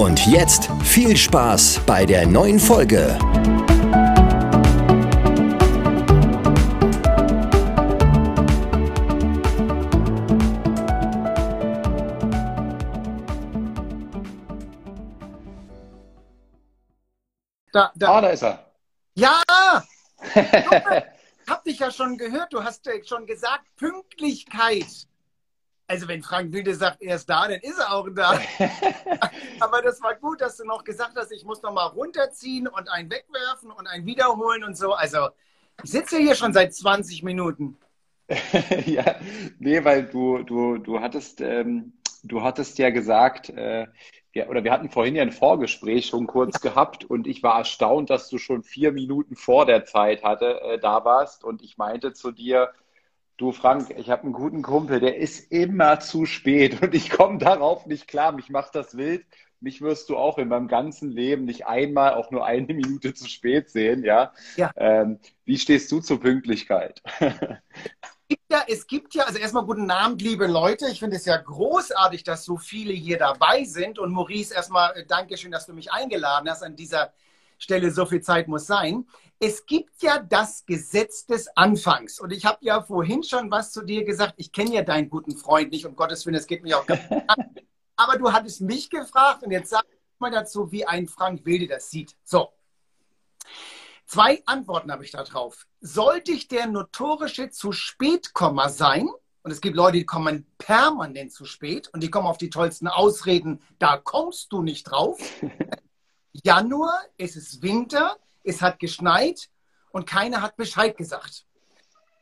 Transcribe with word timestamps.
Und 0.00 0.26
jetzt 0.26 0.70
viel 0.82 1.14
Spaß 1.14 1.82
bei 1.84 2.06
der 2.06 2.26
neuen 2.26 2.58
Folge. 2.58 3.18
Da, 17.70 17.92
da. 17.94 18.08
Ah, 18.08 18.20
da 18.22 18.28
ist 18.30 18.42
er. 18.42 18.72
Ja! 19.16 19.42
ich 20.34 21.46
hab 21.46 21.62
dich 21.64 21.78
ja 21.78 21.90
schon 21.90 22.16
gehört. 22.16 22.54
Du 22.54 22.64
hast 22.64 22.88
schon 23.04 23.26
gesagt, 23.26 23.66
Pünktlichkeit. 23.76 25.09
Also 25.90 26.06
wenn 26.06 26.22
Frank 26.22 26.52
Wilde 26.52 26.72
sagt, 26.72 27.02
er 27.02 27.16
ist 27.16 27.28
da, 27.28 27.48
dann 27.48 27.58
ist 27.58 27.80
er 27.80 27.92
auch 27.92 28.08
da. 28.14 28.38
Aber 29.58 29.82
das 29.82 30.00
war 30.00 30.14
gut, 30.14 30.40
dass 30.40 30.56
du 30.56 30.64
noch 30.64 30.84
gesagt 30.84 31.16
hast, 31.16 31.32
ich 31.32 31.44
muss 31.44 31.62
noch 31.62 31.72
mal 31.72 31.86
runterziehen 31.86 32.68
und 32.68 32.88
einen 32.88 33.10
wegwerfen 33.10 33.72
und 33.72 33.88
einen 33.88 34.06
wiederholen 34.06 34.62
und 34.62 34.76
so. 34.76 34.92
Also 34.92 35.30
ich 35.82 35.90
sitze 35.90 36.18
hier 36.18 36.36
schon 36.36 36.52
seit 36.52 36.72
20 36.72 37.24
Minuten. 37.24 37.76
ja, 38.86 39.16
nee, 39.58 39.82
weil 39.84 40.04
du, 40.04 40.44
du, 40.44 40.78
du 40.78 41.00
hattest, 41.00 41.40
ähm, 41.40 41.94
du 42.22 42.40
hattest 42.40 42.78
ja 42.78 42.90
gesagt, 42.90 43.48
äh, 43.48 43.88
ja, 44.32 44.46
oder 44.46 44.62
wir 44.62 44.70
hatten 44.70 44.90
vorhin 44.90 45.16
ja 45.16 45.22
ein 45.22 45.32
Vorgespräch 45.32 46.06
schon 46.06 46.28
kurz 46.28 46.60
gehabt 46.60 47.04
und 47.04 47.26
ich 47.26 47.42
war 47.42 47.58
erstaunt, 47.58 48.10
dass 48.10 48.28
du 48.28 48.38
schon 48.38 48.62
vier 48.62 48.92
Minuten 48.92 49.34
vor 49.34 49.66
der 49.66 49.86
Zeit 49.86 50.22
hatte, 50.22 50.60
äh, 50.60 50.78
da 50.78 51.04
warst 51.04 51.42
und 51.42 51.62
ich 51.62 51.78
meinte 51.78 52.12
zu 52.12 52.30
dir, 52.30 52.70
du 53.40 53.52
Frank, 53.52 53.94
ich 53.96 54.10
habe 54.10 54.24
einen 54.24 54.32
guten 54.32 54.62
Kumpel, 54.62 55.00
der 55.00 55.16
ist 55.16 55.50
immer 55.50 55.98
zu 56.00 56.26
spät 56.26 56.82
und 56.82 56.94
ich 56.94 57.10
komme 57.10 57.38
darauf 57.38 57.86
nicht 57.86 58.06
klar, 58.06 58.32
mich 58.32 58.50
macht 58.50 58.74
das 58.74 58.96
wild. 58.96 59.24
Mich 59.62 59.82
wirst 59.82 60.08
du 60.08 60.16
auch 60.16 60.38
in 60.38 60.48
meinem 60.48 60.68
ganzen 60.68 61.10
Leben 61.10 61.44
nicht 61.44 61.66
einmal 61.66 62.14
auch 62.14 62.30
nur 62.30 62.46
eine 62.46 62.72
Minute 62.72 63.12
zu 63.12 63.28
spät 63.28 63.68
sehen, 63.68 64.04
ja? 64.04 64.32
ja. 64.56 64.70
Ähm, 64.74 65.18
wie 65.44 65.58
stehst 65.58 65.92
du 65.92 66.00
zur 66.00 66.18
Pünktlichkeit? 66.18 67.02
gibt 68.28 68.42
ja, 68.50 68.64
es 68.66 68.86
gibt 68.86 69.14
ja, 69.14 69.24
also 69.24 69.38
erstmal 69.38 69.66
guten 69.66 69.90
Abend, 69.90 70.22
liebe 70.22 70.46
Leute. 70.46 70.86
Ich 70.88 70.98
finde 70.98 71.16
es 71.16 71.26
ja 71.26 71.36
großartig, 71.36 72.24
dass 72.24 72.46
so 72.46 72.56
viele 72.56 72.94
hier 72.94 73.18
dabei 73.18 73.64
sind. 73.64 73.98
Und 73.98 74.12
Maurice, 74.12 74.54
erstmal 74.54 74.96
äh, 74.96 75.04
Dankeschön, 75.04 75.50
dass 75.50 75.66
du 75.66 75.74
mich 75.74 75.92
eingeladen 75.92 76.48
hast. 76.48 76.62
An 76.62 76.74
dieser 76.74 77.12
Stelle 77.58 77.90
so 77.90 78.06
viel 78.06 78.22
Zeit 78.22 78.48
muss 78.48 78.66
sein. 78.66 79.06
Es 79.42 79.64
gibt 79.64 80.02
ja 80.02 80.18
das 80.18 80.66
Gesetz 80.66 81.24
des 81.24 81.48
Anfangs. 81.56 82.20
Und 82.20 82.30
ich 82.30 82.44
habe 82.44 82.58
ja 82.60 82.82
vorhin 82.82 83.22
schon 83.22 83.50
was 83.50 83.72
zu 83.72 83.82
dir 83.82 84.04
gesagt. 84.04 84.34
Ich 84.36 84.52
kenne 84.52 84.74
ja 84.74 84.82
deinen 84.82 85.08
guten 85.08 85.34
Freund 85.34 85.70
nicht, 85.72 85.86
um 85.86 85.96
Gottes 85.96 86.26
Willen, 86.26 86.36
es 86.36 86.46
geht 86.46 86.62
mir 86.62 86.78
auch 86.78 86.86
gar 86.86 86.96
nicht 86.96 87.30
an. 87.30 87.54
Aber 87.96 88.18
du 88.18 88.30
hattest 88.30 88.60
mich 88.60 88.90
gefragt 88.90 89.42
und 89.42 89.50
jetzt 89.50 89.70
sag 89.70 89.86
mal 90.18 90.30
dazu, 90.30 90.70
wie 90.70 90.84
ein 90.84 91.08
Frank 91.08 91.46
Wilde 91.46 91.66
das 91.66 91.90
sieht. 91.90 92.14
So. 92.22 92.50
Zwei 94.04 94.42
Antworten 94.44 94.92
habe 94.92 95.04
ich 95.04 95.10
da 95.10 95.24
drauf. 95.24 95.66
Sollte 95.80 96.32
ich 96.32 96.48
der 96.48 96.66
notorische 96.66 97.48
zu 97.48 97.72
Spätkommer 97.72 98.68
sein, 98.68 99.08
und 99.42 99.52
es 99.52 99.62
gibt 99.62 99.74
Leute, 99.74 99.96
die 99.96 100.04
kommen 100.04 100.46
permanent 100.58 101.32
zu 101.32 101.46
spät 101.46 101.88
und 101.94 102.02
die 102.02 102.10
kommen 102.10 102.26
auf 102.26 102.36
die 102.36 102.50
tollsten 102.50 102.88
Ausreden, 102.88 103.62
da 103.78 103.96
kommst 103.96 104.52
du 104.52 104.60
nicht 104.62 104.84
drauf. 104.84 105.18
Januar, 106.32 107.00
es 107.16 107.36
ist 107.36 107.62
Winter, 107.62 108.18
es 108.42 108.62
hat 108.62 108.78
geschneit 108.78 109.48
und 109.92 110.06
keiner 110.06 110.42
hat 110.42 110.56
Bescheid 110.56 110.96
gesagt. 110.96 111.46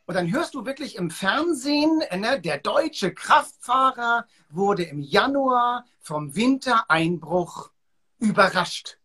Und 0.05 0.15
dann 0.15 0.31
hörst 0.31 0.55
du 0.55 0.65
wirklich 0.65 0.95
im 0.95 1.11
Fernsehen, 1.11 2.01
ne, 2.15 2.41
der 2.41 2.57
deutsche 2.57 3.13
Kraftfahrer 3.13 4.25
wurde 4.49 4.83
im 4.83 5.01
Januar 5.01 5.85
vom 5.99 6.35
Wintereinbruch 6.35 7.69
überrascht 8.17 8.97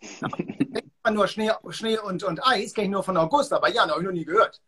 nur 1.12 1.28
Schnee, 1.28 1.52
Schnee 1.70 1.98
und, 1.98 2.22
und 2.22 2.46
Eis, 2.46 2.74
kenne 2.74 2.86
ich 2.86 2.90
nur 2.90 3.02
von 3.02 3.16
August, 3.16 3.52
aber 3.52 3.70
ja, 3.70 3.82
habe 3.88 4.00
ich 4.00 4.06
noch 4.06 4.12
nie 4.12 4.24
gehört. 4.24 4.60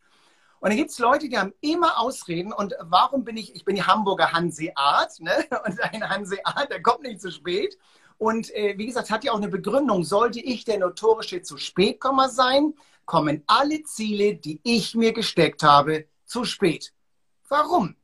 Und 0.60 0.70
dann 0.70 0.76
gibt 0.76 0.90
es 0.90 0.98
Leute, 0.98 1.28
die 1.28 1.38
haben 1.38 1.52
immer 1.60 1.98
Ausreden. 1.98 2.52
Und 2.52 2.74
warum 2.80 3.24
bin 3.24 3.36
ich, 3.36 3.54
ich 3.54 3.64
bin 3.64 3.76
die 3.76 3.82
Hamburger 3.82 4.32
Hanseat, 4.32 5.20
ne? 5.20 5.32
Und 5.66 5.80
ein 5.82 6.08
Hanseat, 6.08 6.70
der 6.70 6.82
kommt 6.82 7.02
nicht 7.02 7.20
zu 7.20 7.30
spät. 7.30 7.76
Und 8.18 8.54
äh, 8.54 8.74
wie 8.78 8.86
gesagt, 8.86 9.10
hat 9.10 9.24
ja 9.24 9.32
auch 9.32 9.36
eine 9.36 9.48
Begründung. 9.48 10.04
Sollte 10.04 10.40
ich 10.40 10.64
der 10.64 10.78
notorische 10.78 11.42
zu 11.42 11.58
Spätkommer 11.58 12.28
sein, 12.28 12.74
kommen 13.04 13.42
alle 13.46 13.82
Ziele, 13.84 14.34
die 14.36 14.60
ich 14.62 14.94
mir 14.94 15.12
gesteckt 15.12 15.62
habe, 15.62 16.06
zu 16.24 16.44
spät. 16.44 16.92
Warum? 17.48 17.96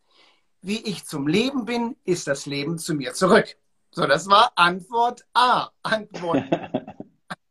Wie 0.60 0.80
ich 0.82 1.04
zum 1.04 1.26
Leben 1.26 1.64
bin, 1.64 1.96
ist 2.04 2.28
das 2.28 2.46
Leben 2.46 2.78
zu 2.78 2.94
mir 2.94 3.14
zurück. 3.14 3.56
So, 3.90 4.06
das 4.06 4.28
war 4.28 4.52
Antwort 4.54 5.26
A. 5.34 5.70
Antwort 5.82 6.44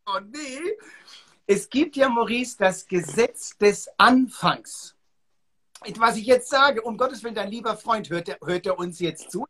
Oh 0.06 0.20
nee. 0.20 0.78
Es 1.46 1.70
gibt 1.70 1.96
ja, 1.96 2.10
Maurice, 2.10 2.58
das 2.58 2.88
Gesetz 2.88 3.58
des 3.58 3.90
Anfangs. 3.98 4.96
Was 5.98 6.18
ich 6.18 6.26
jetzt 6.26 6.50
sage, 6.50 6.82
um 6.82 6.98
Gottes 6.98 7.24
Willen, 7.24 7.36
dein 7.36 7.50
lieber 7.50 7.76
Freund, 7.76 8.10
hört 8.10 8.30
er, 8.30 8.38
hört 8.44 8.66
er 8.66 8.78
uns 8.78 9.00
jetzt 9.00 9.32
zu? 9.32 9.46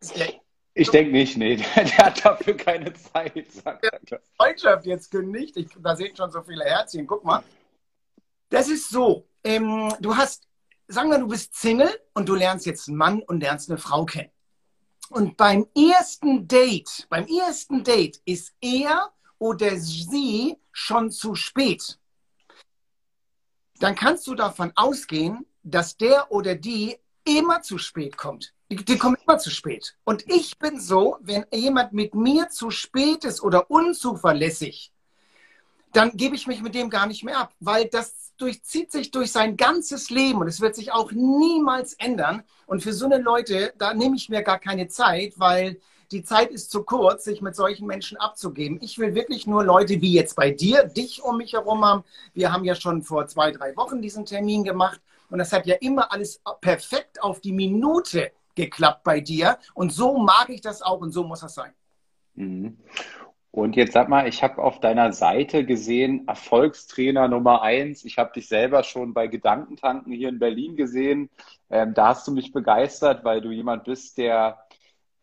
Ich 0.73 0.89
denke 0.89 1.11
nicht, 1.11 1.37
nee. 1.37 1.55
Der, 1.75 1.83
der, 1.83 1.97
hat 1.97 2.25
dafür 2.25 2.55
keine 2.55 2.93
Zeit. 2.93 3.51
Sagt 3.51 3.83
der 3.83 4.21
Freundschaft 4.37 4.85
jetzt 4.85 5.11
kündigt. 5.11 5.57
Ich, 5.57 5.67
da 5.81 5.95
sind 5.95 6.17
schon 6.17 6.31
so 6.31 6.41
viele 6.41 6.63
Herzchen. 6.63 7.05
Guck 7.05 7.23
mal. 7.23 7.43
Das 8.49 8.69
ist 8.69 8.89
so. 8.89 9.27
Ähm, 9.43 9.93
du 9.99 10.15
hast, 10.15 10.47
sagen 10.87 11.09
wir, 11.09 11.19
du 11.19 11.27
bist 11.27 11.55
Single 11.55 11.91
und 12.13 12.29
du 12.29 12.35
lernst 12.35 12.65
jetzt 12.65 12.87
einen 12.87 12.97
Mann 12.97 13.21
und 13.21 13.41
lernst 13.41 13.69
eine 13.69 13.77
Frau 13.77 14.05
kennen. 14.05 14.31
Und 15.09 15.35
beim 15.35 15.67
ersten 15.75 16.47
Date, 16.47 17.05
beim 17.09 17.27
ersten 17.27 17.83
Date 17.83 18.21
ist 18.25 18.53
er 18.61 19.11
oder 19.39 19.75
sie 19.77 20.55
schon 20.71 21.11
zu 21.11 21.35
spät, 21.35 21.99
dann 23.79 23.95
kannst 23.95 24.25
du 24.27 24.35
davon 24.35 24.71
ausgehen, 24.75 25.45
dass 25.63 25.97
der 25.97 26.31
oder 26.31 26.55
die 26.55 26.97
immer 27.25 27.61
zu 27.61 27.77
spät 27.77 28.15
kommt. 28.15 28.53
Die, 28.71 28.77
die 28.77 28.97
kommen 28.97 29.17
immer 29.27 29.37
zu 29.37 29.49
spät. 29.49 29.97
Und 30.05 30.23
ich 30.31 30.57
bin 30.57 30.79
so, 30.79 31.17
wenn 31.19 31.45
jemand 31.51 31.91
mit 31.91 32.15
mir 32.15 32.47
zu 32.47 32.71
spät 32.71 33.25
ist 33.25 33.43
oder 33.43 33.69
unzuverlässig, 33.69 34.93
dann 35.91 36.11
gebe 36.15 36.37
ich 36.37 36.47
mich 36.47 36.61
mit 36.61 36.73
dem 36.73 36.89
gar 36.89 37.05
nicht 37.05 37.25
mehr 37.25 37.37
ab, 37.37 37.53
weil 37.59 37.89
das 37.89 38.31
durchzieht 38.37 38.89
sich 38.93 39.11
durch 39.11 39.33
sein 39.33 39.57
ganzes 39.57 40.09
Leben 40.09 40.39
und 40.39 40.47
es 40.47 40.61
wird 40.61 40.75
sich 40.75 40.93
auch 40.93 41.11
niemals 41.11 41.95
ändern. 41.95 42.43
Und 42.65 42.81
für 42.81 42.93
so 42.93 43.07
eine 43.07 43.17
Leute, 43.17 43.73
da 43.77 43.93
nehme 43.93 44.15
ich 44.15 44.29
mir 44.29 44.41
gar 44.41 44.57
keine 44.57 44.87
Zeit, 44.87 45.33
weil 45.35 45.81
die 46.11 46.23
Zeit 46.23 46.51
ist 46.51 46.71
zu 46.71 46.83
kurz, 46.83 47.25
sich 47.25 47.41
mit 47.41 47.57
solchen 47.57 47.87
Menschen 47.87 48.17
abzugeben. 48.17 48.79
Ich 48.81 48.97
will 48.97 49.15
wirklich 49.15 49.47
nur 49.47 49.65
Leute 49.65 49.99
wie 49.99 50.13
jetzt 50.13 50.37
bei 50.37 50.49
dir, 50.51 50.85
dich 50.85 51.21
um 51.21 51.35
mich 51.37 51.51
herum 51.51 51.83
haben. 51.83 52.05
Wir 52.33 52.53
haben 52.53 52.63
ja 52.63 52.75
schon 52.75 53.01
vor 53.01 53.27
zwei, 53.27 53.51
drei 53.51 53.75
Wochen 53.75 54.01
diesen 54.01 54.25
Termin 54.25 54.63
gemacht 54.63 55.01
und 55.29 55.39
das 55.39 55.51
hat 55.51 55.65
ja 55.65 55.75
immer 55.81 56.09
alles 56.13 56.41
perfekt 56.61 57.21
auf 57.21 57.41
die 57.41 57.51
Minute 57.51 58.31
geklappt 58.55 59.03
bei 59.03 59.19
dir. 59.19 59.57
Und 59.73 59.91
so 59.91 60.17
mag 60.17 60.49
ich 60.49 60.61
das 60.61 60.81
auch 60.81 61.01
und 61.01 61.11
so 61.11 61.23
muss 61.23 61.41
das 61.41 61.55
sein. 61.55 61.73
Mhm. 62.35 62.77
Und 63.51 63.75
jetzt 63.75 63.91
sag 63.91 64.07
mal, 64.07 64.27
ich 64.27 64.43
habe 64.43 64.63
auf 64.63 64.79
deiner 64.79 65.11
Seite 65.11 65.65
gesehen, 65.65 66.25
Erfolgstrainer 66.27 67.27
Nummer 67.27 67.61
eins. 67.61 68.05
Ich 68.05 68.17
habe 68.17 68.31
dich 68.33 68.47
selber 68.47 68.83
schon 68.83 69.13
bei 69.13 69.27
Gedankentanken 69.27 70.13
hier 70.13 70.29
in 70.29 70.39
Berlin 70.39 70.77
gesehen. 70.77 71.29
Ähm, 71.69 71.93
da 71.93 72.09
hast 72.09 72.25
du 72.27 72.31
mich 72.31 72.53
begeistert, 72.53 73.25
weil 73.25 73.41
du 73.41 73.51
jemand 73.51 73.83
bist, 73.83 74.17
der 74.17 74.57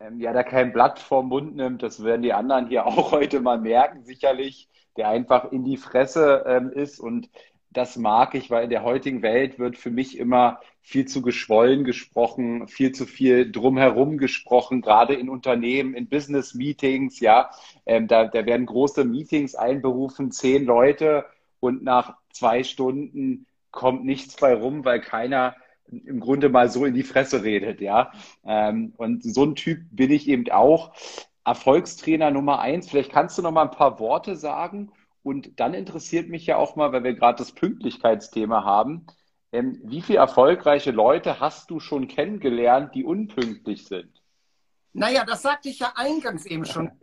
ähm, 0.00 0.20
ja, 0.20 0.32
der 0.32 0.44
kein 0.44 0.72
Blatt 0.72 0.98
vorm 0.98 1.28
Mund 1.28 1.56
nimmt, 1.56 1.82
das 1.82 2.04
werden 2.04 2.22
die 2.22 2.32
anderen 2.32 2.68
hier 2.68 2.86
auch 2.86 3.12
heute 3.12 3.40
mal 3.40 3.58
merken, 3.58 4.04
sicherlich, 4.04 4.68
der 4.96 5.08
einfach 5.08 5.50
in 5.52 5.64
die 5.64 5.76
Fresse 5.76 6.44
ähm, 6.46 6.70
ist 6.70 6.98
und 7.00 7.28
das 7.70 7.96
mag 7.96 8.34
ich, 8.34 8.50
weil 8.50 8.64
in 8.64 8.70
der 8.70 8.82
heutigen 8.82 9.22
Welt 9.22 9.58
wird 9.58 9.76
für 9.76 9.90
mich 9.90 10.18
immer 10.18 10.60
viel 10.88 11.04
zu 11.04 11.20
geschwollen 11.20 11.84
gesprochen, 11.84 12.66
viel 12.66 12.92
zu 12.92 13.04
viel 13.04 13.52
drumherum 13.52 14.16
gesprochen, 14.16 14.80
gerade 14.80 15.12
in 15.12 15.28
Unternehmen, 15.28 15.92
in 15.92 16.08
Business-Meetings, 16.08 17.20
ja. 17.20 17.50
Ähm, 17.84 18.08
da, 18.08 18.24
da 18.24 18.46
werden 18.46 18.64
große 18.64 19.04
Meetings 19.04 19.54
einberufen, 19.54 20.30
zehn 20.30 20.64
Leute 20.64 21.26
und 21.60 21.84
nach 21.84 22.16
zwei 22.32 22.64
Stunden 22.64 23.46
kommt 23.70 24.06
nichts 24.06 24.36
bei 24.36 24.54
rum, 24.54 24.86
weil 24.86 25.02
keiner 25.02 25.56
im 25.90 26.20
Grunde 26.20 26.48
mal 26.48 26.70
so 26.70 26.86
in 26.86 26.94
die 26.94 27.02
Fresse 27.02 27.42
redet, 27.42 27.82
ja. 27.82 28.10
Ähm, 28.46 28.94
und 28.96 29.22
so 29.22 29.44
ein 29.44 29.56
Typ 29.56 29.80
bin 29.90 30.10
ich 30.10 30.26
eben 30.26 30.50
auch. 30.50 30.94
Erfolgstrainer 31.44 32.30
Nummer 32.30 32.60
eins. 32.60 32.88
Vielleicht 32.88 33.12
kannst 33.12 33.36
du 33.36 33.42
noch 33.42 33.52
mal 33.52 33.64
ein 33.64 33.72
paar 33.72 34.00
Worte 34.00 34.36
sagen. 34.36 34.90
Und 35.22 35.60
dann 35.60 35.74
interessiert 35.74 36.30
mich 36.30 36.46
ja 36.46 36.56
auch 36.56 36.76
mal, 36.76 36.92
weil 36.92 37.04
wir 37.04 37.12
gerade 37.12 37.36
das 37.36 37.52
Pünktlichkeitsthema 37.52 38.64
haben, 38.64 39.06
ähm, 39.52 39.80
wie 39.84 40.02
viele 40.02 40.18
erfolgreiche 40.18 40.90
Leute 40.90 41.40
hast 41.40 41.70
du 41.70 41.80
schon 41.80 42.08
kennengelernt, 42.08 42.94
die 42.94 43.04
unpünktlich 43.04 43.86
sind? 43.86 44.22
Naja, 44.92 45.24
das 45.24 45.42
sagte 45.42 45.68
ich 45.68 45.78
ja 45.78 45.92
eingangs 45.96 46.46
eben 46.46 46.64
schon. 46.64 46.90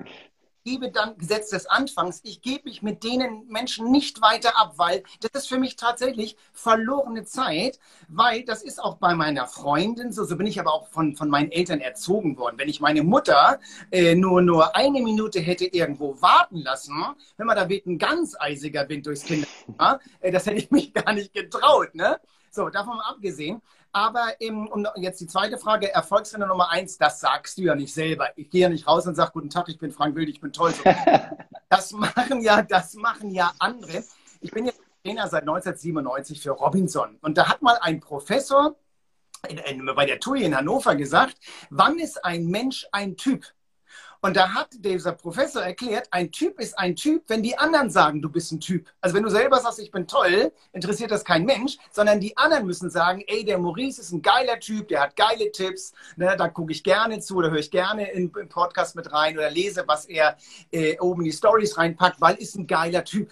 gebe 0.65 0.89
dann 0.89 1.17
Gesetz 1.17 1.51
des 1.51 1.67
Anfangs, 1.67 2.21
ich 2.23 2.41
gebe 2.41 2.63
mich 2.65 2.81
mit 2.81 3.03
denen 3.03 3.47
Menschen 3.47 3.91
nicht 3.91 4.21
weiter 4.21 4.59
ab, 4.59 4.73
weil 4.77 5.03
das 5.21 5.43
ist 5.43 5.47
für 5.47 5.59
mich 5.59 5.75
tatsächlich 5.75 6.35
verlorene 6.53 7.23
Zeit, 7.23 7.79
weil 8.07 8.43
das 8.43 8.63
ist 8.63 8.83
auch 8.83 8.97
bei 8.97 9.13
meiner 9.13 9.45
Freundin 9.45 10.11
so, 10.11 10.23
so 10.23 10.35
bin 10.35 10.47
ich 10.47 10.59
aber 10.59 10.73
auch 10.73 10.87
von, 10.87 11.15
von 11.15 11.29
meinen 11.29 11.51
Eltern 11.51 11.81
erzogen 11.81 12.37
worden. 12.37 12.57
Wenn 12.57 12.67
ich 12.67 12.81
meine 12.81 13.03
Mutter 13.03 13.59
äh, 13.91 14.15
nur, 14.15 14.41
nur 14.41 14.75
eine 14.75 15.01
Minute 15.01 15.39
hätte 15.39 15.65
irgendwo 15.65 16.19
warten 16.19 16.57
lassen, 16.57 16.95
wenn 17.37 17.45
man 17.45 17.55
da 17.55 17.69
weht 17.69 17.85
ein 17.85 17.99
ganz 17.99 18.35
eisiger 18.39 18.89
Wind 18.89 19.05
durchs 19.05 19.23
Kinderzimmer, 19.23 19.99
äh, 20.19 20.31
das 20.31 20.47
hätte 20.47 20.57
ich 20.57 20.71
mich 20.71 20.93
gar 20.93 21.13
nicht 21.13 21.31
getraut. 21.31 21.93
Ne? 21.93 22.19
So, 22.49 22.69
davon 22.69 22.99
abgesehen. 23.01 23.61
Aber 23.95 24.33
eben, 24.41 24.67
um 24.67 24.85
jetzt 24.97 25.21
die 25.21 25.27
zweite 25.27 25.57
Frage, 25.57 25.89
Erfolgsrenner 25.89 26.47
Nummer 26.47 26.69
eins, 26.69 26.97
das 26.97 27.21
sagst 27.21 27.57
du 27.57 27.61
ja 27.61 27.75
nicht 27.75 27.93
selber. 27.93 28.27
Ich 28.35 28.49
gehe 28.49 28.63
ja 28.63 28.67
nicht 28.67 28.85
raus 28.87 29.07
und 29.07 29.15
sage, 29.15 29.31
guten 29.31 29.49
Tag, 29.49 29.69
ich 29.69 29.77
bin 29.77 29.89
Frank 29.89 30.17
Wild, 30.17 30.27
ich 30.27 30.41
bin 30.41 30.51
toll. 30.51 30.73
Das 31.69 31.91
machen 31.93 32.41
ja, 32.41 32.61
das 32.61 32.93
machen 32.93 33.31
ja 33.31 33.51
andere. 33.57 34.03
Ich 34.39 34.51
bin 34.51 34.65
jetzt 34.65 34.79
Trainer 35.03 35.27
seit 35.27 35.41
1997 35.41 36.41
für 36.41 36.51
Robinson. 36.51 37.17
Und 37.21 37.37
da 37.37 37.47
hat 37.47 37.61
mal 37.61 37.77
ein 37.81 37.99
Professor 37.99 38.75
bei 39.41 40.05
der 40.05 40.19
TUI 40.19 40.43
in 40.43 40.55
Hannover 40.55 40.95
gesagt, 40.95 41.37
wann 41.69 41.97
ist 41.97 42.23
ein 42.23 42.45
Mensch 42.45 42.85
ein 42.91 43.17
Typ? 43.17 43.45
Und 44.25 44.35
da 44.35 44.55
hat 44.55 44.69
dieser 44.71 45.11
Professor 45.11 45.61
erklärt, 45.61 46.07
ein 46.09 46.31
Typ 46.31 46.59
ist 46.59 46.79
ein 46.79 46.95
Typ, 46.95 47.25
wenn 47.27 47.43
die 47.43 47.59
anderen 47.59 47.91
sagen, 47.91 48.23
du 48.23 48.27
bist 48.27 48.51
ein 48.51 48.59
Typ. 48.59 48.89
Also 48.99 49.15
wenn 49.15 49.21
du 49.21 49.29
selber 49.29 49.59
sagst, 49.59 49.77
ich 49.77 49.91
bin 49.91 50.07
toll, 50.07 50.51
interessiert 50.73 51.11
das 51.11 51.23
kein 51.23 51.45
Mensch, 51.45 51.77
sondern 51.91 52.19
die 52.19 52.35
anderen 52.35 52.65
müssen 52.65 52.89
sagen, 52.89 53.23
ey, 53.27 53.45
der 53.45 53.59
Maurice 53.59 54.01
ist 54.01 54.11
ein 54.11 54.23
geiler 54.23 54.59
Typ, 54.59 54.87
der 54.87 55.01
hat 55.01 55.15
geile 55.15 55.51
Tipps, 55.51 55.93
ne, 56.15 56.35
da 56.35 56.47
gucke 56.49 56.71
ich 56.71 56.83
gerne 56.83 57.19
zu 57.19 57.35
oder 57.35 57.51
höre 57.51 57.59
ich 57.59 57.69
gerne 57.69 58.09
in, 58.13 58.31
im 58.31 58.49
Podcast 58.49 58.95
mit 58.95 59.13
rein 59.13 59.37
oder 59.37 59.51
lese, 59.51 59.83
was 59.85 60.05
er 60.05 60.37
äh, 60.71 60.99
oben 60.99 61.21
in 61.21 61.25
die 61.25 61.31
Stories 61.31 61.77
reinpackt, 61.77 62.19
weil 62.19 62.33
ist 62.37 62.55
ein 62.55 62.65
geiler 62.65 63.03
Typ. 63.03 63.31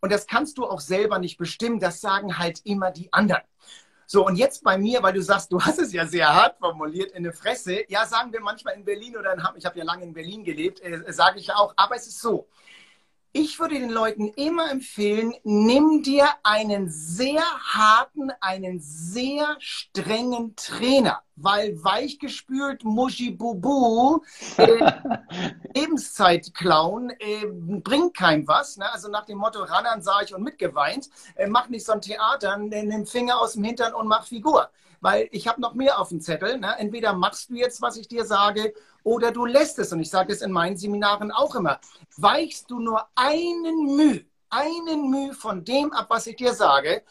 Und 0.00 0.12
das 0.12 0.26
kannst 0.26 0.58
du 0.58 0.66
auch 0.66 0.80
selber 0.80 1.18
nicht 1.18 1.38
bestimmen, 1.38 1.80
das 1.80 2.02
sagen 2.02 2.36
halt 2.36 2.60
immer 2.64 2.90
die 2.90 3.10
anderen. 3.10 3.40
So, 4.08 4.24
und 4.24 4.36
jetzt 4.36 4.62
bei 4.62 4.78
mir, 4.78 5.02
weil 5.02 5.12
du 5.12 5.20
sagst, 5.20 5.50
du 5.50 5.60
hast 5.60 5.80
es 5.80 5.92
ja 5.92 6.06
sehr 6.06 6.32
hart 6.32 6.58
formuliert 6.60 7.10
in 7.10 7.24
der 7.24 7.32
Fresse. 7.32 7.84
Ja, 7.88 8.06
sagen 8.06 8.32
wir 8.32 8.40
manchmal 8.40 8.74
in 8.74 8.84
Berlin 8.84 9.16
oder 9.16 9.34
in 9.34 9.42
Hamburg, 9.42 9.58
ich 9.58 9.66
habe 9.66 9.78
ja 9.78 9.84
lange 9.84 10.04
in 10.04 10.12
Berlin 10.12 10.44
gelebt, 10.44 10.80
äh, 10.80 11.12
sage 11.12 11.40
ich 11.40 11.48
ja 11.48 11.56
auch, 11.56 11.74
aber 11.76 11.96
es 11.96 12.06
ist 12.06 12.20
so. 12.20 12.48
Ich 13.38 13.60
würde 13.60 13.74
den 13.74 13.90
Leuten 13.90 14.28
immer 14.28 14.70
empfehlen, 14.70 15.34
nimm 15.44 16.02
dir 16.02 16.26
einen 16.42 16.88
sehr 16.88 17.42
harten, 17.42 18.32
einen 18.40 18.80
sehr 18.80 19.56
strengen 19.58 20.56
Trainer, 20.56 21.20
weil 21.36 21.76
weichgespült 21.84 22.82
Muschi-Bubu, 22.82 24.22
äh, 24.56 24.92
Lebenszeit 25.76 26.54
klauen, 26.54 27.10
äh, 27.10 27.44
bringt 27.46 28.16
keinem 28.16 28.48
was. 28.48 28.78
Ne? 28.78 28.90
Also 28.90 29.10
nach 29.10 29.26
dem 29.26 29.36
Motto, 29.36 29.64
ran 29.64 30.00
sah 30.00 30.22
ich 30.22 30.34
und 30.34 30.42
mitgeweint, 30.42 31.10
äh, 31.34 31.46
mach 31.46 31.68
nicht 31.68 31.84
so 31.84 31.92
ein 31.92 32.00
Theater, 32.00 32.56
nimm 32.56 33.04
Finger 33.04 33.38
aus 33.38 33.52
dem 33.52 33.64
Hintern 33.64 33.92
und 33.92 34.08
mach 34.08 34.24
Figur. 34.24 34.70
Weil 35.00 35.28
ich 35.32 35.48
habe 35.48 35.60
noch 35.60 35.74
mehr 35.74 36.00
auf 36.00 36.08
dem 36.08 36.20
Zettel. 36.20 36.58
Ne? 36.58 36.74
Entweder 36.78 37.12
machst 37.12 37.50
du 37.50 37.54
jetzt, 37.54 37.82
was 37.82 37.96
ich 37.96 38.08
dir 38.08 38.24
sage, 38.24 38.72
oder 39.02 39.30
du 39.30 39.46
lässt 39.46 39.78
es. 39.78 39.92
Und 39.92 40.00
ich 40.00 40.10
sage 40.10 40.32
es 40.32 40.42
in 40.42 40.52
meinen 40.52 40.76
Seminaren 40.76 41.30
auch 41.30 41.54
immer. 41.54 41.80
Weichst 42.16 42.70
du 42.70 42.80
nur 42.80 43.06
einen 43.14 43.96
Mühe, 43.96 44.24
einen 44.50 45.10
Mühe 45.10 45.32
von 45.32 45.64
dem 45.64 45.92
ab, 45.92 46.06
was 46.08 46.26
ich 46.26 46.36
dir 46.36 46.54
sage, 46.54 47.02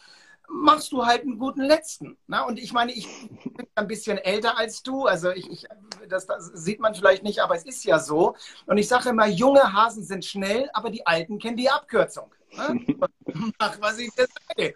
machst 0.50 0.92
du 0.92 1.06
halt 1.06 1.22
einen 1.22 1.38
guten 1.40 1.62
letzten. 1.62 2.18
Ne? 2.28 2.44
Und 2.46 2.60
ich 2.60 2.74
meine, 2.74 2.92
ich 2.92 3.08
bin 3.44 3.68
ein 3.76 3.88
bisschen 3.88 4.18
älter 4.18 4.58
als 4.58 4.84
du, 4.84 5.06
also 5.06 5.32
ich, 5.32 5.50
ich 5.50 5.66
das, 6.08 6.28
das, 6.28 6.48
sieht 6.54 6.80
man 6.80 6.94
vielleicht 6.94 7.24
nicht, 7.24 7.40
aber 7.40 7.56
es 7.56 7.64
ist 7.64 7.84
ja 7.84 8.00
so. 8.00 8.36
Und 8.66 8.78
ich 8.78 8.88
sage 8.88 9.10
immer, 9.10 9.28
junge 9.28 9.74
Hasen 9.74 10.04
sind 10.04 10.26
schnell, 10.26 10.70
aber 10.74 10.90
die 10.90 11.06
Alten 11.06 11.40
kennen 11.40 11.58
die 11.58 11.70
Abkürzung. 11.70 12.32
Ne? 12.56 12.86
Mach, 13.60 13.82
was 13.82 13.98
ich 14.00 14.12
dir 14.14 14.28
sage. 14.48 14.74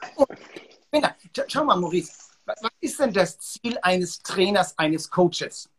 Schau 1.47 1.63
mal, 1.63 1.75
Maurice, 1.75 2.28
was 2.61 2.71
ist 2.79 2.99
denn 2.99 3.13
das 3.13 3.39
Ziel 3.39 3.77
eines 3.81 4.19
Trainers, 4.19 4.77
eines 4.77 5.09
Coaches? 5.09 5.69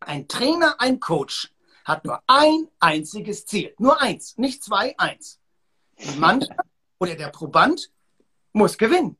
Ein 0.00 0.28
Trainer, 0.28 0.80
ein 0.80 1.00
Coach 1.00 1.52
hat 1.84 2.04
nur 2.04 2.22
ein 2.26 2.68
einziges 2.80 3.46
Ziel. 3.46 3.74
Nur 3.78 4.00
eins, 4.00 4.36
nicht 4.38 4.62
zwei, 4.62 4.96
eins. 4.98 5.40
Die 5.98 6.18
Mannschaft 6.18 6.60
oder 6.98 7.14
der 7.14 7.28
Proband 7.28 7.90
muss 8.52 8.78
gewinnen. 8.78 9.16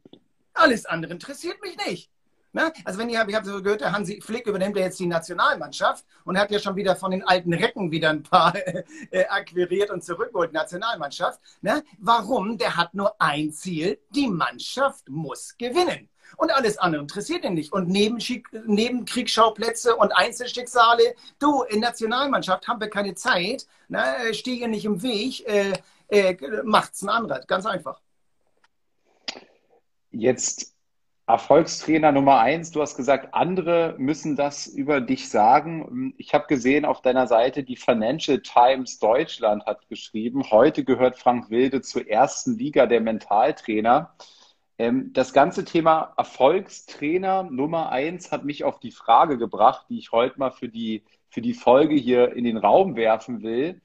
Alles 0.53 0.87
andere 0.87 1.13
interessiert 1.13 1.61
mich 1.63 1.77
nicht. 1.87 2.12
Na, 2.55 2.71
also 2.85 2.99
wenn 2.99 3.09
ihr, 3.09 3.27
ich 3.27 3.35
habe 3.35 3.47
so 3.47 3.63
gehört, 3.63 3.81
der 3.81 3.93
Hansi 3.93 4.21
Flick 4.21 4.47
übernimmt 4.47 4.77
ja 4.77 4.83
jetzt 4.83 5.01
die 5.01 5.07
Nationalmannschaft 5.07 6.05
und 6.25 6.39
hat 6.39 6.51
ja 6.51 6.59
schon 6.59 6.77
wieder 6.77 6.97
von 6.97 7.11
den 7.11 7.27
alten 7.27 7.55
Recken 7.55 7.91
wieder 7.91 8.11
ein 8.11 8.23
paar 8.23 8.55
äh, 9.11 9.25
akquiriert 9.27 9.91
und 9.91 10.05
zurückgeholt, 10.05 10.53
Nationalmannschaft. 10.53 11.41
Na, 11.63 11.81
warum? 11.99 12.59
Der 12.59 12.77
hat 12.77 12.93
nur 12.93 13.19
ein 13.21 13.53
Ziel, 13.53 13.99
die 14.11 14.29
Mannschaft 14.29 15.09
muss 15.09 15.57
gewinnen 15.57 16.11
und 16.37 16.53
alles 16.53 16.79
andere 16.79 17.03
interessiert 17.03 17.45
ihn 17.45 17.55
nicht. 17.55 17.73
Und 17.73 17.89
Nebenkriegsschauplätze 17.89 19.97
und 19.97 20.13
Einzelschicksale, 20.13 21.15
du, 21.39 21.63
in 21.63 21.81
Nationalmannschaft 21.81 22.69
haben 22.69 22.81
wir 22.81 22.91
keine 22.91 23.15
Zeit, 23.15 23.67
ne, 23.89 24.33
stehe 24.33 24.69
nicht 24.69 24.85
im 24.85 25.03
Weg, 25.03 25.49
äh, 25.49 25.73
äh, 26.09 26.37
macht's 26.65 27.03
ein 27.03 27.09
anderer, 27.09 27.41
ganz 27.47 27.67
einfach. 27.67 28.01
Jetzt 30.11 30.72
Erfolgstrainer 31.33 32.13
Nummer 32.13 32.41
eins, 32.41 32.73
du 32.73 32.83
hast 32.83 32.95
gesagt, 32.95 33.33
andere 33.33 33.95
müssen 33.97 34.37
das 34.37 34.67
über 34.67 35.01
dich 35.01 35.31
sagen. 35.31 36.13
Ich 36.19 36.35
habe 36.35 36.45
gesehen 36.47 36.85
auf 36.85 37.01
deiner 37.01 37.27
Seite, 37.27 37.63
die 37.63 37.77
Financial 37.77 38.39
Times 38.43 38.99
Deutschland 38.99 39.65
hat 39.65 39.89
geschrieben, 39.89 40.51
heute 40.51 40.85
gehört 40.85 41.17
Frank 41.17 41.49
Wilde 41.49 41.81
zur 41.81 42.07
ersten 42.07 42.59
Liga 42.59 42.85
der 42.85 43.01
Mentaltrainer. 43.01 44.15
Ähm, 44.77 45.15
das 45.15 45.33
ganze 45.33 45.65
Thema 45.65 46.13
Erfolgstrainer 46.19 47.45
Nummer 47.45 47.89
eins 47.89 48.31
hat 48.31 48.45
mich 48.45 48.65
auf 48.65 48.79
die 48.79 48.93
Frage 48.93 49.39
gebracht, 49.39 49.87
die 49.89 50.01
ich 50.01 50.13
heute 50.13 50.39
mal 50.39 50.51
für 50.51 50.69
die, 50.69 51.03
für 51.31 51.41
die 51.41 51.55
Folge 51.55 51.95
hier 51.95 52.35
in 52.37 52.45
den 52.45 52.59
Raum 52.59 52.95
werfen 52.95 53.43
will. 53.43 53.81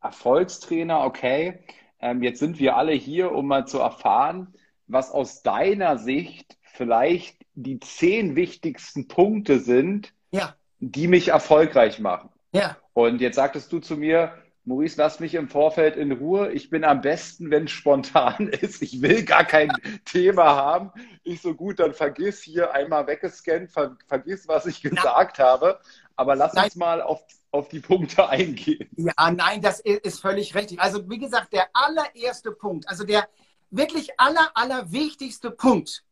Erfolgstrainer, 0.00 1.00
okay. 1.06 1.64
Ähm, 1.98 2.22
jetzt 2.22 2.38
sind 2.38 2.60
wir 2.60 2.76
alle 2.76 2.92
hier, 2.92 3.32
um 3.32 3.48
mal 3.48 3.66
zu 3.66 3.80
erfahren, 3.80 4.54
was 4.86 5.10
aus 5.10 5.42
deiner 5.42 5.98
Sicht 5.98 6.56
vielleicht 6.62 7.36
die 7.54 7.80
zehn 7.80 8.36
wichtigsten 8.36 9.08
Punkte 9.08 9.60
sind, 9.60 10.12
ja. 10.30 10.54
die 10.80 11.08
mich 11.08 11.28
erfolgreich 11.28 11.98
machen. 11.98 12.30
Ja. 12.52 12.76
Und 12.94 13.20
jetzt 13.20 13.36
sagtest 13.36 13.72
du 13.72 13.78
zu 13.78 13.96
mir, 13.96 14.32
Maurice, 14.64 14.94
lass 14.96 15.18
mich 15.18 15.34
im 15.34 15.48
Vorfeld 15.48 15.96
in 15.96 16.12
Ruhe. 16.12 16.52
Ich 16.52 16.70
bin 16.70 16.84
am 16.84 17.00
besten, 17.00 17.50
wenn 17.50 17.64
es 17.64 17.72
spontan 17.72 18.48
ist. 18.60 18.80
Ich 18.82 19.02
will 19.02 19.24
gar 19.24 19.44
kein 19.44 19.72
Thema 20.04 20.54
haben. 20.56 20.92
Ich 21.24 21.42
so 21.42 21.54
gut, 21.54 21.80
dann 21.80 21.94
vergiss 21.94 22.42
hier 22.42 22.72
einmal 22.72 23.06
weggescannt, 23.06 23.70
ver 23.70 23.96
vergiss, 24.06 24.46
was 24.46 24.66
ich 24.66 24.80
gesagt 24.80 25.38
Na. 25.38 25.44
habe. 25.44 25.80
Aber 26.14 26.36
lass 26.36 26.54
nein. 26.54 26.66
uns 26.66 26.76
mal 26.76 27.02
auf, 27.02 27.24
auf 27.50 27.68
die 27.68 27.80
Punkte 27.80 28.28
eingehen. 28.28 28.88
Ja, 28.96 29.30
nein, 29.32 29.60
das 29.62 29.80
ist 29.80 30.20
völlig 30.20 30.54
richtig. 30.54 30.78
Also 30.78 31.08
wie 31.10 31.18
gesagt, 31.18 31.52
der 31.52 31.68
allererste 31.72 32.52
Punkt, 32.52 32.88
also 32.88 33.04
der 33.04 33.28
wirklich 33.72 34.20
aller, 34.20 34.52
allerwichtigste 34.54 35.50
Punkt. 35.50 36.04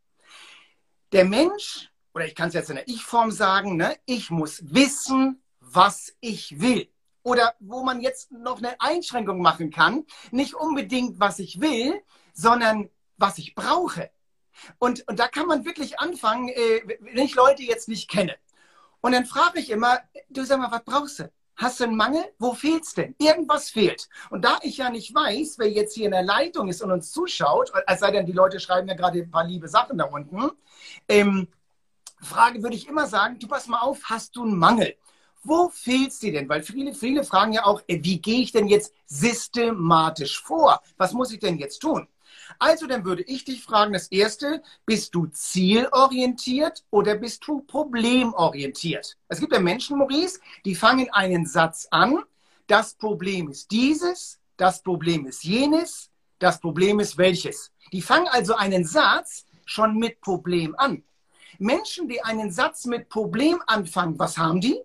Der 1.12 1.24
Mensch, 1.24 1.90
oder 2.14 2.26
ich 2.26 2.34
kann 2.34 2.48
es 2.48 2.54
jetzt 2.54 2.70
in 2.70 2.76
der 2.76 2.88
Ich-Form 2.88 3.30
sagen, 3.30 3.76
ne, 3.76 3.96
ich 4.06 4.30
muss 4.30 4.62
wissen, 4.74 5.42
was 5.60 6.16
ich 6.20 6.60
will 6.60 6.88
oder 7.22 7.54
wo 7.60 7.84
man 7.84 8.00
jetzt 8.00 8.32
noch 8.32 8.58
eine 8.58 8.80
Einschränkung 8.80 9.40
machen 9.40 9.70
kann, 9.70 10.04
nicht 10.30 10.54
unbedingt, 10.54 11.20
was 11.20 11.38
ich 11.38 11.60
will, 11.60 12.02
sondern 12.32 12.90
was 13.18 13.38
ich 13.38 13.54
brauche. 13.54 14.10
Und, 14.78 15.06
und 15.08 15.18
da 15.18 15.28
kann 15.28 15.46
man 15.46 15.64
wirklich 15.64 16.00
anfangen, 16.00 16.48
äh, 16.48 16.82
wenn 17.00 17.24
ich 17.24 17.34
Leute 17.34 17.62
jetzt 17.62 17.88
nicht 17.88 18.08
kenne. 18.08 18.36
Und 19.00 19.12
dann 19.12 19.26
frage 19.26 19.60
ich 19.60 19.70
immer, 19.70 20.00
du 20.28 20.44
sag 20.44 20.58
mal, 20.58 20.70
was 20.70 20.84
brauchst 20.84 21.18
du? 21.20 21.32
Hast 21.60 21.78
du 21.78 21.84
einen 21.84 21.96
Mangel? 21.96 22.24
Wo 22.38 22.54
fehlt's 22.54 22.94
denn? 22.94 23.14
Irgendwas 23.18 23.68
fehlt. 23.68 24.08
Und 24.30 24.46
da 24.46 24.58
ich 24.62 24.78
ja 24.78 24.88
nicht 24.88 25.14
weiß, 25.14 25.58
wer 25.58 25.68
jetzt 25.68 25.94
hier 25.94 26.06
in 26.06 26.12
der 26.12 26.22
Leitung 26.22 26.68
ist 26.68 26.80
und 26.80 26.90
uns 26.90 27.12
zuschaut, 27.12 27.70
als 27.86 28.00
sei 28.00 28.10
denn, 28.12 28.24
die 28.24 28.32
Leute 28.32 28.58
schreiben 28.58 28.88
ja 28.88 28.94
gerade 28.94 29.18
ein 29.18 29.30
paar 29.30 29.44
liebe 29.44 29.68
Sachen 29.68 29.98
da 29.98 30.04
unten, 30.06 30.52
ähm, 31.06 31.48
Frage 32.22 32.62
würde 32.62 32.76
ich 32.76 32.88
immer 32.88 33.06
sagen, 33.06 33.38
du 33.38 33.46
pass 33.46 33.66
mal 33.66 33.80
auf, 33.80 34.00
hast 34.04 34.36
du 34.36 34.44
einen 34.44 34.56
Mangel? 34.56 34.94
Wo 35.42 35.68
fehlt 35.68 36.12
es 36.12 36.18
dir 36.18 36.32
denn? 36.32 36.48
Weil 36.48 36.62
viele, 36.62 36.94
viele 36.94 37.24
fragen 37.24 37.52
ja 37.52 37.66
auch, 37.66 37.82
äh, 37.88 37.98
wie 38.02 38.22
gehe 38.22 38.40
ich 38.40 38.52
denn 38.52 38.66
jetzt 38.66 38.94
systematisch 39.04 40.42
vor? 40.42 40.80
Was 40.96 41.12
muss 41.12 41.30
ich 41.30 41.40
denn 41.40 41.58
jetzt 41.58 41.80
tun? 41.80 42.08
Also 42.58 42.86
dann 42.86 43.04
würde 43.04 43.22
ich 43.22 43.44
dich 43.44 43.62
fragen, 43.62 43.92
das 43.92 44.08
erste, 44.08 44.62
bist 44.86 45.14
du 45.14 45.26
zielorientiert 45.26 46.84
oder 46.90 47.14
bist 47.14 47.46
du 47.46 47.60
problemorientiert? 47.62 49.16
Es 49.28 49.40
gibt 49.40 49.52
ja 49.52 49.60
Menschen, 49.60 49.98
Maurice, 49.98 50.40
die 50.64 50.74
fangen 50.74 51.08
einen 51.12 51.46
Satz 51.46 51.86
an, 51.90 52.18
das 52.66 52.94
Problem 52.94 53.48
ist 53.48 53.70
dieses, 53.70 54.40
das 54.56 54.82
Problem 54.82 55.26
ist 55.26 55.44
jenes, 55.44 56.10
das 56.38 56.60
Problem 56.60 57.00
ist 57.00 57.18
welches. 57.18 57.72
Die 57.92 58.02
fangen 58.02 58.28
also 58.28 58.54
einen 58.54 58.84
Satz 58.84 59.44
schon 59.64 59.96
mit 59.96 60.20
Problem 60.20 60.74
an. 60.78 61.02
Menschen, 61.58 62.08
die 62.08 62.22
einen 62.22 62.50
Satz 62.50 62.86
mit 62.86 63.08
Problem 63.08 63.62
anfangen, 63.66 64.18
was 64.18 64.38
haben 64.38 64.60
die? 64.60 64.80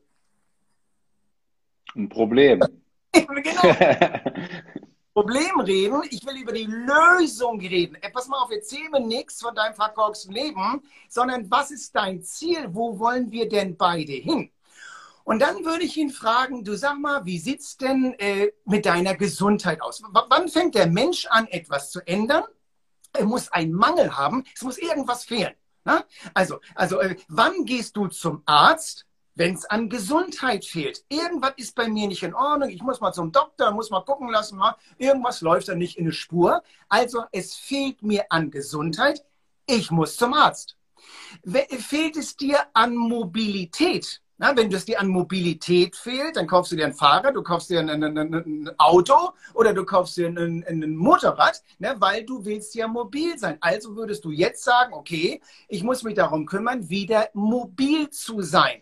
Ein 1.96 2.10
Problem. 2.10 2.60
genau. 3.14 3.62
Problem 5.16 5.62
reden, 5.62 6.02
ich 6.10 6.26
will 6.26 6.42
über 6.42 6.52
die 6.52 6.66
Lösung 6.66 7.58
reden. 7.62 7.96
Ey, 8.02 8.12
pass 8.12 8.28
mal 8.28 8.38
auf, 8.38 8.52
erzähl 8.52 8.90
mir 8.90 9.00
nichts 9.00 9.42
von 9.42 9.56
deinem 9.56 9.74
verkorksten 9.74 10.34
Leben, 10.34 10.84
sondern 11.08 11.50
was 11.50 11.72
ist 11.72 11.96
dein 11.96 12.22
Ziel? 12.22 12.68
Wo 12.72 13.00
wollen 13.00 13.32
wir 13.32 13.48
denn 13.48 13.78
beide 13.78 14.12
hin? 14.12 14.52
Und 15.24 15.40
dann 15.40 15.64
würde 15.64 15.86
ich 15.86 15.96
ihn 15.96 16.10
fragen, 16.10 16.66
du 16.66 16.76
sag 16.76 17.00
mal, 17.00 17.24
wie 17.26 17.40
sieht's 17.40 17.78
denn 17.78 18.14
äh, 18.20 18.52
mit 18.66 18.86
deiner 18.86 19.16
Gesundheit 19.16 19.82
aus? 19.82 20.04
W 20.04 20.20
wann 20.28 20.50
fängt 20.50 20.76
der 20.76 20.88
Mensch 20.88 21.28
an, 21.28 21.48
etwas 21.48 21.92
zu 21.92 22.06
ändern? 22.06 22.44
Er 23.14 23.24
muss 23.24 23.50
einen 23.54 23.72
Mangel 23.72 24.18
haben, 24.18 24.44
es 24.54 24.64
muss 24.64 24.78
irgendwas 24.78 25.24
fehlen. 25.24 25.54
Na? 25.86 26.04
Also, 26.34 26.60
also 26.76 27.00
äh, 27.00 27.16
wann 27.30 27.64
gehst 27.64 27.96
du 27.96 28.08
zum 28.08 28.44
Arzt? 28.46 29.06
Wenn 29.36 29.54
es 29.54 29.66
an 29.66 29.90
Gesundheit 29.90 30.66
fehlt. 30.66 31.04
Irgendwas 31.10 31.54
ist 31.58 31.76
bei 31.76 31.88
mir 31.88 32.08
nicht 32.08 32.24
in 32.24 32.34
Ordnung. 32.34 32.70
Ich 32.70 32.82
muss 32.82 33.02
mal 33.02 33.14
zum 33.14 33.32
Doktor, 33.32 33.72
muss 33.72 33.90
mal 33.90 34.02
gucken 34.02 34.30
lassen. 34.30 34.58
Mal. 34.58 34.76
Irgendwas 34.98 35.42
läuft 35.42 35.68
da 35.68 35.76
nicht 35.76 35.98
in 35.98 36.06
eine 36.06 36.14
Spur. 36.14 36.64
Also 36.90 37.26
es 37.32 37.56
fehlt 37.56 38.02
mir 38.02 38.26
an 38.30 38.50
Gesundheit. 38.50 39.24
Ich 39.68 39.92
muss 39.92 40.16
zum 40.16 40.34
Arzt. 40.34 40.78
Fehlt 41.44 42.18
es 42.18 42.36
dir 42.36 42.60
an 42.74 42.96
Mobilität? 42.96 44.22
Na, 44.38 44.56
wenn 44.56 44.74
es 44.74 44.84
dir 44.84 45.00
an 45.00 45.08
Mobilität 45.08 45.96
fehlt, 45.96 46.36
dann 46.36 46.46
kaufst 46.46 46.74
du 46.74 46.76
dir 46.76 46.86
ein 46.86 46.94
Fahrrad, 46.94 47.38
du 47.38 47.42
kaufst 47.42 47.70
dir 47.70 47.80
ein, 47.80 47.90
ein, 47.90 48.18
ein 48.18 48.70
Auto 48.78 49.32
oder 49.54 49.74
du 49.74 49.86
kaufst 49.86 50.18
dir 50.18 50.28
ein, 50.28 50.66
ein 50.68 50.96
Motorrad, 50.98 51.64
ne, 51.80 51.96
weil 52.00 52.26
du 52.26 52.44
willst 52.44 52.76
ja 52.76 52.90
mobil 52.90 53.38
sein. 53.40 53.58
Also 53.62 53.96
würdest 53.96 54.26
du 54.26 54.32
jetzt 54.32 54.66
sagen, 54.66 54.94
okay, 54.94 55.42
ich 55.70 55.84
muss 55.84 56.04
mich 56.04 56.16
darum 56.16 56.46
kümmern, 56.46 56.90
wieder 56.90 57.30
mobil 57.34 58.10
zu 58.10 58.42
sein. 58.42 58.82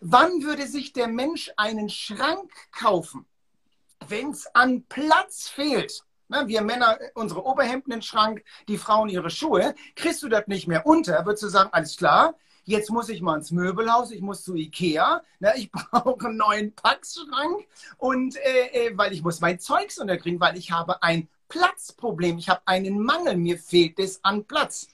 Wann 0.00 0.42
würde 0.42 0.66
sich 0.66 0.94
der 0.94 1.08
Mensch 1.08 1.50
einen 1.58 1.90
Schrank 1.90 2.50
kaufen, 2.72 3.26
wenn 4.08 4.30
es 4.30 4.46
an 4.54 4.84
Platz 4.88 5.48
fehlt? 5.48 6.04
Na, 6.28 6.48
wir 6.48 6.62
Männer, 6.62 6.98
unsere 7.14 7.44
Oberhemden 7.44 7.92
in 7.92 7.98
den 7.98 8.02
Schrank, 8.02 8.42
die 8.66 8.78
Frauen 8.78 9.10
ihre 9.10 9.28
Schuhe. 9.28 9.74
Kriegst 9.96 10.22
du 10.22 10.28
das 10.28 10.46
nicht 10.46 10.66
mehr 10.66 10.86
unter, 10.86 11.26
würdest 11.26 11.42
du 11.42 11.48
sagen, 11.48 11.68
alles 11.72 11.98
klar, 11.98 12.34
jetzt 12.64 12.90
muss 12.90 13.10
ich 13.10 13.20
mal 13.20 13.36
ins 13.36 13.50
Möbelhaus, 13.50 14.10
ich 14.10 14.22
muss 14.22 14.42
zu 14.42 14.54
Ikea, 14.54 15.22
na, 15.38 15.54
ich 15.56 15.70
brauche 15.72 16.28
einen 16.28 16.38
neuen 16.38 16.74
Packschrank 16.74 17.66
und 17.98 18.36
äh, 18.36 18.86
äh, 18.86 18.96
weil 18.96 19.12
ich 19.12 19.22
muss 19.22 19.40
mein 19.40 19.58
Zeugs 19.58 19.98
unterkriegen, 19.98 20.40
weil 20.40 20.56
ich 20.56 20.70
habe 20.70 21.02
ein 21.02 21.28
Platzproblem, 21.50 22.38
ich 22.38 22.48
habe 22.48 22.62
einen 22.64 23.00
Mangel, 23.00 23.36
mir 23.36 23.58
fehlt 23.58 23.98
es 23.98 24.24
an 24.24 24.44
Platz. 24.44 24.88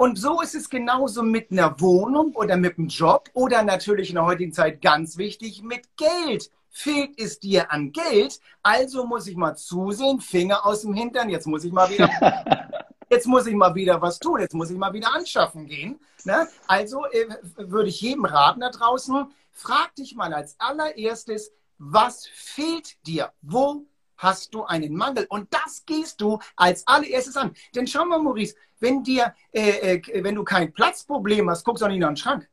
Und 0.00 0.16
so 0.16 0.40
ist 0.40 0.54
es 0.54 0.70
genauso 0.70 1.22
mit 1.22 1.52
einer 1.52 1.78
Wohnung 1.78 2.34
oder 2.34 2.56
mit 2.56 2.78
einem 2.78 2.88
Job 2.88 3.28
oder 3.34 3.62
natürlich 3.62 4.08
in 4.08 4.14
der 4.14 4.24
heutigen 4.24 4.50
Zeit 4.50 4.80
ganz 4.80 5.18
wichtig 5.18 5.62
mit 5.62 5.94
Geld. 5.98 6.50
Fehlt 6.70 7.20
es 7.20 7.38
dir 7.38 7.70
an 7.70 7.92
Geld, 7.92 8.40
also 8.62 9.04
muss 9.04 9.26
ich 9.26 9.36
mal 9.36 9.56
zusehen, 9.56 10.22
Finger 10.22 10.64
aus 10.64 10.80
dem 10.80 10.94
Hintern, 10.94 11.28
jetzt 11.28 11.46
muss 11.46 11.64
ich 11.64 11.72
mal 11.72 11.90
wieder, 11.90 12.08
jetzt 13.10 13.26
muss 13.26 13.46
ich 13.46 13.54
mal 13.54 13.74
wieder 13.74 14.00
was 14.00 14.18
tun, 14.18 14.40
jetzt 14.40 14.54
muss 14.54 14.70
ich 14.70 14.78
mal 14.78 14.94
wieder 14.94 15.14
anschaffen 15.14 15.66
gehen. 15.66 16.00
Ne? 16.24 16.48
Also 16.66 17.04
äh, 17.04 17.26
würde 17.58 17.90
ich 17.90 18.00
jedem 18.00 18.24
raten 18.24 18.60
da 18.60 18.70
draußen, 18.70 19.26
frag 19.52 19.94
dich 19.96 20.14
mal 20.14 20.32
als 20.32 20.58
allererstes, 20.58 21.52
was 21.76 22.26
fehlt 22.26 23.06
dir? 23.06 23.34
Wo 23.42 23.84
hast 24.20 24.54
du 24.54 24.64
einen 24.64 24.94
Mangel. 24.94 25.26
Und 25.28 25.52
das 25.52 25.84
gehst 25.86 26.20
du 26.20 26.38
als 26.56 26.86
allererstes 26.86 27.36
an. 27.36 27.54
Denn 27.74 27.86
schau 27.86 28.04
mal, 28.04 28.18
Maurice, 28.18 28.54
wenn, 28.80 29.02
dir, 29.02 29.34
äh, 29.52 29.96
äh, 29.96 30.24
wenn 30.24 30.34
du 30.34 30.44
kein 30.44 30.72
Platzproblem 30.72 31.48
hast, 31.48 31.64
guckst 31.64 31.82
du 31.82 31.86
auch 31.86 31.90
nicht 31.90 32.00
nach 32.00 32.08
den 32.08 32.16
Schrank. 32.16 32.48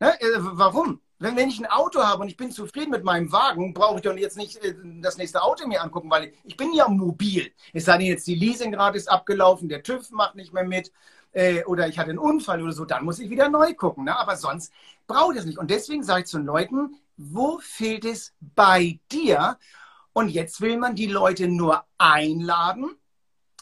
Ne? 0.00 0.20
Äh, 0.20 0.26
warum? 0.38 1.00
Wenn, 1.20 1.36
wenn 1.36 1.48
ich 1.48 1.58
ein 1.58 1.66
Auto 1.66 2.02
habe 2.02 2.22
und 2.22 2.28
ich 2.28 2.36
bin 2.36 2.50
zufrieden 2.50 2.90
mit 2.90 3.04
meinem 3.04 3.32
Wagen, 3.32 3.74
brauche 3.74 3.96
ich 3.96 4.02
doch 4.02 4.16
jetzt 4.16 4.36
nicht 4.36 4.56
äh, 4.64 4.74
das 5.00 5.18
nächste 5.18 5.42
Auto 5.42 5.66
mir 5.66 5.82
angucken, 5.82 6.10
weil 6.10 6.24
ich, 6.24 6.34
ich 6.44 6.56
bin 6.56 6.72
ja 6.72 6.88
mobil. 6.88 7.52
Es 7.72 7.84
sei 7.86 7.98
denn 7.98 8.06
jetzt, 8.06 8.26
die 8.26 8.34
Leasing 8.34 8.72
gerade 8.72 8.96
ist 8.96 9.10
abgelaufen, 9.10 9.68
der 9.68 9.82
TÜV 9.82 10.10
macht 10.10 10.34
nicht 10.34 10.52
mehr 10.52 10.64
mit 10.64 10.92
äh, 11.32 11.64
oder 11.64 11.88
ich 11.88 11.98
hatte 11.98 12.10
einen 12.10 12.18
Unfall 12.18 12.62
oder 12.62 12.72
so, 12.72 12.84
dann 12.84 13.04
muss 13.04 13.18
ich 13.18 13.30
wieder 13.30 13.48
neu 13.48 13.74
gucken. 13.74 14.04
Ne? 14.04 14.16
Aber 14.16 14.36
sonst 14.36 14.72
brauche 15.06 15.32
ich 15.32 15.40
es 15.40 15.44
nicht. 15.44 15.58
Und 15.58 15.70
deswegen 15.70 16.02
sage 16.02 16.20
ich 16.20 16.26
zu 16.26 16.38
den 16.38 16.46
Leuten, 16.46 16.96
wo 17.16 17.58
fehlt 17.58 18.04
es 18.04 18.34
bei 18.40 19.00
dir? 19.10 19.58
Und 20.12 20.28
jetzt 20.28 20.60
will 20.60 20.78
man 20.78 20.94
die 20.94 21.06
Leute 21.06 21.48
nur 21.48 21.84
einladen, 21.98 22.96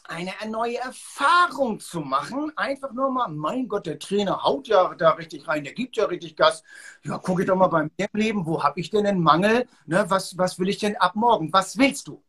eine 0.09 0.31
neue 0.49 0.77
Erfahrung 0.77 1.79
zu 1.79 2.01
machen. 2.01 2.51
Einfach 2.55 2.91
nur 2.91 3.11
mal, 3.11 3.27
mein 3.27 3.67
Gott, 3.67 3.85
der 3.85 3.99
Trainer 3.99 4.43
haut 4.43 4.67
ja 4.67 4.93
da 4.95 5.11
richtig 5.11 5.47
rein, 5.47 5.63
der 5.63 5.73
gibt 5.73 5.95
ja 5.97 6.05
richtig 6.05 6.35
Gas. 6.35 6.63
Ja, 7.03 7.17
gucke 7.17 7.41
ich 7.41 7.47
doch 7.47 7.55
mal 7.55 7.67
bei 7.67 7.83
mir 7.83 7.91
im 7.97 8.19
Leben, 8.19 8.45
wo 8.45 8.63
habe 8.63 8.79
ich 8.79 8.89
denn 8.89 9.05
einen 9.05 9.21
Mangel? 9.21 9.67
Ne, 9.85 10.05
was, 10.09 10.37
was 10.37 10.59
will 10.59 10.69
ich 10.69 10.79
denn 10.79 10.95
ab 10.97 11.15
morgen? 11.15 11.51
Was 11.53 11.77
willst 11.77 12.07
du? 12.07 12.23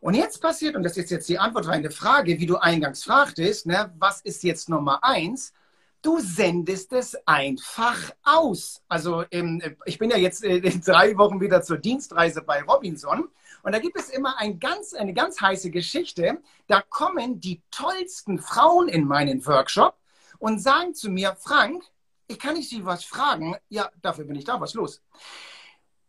Und 0.00 0.14
jetzt 0.14 0.40
passiert, 0.40 0.76
und 0.76 0.84
das 0.84 0.96
ist 0.96 1.10
jetzt 1.10 1.28
die 1.28 1.38
Antwort 1.38 1.66
auf 1.66 1.72
eine 1.72 1.90
Frage, 1.90 2.38
wie 2.38 2.46
du 2.46 2.56
eingangs 2.56 3.04
fragtest, 3.04 3.66
ne, 3.66 3.92
was 3.98 4.20
ist 4.20 4.44
jetzt 4.44 4.68
Nummer 4.68 5.02
eins? 5.02 5.52
Du 6.02 6.20
sendest 6.20 6.92
es 6.92 7.16
einfach 7.26 7.98
aus. 8.22 8.82
Also 8.88 9.24
ähm, 9.32 9.60
ich 9.84 9.98
bin 9.98 10.10
ja 10.10 10.16
jetzt 10.16 10.44
äh, 10.44 10.58
in 10.58 10.80
drei 10.80 11.16
Wochen 11.18 11.40
wieder 11.40 11.62
zur 11.62 11.78
Dienstreise 11.78 12.42
bei 12.42 12.62
Robinson 12.62 13.28
und 13.62 13.72
da 13.72 13.78
gibt 13.78 13.98
es 13.98 14.08
immer 14.08 14.38
ein 14.38 14.58
ganz, 14.58 14.94
eine 14.94 15.14
ganz 15.14 15.40
heiße 15.40 15.70
Geschichte. 15.70 16.40
Da 16.66 16.82
kommen 16.82 17.40
die 17.40 17.62
tollsten 17.70 18.38
Frauen 18.38 18.88
in 18.88 19.04
meinen 19.04 19.44
Workshop 19.46 19.96
und 20.38 20.60
sagen 20.60 20.94
zu 20.94 21.10
mir, 21.10 21.36
Frank, 21.38 21.84
ich 22.28 22.38
kann 22.38 22.54
nicht 22.54 22.68
Sie 22.68 22.84
was 22.84 23.04
fragen. 23.04 23.56
Ja, 23.68 23.90
dafür 24.02 24.24
bin 24.24 24.36
ich 24.36 24.44
da. 24.44 24.60
Was 24.60 24.74
los? 24.74 25.02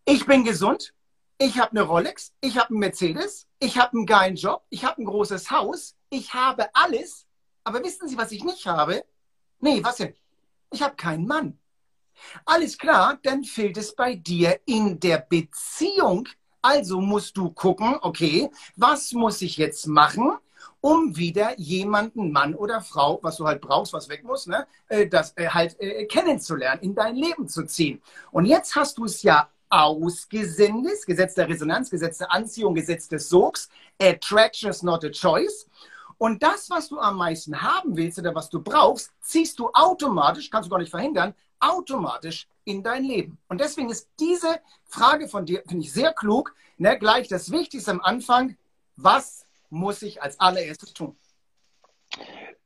Ich 0.05 0.25
bin 0.25 0.43
gesund. 0.43 0.93
Ich 1.37 1.57
habe 1.57 1.71
eine 1.71 1.81
Rolex. 1.81 2.33
Ich 2.41 2.57
habe 2.57 2.69
einen 2.69 2.79
Mercedes. 2.79 3.47
Ich 3.59 3.77
habe 3.77 3.93
einen 3.93 4.05
geilen 4.05 4.35
Job. 4.35 4.65
Ich 4.69 4.83
habe 4.83 5.01
ein 5.01 5.05
großes 5.05 5.49
Haus. 5.49 5.95
Ich 6.09 6.33
habe 6.33 6.69
alles. 6.73 7.25
Aber 7.63 7.83
wissen 7.83 8.07
Sie, 8.07 8.17
was 8.17 8.31
ich 8.31 8.43
nicht 8.43 8.67
habe? 8.67 9.05
Nee, 9.59 9.83
was 9.83 9.97
denn? 9.97 10.13
Ich 10.71 10.81
habe 10.81 10.95
keinen 10.95 11.25
Mann. 11.25 11.57
Alles 12.45 12.77
klar, 12.77 13.17
dann 13.23 13.43
fehlt 13.43 13.77
es 13.77 13.95
bei 13.95 14.15
dir 14.15 14.59
in 14.65 14.99
der 14.99 15.19
Beziehung 15.19 16.27
also 16.61 17.01
musst 17.01 17.37
du 17.37 17.49
gucken, 17.49 17.97
okay, 18.01 18.49
was 18.75 19.13
muss 19.13 19.41
ich 19.41 19.57
jetzt 19.57 19.87
machen, 19.87 20.31
um 20.81 21.15
wieder 21.17 21.57
jemanden, 21.59 22.31
Mann 22.31 22.55
oder 22.55 22.81
Frau, 22.81 23.19
was 23.21 23.37
du 23.37 23.45
halt 23.45 23.61
brauchst, 23.61 23.93
was 23.93 24.09
weg 24.09 24.23
muss, 24.23 24.47
ne, 24.47 24.65
äh, 24.87 25.07
das 25.07 25.33
äh, 25.35 25.47
halt 25.47 25.79
äh, 25.79 26.05
kennenzulernen, 26.05 26.81
in 26.81 26.95
dein 26.95 27.15
Leben 27.15 27.47
zu 27.47 27.65
ziehen. 27.65 28.01
Und 28.31 28.45
jetzt 28.45 28.75
hast 28.75 28.97
du 28.97 29.05
es 29.05 29.21
ja 29.23 29.49
ausgesendet, 29.69 31.05
Gesetz 31.05 31.35
der 31.35 31.47
Resonanz, 31.47 31.89
Gesetz 31.89 32.17
der 32.17 32.31
Anziehung, 32.31 32.73
Gesetz 32.73 33.07
des 33.07 33.29
Sogs, 33.29 33.69
Attraction 34.01 34.69
is 34.69 34.81
not 34.81 35.03
a 35.03 35.09
choice. 35.09 35.67
Und 36.17 36.43
das, 36.43 36.69
was 36.69 36.89
du 36.89 36.99
am 36.99 37.17
meisten 37.17 37.61
haben 37.61 37.95
willst 37.95 38.19
oder 38.19 38.35
was 38.35 38.49
du 38.49 38.61
brauchst, 38.61 39.11
ziehst 39.21 39.57
du 39.59 39.69
automatisch, 39.73 40.49
kannst 40.49 40.67
du 40.67 40.71
gar 40.71 40.79
nicht 40.79 40.91
verhindern, 40.91 41.33
automatisch 41.59 42.47
in 42.65 42.83
dein 42.83 43.03
Leben. 43.03 43.37
Und 43.47 43.61
deswegen 43.61 43.89
ist 43.89 44.09
diese 44.19 44.59
Frage 44.85 45.27
von 45.27 45.45
dir, 45.45 45.63
finde 45.67 45.83
ich, 45.83 45.93
sehr 45.93 46.13
klug. 46.13 46.53
Ne? 46.77 46.97
Gleich 46.97 47.27
das 47.27 47.51
Wichtigste 47.51 47.91
am 47.91 48.01
Anfang, 48.01 48.57
was 48.95 49.45
muss 49.69 50.01
ich 50.01 50.21
als 50.21 50.39
allererstes 50.39 50.93
tun? 50.93 51.15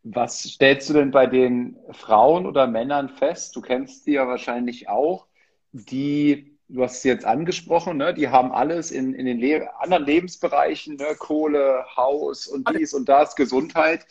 Was 0.04 0.44
stellst 0.44 0.90
du 0.90 0.94
denn 0.94 1.12
bei 1.12 1.28
den 1.28 1.78
Frauen 1.92 2.46
oder 2.46 2.68
Männern 2.68 3.10
fest? 3.10 3.56
Du 3.56 3.62
kennst 3.62 4.06
die 4.06 4.14
ja 4.14 4.28
wahrscheinlich 4.28 4.90
auch, 4.90 5.28
die, 5.72 6.58
du 6.68 6.84
hast 6.84 7.02
sie 7.02 7.08
jetzt 7.08 7.26
angesprochen, 7.26 7.98
ne? 7.98 8.14
die 8.14 8.28
haben 8.28 8.52
alles 8.52 8.92
in, 8.92 9.14
in 9.14 9.26
den 9.26 9.40
Le 9.40 9.70
anderen 9.80 10.06
Lebensbereichen, 10.06 10.98
ne? 10.98 11.16
Kohle, 11.18 11.86
Haus 11.96 12.48
und 12.48 12.70
dies 12.70 12.94
und 12.94 13.08
das, 13.08 13.36
Gesundheit. 13.36 14.06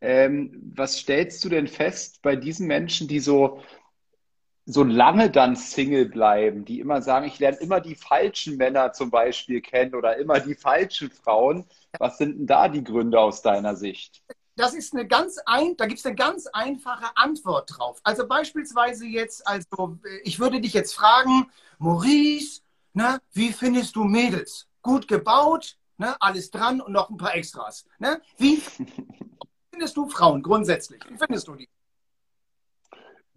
Ähm, 0.00 0.72
was 0.74 0.98
stellst 0.98 1.44
du 1.44 1.48
denn 1.48 1.66
fest 1.66 2.22
bei 2.22 2.36
diesen 2.36 2.66
Menschen, 2.66 3.08
die 3.08 3.18
so 3.20 3.62
so 4.66 4.82
lange 4.82 5.30
dann 5.30 5.56
Single 5.56 6.06
bleiben, 6.06 6.64
die 6.64 6.80
immer 6.80 7.00
sagen, 7.00 7.26
ich 7.26 7.38
lerne 7.38 7.58
immer 7.58 7.80
die 7.80 7.94
falschen 7.94 8.56
Männer 8.56 8.92
zum 8.92 9.10
Beispiel 9.10 9.60
kennen 9.60 9.94
oder 9.94 10.16
immer 10.16 10.40
die 10.40 10.54
falschen 10.54 11.10
Frauen. 11.10 11.64
Was 11.98 12.18
sind 12.18 12.38
denn 12.38 12.46
da 12.46 12.68
die 12.68 12.84
Gründe 12.84 13.18
aus 13.18 13.42
deiner 13.42 13.76
Sicht? 13.76 14.22
Das 14.56 14.74
ist 14.74 14.94
eine 14.94 15.06
ganz 15.06 15.38
ein, 15.46 15.76
da 15.76 15.86
gibt 15.86 16.00
es 16.00 16.06
eine 16.06 16.14
ganz 16.14 16.46
einfache 16.46 17.06
Antwort 17.14 17.70
drauf. 17.76 18.00
Also 18.02 18.26
beispielsweise 18.26 19.06
jetzt, 19.06 19.46
also 19.46 19.98
ich 20.24 20.40
würde 20.40 20.60
dich 20.60 20.72
jetzt 20.72 20.94
fragen, 20.94 21.50
Maurice, 21.78 22.62
na, 22.92 23.18
wie 23.32 23.52
findest 23.52 23.96
du 23.96 24.04
Mädels? 24.04 24.66
Gut 24.82 25.06
gebaut, 25.08 25.76
Ne? 25.98 26.14
Alles 26.20 26.50
dran 26.50 26.80
und 26.80 26.92
noch 26.92 27.08
ein 27.08 27.16
paar 27.16 27.34
Extras. 27.34 27.86
Ne? 27.98 28.20
Wie 28.36 28.60
findest 29.70 29.96
du 29.96 30.08
Frauen 30.08 30.42
grundsätzlich? 30.42 31.02
Wie 31.08 31.16
findest 31.16 31.48
du 31.48 31.54
die? 31.54 31.68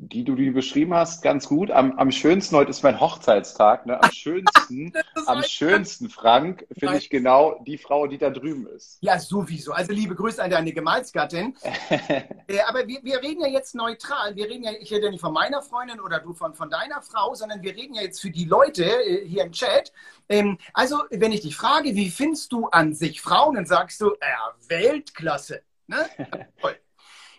Die 0.01 0.23
du 0.23 0.35
die 0.35 0.49
beschrieben 0.49 0.93
hast, 0.93 1.21
ganz 1.21 1.49
gut. 1.49 1.71
Am, 1.71 1.91
am 1.99 2.09
schönsten 2.11 2.55
heute 2.55 2.69
ist 2.69 2.83
mein 2.83 3.01
Hochzeitstag. 3.01 3.85
Ne? 3.85 4.01
Am 4.01 4.11
schönsten, 4.13 4.93
am 5.25 5.43
schönsten, 5.43 6.09
Frank, 6.09 6.65
finde 6.71 6.97
ich 6.97 7.09
genau 7.09 7.61
die 7.67 7.77
Frau, 7.77 8.07
die 8.07 8.17
da 8.17 8.29
drüben 8.29 8.65
ist. 8.67 8.97
Ja, 9.01 9.19
sowieso. 9.19 9.73
Also 9.73 9.91
liebe 9.91 10.15
Grüße 10.15 10.41
an 10.41 10.51
deine 10.51 10.71
Gemahlsgattin. 10.71 11.53
äh, 11.89 12.61
aber 12.65 12.87
wir, 12.87 13.03
wir 13.03 13.21
reden 13.21 13.41
ja 13.41 13.49
jetzt 13.49 13.75
neutral. 13.75 14.37
Wir 14.37 14.49
reden 14.49 14.63
ja, 14.63 14.71
ich 14.79 14.89
rede 14.89 15.05
ja 15.05 15.11
nicht 15.11 15.19
von 15.19 15.33
meiner 15.33 15.61
Freundin 15.61 15.99
oder 15.99 16.19
du 16.19 16.33
von, 16.33 16.53
von 16.53 16.69
deiner 16.69 17.01
Frau, 17.01 17.35
sondern 17.35 17.61
wir 17.61 17.75
reden 17.75 17.95
ja 17.95 18.01
jetzt 18.01 18.21
für 18.21 18.31
die 18.31 18.45
Leute 18.45 18.85
äh, 18.85 19.27
hier 19.27 19.43
im 19.43 19.51
Chat. 19.51 19.91
Ähm, 20.29 20.57
also, 20.73 21.03
wenn 21.09 21.33
ich 21.33 21.41
dich 21.41 21.57
frage, 21.57 21.93
wie 21.95 22.09
findest 22.09 22.53
du 22.53 22.67
an 22.67 22.93
sich 22.93 23.19
Frauen, 23.19 23.55
dann 23.55 23.65
sagst 23.65 23.99
du, 23.99 24.15
ja, 24.21 24.55
Weltklasse. 24.69 25.61
Ne? 25.87 26.05
Toll. 26.61 26.77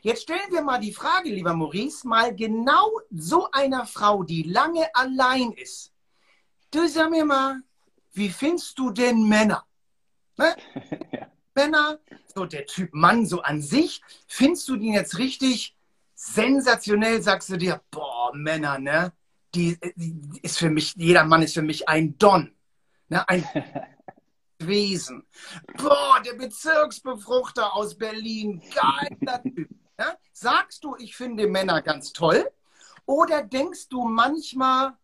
Jetzt 0.02 0.22
stellen 0.22 0.50
wir 0.50 0.62
mal 0.62 0.78
die 0.78 0.92
Frage, 0.92 1.30
lieber 1.30 1.54
Maurice, 1.54 2.06
mal 2.06 2.34
genau 2.34 3.00
so 3.10 3.50
einer 3.50 3.86
Frau, 3.86 4.22
die 4.22 4.44
lange 4.44 4.88
allein 4.94 5.52
ist. 5.52 5.92
Du 6.70 6.86
sag 6.88 7.10
mir 7.10 7.24
mal, 7.24 7.60
wie 8.12 8.30
findest 8.30 8.78
du 8.78 8.90
denn 8.90 9.28
Männer? 9.28 9.64
Ne? 10.36 10.56
ja. 11.12 11.26
Männer, 11.54 11.98
so 12.34 12.46
der 12.46 12.64
Typ 12.64 12.94
Mann 12.94 13.26
so 13.26 13.42
an 13.42 13.60
sich, 13.60 14.00
findest 14.26 14.68
du 14.68 14.76
den 14.76 14.94
jetzt 14.94 15.18
richtig 15.18 15.76
sensationell, 16.14 17.20
sagst 17.20 17.50
du 17.50 17.56
dir, 17.56 17.82
boah, 17.90 18.30
Männer, 18.34 18.78
ne? 18.78 19.12
Die, 19.54 19.76
die 19.96 20.40
ist 20.42 20.58
für 20.58 20.70
mich, 20.70 20.94
jeder 20.96 21.24
Mann 21.24 21.42
ist 21.42 21.54
für 21.54 21.62
mich 21.62 21.88
ein 21.88 22.16
Don. 22.18 22.54
Ne? 23.08 23.28
Ein 23.28 23.44
Wesen. 24.58 25.26
Boah, 25.76 26.22
der 26.24 26.34
Bezirksbefruchter 26.34 27.74
aus 27.74 27.98
Berlin, 27.98 28.62
geiler 28.72 29.42
Typ. 29.42 29.68
Ja? 30.00 30.14
Sagst 30.32 30.82
du, 30.82 30.96
ich 30.98 31.14
finde 31.14 31.46
Männer 31.46 31.82
ganz 31.82 32.12
toll? 32.12 32.50
Oder 33.04 33.42
denkst 33.42 33.88
du 33.88 34.04
manchmal, 34.04 34.94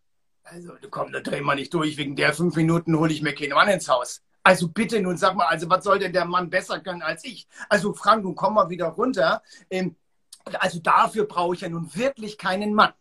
also 0.43 0.73
komm, 0.89 1.11
da 1.11 1.19
drehen 1.19 1.45
wir 1.45 1.55
nicht 1.55 1.73
durch, 1.73 1.97
wegen 1.97 2.15
der 2.15 2.33
fünf 2.33 2.55
Minuten 2.55 2.97
hole 2.97 3.13
ich 3.13 3.21
mir 3.21 3.35
keinen 3.35 3.53
Mann 3.53 3.67
ins 3.67 3.87
Haus. 3.89 4.23
Also 4.43 4.69
bitte 4.69 4.99
nun 5.01 5.17
sag 5.17 5.35
mal, 5.35 5.45
also 5.45 5.69
was 5.69 5.83
soll 5.83 5.99
denn 5.99 6.13
der 6.13 6.25
Mann 6.25 6.49
besser 6.49 6.79
können 6.79 7.01
als 7.01 7.23
ich? 7.25 7.47
Also 7.69 7.93
Frank, 7.93 8.23
nun 8.23 8.33
komm 8.33 8.55
mal 8.55 8.69
wieder 8.69 8.87
runter. 8.87 9.43
Ähm, 9.69 9.95
also 10.45 10.79
dafür 10.79 11.25
brauche 11.25 11.53
ich 11.53 11.61
ja 11.61 11.69
nun 11.69 11.93
wirklich 11.93 12.37
keinen 12.37 12.73
Mann. 12.73 12.93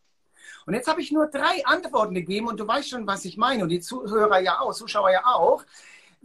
Und 0.67 0.75
jetzt 0.75 0.89
habe 0.89 1.01
ich 1.01 1.13
nur 1.13 1.29
drei 1.29 1.65
Antworten 1.65 2.15
gegeben 2.15 2.49
und 2.49 2.59
du 2.59 2.67
weißt 2.67 2.91
schon, 2.91 3.07
was 3.07 3.25
ich 3.25 3.37
meine 3.37 3.63
und 3.63 3.69
die 3.69 3.81
Zuhörer 3.81 4.41
ja 4.41 4.61
auch, 4.61 4.75
Zuschauer 4.75 5.13
ja 5.13 5.25
auch 5.25 5.65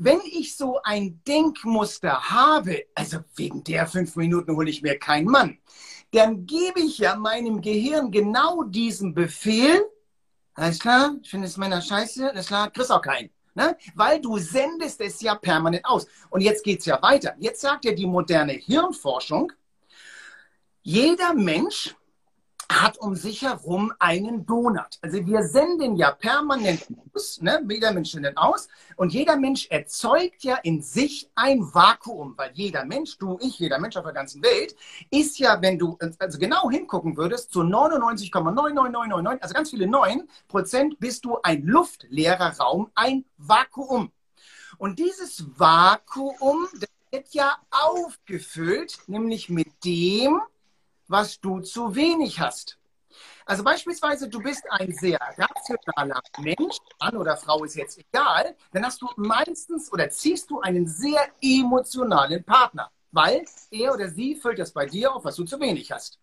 wenn 0.03 0.19
ich 0.25 0.57
so 0.57 0.79
ein 0.83 1.21
Denkmuster 1.27 2.31
habe, 2.31 2.85
also 2.95 3.19
wegen 3.35 3.63
der 3.63 3.85
fünf 3.85 4.15
Minuten 4.15 4.55
hole 4.55 4.69
ich 4.69 4.81
mir 4.81 4.97
keinen 4.97 5.27
Mann, 5.27 5.59
dann 6.11 6.47
gebe 6.47 6.79
ich 6.79 6.97
ja 6.97 7.15
meinem 7.15 7.61
Gehirn 7.61 8.09
genau 8.09 8.63
diesen 8.63 9.13
Befehl. 9.13 9.85
Alles 10.55 10.79
klar, 10.79 11.15
ich 11.21 11.29
finde 11.29 11.45
es 11.45 11.55
meiner 11.55 11.81
scheiße, 11.81 12.31
alles 12.31 12.47
klar, 12.47 12.71
kriegst 12.71 12.91
auch 12.91 13.01
keinen. 13.01 13.29
Ne? 13.53 13.77
Weil 13.93 14.19
du 14.19 14.39
sendest 14.39 15.01
es 15.01 15.21
ja 15.21 15.35
permanent 15.35 15.85
aus. 15.85 16.07
Und 16.31 16.41
jetzt 16.41 16.63
geht 16.63 16.79
es 16.79 16.87
ja 16.87 16.99
weiter. 17.03 17.35
Jetzt 17.37 17.61
sagt 17.61 17.85
ja 17.85 17.91
die 17.91 18.07
moderne 18.07 18.53
Hirnforschung, 18.53 19.51
jeder 20.81 21.35
Mensch 21.35 21.95
hat 22.71 22.97
um 22.97 23.15
sich 23.15 23.41
herum 23.41 23.93
einen 23.99 24.45
Donut. 24.45 24.99
Also 25.01 25.25
wir 25.25 25.43
senden 25.43 25.95
ja 25.95 26.11
permanent 26.11 26.87
aus, 27.13 27.41
ne? 27.41 27.63
jeder 27.69 27.91
Mensch 27.91 28.11
sendet 28.11 28.37
aus 28.37 28.67
und 28.95 29.13
jeder 29.13 29.35
Mensch 29.35 29.67
erzeugt 29.69 30.43
ja 30.43 30.55
in 30.63 30.81
sich 30.81 31.29
ein 31.35 31.61
Vakuum, 31.73 32.33
weil 32.37 32.51
jeder 32.53 32.85
Mensch, 32.85 33.17
du, 33.17 33.37
ich, 33.41 33.59
jeder 33.59 33.79
Mensch 33.79 33.97
auf 33.97 34.03
der 34.03 34.13
ganzen 34.13 34.41
Welt, 34.43 34.75
ist 35.09 35.39
ja, 35.39 35.61
wenn 35.61 35.77
du 35.77 35.97
also 36.19 36.37
genau 36.37 36.69
hingucken 36.69 37.17
würdest, 37.17 37.51
zu 37.51 37.61
99,99999, 37.61 39.41
also 39.41 39.53
ganz 39.53 39.69
viele 39.69 39.87
9 39.87 40.27
Prozent, 40.47 40.99
bist 40.99 41.25
du 41.25 41.37
ein 41.43 41.63
luftleerer 41.63 42.57
Raum, 42.57 42.89
ein 42.95 43.25
Vakuum. 43.37 44.11
Und 44.77 44.99
dieses 44.99 45.45
Vakuum 45.57 46.67
wird 47.11 47.33
ja 47.33 47.57
aufgefüllt, 47.69 48.99
nämlich 49.07 49.49
mit 49.49 49.67
dem, 49.83 50.41
was 51.11 51.39
du 51.39 51.59
zu 51.59 51.93
wenig 51.93 52.39
hast. 52.39 52.77
Also 53.45 53.63
beispielsweise, 53.63 54.29
du 54.29 54.41
bist 54.41 54.63
ein 54.69 54.93
sehr 54.93 55.19
rationaler 55.19 56.21
Mensch, 56.39 56.77
Mann 56.99 57.17
oder 57.17 57.35
Frau 57.35 57.63
ist 57.65 57.75
jetzt 57.75 57.99
egal, 57.99 58.55
dann 58.71 58.85
hast 58.85 59.01
du 59.01 59.09
meistens 59.17 59.91
oder 59.91 60.09
ziehst 60.09 60.49
du 60.49 60.61
einen 60.61 60.87
sehr 60.87 61.19
emotionalen 61.41 62.43
Partner, 62.43 62.89
weil 63.11 63.43
er 63.71 63.93
oder 63.93 64.07
sie 64.07 64.35
füllt 64.35 64.59
das 64.59 64.71
bei 64.71 64.85
dir 64.85 65.13
auf, 65.13 65.25
was 65.25 65.35
du 65.35 65.43
zu 65.43 65.59
wenig 65.59 65.91
hast. 65.91 66.17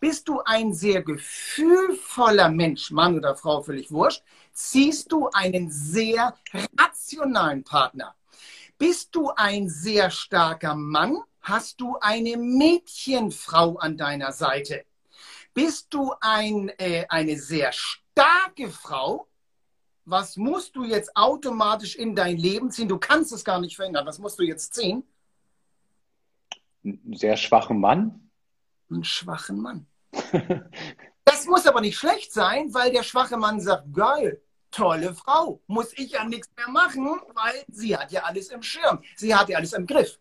Bist 0.00 0.28
du 0.28 0.40
ein 0.44 0.74
sehr 0.74 1.02
gefühlvoller 1.02 2.48
Mensch, 2.48 2.90
Mann 2.90 3.16
oder 3.16 3.36
Frau, 3.36 3.62
völlig 3.62 3.92
wurscht, 3.92 4.24
ziehst 4.52 5.12
du 5.12 5.28
einen 5.28 5.70
sehr 5.70 6.34
rationalen 6.76 7.62
Partner. 7.62 8.16
Bist 8.76 9.14
du 9.14 9.30
ein 9.30 9.68
sehr 9.68 10.10
starker 10.10 10.74
Mann, 10.74 11.22
hast 11.42 11.80
du 11.80 11.96
eine 12.00 12.36
Mädchenfrau 12.36 13.76
an 13.76 13.96
deiner 13.96 14.32
Seite. 14.32 14.84
Bist 15.54 15.92
du 15.92 16.14
ein, 16.20 16.70
äh, 16.78 17.04
eine 17.08 17.38
sehr 17.38 17.72
starke 17.72 18.70
Frau, 18.70 19.28
was 20.04 20.36
musst 20.36 20.74
du 20.74 20.84
jetzt 20.84 21.16
automatisch 21.16 21.94
in 21.96 22.16
dein 22.16 22.36
Leben 22.36 22.70
ziehen? 22.70 22.88
Du 22.88 22.98
kannst 22.98 23.32
es 23.32 23.44
gar 23.44 23.60
nicht 23.60 23.76
verändern. 23.76 24.06
Was 24.06 24.18
musst 24.18 24.38
du 24.38 24.42
jetzt 24.42 24.74
ziehen? 24.74 25.04
Einen 26.84 27.14
sehr 27.14 27.36
schwachen 27.36 27.80
Mann. 27.80 28.30
Einen 28.90 29.04
schwachen 29.04 29.60
Mann. 29.60 29.86
das 31.24 31.46
muss 31.46 31.66
aber 31.66 31.80
nicht 31.80 31.96
schlecht 31.96 32.32
sein, 32.32 32.74
weil 32.74 32.90
der 32.90 33.04
schwache 33.04 33.36
Mann 33.36 33.60
sagt, 33.60 33.92
geil, 33.94 34.42
tolle 34.72 35.14
Frau, 35.14 35.60
muss 35.66 35.92
ich 35.96 36.12
ja 36.12 36.24
nichts 36.24 36.50
mehr 36.56 36.68
machen, 36.68 37.04
weil 37.34 37.64
sie 37.68 37.96
hat 37.96 38.10
ja 38.10 38.22
alles 38.22 38.48
im 38.48 38.62
Schirm, 38.62 39.02
sie 39.16 39.34
hat 39.34 39.48
ja 39.48 39.58
alles 39.58 39.72
im 39.72 39.86
Griff. 39.86 40.18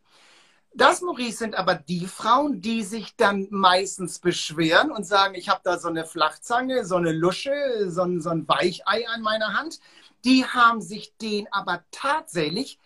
Das, 0.74 1.02
Maurice, 1.02 1.38
sind 1.38 1.56
aber 1.56 1.76
die 1.76 2.08
Frauen, 2.08 2.62
die 2.62 2.84
sich 2.84 3.16
dann 3.18 3.48
meistens 3.50 4.20
beschweren 4.20 4.92
und 4.92 5.06
sagen, 5.06 5.36
ich 5.36 5.50
habe 5.50 5.60
da 5.64 5.78
so 5.78 5.90
eine 5.90 6.06
Flachzange, 6.06 6.86
so 6.86 6.96
eine 6.96 7.12
Lusche, 7.12 7.52
so 7.90 8.04
ein, 8.04 8.22
so 8.22 8.30
ein 8.30 8.48
Weichei 8.48 9.08
an 9.10 9.22
meiner 9.22 9.54
Hand. 9.54 9.80
Die 10.24 10.46
haben 10.46 10.82
sich 10.82 11.14
den 11.18 11.52
aber 11.52 11.84
tatsächlich, 11.92 12.80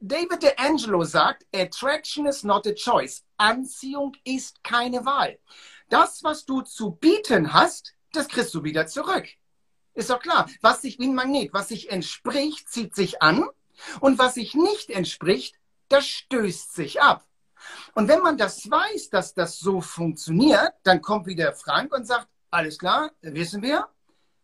David 0.00 0.42
DeAngelo 0.42 1.02
sagt, 1.04 1.46
Attraction 1.54 2.26
is 2.26 2.44
not 2.44 2.66
a 2.66 2.72
choice. 2.72 3.24
Anziehung 3.38 4.14
ist 4.24 4.62
keine 4.62 5.04
Wahl. 5.04 5.38
Das, 5.88 6.22
was 6.22 6.44
du 6.44 6.60
zu 6.60 6.92
bieten 6.92 7.52
hast, 7.52 7.94
das 8.12 8.28
kriegst 8.28 8.54
du 8.54 8.62
wieder 8.62 8.86
zurück. 8.86 9.26
Ist 9.94 10.10
doch 10.10 10.20
klar. 10.20 10.48
Was 10.60 10.82
sich 10.82 10.98
wie 10.98 11.06
ein 11.06 11.14
Magnet, 11.14 11.52
was 11.52 11.68
sich 11.68 11.90
entspricht, 11.90 12.68
zieht 12.68 12.94
sich 12.94 13.22
an. 13.22 13.48
Und 14.00 14.18
was 14.18 14.34
sich 14.34 14.54
nicht 14.54 14.90
entspricht, 14.90 15.56
das 15.88 16.06
stößt 16.06 16.74
sich 16.74 17.00
ab. 17.00 17.24
Und 17.94 18.08
wenn 18.08 18.20
man 18.20 18.36
das 18.36 18.70
weiß, 18.70 19.10
dass 19.10 19.34
das 19.34 19.58
so 19.58 19.80
funktioniert, 19.80 20.72
dann 20.84 21.02
kommt 21.02 21.26
wieder 21.26 21.52
Frank 21.52 21.92
und 21.92 22.06
sagt, 22.06 22.28
alles 22.50 22.78
klar, 22.78 23.10
wissen 23.20 23.62
wir. 23.62 23.88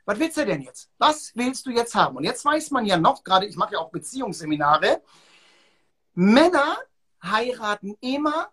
Was 0.04 0.18
willst 0.18 0.36
du 0.36 0.44
denn 0.44 0.60
jetzt? 0.60 0.90
Was 0.98 1.32
willst 1.34 1.64
du 1.64 1.70
jetzt 1.70 1.94
haben? 1.94 2.16
Und 2.16 2.24
jetzt 2.24 2.44
weiß 2.44 2.70
man 2.72 2.84
ja 2.84 2.98
noch, 2.98 3.24
gerade 3.24 3.46
ich 3.46 3.56
mache 3.56 3.74
ja 3.74 3.78
auch 3.78 3.90
Beziehungsseminare, 3.90 5.02
Männer 6.12 6.76
heiraten 7.22 7.96
immer 8.00 8.50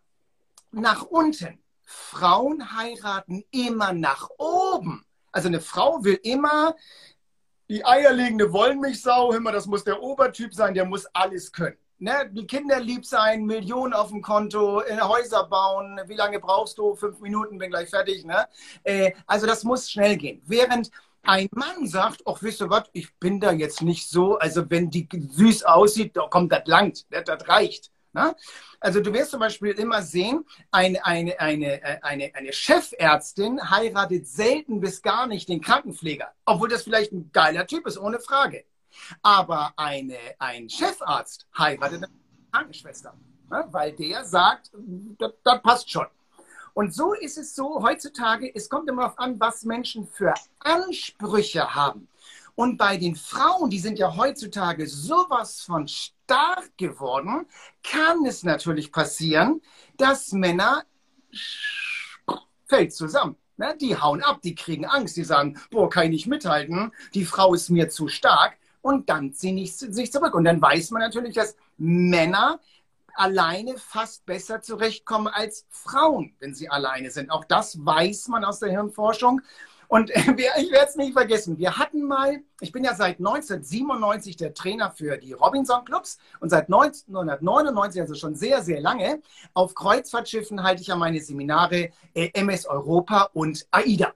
nach 0.72 1.04
unten. 1.04 1.62
Frauen 1.84 2.78
heiraten 2.78 3.44
immer 3.52 3.92
nach 3.92 4.30
oben. 4.38 5.06
Also 5.34 5.50
eine 5.50 5.60
Frau 5.60 6.04
will 6.06 6.20
immer 6.24 6.76
die 7.70 7.86
eierlegende 7.86 8.54
Wollmilchsau, 8.54 9.34
immer 9.34 9.52
das 9.52 9.66
muss 9.66 9.84
der 9.84 10.02
Obertyp 10.02 10.54
sein, 10.54 10.74
der 10.74 10.86
muss 10.86 11.06
alles 11.08 11.52
können 11.52 11.81
ne, 12.02 12.30
die 12.32 12.48
Kinder 12.48 12.80
lieb 12.80 13.06
sein, 13.06 13.46
Millionen 13.46 13.94
auf 13.94 14.10
dem 14.10 14.22
Konto, 14.22 14.82
Häuser 15.02 15.46
bauen, 15.46 16.00
wie 16.08 16.16
lange 16.16 16.40
brauchst 16.40 16.78
du? 16.78 16.96
Fünf 16.96 17.20
Minuten, 17.20 17.58
bin 17.58 17.70
gleich 17.70 17.90
fertig. 17.90 18.26
Ne? 18.26 18.48
Äh, 18.84 19.12
also 19.28 19.46
das 19.46 19.64
muss 19.64 19.90
schnell 19.90 20.18
gehen. 20.18 20.42
Während 20.46 20.92
ein 21.24 21.48
Mann 21.52 21.88
sagt, 21.88 22.24
ach, 22.26 22.42
wisst 22.42 22.62
ihr 22.62 22.70
was, 22.70 22.86
ich 22.94 23.14
bin 23.20 23.40
da 23.40 23.52
jetzt 23.52 23.82
nicht 23.82 24.10
so, 24.10 24.38
also 24.40 24.70
wenn 24.70 24.90
die 24.90 25.08
süß 25.12 25.64
aussieht, 25.64 26.18
da 26.18 26.28
kommt 26.28 26.52
das 26.52 26.64
langt, 26.66 27.06
das 27.12 27.48
reicht. 27.48 27.92
Ne? 28.14 28.36
Also 28.80 29.00
du 29.00 29.14
wirst 29.14 29.32
zum 29.32 29.40
Beispiel 29.40 29.72
immer 29.72 30.02
sehen, 30.02 30.46
eine, 30.72 31.06
eine, 31.06 31.40
eine, 31.40 31.82
äh, 31.82 32.00
eine, 32.02 32.32
eine 32.34 32.52
Chefärztin 32.52 33.70
heiratet 33.70 34.28
selten 34.28 34.82
bis 34.82 35.02
gar 35.02 35.28
nicht 35.28 35.48
den 35.48 35.62
Krankenpfleger, 35.62 36.32
obwohl 36.46 36.70
das 36.70 36.84
vielleicht 36.84 37.12
ein 37.14 37.30
geiler 37.32 37.68
Typ 37.68 37.88
ist, 37.88 37.98
ohne 37.98 38.20
Frage. 38.20 38.66
Aber 39.22 39.74
eine, 39.78 40.18
ein 40.40 40.70
Chefarzt 40.70 41.48
heiratet 41.58 42.04
eine 42.04 42.12
Krankenschwester, 42.52 43.14
ne? 43.50 43.66
weil 43.72 43.94
der 43.94 44.26
sagt, 44.26 44.72
das, 45.18 45.62
passt 45.62 45.90
schon. 45.90 46.08
Und 46.74 46.94
so 46.94 47.14
ist 47.14 47.38
es 47.38 47.54
so 47.54 47.84
heutzutage, 47.84 48.54
es 48.54 48.70
kommt 48.70 48.90
immer 48.90 49.04
darauf 49.04 49.20
an, 49.20 49.40
was 49.40 49.64
Menschen 49.64 50.08
für 50.08 50.34
Ansprüche 50.60 51.76
haben. 51.76 52.08
Und 52.56 52.78
bei 52.78 52.98
den 52.98 53.16
Frauen, 53.16 53.70
die 53.70 53.80
sind 53.80 53.98
ja 53.98 54.16
heutzutage 54.16 54.88
sowas 54.88 55.62
von 55.62 55.88
stark 55.88 56.78
geworden, 56.78 57.46
kann 57.84 58.26
es 58.26 58.44
natürlich 58.44 58.92
passieren, 58.92 59.62
dass 59.98 60.32
Männer 60.32 60.84
fällt 62.68 62.94
zusammen. 62.94 63.36
Ne? 63.58 63.76
Die 63.80 63.98
hauen 63.98 64.22
ab, 64.22 64.42
die 64.42 64.56
kriegen 64.56 64.86
Angst, 64.86 65.18
die 65.18 65.24
sagen, 65.24 65.60
boah, 65.72 65.90
kann 65.90 66.06
ich 66.06 66.12
nicht 66.12 66.28
mithalten, 66.28 66.92
die 67.14 67.26
Frau 67.26 67.54
ist 67.54 67.70
mir 67.70 67.90
zu 67.90 68.08
stark 68.08 68.58
und 68.82 69.10
dann 69.10 69.34
ziehen 69.34 69.58
ich 69.58 69.76
sich 69.76 70.12
zurück. 70.12 70.34
Und 70.34 70.44
dann 70.44 70.62
weiß 70.62 70.92
man 70.92 71.02
natürlich, 71.02 71.36
dass 71.36 71.56
Männer 71.78 72.60
alleine 73.14 73.78
fast 73.78 74.26
besser 74.26 74.62
zurechtkommen 74.62 75.28
als 75.28 75.66
Frauen, 75.70 76.36
wenn 76.40 76.54
sie 76.54 76.70
alleine 76.70 77.12
sind. 77.12 77.30
Auch 77.30 77.46
das 77.46 77.86
weiß 77.86 78.28
man 78.30 78.46
aus 78.46 78.60
der 78.60 78.70
Hirnforschung. 78.70 79.42
Und 79.88 80.10
ich 80.16 80.26
werde 80.72 80.88
es 80.88 80.96
nicht 80.96 81.12
vergessen. 81.12 81.58
Wir 81.58 81.78
hatten 81.78 82.04
mal, 82.04 82.42
ich 82.62 82.72
bin 82.72 82.84
ja 82.84 82.96
seit 82.96 83.18
1997 83.20 84.38
der 84.38 84.54
Trainer 84.54 84.90
für 84.92 85.18
die 85.18 85.34
Robinson 85.34 85.84
Clubs 85.84 86.18
und 86.40 86.50
seit 86.50 86.68
1999, 86.68 88.00
also 88.00 88.16
schon 88.16 88.36
sehr, 88.36 88.62
sehr 88.62 88.80
lange, 88.80 89.22
auf 89.54 89.76
Kreuzfahrtschiffen 89.76 90.64
halte 90.64 90.82
ich 90.82 90.88
ja 90.88 90.96
meine 90.96 91.20
Seminare 91.20 91.90
äh, 92.14 92.30
MS 92.34 92.66
Europa 92.68 93.30
und 93.34 93.68
AIDA. 93.72 94.14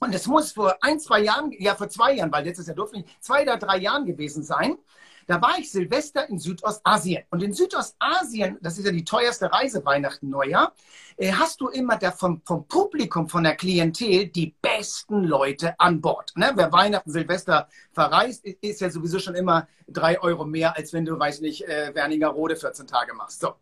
Und 0.00 0.14
es 0.14 0.26
muss 0.26 0.52
vor 0.52 0.76
ein, 0.80 0.98
zwei 0.98 1.20
Jahren, 1.20 1.52
ja 1.58 1.74
vor 1.74 1.88
zwei 1.88 2.14
Jahren, 2.14 2.32
weil 2.32 2.44
letztes 2.44 2.66
Jahr 2.66 2.76
durfte 2.76 2.98
ich, 2.98 3.04
zwei 3.20 3.42
oder 3.42 3.58
drei 3.58 3.76
Jahren 3.76 4.06
gewesen 4.06 4.42
sein. 4.42 4.78
Da 5.26 5.40
war 5.40 5.58
ich 5.58 5.70
Silvester 5.70 6.28
in 6.28 6.38
Südostasien. 6.38 7.22
Und 7.30 7.42
in 7.42 7.52
Südostasien, 7.52 8.58
das 8.62 8.78
ist 8.78 8.86
ja 8.86 8.90
die 8.90 9.04
teuerste 9.04 9.52
Reise, 9.52 9.84
Weihnachten, 9.84 10.28
Neujahr, 10.28 10.72
äh, 11.18 11.32
hast 11.32 11.60
du 11.60 11.68
immer 11.68 11.96
der, 11.96 12.12
vom, 12.12 12.40
vom 12.44 12.66
Publikum, 12.66 13.28
von 13.28 13.44
der 13.44 13.54
Klientel 13.54 14.26
die 14.26 14.54
besten 14.60 15.22
Leute 15.22 15.78
an 15.78 16.00
Bord. 16.00 16.32
Ne? 16.34 16.50
Wer 16.54 16.72
Weihnachten, 16.72 17.12
Silvester 17.12 17.68
verreist, 17.92 18.44
ist 18.44 18.80
ja 18.80 18.90
sowieso 18.90 19.18
schon 19.18 19.34
immer 19.34 19.68
drei 19.86 20.20
Euro 20.20 20.46
mehr, 20.46 20.76
als 20.76 20.92
wenn 20.94 21.04
du, 21.04 21.16
weiß 21.16 21.42
nicht, 21.42 21.62
äh, 21.68 21.94
Wernigerode 21.94 22.56
14 22.56 22.86
Tage 22.86 23.14
machst. 23.14 23.40
So. 23.40 23.54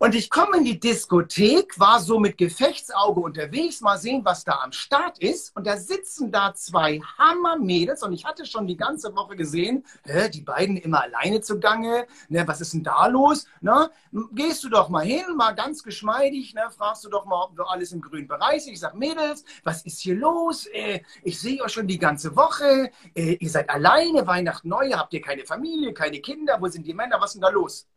Und 0.00 0.14
ich 0.14 0.30
komme 0.30 0.58
in 0.58 0.64
die 0.64 0.78
Diskothek, 0.78 1.76
war 1.80 1.98
so 1.98 2.20
mit 2.20 2.38
Gefechtsauge 2.38 3.20
unterwegs, 3.20 3.80
mal 3.80 3.98
sehen, 3.98 4.24
was 4.24 4.44
da 4.44 4.60
am 4.62 4.70
Start 4.70 5.18
ist. 5.18 5.56
Und 5.56 5.66
da 5.66 5.76
sitzen 5.76 6.30
da 6.30 6.54
zwei 6.54 7.00
Hammermädels 7.18 8.04
und 8.04 8.12
ich 8.12 8.24
hatte 8.24 8.46
schon 8.46 8.68
die 8.68 8.76
ganze 8.76 9.16
Woche 9.16 9.34
gesehen, 9.34 9.84
hä, 10.04 10.28
die 10.28 10.42
beiden 10.42 10.76
immer 10.76 11.02
alleine 11.02 11.40
zugange. 11.40 12.06
Ne, 12.28 12.46
was 12.46 12.60
ist 12.60 12.74
denn 12.74 12.84
da 12.84 13.08
los? 13.08 13.46
Ne, 13.60 13.90
gehst 14.34 14.62
du 14.62 14.68
doch 14.68 14.88
mal 14.88 15.04
hin, 15.04 15.34
mal 15.36 15.56
ganz 15.56 15.82
geschmeidig, 15.82 16.54
ne, 16.54 16.70
fragst 16.70 17.04
du 17.04 17.08
doch 17.08 17.24
mal, 17.24 17.46
ob 17.46 17.56
du 17.56 17.64
alles 17.64 17.90
im 17.90 18.00
grünen 18.00 18.28
Bereich 18.28 18.58
ist. 18.58 18.68
Ich 18.68 18.80
sag, 18.80 18.94
Mädels, 18.94 19.44
was 19.64 19.82
ist 19.82 19.98
hier 19.98 20.14
los? 20.14 20.66
Äh, 20.66 21.02
ich 21.24 21.40
sehe 21.40 21.60
euch 21.60 21.72
schon 21.72 21.88
die 21.88 21.98
ganze 21.98 22.36
Woche. 22.36 22.92
Äh, 23.16 23.32
ihr 23.32 23.50
seid 23.50 23.68
alleine, 23.68 24.24
Weihnachten, 24.28 24.68
Neujahr, 24.68 25.00
habt 25.00 25.12
ihr 25.12 25.22
keine 25.22 25.44
Familie, 25.44 25.92
keine 25.92 26.20
Kinder? 26.20 26.56
Wo 26.60 26.68
sind 26.68 26.86
die 26.86 26.94
Männer? 26.94 27.20
Was 27.20 27.30
ist 27.30 27.34
denn 27.34 27.42
da 27.42 27.48
los? 27.48 27.88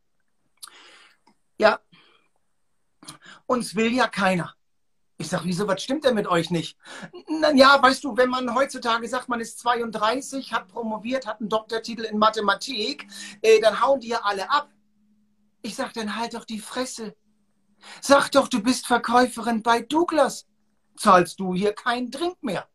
Ja, 1.62 1.80
uns 3.52 3.76
will 3.76 3.94
ja 3.94 4.08
keiner. 4.08 4.56
Ich 5.18 5.28
sage, 5.28 5.44
wieso, 5.46 5.68
was 5.68 5.84
stimmt 5.84 6.04
denn 6.04 6.16
mit 6.16 6.26
euch 6.26 6.50
nicht? 6.50 6.78
Na 7.28 7.52
ja, 7.52 7.80
weißt 7.80 8.04
du, 8.04 8.18
wenn 8.18 8.30
man 8.30 8.56
heutzutage 8.56 9.08
sagt, 9.08 9.30
man 9.30 9.40
ist 9.40 9.60
32, 9.60 10.52
hat 10.52 10.68
promoviert, 10.68 11.28
hat 11.28 11.42
einen 11.42 11.50
Doktortitel 11.50 12.06
in 12.06 12.18
Mathematik, 12.18 13.06
äh, 13.42 13.60
dann 13.60 13.82
hauen 13.82 14.00
die 14.00 14.08
ja 14.08 14.22
alle 14.24 14.50
ab. 14.50 14.70
Ich 15.62 15.76
sage, 15.76 15.92
dann 15.94 16.16
halt 16.16 16.34
doch 16.34 16.46
die 16.46 16.60
Fresse. 16.60 17.16
Sag 18.02 18.32
doch, 18.32 18.48
du 18.48 18.64
bist 18.64 18.88
Verkäuferin 18.88 19.62
bei 19.62 19.82
Douglas. 19.82 20.48
Zahlst 20.98 21.40
du 21.40 21.54
hier 21.54 21.74
keinen 21.74 22.10
Drink 22.10 22.42
mehr. 22.42 22.68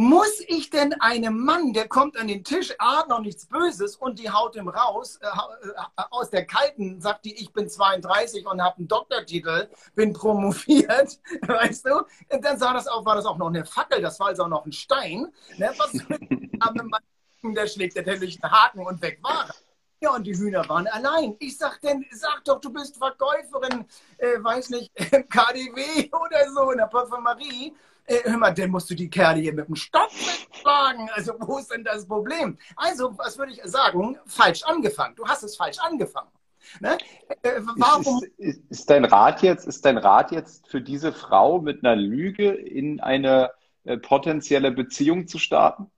Muss 0.00 0.38
ich 0.46 0.70
denn 0.70 0.92
einem 1.00 1.44
Mann, 1.44 1.72
der 1.72 1.88
kommt 1.88 2.16
an 2.16 2.28
den 2.28 2.44
Tisch, 2.44 2.72
ahnt 2.78 3.08
noch 3.08 3.18
nichts 3.18 3.46
Böses 3.46 3.96
und 3.96 4.20
die 4.20 4.30
haut 4.30 4.54
ihm 4.54 4.68
raus, 4.68 5.18
äh, 5.20 5.26
äh 5.26 6.02
aus 6.10 6.30
der 6.30 6.46
Kalten, 6.46 7.00
sagt 7.00 7.24
die, 7.24 7.34
ich 7.34 7.52
bin 7.52 7.68
32 7.68 8.46
und 8.46 8.62
habe 8.62 8.76
einen 8.76 8.86
Doktortitel, 8.86 9.68
bin 9.96 10.12
promoviert, 10.12 11.18
weißt 11.48 11.86
du? 11.86 11.96
Und 12.28 12.44
dann 12.44 12.56
sah 12.60 12.74
das 12.74 12.86
auch, 12.86 13.04
war 13.04 13.16
das 13.16 13.26
auch 13.26 13.38
noch 13.38 13.48
eine 13.48 13.64
Fackel, 13.64 14.00
das 14.00 14.20
war 14.20 14.28
also 14.28 14.44
auch 14.44 14.48
noch 14.48 14.64
ein 14.66 14.70
Stein. 14.70 15.32
Ne? 15.56 15.72
Was, 15.78 15.90
der 17.56 17.66
schlägt 17.66 17.96
natürlich 17.96 18.40
einen 18.40 18.52
Haken 18.52 18.86
und 18.86 19.02
weg 19.02 19.18
war 19.22 19.48
ja, 20.00 20.14
und 20.14 20.24
die 20.24 20.36
Hühner 20.36 20.68
waren 20.68 20.86
allein. 20.86 21.34
Ich 21.40 21.58
sag 21.58 21.80
denn, 21.80 22.06
sag 22.12 22.44
doch, 22.44 22.60
du 22.60 22.72
bist 22.72 22.96
Verkäuferin, 22.96 23.84
äh, 24.18 24.42
weiß 24.42 24.70
nicht, 24.70 24.94
KDW 24.94 26.08
oder 26.12 26.50
so 26.52 26.70
in 26.70 26.78
der 26.78 26.86
Parfümerie. 26.86 27.74
Äh, 28.08 28.22
hör 28.24 28.38
mal, 28.38 28.52
dann 28.52 28.70
musst 28.70 28.88
du 28.90 28.94
die 28.94 29.10
Kerle 29.10 29.40
hier 29.40 29.52
mit 29.52 29.68
dem 29.68 29.76
Stock 29.76 30.10
schlagen. 30.50 31.10
Also, 31.14 31.34
wo 31.40 31.58
ist 31.58 31.70
denn 31.70 31.84
das 31.84 32.06
Problem? 32.06 32.56
Also, 32.74 33.16
was 33.18 33.36
würde 33.38 33.52
ich 33.52 33.60
sagen? 33.64 34.18
Falsch 34.26 34.62
angefangen. 34.64 35.14
Du 35.14 35.26
hast 35.26 35.42
es 35.42 35.56
falsch 35.56 35.78
angefangen. 35.78 36.30
Ne? 36.80 36.96
Äh, 37.42 37.60
warum? 37.76 38.22
Ist, 38.22 38.38
ist, 38.38 38.70
ist, 38.70 38.90
dein 38.90 39.04
Rat 39.04 39.42
jetzt, 39.42 39.66
ist 39.66 39.84
dein 39.84 39.98
Rat 39.98 40.32
jetzt 40.32 40.68
für 40.68 40.80
diese 40.80 41.12
Frau 41.12 41.60
mit 41.60 41.84
einer 41.84 41.96
Lüge 41.96 42.50
in 42.50 43.00
eine 43.00 43.50
äh, 43.84 43.98
potenzielle 43.98 44.70
Beziehung 44.70 45.28
zu 45.28 45.38
starten? 45.38 45.90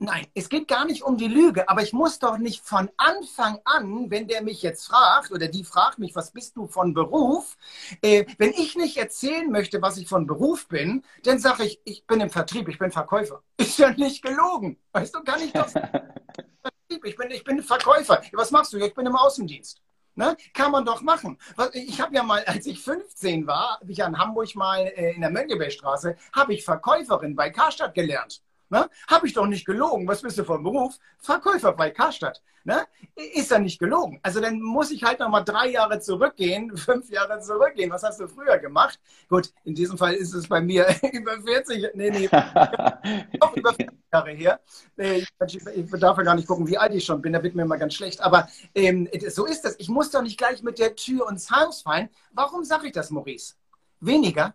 Nein, 0.00 0.28
es 0.32 0.48
geht 0.48 0.68
gar 0.68 0.84
nicht 0.84 1.02
um 1.02 1.16
die 1.16 1.26
Lüge, 1.26 1.68
aber 1.68 1.82
ich 1.82 1.92
muss 1.92 2.20
doch 2.20 2.38
nicht 2.38 2.64
von 2.64 2.88
Anfang 2.98 3.58
an, 3.64 4.08
wenn 4.10 4.28
der 4.28 4.42
mich 4.42 4.62
jetzt 4.62 4.86
fragt 4.86 5.32
oder 5.32 5.48
die 5.48 5.64
fragt 5.64 5.98
mich, 5.98 6.14
was 6.14 6.30
bist 6.30 6.56
du 6.56 6.68
von 6.68 6.94
Beruf, 6.94 7.56
äh, 8.00 8.24
wenn 8.38 8.50
ich 8.50 8.76
nicht 8.76 8.96
erzählen 8.96 9.50
möchte, 9.50 9.82
was 9.82 9.96
ich 9.96 10.08
von 10.08 10.28
Beruf 10.28 10.68
bin, 10.68 11.02
dann 11.24 11.40
sage 11.40 11.64
ich, 11.64 11.80
ich 11.84 12.06
bin 12.06 12.20
im 12.20 12.30
Vertrieb, 12.30 12.68
ich 12.68 12.78
bin 12.78 12.92
Verkäufer. 12.92 13.42
Ist 13.56 13.76
ja 13.80 13.90
nicht 13.90 14.22
gelogen. 14.22 14.78
Weißt 14.92 15.16
du, 15.16 15.20
kann 15.24 15.42
ich 15.42 15.52
das? 15.52 15.74
ich 16.88 17.16
bin, 17.16 17.30
ich 17.32 17.42
bin 17.42 17.60
Verkäufer. 17.60 18.22
Was 18.34 18.52
machst 18.52 18.72
du? 18.72 18.78
Ich 18.78 18.94
bin 18.94 19.04
im 19.04 19.16
Außendienst. 19.16 19.82
Ne? 20.14 20.36
Kann 20.54 20.70
man 20.70 20.84
doch 20.84 21.00
machen. 21.02 21.38
Ich 21.72 22.00
habe 22.00 22.14
ja 22.14 22.22
mal, 22.22 22.44
als 22.44 22.66
ich 22.66 22.80
15 22.80 23.48
war, 23.48 23.80
habe 23.80 23.90
ich 23.90 23.98
in 23.98 24.16
Hamburg 24.16 24.54
mal 24.54 24.80
äh, 24.80 25.14
in 25.14 25.22
der 25.22 25.30
Mönckebergstraße, 25.30 26.16
habe 26.32 26.54
ich 26.54 26.64
Verkäuferin 26.64 27.34
bei 27.34 27.50
Karstadt 27.50 27.94
gelernt. 27.94 28.42
Ne? 28.70 28.88
Habe 29.08 29.26
ich 29.26 29.32
doch 29.32 29.46
nicht 29.46 29.64
gelogen. 29.64 30.06
Was 30.06 30.20
bist 30.20 30.38
du 30.38 30.44
vom 30.44 30.62
Beruf? 30.62 30.98
Verkäufer 31.18 31.72
bei 31.72 31.90
Karstadt. 31.90 32.42
Ne? 32.64 32.86
Ist 33.14 33.50
ja 33.50 33.58
nicht 33.58 33.78
gelogen. 33.78 34.20
Also 34.22 34.40
dann 34.40 34.60
muss 34.60 34.90
ich 34.90 35.02
halt 35.02 35.20
noch 35.20 35.30
mal 35.30 35.40
drei 35.40 35.70
Jahre 35.70 36.00
zurückgehen, 36.00 36.76
fünf 36.76 37.08
Jahre 37.08 37.40
zurückgehen. 37.40 37.90
Was 37.90 38.02
hast 38.02 38.20
du 38.20 38.28
früher 38.28 38.58
gemacht? 38.58 39.00
Gut, 39.28 39.54
in 39.64 39.74
diesem 39.74 39.96
Fall 39.96 40.12
ist 40.14 40.34
es 40.34 40.48
bei 40.48 40.60
mir 40.60 40.86
über 41.12 41.40
40, 41.40 41.94
nee, 41.94 42.10
nee, 42.10 42.28
doch 43.40 43.56
über 43.56 43.72
40 43.72 43.98
Jahre 44.12 44.30
her. 44.32 44.60
Ich, 44.98 45.28
ich 45.46 45.90
darf 45.92 46.18
ja 46.18 46.22
gar 46.22 46.34
nicht 46.34 46.46
gucken, 46.46 46.68
wie 46.68 46.76
alt 46.76 46.94
ich 46.94 47.06
schon 47.06 47.22
bin. 47.22 47.32
Da 47.32 47.42
wird 47.42 47.54
mir 47.54 47.62
immer 47.62 47.78
ganz 47.78 47.94
schlecht. 47.94 48.20
Aber 48.20 48.48
ähm, 48.74 49.08
so 49.28 49.46
ist 49.46 49.62
das. 49.62 49.76
Ich 49.78 49.88
muss 49.88 50.10
doch 50.10 50.22
nicht 50.22 50.36
gleich 50.36 50.62
mit 50.62 50.78
der 50.78 50.94
Tür 50.94 51.30
ins 51.30 51.50
Haus 51.50 51.82
fallen. 51.82 52.10
Warum 52.32 52.64
sage 52.64 52.88
ich 52.88 52.92
das, 52.92 53.10
Maurice? 53.10 53.54
Weniger 54.00 54.54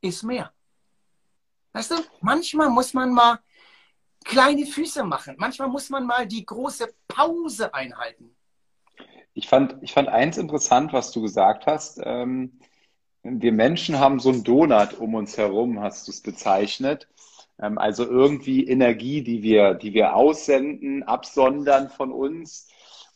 ist 0.00 0.22
mehr. 0.22 0.52
Weißt 1.76 1.90
du, 1.90 1.96
manchmal 2.22 2.70
muss 2.70 2.94
man 2.94 3.12
mal 3.12 3.38
kleine 4.24 4.64
Füße 4.64 5.04
machen. 5.04 5.34
Manchmal 5.36 5.68
muss 5.68 5.90
man 5.90 6.06
mal 6.06 6.26
die 6.26 6.46
große 6.46 6.88
Pause 7.06 7.74
einhalten. 7.74 8.34
Ich 9.34 9.46
fand, 9.46 9.76
ich 9.82 9.92
fand 9.92 10.08
eins 10.08 10.38
interessant, 10.38 10.94
was 10.94 11.12
du 11.12 11.20
gesagt 11.20 11.66
hast. 11.66 12.00
Ähm, 12.02 12.60
wir 13.22 13.52
Menschen 13.52 14.00
haben 14.00 14.20
so 14.20 14.30
einen 14.30 14.42
Donut 14.42 14.94
um 14.94 15.16
uns 15.16 15.36
herum, 15.36 15.80
hast 15.82 16.08
du 16.08 16.12
es 16.12 16.22
bezeichnet. 16.22 17.08
Ähm, 17.60 17.76
also 17.76 18.06
irgendwie 18.06 18.66
Energie, 18.66 19.22
die 19.22 19.42
wir, 19.42 19.74
die 19.74 19.92
wir 19.92 20.16
aussenden, 20.16 21.02
absondern 21.02 21.90
von 21.90 22.10
uns. 22.10 22.68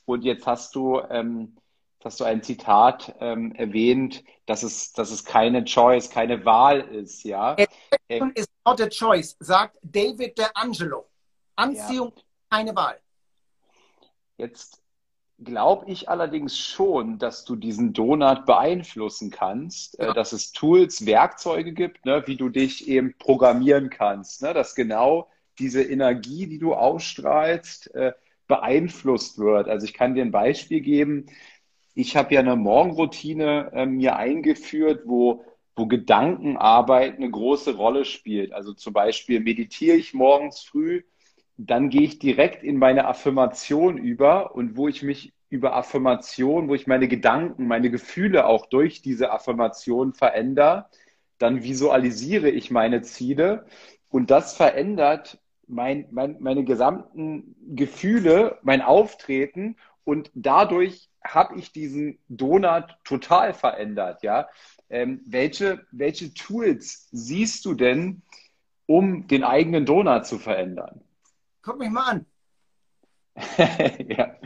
Und 0.05 0.23
jetzt 0.23 0.47
hast 0.47 0.75
du 0.75 1.01
ähm, 1.09 1.57
hast 2.05 2.21
du 2.21 2.25
ein 2.25 2.43
Zitat 2.43 3.15
ähm, 3.21 3.53
erwähnt, 3.55 4.25
dass 4.47 4.63
es, 4.63 4.93
dass 4.93 5.11
es 5.11 5.25
keine 5.25 5.65
Choice, 5.65 6.11
keine 6.11 6.45
Wahl 6.45 6.81
ist, 6.81 7.25
ja. 7.25 7.53
Attraction 7.53 8.33
is 8.35 8.47
not 8.67 8.81
a 8.81 8.89
choice, 8.89 9.37
sagt 9.41 9.79
David 9.83 10.39
DeAngelo. 10.39 11.07
Anziehung 11.57 12.13
ja. 12.17 12.23
keine 12.51 12.75
Wahl. 12.75 12.99
Jetzt 14.39 14.81
glaube 15.43 15.91
ich 15.91 16.09
allerdings 16.09 16.59
schon, 16.59 17.19
dass 17.19 17.45
du 17.45 17.57
diesen 17.57 17.93
Donut 17.93 18.47
beeinflussen 18.47 19.31
kannst, 19.31 19.99
äh, 19.99 20.05
ja. 20.05 20.11
äh, 20.11 20.15
dass 20.15 20.33
es 20.33 20.53
Tools, 20.53 21.07
Werkzeuge 21.07 21.73
gibt, 21.73 22.05
ne, 22.05 22.23
wie 22.27 22.37
du 22.37 22.49
dich 22.49 22.89
eben 22.89 23.15
programmieren 23.19 23.91
kannst, 23.91 24.43
ne, 24.43 24.55
dass 24.55 24.75
genau 24.75 25.29
diese 25.59 25.83
Energie, 25.83 26.47
die 26.47 26.59
du 26.59 26.75
ausstrahlst, 26.75 27.95
äh, 27.95 28.13
beeinflusst 28.47 29.39
wird. 29.39 29.69
Also 29.69 29.85
ich 29.85 29.95
kann 29.95 30.15
dir 30.15 30.25
ein 30.25 30.33
Beispiel 30.33 30.81
geben 30.81 31.27
ich 31.95 32.17
habe 32.17 32.35
ja 32.35 32.41
eine 32.41 32.57
Morgenroutine 32.57 33.71
äh, 33.75 33.87
mir 33.87 34.17
eingeführt, 34.17 35.03
wo, 35.07 35.45
wo 35.77 35.87
Gedankenarbeit 35.87 37.17
eine 37.17 37.31
große 37.31 37.77
Rolle 37.77 38.05
spielt. 38.05 38.53
Also 38.53 38.73
zum 38.73 38.93
Beispiel 38.93 39.41
meditiere 39.41 39.97
ich 39.97 40.15
morgens 40.15 40.61
früh, 40.61 41.03
dann 41.57 41.91
gehe 41.91 42.03
ich 42.03 42.19
direkt 42.19 42.63
in 42.63 42.79
meine 42.79 43.07
Affirmation 43.07 43.99
über 43.99 44.55
und 44.55 44.77
wo 44.77 44.89
ich 44.89 45.03
mich 45.03 45.35
über 45.51 45.75
Affirmation, 45.75 46.69
wo 46.69 46.75
ich 46.75 46.87
meine 46.87 47.09
Gedanken, 47.09 47.67
meine 47.67 47.91
Gefühle 47.91 48.47
auch 48.47 48.67
durch 48.67 49.03
diese 49.03 49.33
Affirmation 49.33 50.15
verändere, 50.15 50.87
dann 51.39 51.63
visualisiere 51.63 52.49
ich 52.49 52.71
meine 52.71 53.03
Ziele 53.03 53.67
und 54.09 54.31
das 54.31 54.57
verändert 54.57 55.39
mein, 55.67 56.07
mein, 56.11 56.37
meine 56.41 56.65
gesamten 56.65 57.57
Gefühle, 57.75 58.59
mein 58.63 58.81
Auftreten 58.81 59.77
und 60.05 60.31
dadurch 60.35 61.10
habe 61.25 61.59
ich 61.59 61.73
diesen 61.73 62.19
Donut 62.29 62.97
total 63.05 63.55
verändert, 63.55 64.23
ja. 64.23 64.49
Ähm, 64.89 65.23
welche, 65.27 65.87
welche 65.93 66.35
Tools 66.35 67.09
siehst 67.13 67.65
du 67.65 67.75
denn, 67.75 68.23
um 68.87 69.29
den 69.29 69.45
eigenen 69.45 69.87
Donut 69.87 70.27
zu 70.27 70.39
verändern? 70.39 71.03
Guck 71.63 71.79
mich 71.79 71.91
mal 71.91 72.11
an. 72.11 72.27
ja. 74.09 74.37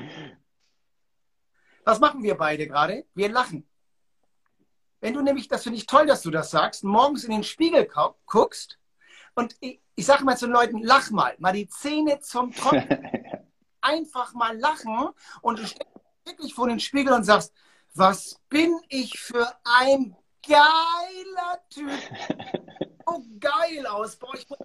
Was 1.84 2.00
machen 2.00 2.22
wir 2.22 2.34
beide 2.34 2.66
gerade? 2.66 3.04
Wir 3.14 3.30
lachen. 3.30 3.66
Wenn 5.00 5.14
du 5.14 5.22
nämlich, 5.22 5.48
das 5.48 5.62
finde 5.62 5.78
ich 5.78 5.86
toll, 5.86 6.06
dass 6.06 6.22
du 6.22 6.30
das 6.30 6.50
sagst, 6.50 6.82
morgens 6.82 7.24
in 7.24 7.30
den 7.30 7.44
Spiegel 7.44 7.86
guckst 8.26 8.78
und 9.34 9.56
ich, 9.60 9.80
ich 9.94 10.06
sage 10.06 10.24
mal 10.24 10.36
zu 10.36 10.46
den 10.46 10.54
Leuten, 10.54 10.82
lach 10.82 11.10
mal, 11.10 11.34
mal 11.38 11.52
die 11.52 11.68
Zähne 11.68 12.20
zum 12.20 12.52
Trocknen. 12.52 13.10
Einfach 13.82 14.32
mal 14.32 14.58
lachen 14.58 15.10
und 15.42 15.58
du 15.58 15.66
stehst 15.66 15.86
wirklich 16.24 16.54
vor 16.54 16.68
den 16.68 16.80
Spiegel 16.80 17.12
und 17.12 17.24
sagst, 17.24 17.52
was 17.94 18.40
bin 18.48 18.78
ich 18.88 19.18
für 19.18 19.46
ein 19.64 20.16
geiler 20.46 21.60
Typ. 21.70 21.90
So 23.06 23.24
geil 23.38 23.86
aus. 23.86 24.16
Boah, 24.16 24.34
ich 24.34 24.48
muss 24.48 24.58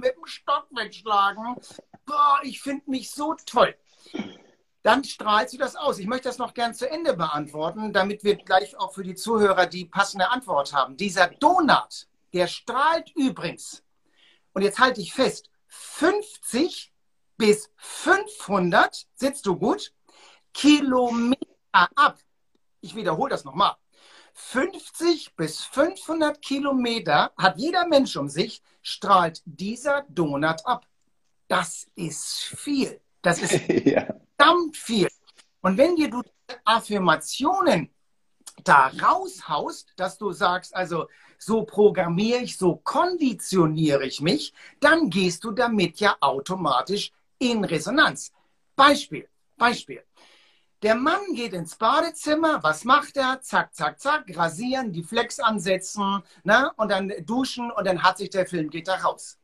mit 0.00 0.16
dem 0.16 0.26
Stock 0.26 0.66
wegschlagen. 0.72 1.56
Boah, 2.04 2.40
ich 2.42 2.60
finde 2.60 2.90
mich 2.90 3.10
so 3.10 3.34
toll. 3.46 3.74
Dann 4.82 5.04
strahlst 5.04 5.54
du 5.54 5.58
das 5.58 5.76
aus. 5.76 5.98
Ich 5.98 6.06
möchte 6.06 6.28
das 6.28 6.38
noch 6.38 6.54
gern 6.54 6.74
zu 6.74 6.88
Ende 6.88 7.14
beantworten, 7.14 7.92
damit 7.92 8.24
wir 8.24 8.36
gleich 8.36 8.76
auch 8.76 8.94
für 8.94 9.02
die 9.02 9.14
Zuhörer 9.14 9.66
die 9.66 9.84
passende 9.84 10.30
Antwort 10.30 10.72
haben. 10.72 10.96
Dieser 10.96 11.28
Donut, 11.28 12.06
der 12.32 12.46
strahlt 12.46 13.10
übrigens 13.16 13.82
und 14.52 14.62
jetzt 14.62 14.78
halte 14.78 15.00
ich 15.00 15.12
fest, 15.12 15.50
50 15.66 16.92
bis 17.36 17.70
500, 17.76 19.06
sitzt 19.14 19.46
du 19.46 19.56
gut, 19.56 19.92
Kilometer 20.56 21.36
ab. 21.72 22.18
Ich 22.80 22.94
wiederhole 22.94 23.28
das 23.30 23.44
nochmal. 23.44 23.76
50 24.32 25.36
bis 25.36 25.62
500 25.64 26.40
Kilometer 26.40 27.32
hat 27.36 27.58
jeder 27.58 27.86
Mensch 27.86 28.16
um 28.16 28.30
sich, 28.30 28.62
strahlt 28.80 29.42
dieser 29.44 30.06
Donut 30.08 30.64
ab. 30.64 30.86
Das 31.48 31.86
ist 31.94 32.44
viel. 32.56 33.00
Das 33.20 33.42
ist 33.42 33.52
ja. 33.84 34.06
verdammt 34.38 34.76
viel. 34.76 35.08
Und 35.60 35.76
wenn 35.76 35.94
dir 35.94 36.08
du 36.08 36.22
Affirmationen 36.64 37.90
da 38.64 38.88
raushaust, 38.88 39.92
dass 39.96 40.16
du 40.16 40.32
sagst, 40.32 40.74
also 40.74 41.06
so 41.38 41.64
programmiere 41.64 42.40
ich, 42.40 42.56
so 42.56 42.76
konditioniere 42.76 44.06
ich 44.06 44.22
mich, 44.22 44.54
dann 44.80 45.10
gehst 45.10 45.44
du 45.44 45.50
damit 45.50 46.00
ja 46.00 46.16
automatisch 46.20 47.12
in 47.38 47.62
Resonanz. 47.62 48.32
Beispiel, 48.74 49.28
Beispiel. 49.58 50.02
Der 50.82 50.94
Mann 50.94 51.34
geht 51.34 51.54
ins 51.54 51.76
Badezimmer, 51.76 52.62
was 52.62 52.84
macht 52.84 53.16
er? 53.16 53.40
Zack, 53.40 53.74
zack, 53.74 53.98
zack, 53.98 54.24
rasieren, 54.36 54.92
die 54.92 55.02
Flex 55.02 55.40
ansetzen, 55.40 56.22
ne? 56.44 56.70
und 56.76 56.90
dann 56.90 57.12
duschen 57.24 57.70
und 57.70 57.86
dann 57.86 58.02
hat 58.02 58.18
sich 58.18 58.30
der 58.30 58.46
Film, 58.46 58.68
geht 58.68 58.88
da 58.88 58.96
raus. 58.96 59.38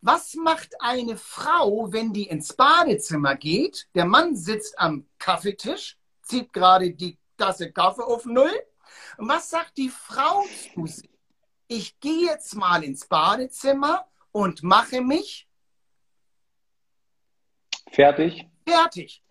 Was 0.00 0.34
macht 0.34 0.80
eine 0.80 1.16
Frau, 1.16 1.92
wenn 1.92 2.12
die 2.12 2.28
ins 2.28 2.52
Badezimmer 2.52 3.34
geht? 3.34 3.88
Der 3.94 4.04
Mann 4.04 4.36
sitzt 4.36 4.78
am 4.78 5.06
Kaffeetisch, 5.18 5.96
zieht 6.22 6.52
gerade 6.52 6.92
die 6.92 7.18
Tasse 7.36 7.72
Kaffee 7.72 8.04
auf 8.04 8.24
Null. 8.24 8.52
Und 9.16 9.28
was 9.28 9.50
sagt 9.50 9.76
die 9.76 9.90
Frau 9.90 10.44
zu 10.74 10.86
sich? 10.86 11.10
ich 11.68 12.00
gehe 12.00 12.26
jetzt 12.26 12.54
mal 12.56 12.82
ins 12.82 13.06
Badezimmer 13.06 14.06
und 14.32 14.62
mache 14.62 15.02
mich 15.02 15.46
fertig. 17.92 18.48
Fertig. 18.66 19.22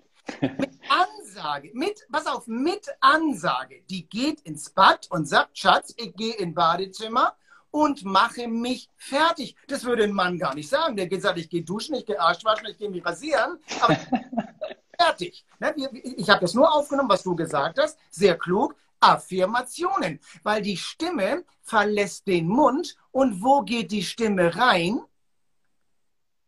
Mit 0.41 0.79
Ansage, 0.89 1.71
mit, 1.73 2.05
pass 2.11 2.25
auf, 2.27 2.47
mit 2.47 2.87
Ansage. 2.99 3.81
Die 3.89 4.07
geht 4.07 4.41
ins 4.41 4.69
Bad 4.69 5.07
und 5.09 5.27
sagt, 5.27 5.57
Schatz, 5.57 5.93
ich 5.97 6.13
gehe 6.15 6.35
ins 6.35 6.55
Badezimmer 6.55 7.35
und 7.71 8.03
mache 8.03 8.47
mich 8.47 8.89
fertig. 8.95 9.55
Das 9.67 9.83
würde 9.83 10.03
ein 10.03 10.13
Mann 10.13 10.37
gar 10.37 10.55
nicht 10.55 10.69
sagen. 10.69 10.95
Der 10.95 11.21
sagt, 11.21 11.37
ich 11.37 11.49
gehe 11.49 11.63
duschen, 11.63 11.95
ich 11.95 12.05
gehe 12.05 12.19
Arsch 12.19 12.43
waschen, 12.43 12.67
ich 12.67 12.77
gehe 12.77 12.89
mich 12.89 13.05
rasieren. 13.05 13.59
Aber 13.81 13.97
fertig. 14.99 15.45
Ne, 15.59 15.73
ich 15.93 16.29
habe 16.29 16.41
das 16.41 16.53
nur 16.53 16.73
aufgenommen, 16.73 17.09
was 17.09 17.23
du 17.23 17.35
gesagt 17.35 17.79
hast. 17.79 17.97
Sehr 18.09 18.37
klug. 18.37 18.75
Affirmationen, 18.99 20.19
weil 20.41 20.63
die 20.63 20.75
Stimme 20.75 21.45
verlässt 21.61 22.25
den 22.25 22.47
Mund 22.47 22.97
und 23.11 23.43
wo 23.43 23.61
geht 23.61 23.91
die 23.91 24.01
Stimme 24.01 24.55
rein? 24.55 25.01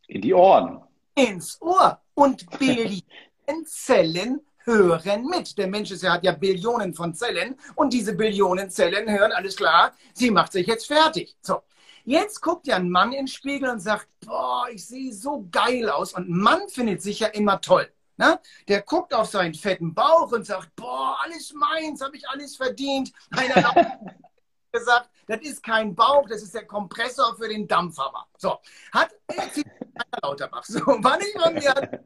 In 0.07 0.21
die 0.21 0.33
Ohren. 0.33 0.81
Ins 1.13 1.61
Ohr. 1.61 2.01
Und 2.15 2.49
Billionen 2.57 3.03
Zellen 3.65 4.41
hören 4.59 5.25
mit. 5.25 5.57
Der 5.57 5.67
Mensch 5.67 5.91
ist, 5.91 6.07
hat 6.07 6.23
ja 6.23 6.31
Billionen 6.33 6.93
von 6.93 7.13
Zellen 7.13 7.55
und 7.75 7.93
diese 7.93 8.13
Billionen 8.13 8.69
Zellen 8.69 9.09
hören, 9.09 9.31
alles 9.31 9.55
klar, 9.55 9.93
sie 10.13 10.31
macht 10.31 10.51
sich 10.51 10.67
jetzt 10.67 10.87
fertig. 10.87 11.35
So. 11.41 11.61
Jetzt 12.05 12.41
guckt 12.41 12.67
ja 12.67 12.75
ein 12.75 12.89
Mann 12.89 13.11
in 13.11 13.19
den 13.19 13.27
Spiegel 13.27 13.69
und 13.69 13.79
sagt, 13.79 14.07
boah, 14.25 14.67
ich 14.71 14.85
sehe 14.87 15.13
so 15.13 15.47
geil 15.51 15.89
aus. 15.89 16.13
Und 16.13 16.29
Mann 16.29 16.67
findet 16.69 17.01
sich 17.01 17.19
ja 17.19 17.27
immer 17.27 17.61
toll. 17.61 17.91
Ne? 18.17 18.39
Der 18.67 18.81
guckt 18.81 19.13
auf 19.13 19.29
seinen 19.29 19.53
fetten 19.53 19.93
Bauch 19.93 20.31
und 20.31 20.45
sagt, 20.45 20.75
boah, 20.75 21.17
alles 21.23 21.53
meins, 21.53 22.01
habe 22.01 22.17
ich 22.17 22.27
alles 22.27 22.55
verdient. 22.57 23.11
Einer 23.31 23.55
hat 23.55 23.99
gesagt, 24.71 25.09
das 25.27 25.41
ist 25.41 25.63
kein 25.63 25.95
Bauch, 25.95 26.27
das 26.27 26.41
ist 26.41 26.53
der 26.53 26.65
Kompressor 26.65 27.35
für 27.37 27.47
den 27.47 27.67
Dampfhammer. 27.67 28.27
So, 28.37 28.57
hat 28.91 29.11
Lauterbach. 30.21 30.63
So, 30.67 30.79
war 30.79 31.17
nicht 31.17 31.39
von 31.39 31.53
mir. 31.53 32.01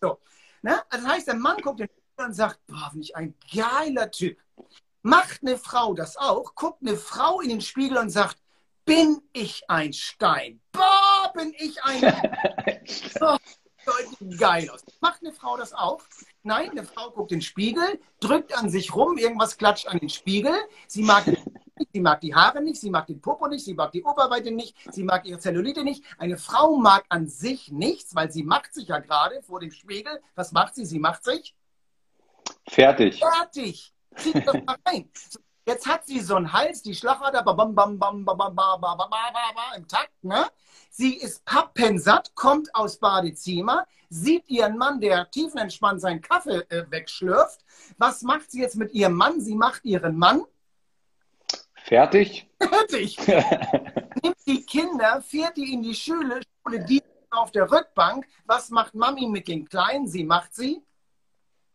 So, 0.00 0.18
ne? 0.62 0.82
Also 0.90 1.06
das 1.06 1.14
heißt, 1.14 1.26
der 1.28 1.34
Mann 1.36 1.58
guckt 1.60 1.80
den 1.80 1.88
und 2.16 2.34
sagt, 2.34 2.60
boah, 2.66 2.90
bin 2.92 3.02
ich 3.02 3.16
ein 3.16 3.34
geiler 3.54 4.10
Typ. 4.10 4.38
Macht 5.02 5.40
eine 5.42 5.58
Frau 5.58 5.94
das 5.94 6.16
auch, 6.16 6.54
guckt 6.54 6.82
eine 6.82 6.96
Frau 6.96 7.40
in 7.40 7.48
den 7.48 7.60
Spiegel 7.60 7.98
und 7.98 8.10
sagt, 8.10 8.38
bin 8.84 9.20
ich 9.32 9.62
ein 9.68 9.92
Stein? 9.92 10.60
Boah, 10.72 11.32
bin 11.34 11.52
ich 11.58 11.82
ein... 11.82 12.00
Boah, 13.18 13.38
geil 14.38 14.70
aus. 14.70 14.84
Macht 15.00 15.22
eine 15.22 15.32
Frau 15.32 15.56
das 15.56 15.72
auch? 15.72 16.02
Nein, 16.42 16.70
eine 16.70 16.84
Frau 16.84 17.10
guckt 17.10 17.32
in 17.32 17.38
den 17.38 17.42
Spiegel, 17.42 18.00
drückt 18.20 18.56
an 18.56 18.70
sich 18.70 18.94
rum, 18.94 19.18
irgendwas 19.18 19.56
klatscht 19.56 19.88
an 19.88 19.98
den 19.98 20.08
Spiegel. 20.08 20.54
Sie 20.86 21.02
mag, 21.02 21.24
sie 21.92 22.00
mag 22.00 22.20
die 22.20 22.34
Haare 22.34 22.62
nicht, 22.62 22.80
sie 22.80 22.90
mag 22.90 23.06
den 23.06 23.20
Popo 23.20 23.46
nicht, 23.48 23.64
sie 23.64 23.74
mag 23.74 23.92
die 23.92 24.02
Oberweite 24.02 24.50
nicht, 24.50 24.76
sie 24.92 25.02
mag 25.02 25.24
ihre 25.24 25.38
Zellulite 25.38 25.84
nicht. 25.84 26.04
Eine 26.18 26.36
Frau 26.36 26.76
mag 26.76 27.04
an 27.08 27.26
sich 27.26 27.70
nichts, 27.70 28.14
weil 28.14 28.30
sie 28.30 28.42
macht 28.42 28.74
sich 28.74 28.88
ja 28.88 28.98
gerade 28.98 29.42
vor 29.42 29.60
dem 29.60 29.70
Spiegel. 29.70 30.20
Was 30.34 30.52
macht 30.52 30.74
sie? 30.74 30.84
Sie 30.84 30.98
macht 30.98 31.24
sich 31.24 31.54
fertig. 32.68 33.20
Fertig. 33.20 33.94
Zieht 34.16 34.46
das 34.46 34.54
mal 34.64 34.76
rein. 34.86 35.08
Jetzt 35.64 35.86
hat 35.86 36.06
sie 36.06 36.18
so 36.18 36.34
einen 36.34 36.52
Hals, 36.52 36.82
die 36.82 36.94
Schlagader 36.94 37.42
bam, 37.44 37.56
bam, 37.56 37.74
bam, 37.74 37.98
bam, 37.98 38.24
bam, 38.24 38.36
bam, 38.36 38.54
bam, 38.54 38.80
bam, 38.80 39.10
bam, 39.10 39.76
im 39.76 39.86
Takt. 39.86 40.12
Ne? 40.22 40.46
Sie 40.90 41.14
ist 41.14 41.44
pappensatt, 41.44 42.34
kommt 42.34 42.74
aus 42.74 42.98
Badezimmer, 42.98 43.86
sieht 44.10 44.48
ihren 44.48 44.76
Mann, 44.76 45.00
der 45.00 45.30
tiefenentspannt 45.30 46.00
seinen 46.00 46.20
Kaffee 46.20 46.64
äh, 46.68 46.84
wegschlürft. 46.90 47.64
Was 47.96 48.22
macht 48.22 48.50
sie 48.50 48.60
jetzt 48.60 48.74
mit 48.74 48.92
ihrem 48.92 49.14
Mann? 49.14 49.40
Sie 49.40 49.54
macht 49.54 49.84
ihren 49.84 50.18
Mann 50.18 50.44
fertig. 51.92 52.48
Fertig. 52.58 53.18
Nimmt 54.22 54.46
die 54.46 54.64
Kinder, 54.64 55.20
fährt 55.20 55.58
die 55.58 55.74
in 55.74 55.82
die 55.82 55.94
Schule, 55.94 56.40
Schule 56.62 56.84
die 56.86 57.02
auf 57.30 57.50
der 57.50 57.70
Rückbank. 57.70 58.26
Was 58.46 58.70
macht 58.70 58.94
Mami 58.94 59.26
mit 59.26 59.46
den 59.46 59.68
Kleinen? 59.68 60.08
Sie 60.08 60.24
macht 60.24 60.54
sie 60.54 60.82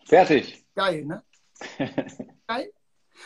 fertig. 0.05 0.65
Geil, 0.73 1.05
ne? 1.05 1.23
Geil. 2.47 2.73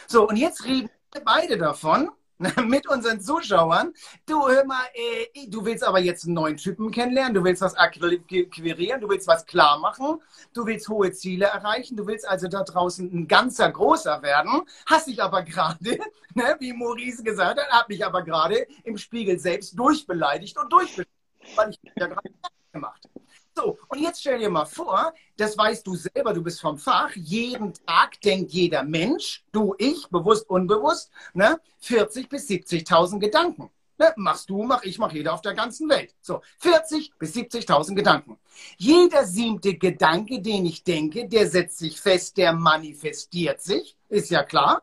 So, 0.08 0.28
und 0.28 0.36
jetzt 0.36 0.66
reden 0.66 0.90
wir 1.14 1.24
beide 1.24 1.58
davon, 1.58 2.12
mit 2.66 2.88
unseren 2.90 3.22
Zuschauern. 3.22 3.94
Du 4.26 4.48
hör 4.48 4.66
mal, 4.66 4.84
äh, 4.94 5.48
du 5.48 5.64
willst 5.64 5.84
aber 5.84 6.00
jetzt 6.00 6.26
einen 6.26 6.34
neuen 6.34 6.58
Typen 6.58 6.92
kennenlernen, 6.92 7.34
du 7.34 7.44
willst 7.44 7.62
was 7.62 7.76
akquirieren, 7.76 9.02
du 9.02 9.10
willst 9.10 9.28
was 9.28 9.46
klar 9.46 9.80
machen, 9.80 10.22
du 10.54 10.66
willst 10.66 10.88
hohe 10.90 11.12
Ziele 11.12 11.46
erreichen, 11.46 11.96
du 11.98 12.08
willst 12.08 12.28
also 12.28 12.48
da 12.48 12.64
draußen 12.64 13.12
ein 13.12 13.28
ganzer 13.28 13.72
Großer 13.72 14.22
werden, 14.22 14.64
hast 14.86 15.08
dich 15.08 15.22
aber 15.22 15.44
gerade, 15.52 16.00
ne, 16.34 16.56
wie 16.60 16.74
Maurice 16.74 17.24
gesagt 17.24 17.60
hat, 17.60 17.70
hat 17.70 17.90
mich 17.90 18.06
aber 18.06 18.24
gerade 18.24 18.68
im 18.84 18.98
Spiegel 18.98 19.38
selbst 19.40 19.78
durchbeleidigt 19.78 20.58
und 20.58 20.72
durchbeleidigt, 20.72 21.12
weil 21.56 21.70
ich 21.70 21.80
ja 21.96 22.08
gerade 22.08 22.30
gemacht. 22.72 23.08
So, 23.56 23.78
und 23.90 24.00
jetzt 24.00 24.22
stell 24.22 24.40
dir 24.40 24.50
mal 24.50 24.66
vor, 24.66 25.14
das 25.36 25.58
weißt 25.58 25.86
du 25.86 25.96
selber, 25.96 26.34
du 26.34 26.42
bist 26.42 26.62
vom 26.62 26.78
Fach, 26.78 27.12
jeden 27.16 27.74
Tag 27.86 28.20
denkt 28.22 28.52
jeder 28.52 28.84
Mensch, 28.84 29.44
du, 29.52 29.76
ich, 29.78 30.08
bewusst, 30.10 30.50
unbewusst, 30.50 31.12
ne, 31.34 31.60
40 31.80 32.30
bis 32.30 32.48
70.000 32.48 33.20
Gedanken. 33.20 33.70
Ne, 33.98 34.14
machst 34.16 34.50
du, 34.50 34.64
mach 34.64 34.84
ich, 34.84 34.98
mach 34.98 35.12
jeder 35.12 35.34
auf 35.34 35.42
der 35.42 35.54
ganzen 35.54 35.90
Welt. 35.90 36.16
So, 36.22 36.42
40 36.60 37.12
bis 37.20 37.36
70.000 37.36 37.94
Gedanken. 37.94 38.38
Jeder 38.78 39.26
siebte 39.26 39.76
Gedanke, 39.76 40.42
den 40.42 40.66
ich 40.66 40.84
denke, 40.84 41.28
der 41.28 41.48
setzt 41.48 41.78
sich 41.80 42.00
fest, 42.00 42.38
der 42.38 42.54
manifestiert 42.54 43.62
sich, 43.62 43.98
ist 44.08 44.32
ja 44.32 44.44
klar. 44.44 44.82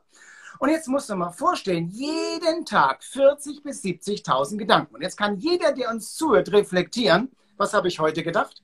Und 0.58 0.70
jetzt 0.70 0.88
musst 0.88 1.08
du 1.08 1.14
mal 1.14 1.30
vorstellen, 1.30 1.88
jeden 1.88 2.66
Tag 2.66 3.02
40 3.02 3.62
bis 3.62 3.82
70.000 3.82 4.58
Gedanken. 4.58 4.96
Und 4.96 5.02
jetzt 5.02 5.16
kann 5.16 5.38
jeder, 5.38 5.72
der 5.72 5.90
uns 5.90 6.14
zuhört, 6.14 6.52
reflektieren, 6.52 7.30
Was 7.58 7.74
habe 7.74 7.88
ich 7.88 7.98
heute 7.98 8.22
gedacht? 8.22 8.62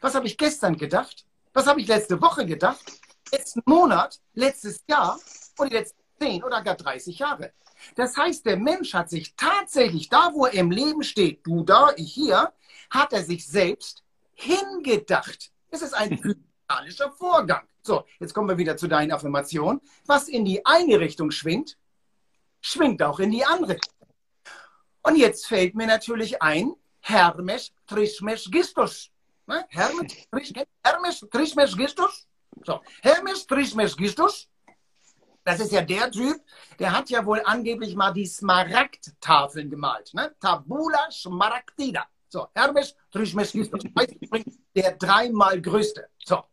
Was 0.00 0.16
habe 0.16 0.26
ich 0.26 0.36
gestern 0.36 0.76
gedacht? 0.76 1.24
Was 1.52 1.66
habe 1.66 1.80
ich 1.80 1.86
letzte 1.86 2.20
Woche 2.20 2.44
gedacht? 2.44 2.84
Letzten 3.32 3.62
Monat, 3.64 4.20
letztes 4.34 4.82
Jahr 4.88 5.18
oder 5.56 5.70
die 5.70 5.76
letzten 5.76 6.00
10 6.20 6.42
oder 6.42 6.60
gar 6.62 6.74
30 6.74 7.20
Jahre? 7.20 7.52
Das 7.94 8.16
heißt, 8.16 8.44
der 8.44 8.56
Mensch 8.56 8.94
hat 8.94 9.08
sich 9.10 9.34
tatsächlich 9.36 10.08
da, 10.08 10.32
wo 10.34 10.46
er 10.46 10.54
im 10.54 10.72
Leben 10.72 11.04
steht, 11.04 11.46
du 11.46 11.62
da, 11.62 11.92
ich 11.96 12.12
hier, 12.12 12.52
hat 12.90 13.12
er 13.12 13.22
sich 13.22 13.46
selbst 13.46 14.02
hingedacht. 14.34 15.52
Es 15.70 15.80
ist 15.80 15.94
ein 15.94 16.18
physikalischer 16.68 17.12
Vorgang. 17.12 17.62
So, 17.82 18.04
jetzt 18.18 18.34
kommen 18.34 18.48
wir 18.48 18.58
wieder 18.58 18.76
zu 18.76 18.88
deinen 18.88 19.12
Affirmationen. 19.12 19.80
Was 20.06 20.28
in 20.28 20.44
die 20.44 20.66
eine 20.66 20.98
Richtung 20.98 21.30
schwingt, 21.30 21.78
schwingt 22.60 23.02
auch 23.04 23.20
in 23.20 23.30
die 23.30 23.44
andere. 23.44 23.78
Und 25.02 25.16
jetzt 25.16 25.46
fällt 25.46 25.76
mir 25.76 25.86
natürlich 25.86 26.42
ein, 26.42 26.74
Hermes 27.10 27.72
Trismesh 27.86 28.50
Gistus. 28.50 29.10
Ne? 29.46 29.64
Hermes, 29.68 30.14
Hermes 30.84 31.20
Trismesh 31.30 31.76
Gistus. 31.76 32.26
So, 32.64 32.80
Hermes 33.02 33.46
Trismesh 33.46 33.96
Gistus. 33.96 34.48
Das 35.44 35.58
ist 35.58 35.72
ja 35.72 35.82
der 35.82 36.10
Typ, 36.10 36.36
der 36.78 36.92
hat 36.92 37.08
ja 37.10 37.24
wohl 37.24 37.40
angeblich 37.44 37.96
mal 37.96 38.12
die 38.12 38.26
Smaragdtafeln 38.26 39.70
gemalt. 39.70 40.12
Ne? 40.14 40.34
Tabula 40.38 41.10
Smaragdida. 41.10 42.06
So, 42.28 42.46
Hermes 42.54 42.94
Trismesh 43.10 43.52
Gistus. 43.52 43.82
Der 44.76 44.92
dreimal 44.92 45.60
größte. 45.60 46.08
So. 46.24 46.44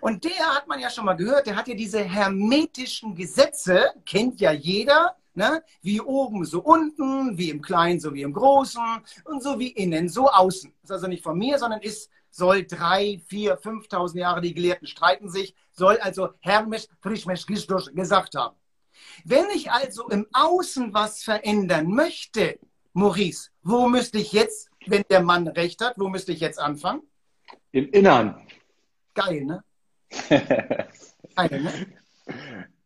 Und 0.00 0.24
der 0.24 0.56
hat 0.56 0.66
man 0.66 0.80
ja 0.80 0.90
schon 0.90 1.04
mal 1.04 1.14
gehört, 1.14 1.46
der 1.46 1.54
hat 1.54 1.68
ja 1.68 1.74
diese 1.74 2.02
hermetischen 2.02 3.14
Gesetze, 3.14 3.92
kennt 4.04 4.40
ja 4.40 4.50
jeder, 4.50 5.16
ne? 5.34 5.62
wie 5.82 6.00
oben 6.00 6.44
so 6.44 6.60
unten, 6.60 7.36
wie 7.38 7.50
im 7.50 7.62
Kleinen 7.62 8.00
so 8.00 8.14
wie 8.14 8.22
im 8.22 8.32
Großen 8.32 8.82
und 9.24 9.42
so 9.42 9.58
wie 9.58 9.70
innen 9.70 10.08
so 10.08 10.28
außen. 10.28 10.72
Das 10.82 10.90
ist 10.90 10.90
also 10.92 11.06
nicht 11.06 11.22
von 11.22 11.38
mir, 11.38 11.58
sondern 11.58 11.80
ist, 11.80 12.10
soll 12.30 12.64
drei, 12.64 13.20
vier, 13.26 13.58
5.000 13.60 14.18
Jahre, 14.18 14.40
die 14.40 14.54
Gelehrten 14.54 14.86
streiten 14.86 15.30
sich, 15.30 15.54
soll 15.70 15.98
also 15.98 16.30
Hermes 16.40 16.88
Frischmesch 17.00 17.46
gesagt 17.46 18.34
haben. 18.34 18.56
Wenn 19.24 19.46
ich 19.54 19.70
also 19.70 20.08
im 20.08 20.26
Außen 20.32 20.94
was 20.94 21.22
verändern 21.22 21.88
möchte, 21.88 22.58
Maurice, 22.92 23.50
wo 23.62 23.88
müsste 23.88 24.18
ich 24.18 24.32
jetzt, 24.32 24.70
wenn 24.86 25.04
der 25.10 25.22
Mann 25.22 25.48
recht 25.48 25.80
hat, 25.82 25.94
wo 25.98 26.08
müsste 26.08 26.32
ich 26.32 26.40
jetzt 26.40 26.58
anfangen? 26.58 27.02
Im 27.72 27.88
Innern. 27.90 28.46
Geil, 29.14 29.44
ne? 29.44 29.64
Geil, 30.28 31.62
ne? 31.62 32.01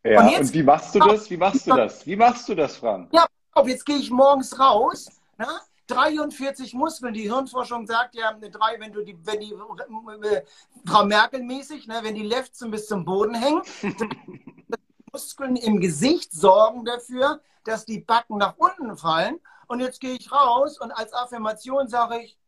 Ja, 0.07 0.21
und, 0.23 0.31
jetzt, 0.31 0.41
und 0.41 0.55
wie 0.55 0.63
machst 0.63 0.95
du 0.95 0.99
das? 1.01 1.31
Wie 1.31 1.37
machst 1.37 1.67
du 1.67 1.75
das? 1.75 2.07
Wie 2.07 2.17
machst 2.17 2.49
du 2.49 2.55
das, 2.55 2.77
Frank? 2.77 3.09
Ja, 3.13 3.27
jetzt 3.65 3.85
gehe 3.85 3.97
ich 3.97 4.11
morgens 4.11 4.59
raus. 4.59 5.09
Ne? 5.39 5.47
43 5.89 6.75
Muskeln. 6.75 7.15
Die 7.15 7.23
Hirnforschung 7.23 7.87
sagt 7.87 8.15
ja, 8.15 8.33
drei, 8.33 8.79
wenn 8.79 8.93
du 8.93 9.03
die, 9.03 9.17
wenn 9.25 9.41
die 9.41 9.53
äh, 9.53 10.43
Frau 10.85 11.05
Merkel 11.05 11.43
mäßig, 11.43 11.87
ne, 11.87 12.01
wenn 12.03 12.15
die 12.15 12.23
Lefzen 12.23 12.71
bis 12.71 12.87
zum 12.87 13.05
Boden 13.05 13.35
hängen, 13.35 13.63
Muskeln 15.13 15.57
im 15.57 15.81
Gesicht 15.81 16.33
sorgen 16.33 16.85
dafür, 16.85 17.41
dass 17.65 17.85
die 17.85 18.01
Backen 18.01 18.39
nach 18.39 18.57
unten 18.59 18.97
fallen. 18.97 19.41
Und 19.69 19.81
jetzt 19.81 20.01
gehe 20.01 20.15
ich 20.15 20.31
raus 20.31 20.79
und 20.79 20.93
als 20.93 21.13
Affirmation 21.13 21.89
sage 21.89 22.21
ich, 22.21 22.39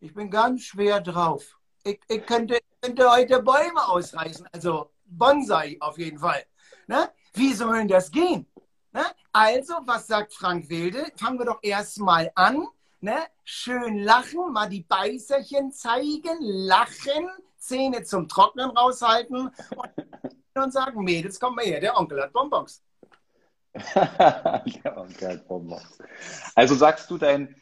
ich 0.00 0.14
bin 0.14 0.30
ganz 0.30 0.62
schwer 0.62 1.00
drauf. 1.00 1.58
Ich, 1.82 2.00
ich 2.08 2.24
könnte, 2.24 2.58
könnte 2.80 3.10
heute 3.10 3.42
Bäume 3.42 3.86
ausreißen, 3.88 4.48
also 4.52 4.90
Bonsai 5.04 5.76
auf 5.80 5.98
jeden 5.98 6.18
Fall. 6.18 6.44
Ne? 6.86 7.10
Wie 7.34 7.52
soll 7.52 7.78
denn 7.78 7.88
das 7.88 8.10
gehen? 8.10 8.46
Ne? 8.92 9.04
Also, 9.32 9.74
was 9.84 10.06
sagt 10.06 10.34
Frank 10.34 10.68
Wilde? 10.68 11.06
Fangen 11.16 11.38
wir 11.38 11.46
doch 11.46 11.58
erstmal 11.62 12.30
an. 12.34 12.66
Ne? 13.00 13.18
Schön 13.44 13.98
lachen, 13.98 14.52
mal 14.52 14.68
die 14.68 14.82
Beißerchen 14.82 15.72
zeigen, 15.72 16.38
lachen, 16.40 17.28
Zähne 17.58 18.02
zum 18.04 18.28
Trocknen 18.28 18.70
raushalten 18.70 19.50
und, 20.54 20.72
sagen, 20.72 21.02
Mädels, 21.02 21.40
komm 21.40 21.56
mal 21.56 21.64
her, 21.64 21.80
der 21.80 21.98
Onkel 21.98 22.22
hat 22.22 22.32
Bonbons. 22.32 22.82
der 23.94 24.94
Onkel 24.96 25.28
hat 25.28 25.48
Bonbons. 25.48 25.98
Also 26.54 26.74
sagst 26.74 27.10
du, 27.10 27.18
dein, 27.18 27.56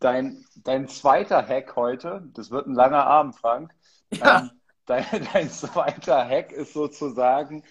dein, 0.00 0.44
dein 0.56 0.88
zweiter 0.88 1.46
Hack 1.46 1.74
heute, 1.76 2.22
das 2.34 2.50
wird 2.50 2.66
ein 2.66 2.74
langer 2.74 3.06
Abend, 3.06 3.36
Frank, 3.36 3.72
ja. 4.10 4.40
ähm, 4.40 4.50
dein, 4.86 5.28
dein 5.32 5.50
zweiter 5.50 6.24
Hack 6.28 6.52
ist 6.52 6.72
sozusagen, 6.72 7.64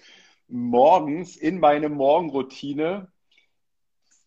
morgens 0.47 1.35
in 1.37 1.59
meine 1.59 1.89
Morgenroutine 1.89 3.11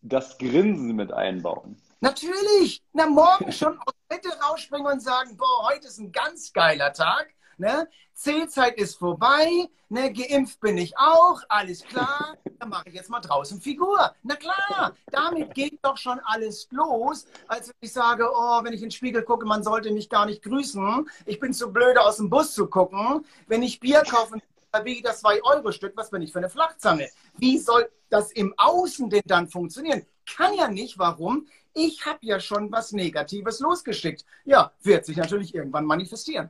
das 0.01 0.37
Grinsen 0.37 0.95
mit 0.95 1.11
einbauen? 1.11 1.81
Natürlich. 1.99 2.83
Na, 2.93 3.07
morgen 3.07 3.51
schon 3.51 3.77
aus 3.79 3.93
Bett 4.07 4.25
rausspringen 4.47 4.91
und 4.91 5.01
sagen, 5.01 5.35
boah, 5.35 5.69
heute 5.71 5.87
ist 5.87 5.99
ein 5.99 6.11
ganz 6.11 6.53
geiler 6.53 6.93
Tag. 6.93 7.33
Ne? 7.57 7.89
Zählzeit 8.13 8.77
ist 8.77 8.97
vorbei, 8.97 9.67
ne? 9.89 10.13
geimpft 10.13 10.59
bin 10.59 10.77
ich 10.77 10.95
auch, 10.97 11.41
alles 11.49 11.83
klar. 11.83 12.37
Dann 12.59 12.69
mache 12.69 12.89
ich 12.89 12.93
jetzt 12.93 13.09
mal 13.09 13.19
draußen 13.19 13.59
Figur. 13.59 14.13
Na 14.23 14.35
klar, 14.35 14.93
damit 15.11 15.53
geht 15.53 15.79
doch 15.83 15.97
schon 15.97 16.19
alles 16.23 16.67
los, 16.71 17.25
als 17.47 17.67
wenn 17.67 17.75
ich 17.81 17.93
sage, 17.93 18.27
oh, 18.31 18.63
wenn 18.63 18.73
ich 18.73 18.81
in 18.81 18.87
den 18.87 18.91
Spiegel 18.91 19.23
gucke, 19.23 19.45
man 19.45 19.63
sollte 19.63 19.91
mich 19.91 20.09
gar 20.09 20.25
nicht 20.25 20.43
grüßen. 20.43 21.07
Ich 21.25 21.39
bin 21.39 21.53
zu 21.53 21.71
blöde, 21.71 22.01
aus 22.01 22.17
dem 22.17 22.29
Bus 22.29 22.53
zu 22.53 22.67
gucken. 22.67 23.25
Wenn 23.47 23.61
ich 23.61 23.79
Bier 23.79 24.01
kaufe, 24.01 24.39
da 24.77 24.85
wiege 24.85 25.01
das 25.01 25.23
2-Euro-Stück, 25.23 25.93
was 25.95 26.09
bin 26.09 26.21
ich 26.21 26.31
für 26.31 26.39
eine 26.39 26.49
Flachzange? 26.49 27.09
Wie 27.37 27.57
soll 27.57 27.89
das 28.09 28.31
im 28.31 28.53
Außen 28.57 29.09
denn 29.09 29.23
dann 29.25 29.47
funktionieren? 29.47 30.05
Kann 30.25 30.53
ja 30.53 30.67
nicht, 30.67 30.99
warum? 30.99 31.47
Ich 31.73 32.05
habe 32.05 32.19
ja 32.21 32.39
schon 32.39 32.71
was 32.71 32.91
Negatives 32.91 33.59
losgeschickt. 33.59 34.25
Ja, 34.45 34.71
wird 34.83 35.05
sich 35.05 35.17
natürlich 35.17 35.55
irgendwann 35.55 35.85
manifestieren. 35.85 36.49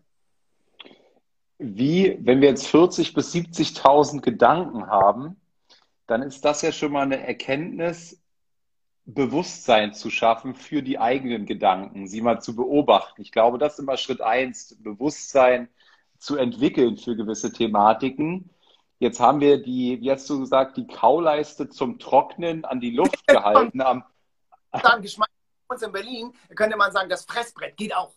Wie, 1.59 2.17
wenn 2.21 2.41
wir 2.41 2.49
jetzt 2.49 2.67
40.000 2.67 3.13
bis 3.13 3.33
70.000 3.33 4.21
Gedanken 4.21 4.87
haben, 4.87 5.39
dann 6.05 6.21
ist 6.21 6.45
das 6.45 6.61
ja 6.61 6.71
schon 6.71 6.91
mal 6.91 7.03
eine 7.03 7.25
Erkenntnis, 7.25 8.19
Bewusstsein 9.05 9.93
zu 9.93 10.09
schaffen 10.09 10.53
für 10.53 10.81
die 10.83 10.99
eigenen 10.99 11.45
Gedanken, 11.45 12.07
sie 12.07 12.21
mal 12.21 12.41
zu 12.41 12.57
beobachten. 12.57 13.21
Ich 13.21 13.31
glaube, 13.31 13.57
das 13.57 13.73
ist 13.73 13.79
immer 13.79 13.95
Schritt 13.95 14.19
eins, 14.19 14.75
Bewusstsein 14.79 15.69
zu 16.19 16.37
entwickeln 16.37 16.97
für 16.97 17.15
gewisse 17.15 17.51
Thematiken. 17.51 18.49
Jetzt 18.99 19.19
haben 19.19 19.39
wir 19.39 19.61
die, 19.61 20.01
wie 20.01 20.11
hast 20.11 20.29
du 20.29 20.39
gesagt, 20.39 20.77
die 20.77 20.87
Kauleiste 20.87 21.69
zum 21.69 21.99
Trocknen 21.99 22.65
an 22.65 22.79
die 22.79 22.91
Luft 22.91 23.27
gehalten. 23.27 23.81
Am 23.81 24.03
Geschmack 25.01 25.29
uns 25.69 25.81
in 25.81 25.91
Berlin 25.91 26.33
könnte 26.55 26.77
man 26.77 26.91
sagen, 26.91 27.09
das 27.09 27.25
Fressbrett 27.25 27.77
geht 27.77 27.95
auch. 27.95 28.13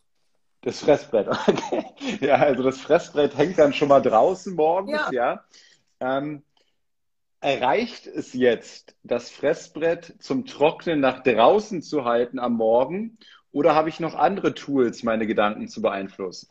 Das 0.63 0.81
Fressbrett, 0.81 1.29
okay. 1.47 1.85
Ja, 2.21 2.37
also 2.37 2.63
das 2.63 2.79
Fressbrett 2.81 3.37
hängt 3.37 3.59
dann 3.59 3.73
schon 3.73 3.89
mal 3.89 4.01
draußen 4.01 4.55
morgens, 4.55 5.01
ja. 5.11 5.45
ja. 6.01 6.19
Ähm, 6.19 6.43
erreicht 7.41 8.07
es 8.07 8.35
jetzt, 8.35 8.97
das 9.03 9.31
Fressbrett 9.31 10.15
zum 10.21 10.45
Trocknen 10.47 11.01
nach 11.01 11.23
draußen 11.23 11.83
zu 11.83 12.05
halten 12.05 12.39
am 12.39 12.55
Morgen? 12.55 13.19
Oder 13.53 13.75
habe 13.75 13.89
ich 13.89 14.01
noch 14.01 14.15
andere 14.15 14.55
Tools, 14.55 15.03
meine 15.03 15.27
Gedanken 15.27 15.67
zu 15.69 15.83
beeinflussen? 15.83 16.49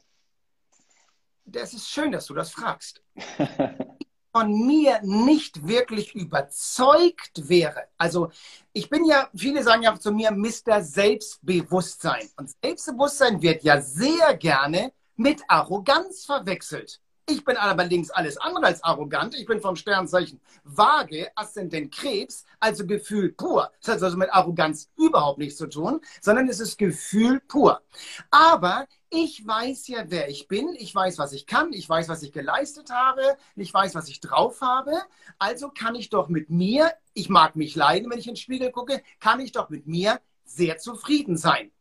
Das 1.51 1.73
ist 1.73 1.89
schön, 1.89 2.11
dass 2.11 2.25
du 2.25 2.33
das 2.33 2.51
fragst. 2.51 3.01
von 4.31 4.67
mir 4.67 4.99
nicht 5.01 5.67
wirklich 5.67 6.13
überzeugt 6.13 7.49
wäre. 7.49 7.87
Also 7.97 8.29
ich 8.73 8.89
bin 8.89 9.05
ja, 9.05 9.27
viele 9.35 9.63
sagen 9.63 9.83
ja 9.83 9.99
zu 9.99 10.11
mir 10.11 10.31
Mr. 10.31 10.81
Selbstbewusstsein. 10.81 12.29
Und 12.37 12.51
Selbstbewusstsein 12.61 13.41
wird 13.41 13.63
ja 13.63 13.81
sehr 13.81 14.37
gerne 14.37 14.93
mit 15.15 15.41
Arroganz 15.47 16.25
verwechselt. 16.25 17.01
Ich 17.27 17.43
bin 17.45 17.57
allerdings 17.57 18.09
alles 18.09 18.37
andere 18.37 18.65
als 18.65 18.83
arrogant. 18.83 19.35
Ich 19.35 19.45
bin 19.45 19.61
vom 19.61 19.75
Sternzeichen 19.75 20.41
Waage, 20.63 21.29
Aszendent 21.35 21.93
Krebs, 21.93 22.43
also 22.59 22.87
Gefühl 22.87 23.33
pur. 23.33 23.71
Das 23.81 23.95
hat 23.95 24.03
also 24.03 24.17
mit 24.17 24.33
Arroganz 24.33 24.89
überhaupt 24.97 25.37
nichts 25.37 25.57
zu 25.57 25.67
tun, 25.67 26.01
sondern 26.21 26.49
es 26.49 26.59
ist 26.59 26.77
Gefühl 26.77 27.39
pur. 27.41 27.81
Aber 28.31 28.87
ich 29.09 29.45
weiß 29.45 29.87
ja, 29.87 30.03
wer 30.07 30.29
ich 30.29 30.47
bin. 30.47 30.75
Ich 30.77 30.93
weiß, 30.93 31.17
was 31.17 31.33
ich 31.33 31.47
kann. 31.47 31.73
Ich 31.73 31.89
weiß, 31.89 32.09
was 32.09 32.21
ich 32.23 32.31
geleistet 32.31 32.91
habe. 32.91 33.37
Ich 33.55 33.73
weiß, 33.73 33.95
was 33.95 34.07
ich 34.07 34.19
drauf 34.19 34.61
habe. 34.61 34.93
Also 35.39 35.69
kann 35.69 35.95
ich 35.95 36.09
doch 36.09 36.29
mit 36.29 36.49
mir, 36.49 36.93
ich 37.13 37.29
mag 37.29 37.55
mich 37.55 37.75
leiden, 37.75 38.09
wenn 38.11 38.19
ich 38.19 38.27
in 38.27 38.33
den 38.33 38.37
Spiegel 38.37 38.71
gucke, 38.71 39.01
kann 39.19 39.39
ich 39.39 39.51
doch 39.51 39.69
mit 39.69 39.87
mir 39.87 40.19
sehr 40.45 40.77
zufrieden 40.77 41.37
sein. 41.37 41.71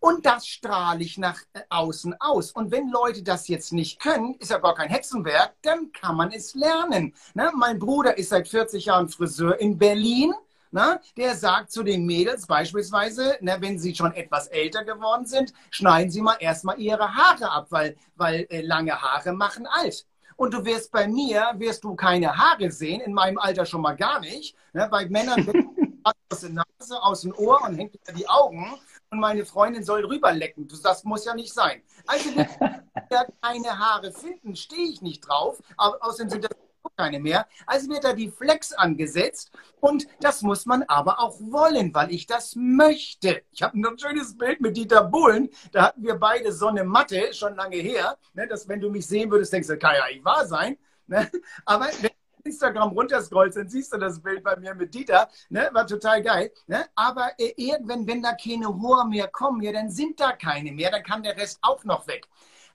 Und 0.00 0.26
das 0.26 0.48
strahle 0.48 1.04
ich 1.04 1.16
nach 1.16 1.40
äh, 1.52 1.60
außen 1.68 2.20
aus. 2.20 2.50
Und 2.50 2.72
wenn 2.72 2.90
Leute 2.90 3.22
das 3.22 3.46
jetzt 3.46 3.72
nicht 3.72 4.00
können, 4.00 4.34
ist 4.40 4.50
ja 4.50 4.58
gar 4.58 4.74
kein 4.74 4.88
Hexenwerk, 4.88 5.54
dann 5.62 5.92
kann 5.92 6.16
man 6.16 6.32
es 6.32 6.54
lernen. 6.54 7.14
Ne? 7.34 7.52
Mein 7.54 7.78
Bruder 7.78 8.18
ist 8.18 8.30
seit 8.30 8.48
40 8.48 8.86
Jahren 8.86 9.08
Friseur 9.08 9.60
in 9.60 9.78
Berlin. 9.78 10.34
Na, 10.74 11.00
der 11.18 11.36
sagt 11.36 11.70
zu 11.70 11.82
den 11.82 12.06
Mädels 12.06 12.46
beispielsweise, 12.46 13.36
na, 13.42 13.60
wenn 13.60 13.78
sie 13.78 13.94
schon 13.94 14.14
etwas 14.14 14.46
älter 14.48 14.84
geworden 14.84 15.26
sind, 15.26 15.52
schneiden 15.70 16.10
sie 16.10 16.22
mal 16.22 16.36
erstmal 16.40 16.80
ihre 16.80 17.14
Haare 17.14 17.50
ab, 17.50 17.66
weil, 17.68 17.94
weil 18.16 18.46
äh, 18.48 18.62
lange 18.62 19.00
Haare 19.00 19.34
machen 19.34 19.66
alt. 19.66 20.06
Und 20.36 20.54
du 20.54 20.64
wirst 20.64 20.90
bei 20.90 21.06
mir, 21.06 21.52
wirst 21.58 21.84
du 21.84 21.94
keine 21.94 22.38
Haare 22.38 22.70
sehen, 22.70 23.02
in 23.02 23.12
meinem 23.12 23.36
Alter 23.36 23.66
schon 23.66 23.82
mal 23.82 23.96
gar 23.96 24.20
nicht. 24.20 24.56
Ne? 24.72 24.88
Bei 24.90 25.06
Männern 25.06 25.46
aus 26.04 26.40
der 26.40 26.50
Nase, 26.50 27.02
aus 27.02 27.20
dem 27.20 27.34
Ohr 27.36 27.62
und 27.62 27.76
hängt 27.76 27.94
über 27.94 28.18
die 28.18 28.26
Augen. 28.26 28.80
und 29.10 29.20
meine 29.20 29.44
Freundin 29.44 29.84
soll 29.84 30.06
rüberlecken. 30.06 30.66
Das 30.82 31.04
muss 31.04 31.26
ja 31.26 31.34
nicht 31.34 31.52
sein. 31.52 31.82
Also, 32.06 32.30
wenn 32.34 32.46
wir 33.10 33.26
keine 33.42 33.78
Haare 33.78 34.10
finden, 34.10 34.56
stehe 34.56 34.88
ich 34.88 35.02
nicht 35.02 35.28
drauf. 35.28 35.62
Aber 35.76 35.98
außerdem 36.00 36.30
sind 36.30 36.44
das 36.44 36.56
keine 36.96 37.20
mehr. 37.20 37.46
Also 37.66 37.88
wird 37.88 38.04
da 38.04 38.12
die 38.12 38.30
Flex 38.30 38.72
angesetzt 38.72 39.50
und 39.80 40.06
das 40.20 40.42
muss 40.42 40.66
man 40.66 40.82
aber 40.84 41.20
auch 41.20 41.38
wollen, 41.40 41.94
weil 41.94 42.12
ich 42.12 42.26
das 42.26 42.54
möchte. 42.56 43.42
Ich 43.50 43.62
habe 43.62 43.78
ein 43.78 43.98
schönes 43.98 44.36
Bild 44.36 44.60
mit 44.60 44.76
Dieter 44.76 45.04
Bohlen, 45.04 45.48
da 45.72 45.84
hatten 45.84 46.02
wir 46.02 46.16
beide 46.16 46.52
so 46.52 46.66
eine 46.66 46.84
Matte, 46.84 47.32
schon 47.32 47.56
lange 47.56 47.76
her, 47.76 48.16
ne, 48.34 48.46
dass 48.46 48.68
wenn 48.68 48.80
du 48.80 48.90
mich 48.90 49.06
sehen 49.06 49.30
würdest, 49.30 49.52
denkst 49.52 49.68
du, 49.68 49.78
kann 49.78 49.94
ja 49.96 50.06
nicht 50.08 50.24
wahr 50.24 50.46
sein. 50.46 50.76
Ne? 51.06 51.30
Aber 51.64 51.86
wenn 52.00 52.10
du 52.10 52.32
Instagram 52.44 52.90
runterscrollst, 52.90 53.56
dann 53.56 53.68
siehst 53.68 53.92
du 53.92 53.98
das 53.98 54.20
Bild 54.20 54.42
bei 54.42 54.56
mir 54.56 54.74
mit 54.74 54.94
Dieter, 54.94 55.28
ne? 55.48 55.68
war 55.72 55.86
total 55.86 56.22
geil. 56.22 56.52
Ne? 56.66 56.84
Aber 56.94 57.30
äh, 57.38 57.52
irgendwann, 57.56 58.06
wenn 58.06 58.22
da 58.22 58.32
keine 58.34 58.68
Hohe 58.68 59.06
mehr 59.06 59.28
kommen, 59.28 59.62
ja, 59.62 59.72
dann 59.72 59.90
sind 59.90 60.20
da 60.20 60.32
keine 60.32 60.72
mehr, 60.72 60.90
dann 60.90 61.02
kann 61.02 61.22
der 61.22 61.36
Rest 61.36 61.58
auch 61.62 61.84
noch 61.84 62.06
weg. 62.06 62.26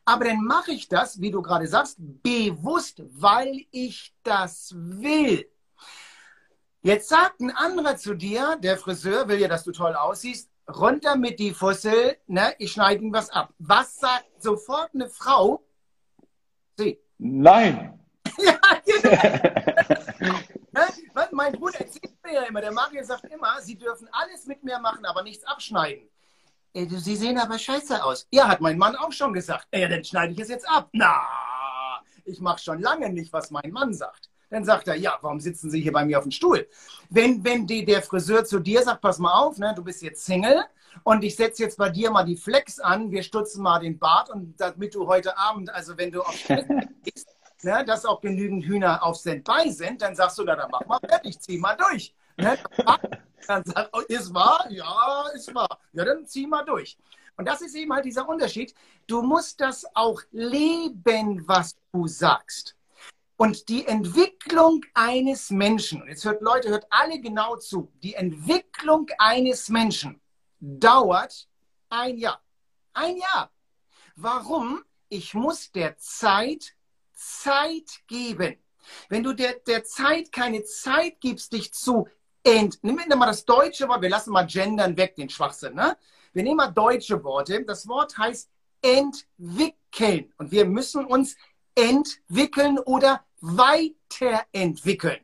Aber 0.07 0.23
dann 0.23 0.41
mache 0.41 0.71
ich 0.71 0.87
das, 0.87 1.19
wie 1.19 1.31
du 1.31 1.41
gerade 1.41 1.67
sagst, 1.67 1.97
bewusst, 1.99 3.03
weil 3.09 3.65
ich 3.71 4.15
das 4.23 4.73
will. 4.73 5.45
Jetzt 6.81 7.09
sagt 7.09 7.41
ein 7.41 7.51
anderer 7.51 7.97
zu 7.97 8.13
dir, 8.13 8.57
der 8.63 8.77
Friseur 8.77 9.27
will 9.27 9.37
ja, 9.37 9.49
dass 9.49 9.65
du 9.65 9.73
toll 9.73 9.93
aussiehst, 9.95 10.49
runter 10.73 11.17
mit 11.17 11.39
die 11.39 11.51
Fussel, 11.53 12.15
ne, 12.25 12.55
ich 12.57 12.71
schneide 12.71 13.03
ihm 13.03 13.11
was 13.11 13.29
ab. 13.29 13.53
Was 13.59 13.97
sagt 13.99 14.41
sofort 14.41 14.91
eine 14.93 15.09
Frau? 15.09 15.61
Sie. 16.77 16.97
Nein. 17.17 17.99
ja, 18.37 18.57
genau. 18.85 20.37
mein 21.33 21.51
Bruder 21.51 21.81
erzählt 21.81 22.15
mir 22.23 22.33
ja 22.33 22.43
immer, 22.43 22.61
der 22.61 22.71
Mario 22.71 23.03
sagt 23.03 23.25
immer, 23.25 23.59
sie 23.61 23.77
dürfen 23.77 24.07
alles 24.13 24.45
mit 24.45 24.63
mir 24.63 24.79
machen, 24.79 25.03
aber 25.03 25.21
nichts 25.21 25.43
abschneiden. 25.43 26.09
Sie 26.73 27.15
sehen 27.15 27.37
aber 27.37 27.57
scheiße 27.57 28.03
aus. 28.03 28.27
Ja, 28.31 28.47
hat 28.47 28.61
mein 28.61 28.77
Mann 28.77 28.95
auch 28.95 29.11
schon 29.11 29.33
gesagt. 29.33 29.67
Ja, 29.73 29.87
dann 29.87 30.03
schneide 30.03 30.33
ich 30.33 30.39
es 30.39 30.49
jetzt 30.49 30.69
ab. 30.69 30.89
Na, 30.91 31.21
ich 32.25 32.39
mache 32.39 32.59
schon 32.59 32.81
lange 32.81 33.09
nicht, 33.09 33.33
was 33.33 33.51
mein 33.51 33.71
Mann 33.71 33.93
sagt. 33.93 34.29
Dann 34.49 34.63
sagt 34.63 34.87
er, 34.87 34.95
ja, 34.95 35.17
warum 35.21 35.39
sitzen 35.39 35.69
Sie 35.69 35.81
hier 35.81 35.91
bei 35.91 36.05
mir 36.05 36.19
auf 36.19 36.23
dem 36.23 36.31
Stuhl? 36.31 36.67
Wenn, 37.09 37.43
wenn 37.43 37.67
die, 37.67 37.83
der 37.83 38.01
Friseur 38.01 38.45
zu 38.45 38.59
dir 38.59 38.81
sagt, 38.81 39.01
pass 39.01 39.19
mal 39.19 39.33
auf, 39.33 39.57
ne, 39.57 39.73
du 39.75 39.83
bist 39.83 40.01
jetzt 40.01 40.25
Single 40.25 40.63
und 41.03 41.23
ich 41.23 41.35
setze 41.35 41.63
jetzt 41.63 41.77
bei 41.77 41.89
dir 41.89 42.11
mal 42.11 42.23
die 42.23 42.37
Flex 42.37 42.79
an, 42.79 43.11
wir 43.11 43.23
stutzen 43.23 43.61
mal 43.61 43.79
den 43.79 43.99
Bart 43.99 44.29
und 44.29 44.55
damit 44.57 44.95
du 44.95 45.07
heute 45.07 45.37
Abend, 45.37 45.69
also 45.73 45.97
wenn 45.97 46.11
du 46.11 46.21
auf 46.21 46.35
bist, 47.03 47.27
ne, 47.63 47.83
dass 47.85 48.05
auch 48.05 48.21
genügend 48.21 48.63
Hühner 48.65 49.03
auf 49.03 49.17
Standby 49.17 49.69
sind, 49.69 50.01
dann 50.01 50.15
sagst 50.15 50.37
du, 50.37 50.43
na, 50.45 50.55
dann 50.55 50.71
mach 50.71 50.85
mal 50.85 50.99
fertig, 50.99 51.39
zieh 51.41 51.57
mal 51.57 51.75
durch. 51.75 52.15
Ne? 52.37 52.57
Dann 53.47 53.63
sagt, 53.63 53.89
oh, 53.93 54.01
ist 54.07 54.33
wahr? 54.33 54.65
Ja, 54.69 55.27
ist 55.33 55.53
wahr. 55.53 55.79
Ja, 55.93 56.05
dann 56.05 56.25
zieh 56.25 56.47
mal 56.47 56.63
durch. 56.63 56.97
Und 57.37 57.47
das 57.47 57.61
ist 57.61 57.75
eben 57.75 57.93
halt 57.93 58.05
dieser 58.05 58.27
Unterschied. 58.27 58.73
Du 59.05 59.21
musst 59.21 59.61
das 59.61 59.85
auch 59.95 60.21
leben, 60.31 61.47
was 61.47 61.75
du 61.93 62.07
sagst. 62.07 62.75
Und 63.37 63.69
die 63.69 63.85
Entwicklung 63.85 64.83
eines 64.95 65.51
Menschen, 65.51 66.01
und 66.01 66.07
jetzt 66.07 66.25
hört 66.25 66.41
Leute, 66.41 66.69
hört 66.69 66.87
alle 66.89 67.21
genau 67.21 67.55
zu, 67.57 67.91
die 68.01 68.15
Entwicklung 68.15 69.07
eines 69.19 69.69
Menschen 69.69 70.19
dauert 70.59 71.47
ein 71.89 72.17
Jahr. 72.17 72.41
Ein 72.93 73.17
Jahr. 73.17 73.51
Warum? 74.15 74.83
Ich 75.09 75.35
muss 75.35 75.71
der 75.71 75.97
Zeit 75.97 76.73
Zeit 77.13 78.01
geben. 78.07 78.57
Wenn 79.09 79.23
du 79.23 79.33
der, 79.33 79.53
der 79.67 79.83
Zeit 79.83 80.31
keine 80.31 80.63
Zeit 80.63 81.19
gibst, 81.19 81.53
dich 81.53 81.73
zu 81.73 82.07
ent, 82.47 82.79
nimm 82.81 82.95
mal 82.95 83.25
das 83.25 83.45
deutsche 83.45 83.87
Wort, 83.87 84.01
wir 84.01 84.09
lassen 84.09 84.31
mal 84.31 84.45
gendern 84.45 84.95
weg, 84.97 85.15
den 85.15 85.29
Schwachsinn, 85.29 85.75
ne? 85.75 85.97
Wir 86.33 86.43
nehmen 86.43 86.57
mal 86.57 86.71
deutsche 86.71 87.23
Worte. 87.23 87.63
Das 87.65 87.87
Wort 87.87 88.17
heißt 88.17 88.49
entwickeln. 88.81 90.31
Und 90.37 90.51
wir 90.51 90.65
müssen 90.65 91.05
uns 91.05 91.35
entwickeln 91.73 92.77
oder 92.79 93.25
weiterentwickeln. 93.41 95.19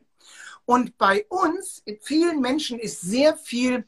Und 0.64 0.96
bei 0.98 1.26
uns, 1.28 1.82
vielen 2.00 2.40
Menschen, 2.40 2.78
ist 2.78 3.02
sehr 3.02 3.36
viel 3.36 3.86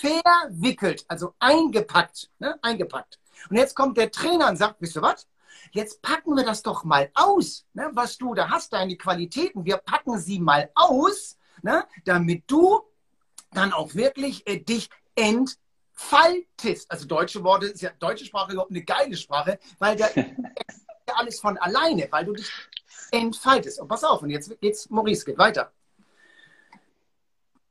verwickelt, 0.00 1.04
also 1.08 1.34
eingepackt, 1.40 2.30
ne? 2.38 2.58
eingepackt. 2.62 3.18
Und 3.50 3.56
jetzt 3.56 3.74
kommt 3.74 3.98
der 3.98 4.10
Trainer 4.10 4.48
und 4.48 4.56
sagt, 4.56 4.76
wisst 4.80 4.96
ihr 4.96 5.02
was? 5.02 5.26
Jetzt 5.72 6.00
packen 6.00 6.36
wir 6.36 6.44
das 6.44 6.62
doch 6.62 6.84
mal 6.84 7.10
aus, 7.14 7.66
ne? 7.74 7.90
was 7.92 8.16
du 8.18 8.34
da 8.34 8.48
hast, 8.48 8.72
deine 8.72 8.96
Qualitäten. 8.96 9.64
Wir 9.64 9.78
packen 9.78 10.18
sie 10.18 10.38
mal 10.38 10.70
aus 10.74 11.36
ne? 11.62 11.84
damit 12.04 12.44
du 12.46 12.80
dann 13.52 13.72
auch 13.72 13.94
wirklich 13.94 14.46
äh, 14.46 14.58
dich 14.58 14.88
entfaltest. 15.14 16.90
Also 16.90 17.06
deutsche 17.06 17.42
Worte 17.44 17.66
ist 17.66 17.82
ja 17.82 17.90
deutsche 17.98 18.24
Sprache 18.24 18.52
überhaupt 18.52 18.70
eine 18.70 18.82
geile 18.82 19.16
Sprache, 19.16 19.58
weil 19.78 19.96
da 19.96 20.08
alles 21.14 21.40
von 21.40 21.58
alleine, 21.58 22.08
weil 22.10 22.24
du 22.24 22.32
dich 22.32 22.50
entfaltest. 23.10 23.80
Und 23.80 23.88
pass 23.88 24.04
auf, 24.04 24.22
und 24.22 24.30
jetzt 24.30 24.58
geht's, 24.60 24.88
Maurice, 24.90 25.24
geht 25.24 25.38
weiter. 25.38 25.72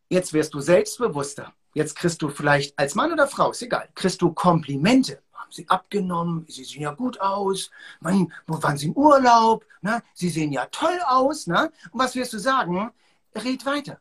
Jetzt 0.10 0.34
wirst 0.34 0.54
du 0.54 0.60
selbstbewusster. 0.60 1.54
Jetzt 1.74 1.96
kriegst 1.96 2.22
du 2.22 2.30
vielleicht 2.30 2.78
als 2.78 2.96
Mann 2.96 3.14
oder 3.14 3.28
Frau, 3.28 3.52
ist 3.52 3.62
egal, 3.62 3.88
kriegst 3.96 4.22
du 4.22 4.34
Komplimente. 4.34 5.22
Haben 5.34 5.52
sie 5.52 5.68
abgenommen? 5.70 6.46
Sie 6.50 6.66
sehen 6.66 6.82
ja 6.82 6.92
gut 6.92 7.20
aus. 7.22 7.72
Mann, 8.02 8.32
wo 8.46 8.62
waren 8.62 8.78
sie 8.78 8.88
im 8.88 8.94
Urlaub? 8.94 9.66
Ne? 9.82 10.04
Sie 10.14 10.30
sehen 10.30 10.52
ja 10.52 10.66
toll 10.66 11.00
aus. 11.08 11.48
Ne? 11.48 11.72
Und 11.92 12.00
was 12.00 12.14
wirst 12.16 12.34
du 12.34 12.40
sagen? 12.40 12.92
Red 13.36 13.66
weiter. 13.66 14.00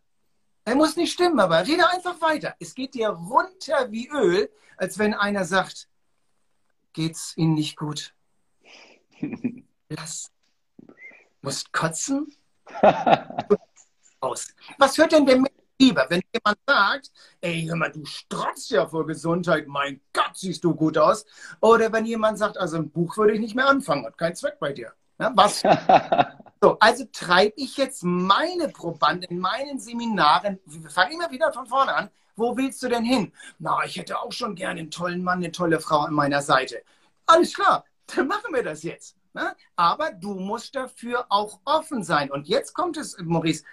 Er 0.65 0.75
muss 0.75 0.97
nicht 0.97 1.13
stimmen, 1.13 1.41
aber 1.41 1.67
rede 1.67 1.89
einfach 1.89 2.21
weiter. 2.21 2.55
Es 2.61 2.75
geht 2.75 2.95
dir 2.95 3.09
runter 3.09 3.91
wie 3.91 4.09
Öl, 4.09 4.51
als 4.77 4.99
wenn 4.99 5.15
einer 5.15 5.45
sagt, 5.45 5.89
geht's 6.93 7.37
Ihnen 7.37 7.55
nicht 7.55 7.77
gut? 7.77 8.15
Lass. 9.89 10.31
Musst 11.43 11.73
kotzen? 11.73 12.35
Aus. 14.21 14.49
Was 14.79 14.99
hört 14.99 15.13
denn 15.13 15.25
der 15.25 15.37
Mensch 15.37 15.61
lieber, 15.81 16.07
wenn 16.11 16.21
jemand 16.33 16.59
sagt, 16.67 17.11
ey, 17.41 17.65
hör 17.67 17.77
mal, 17.77 17.91
du 17.91 18.05
strotzt 18.05 18.71
ja 18.71 18.87
vor 18.87 19.07
Gesundheit, 19.07 19.67
mein 19.67 20.01
Gott, 20.13 20.37
siehst 20.37 20.63
du 20.63 20.75
gut 20.75 20.99
aus. 20.99 21.25
Oder 21.61 21.93
wenn 21.93 22.05
jemand 22.05 22.39
sagt, 22.39 22.59
also 22.59 22.77
ein 22.77 22.91
Buch 22.91 23.17
würde 23.17 23.33
ich 23.33 23.41
nicht 23.41 23.55
mehr 23.55 23.67
anfangen, 23.67 24.05
hat 24.05 24.19
keinen 24.19 24.37
Zweck 24.37 24.59
bei 24.61 24.73
dir. 24.73 24.93
Ja, 25.21 25.33
was? 25.35 25.61
so, 26.63 26.79
also 26.79 27.05
treibe 27.13 27.53
ich 27.57 27.77
jetzt 27.77 28.03
meine 28.03 28.69
Probanden 28.69 29.31
in 29.31 29.39
meinen 29.39 29.79
Seminaren, 29.79 30.59
wir 30.65 30.91
fangen 30.91 31.13
immer 31.13 31.31
wieder 31.31 31.53
von 31.53 31.67
vorne 31.67 31.95
an, 31.95 32.11
wo 32.37 32.57
willst 32.57 32.83
du 32.83 32.89
denn 32.89 33.05
hin? 33.05 33.33
Na, 33.59 33.85
ich 33.85 33.97
hätte 33.97 34.19
auch 34.19 34.33
schon 34.33 34.55
gerne 34.55 34.81
einen 34.81 34.91
tollen 34.91 35.23
Mann, 35.23 35.39
eine 35.39 35.53
tolle 35.53 35.79
Frau 35.79 36.01
an 36.01 36.15
meiner 36.15 36.41
Seite. 36.41 36.83
Alles 37.27 37.53
klar, 37.53 37.85
dann 38.07 38.29
machen 38.29 38.55
wir 38.55 38.63
das 38.63 38.83
jetzt. 38.83 39.15
Ne? 39.35 39.55
Aber 39.77 40.11
du 40.11 40.35
musst 40.35 40.75
dafür 40.75 41.27
auch 41.29 41.61
offen 41.67 42.03
sein. 42.03 42.31
Und 42.31 42.49
jetzt 42.49 42.73
kommt 42.73 42.97
es, 42.97 43.17
Maurice, 43.19 43.65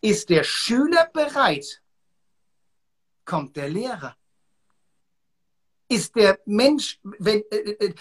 ist 0.00 0.30
der 0.30 0.44
Schüler 0.44 1.10
bereit? 1.12 1.82
Kommt 3.24 3.56
der 3.56 3.68
Lehrer? 3.68 4.16
Ist 5.88 6.14
der 6.14 6.38
Mensch, 6.46 7.00
wenn, 7.02 7.42
äh, 7.50 7.56
äh 7.56 7.94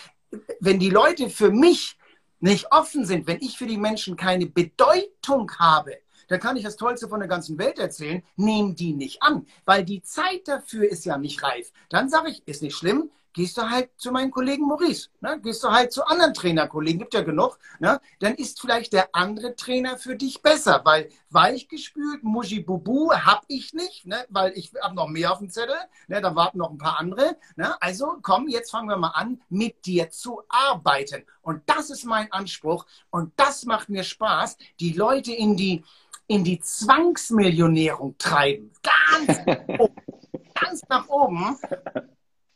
wenn 0.61 0.79
die 0.79 0.89
Leute 0.89 1.29
für 1.29 1.51
mich 1.51 1.97
nicht 2.41 2.71
offen 2.71 3.05
sind, 3.05 3.27
wenn 3.27 3.41
ich 3.41 3.57
für 3.57 3.67
die 3.67 3.77
Menschen 3.77 4.15
keine 4.15 4.45
Bedeutung 4.45 5.51
habe, 5.57 5.97
dann 6.27 6.39
kann 6.39 6.55
ich 6.55 6.63
das 6.63 6.77
Tollste 6.77 7.09
von 7.09 7.19
der 7.19 7.27
ganzen 7.27 7.57
Welt 7.57 7.77
erzählen, 7.77 8.23
nehmen 8.35 8.75
die 8.75 8.93
nicht 8.93 9.21
an, 9.21 9.45
weil 9.65 9.83
die 9.83 10.01
Zeit 10.01 10.47
dafür 10.47 10.89
ist 10.89 11.05
ja 11.05 11.17
nicht 11.17 11.43
reif. 11.43 11.71
Dann 11.89 12.09
sage 12.09 12.31
ich, 12.31 12.47
ist 12.47 12.63
nicht 12.63 12.75
schlimm, 12.75 13.11
gehst 13.33 13.57
du 13.57 13.69
halt 13.69 13.89
zu 13.97 14.11
meinem 14.11 14.31
Kollegen 14.31 14.67
Maurice, 14.67 15.09
ne? 15.21 15.39
gehst 15.41 15.63
du 15.63 15.69
halt 15.69 15.91
zu 15.91 16.05
anderen 16.05 16.33
Trainerkollegen, 16.33 16.99
gibt 16.99 17.13
ja 17.13 17.21
genug, 17.21 17.57
ne? 17.79 18.01
dann 18.19 18.35
ist 18.35 18.59
vielleicht 18.59 18.93
der 18.93 19.09
andere 19.13 19.55
Trainer 19.55 19.97
für 19.97 20.15
dich 20.15 20.41
besser, 20.41 20.81
weil 20.83 21.09
weichgespült, 21.29 22.23
Mujibubu 22.23 23.11
habe 23.13 23.45
ich 23.47 23.73
nicht, 23.73 24.05
ne? 24.05 24.25
weil 24.29 24.51
ich 24.55 24.71
habe 24.81 24.95
noch 24.95 25.07
mehr 25.07 25.31
auf 25.31 25.39
dem 25.39 25.49
Zettel, 25.49 25.75
ne? 26.07 26.21
da 26.21 26.35
warten 26.35 26.57
noch 26.57 26.71
ein 26.71 26.77
paar 26.77 26.99
andere. 26.99 27.37
Ne? 27.55 27.81
Also 27.81 28.17
komm, 28.21 28.47
jetzt 28.47 28.71
fangen 28.71 28.89
wir 28.89 28.97
mal 28.97 29.09
an, 29.09 29.41
mit 29.49 29.85
dir 29.85 30.09
zu 30.09 30.41
arbeiten. 30.49 31.23
Und 31.41 31.63
das 31.67 31.89
ist 31.89 32.05
mein 32.05 32.31
Anspruch 32.31 32.85
und 33.09 33.33
das 33.37 33.65
macht 33.65 33.89
mir 33.89 34.03
Spaß, 34.03 34.57
die 34.79 34.93
Leute 34.93 35.31
in 35.31 35.55
die, 35.55 35.83
in 36.27 36.43
die 36.43 36.59
Zwangsmillionärung 36.59 38.17
treiben. 38.17 38.71
Ganz, 38.83 39.39
ganz 40.53 40.81
nach 40.89 41.07
oben 41.07 41.57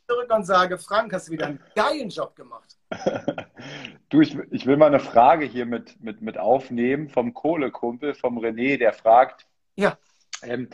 zurück 0.06 0.32
und 0.32 0.44
sage, 0.44 0.78
Frank, 0.78 1.12
hast 1.12 1.28
du 1.28 1.32
wieder 1.32 1.46
einen 1.46 1.60
geilen 1.74 2.08
Job 2.08 2.34
gemacht. 2.36 2.76
du, 4.08 4.20
ich, 4.20 4.38
ich 4.50 4.66
will 4.66 4.76
mal 4.76 4.86
eine 4.86 5.00
Frage 5.00 5.44
hier 5.44 5.66
mit, 5.66 6.00
mit, 6.00 6.22
mit 6.22 6.38
aufnehmen 6.38 7.08
vom 7.08 7.34
Kohlekumpel, 7.34 8.14
vom 8.14 8.38
René, 8.38 8.78
der 8.78 8.92
fragt, 8.92 9.46
ja. 9.74 9.98
Ähm, 10.42 10.68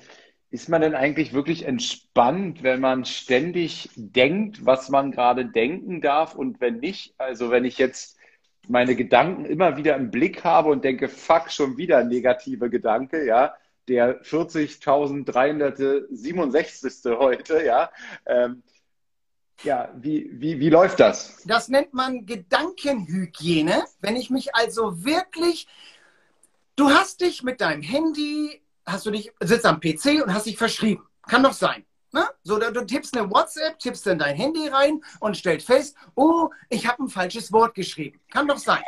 ist 0.50 0.68
man 0.68 0.82
denn 0.82 0.94
eigentlich 0.94 1.32
wirklich 1.32 1.64
entspannt, 1.64 2.62
wenn 2.62 2.80
man 2.80 3.06
ständig 3.06 3.88
denkt, 3.96 4.66
was 4.66 4.90
man 4.90 5.10
gerade 5.10 5.46
denken 5.46 6.02
darf 6.02 6.34
und 6.34 6.60
wenn 6.60 6.78
nicht? 6.78 7.14
Also 7.16 7.50
wenn 7.50 7.64
ich 7.64 7.78
jetzt 7.78 8.18
meine 8.68 8.94
Gedanken 8.94 9.46
immer 9.46 9.78
wieder 9.78 9.96
im 9.96 10.10
Blick 10.10 10.44
habe 10.44 10.68
und 10.68 10.84
denke, 10.84 11.08
fuck, 11.08 11.50
schon 11.50 11.78
wieder 11.78 12.04
negative 12.04 12.68
Gedanke, 12.68 13.24
ja, 13.24 13.54
der 13.88 14.22
40.367. 14.22 17.18
heute, 17.18 17.64
ja, 17.64 17.90
ähm, 18.26 18.62
Ja, 19.64 19.90
wie, 19.94 20.28
wie, 20.32 20.58
wie 20.58 20.70
läuft 20.70 20.98
das? 20.98 21.42
Das 21.44 21.68
nennt 21.68 21.94
man 21.94 22.26
Gedankenhygiene. 22.26 23.84
Wenn 24.00 24.16
ich 24.16 24.28
mich 24.30 24.54
also 24.54 25.04
wirklich, 25.04 25.68
du 26.76 26.90
hast 26.90 27.20
dich 27.20 27.42
mit 27.42 27.60
deinem 27.60 27.82
Handy, 27.82 28.60
hast 28.84 29.06
du 29.06 29.10
dich, 29.12 29.32
sitzt 29.40 29.66
am 29.66 29.80
PC 29.80 30.22
und 30.24 30.34
hast 30.34 30.46
dich 30.46 30.56
verschrieben. 30.58 31.06
Kann 31.28 31.42
doch 31.44 31.52
sein. 31.52 31.84
Ne? 32.12 32.28
So, 32.42 32.58
du 32.58 32.84
tippst 32.84 33.16
eine 33.16 33.30
WhatsApp, 33.30 33.78
tippst 33.78 34.06
dann 34.06 34.18
dein 34.18 34.36
Handy 34.36 34.68
rein 34.68 35.00
und 35.20 35.36
stellst 35.36 35.66
fest, 35.66 35.96
oh, 36.14 36.50
ich 36.68 36.86
habe 36.86 37.04
ein 37.04 37.08
falsches 37.08 37.52
Wort 37.52 37.74
geschrieben. 37.74 38.20
Kann 38.30 38.48
doch 38.48 38.58
sein. 38.58 38.82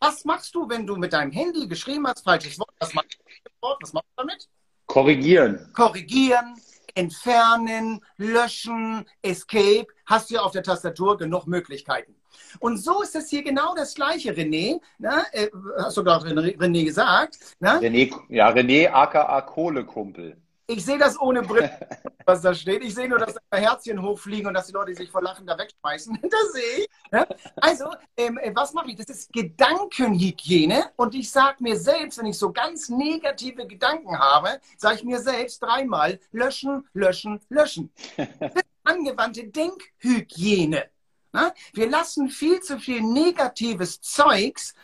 Was 0.00 0.24
machst 0.24 0.54
du, 0.54 0.68
wenn 0.68 0.86
du 0.86 0.96
mit 0.96 1.12
deinem 1.12 1.30
Handy 1.30 1.68
geschrieben 1.68 2.06
hast, 2.06 2.24
falsches 2.24 2.58
Wort? 2.58 2.70
Was 2.80 2.92
machst 2.92 3.18
du, 3.18 3.68
Was 3.80 3.92
machst 3.92 4.08
du 4.16 4.22
damit? 4.22 4.48
Korrigieren. 4.86 5.70
Korrigieren, 5.74 6.56
entfernen, 6.96 8.04
löschen, 8.16 9.04
escape. 9.22 9.86
Hast 10.06 10.30
du 10.30 10.34
ja 10.34 10.40
auf 10.40 10.52
der 10.52 10.62
Tastatur 10.62 11.16
genug 11.16 11.46
Möglichkeiten. 11.46 12.16
Und 12.58 12.78
so 12.78 13.02
ist 13.02 13.14
das 13.14 13.28
hier 13.28 13.42
genau 13.42 13.74
das 13.74 13.94
Gleiche, 13.94 14.32
René. 14.32 14.80
Ne? 14.98 15.24
äh, 15.32 15.48
hast 15.78 15.96
du 15.96 16.04
gerade 16.04 16.26
René 16.26 16.84
gesagt? 16.84 17.38
Ne? 17.60 17.80
René, 17.80 18.12
ja, 18.28 18.48
René 18.48 18.90
aka 18.90 19.40
Kohlekumpel. 19.42 20.36
Ich 20.68 20.84
sehe 20.84 20.98
das 20.98 21.20
ohne 21.20 21.42
Brille, 21.42 21.70
was 22.26 22.42
da 22.42 22.52
steht. 22.52 22.82
Ich 22.82 22.94
sehe 22.94 23.08
nur, 23.08 23.18
dass 23.18 23.34
da 23.34 23.56
Herzchen 23.56 24.02
hochfliegen 24.02 24.48
und 24.48 24.54
dass 24.54 24.66
die 24.66 24.72
Leute 24.72 24.94
sich 24.96 25.08
vor 25.10 25.22
Lachen 25.22 25.46
da 25.46 25.56
wegschmeißen. 25.56 26.18
Das 26.22 26.52
sehe 26.52 26.78
ich. 26.78 26.88
Also, 27.56 27.84
ähm, 28.16 28.36
äh, 28.38 28.50
was 28.54 28.72
mache 28.72 28.90
ich? 28.90 28.96
Das 28.96 29.06
ist 29.06 29.32
Gedankenhygiene. 29.32 30.90
Und 30.96 31.14
ich 31.14 31.30
sage 31.30 31.62
mir 31.62 31.78
selbst, 31.78 32.18
wenn 32.18 32.26
ich 32.26 32.38
so 32.38 32.52
ganz 32.52 32.88
negative 32.88 33.66
Gedanken 33.66 34.18
habe, 34.18 34.60
sage 34.76 34.96
ich 34.96 35.04
mir 35.04 35.20
selbst 35.20 35.62
dreimal 35.62 36.18
löschen, 36.32 36.86
löschen, 36.94 37.40
löschen. 37.48 37.92
Das 38.16 38.54
ist 38.54 38.64
angewandte 38.84 39.44
Denkhygiene. 39.44 40.90
Na? 41.32 41.52
Wir 41.74 41.88
lassen 41.88 42.28
viel 42.28 42.60
zu 42.60 42.78
viel 42.78 43.02
negatives 43.02 44.00
Zeugs 44.00 44.74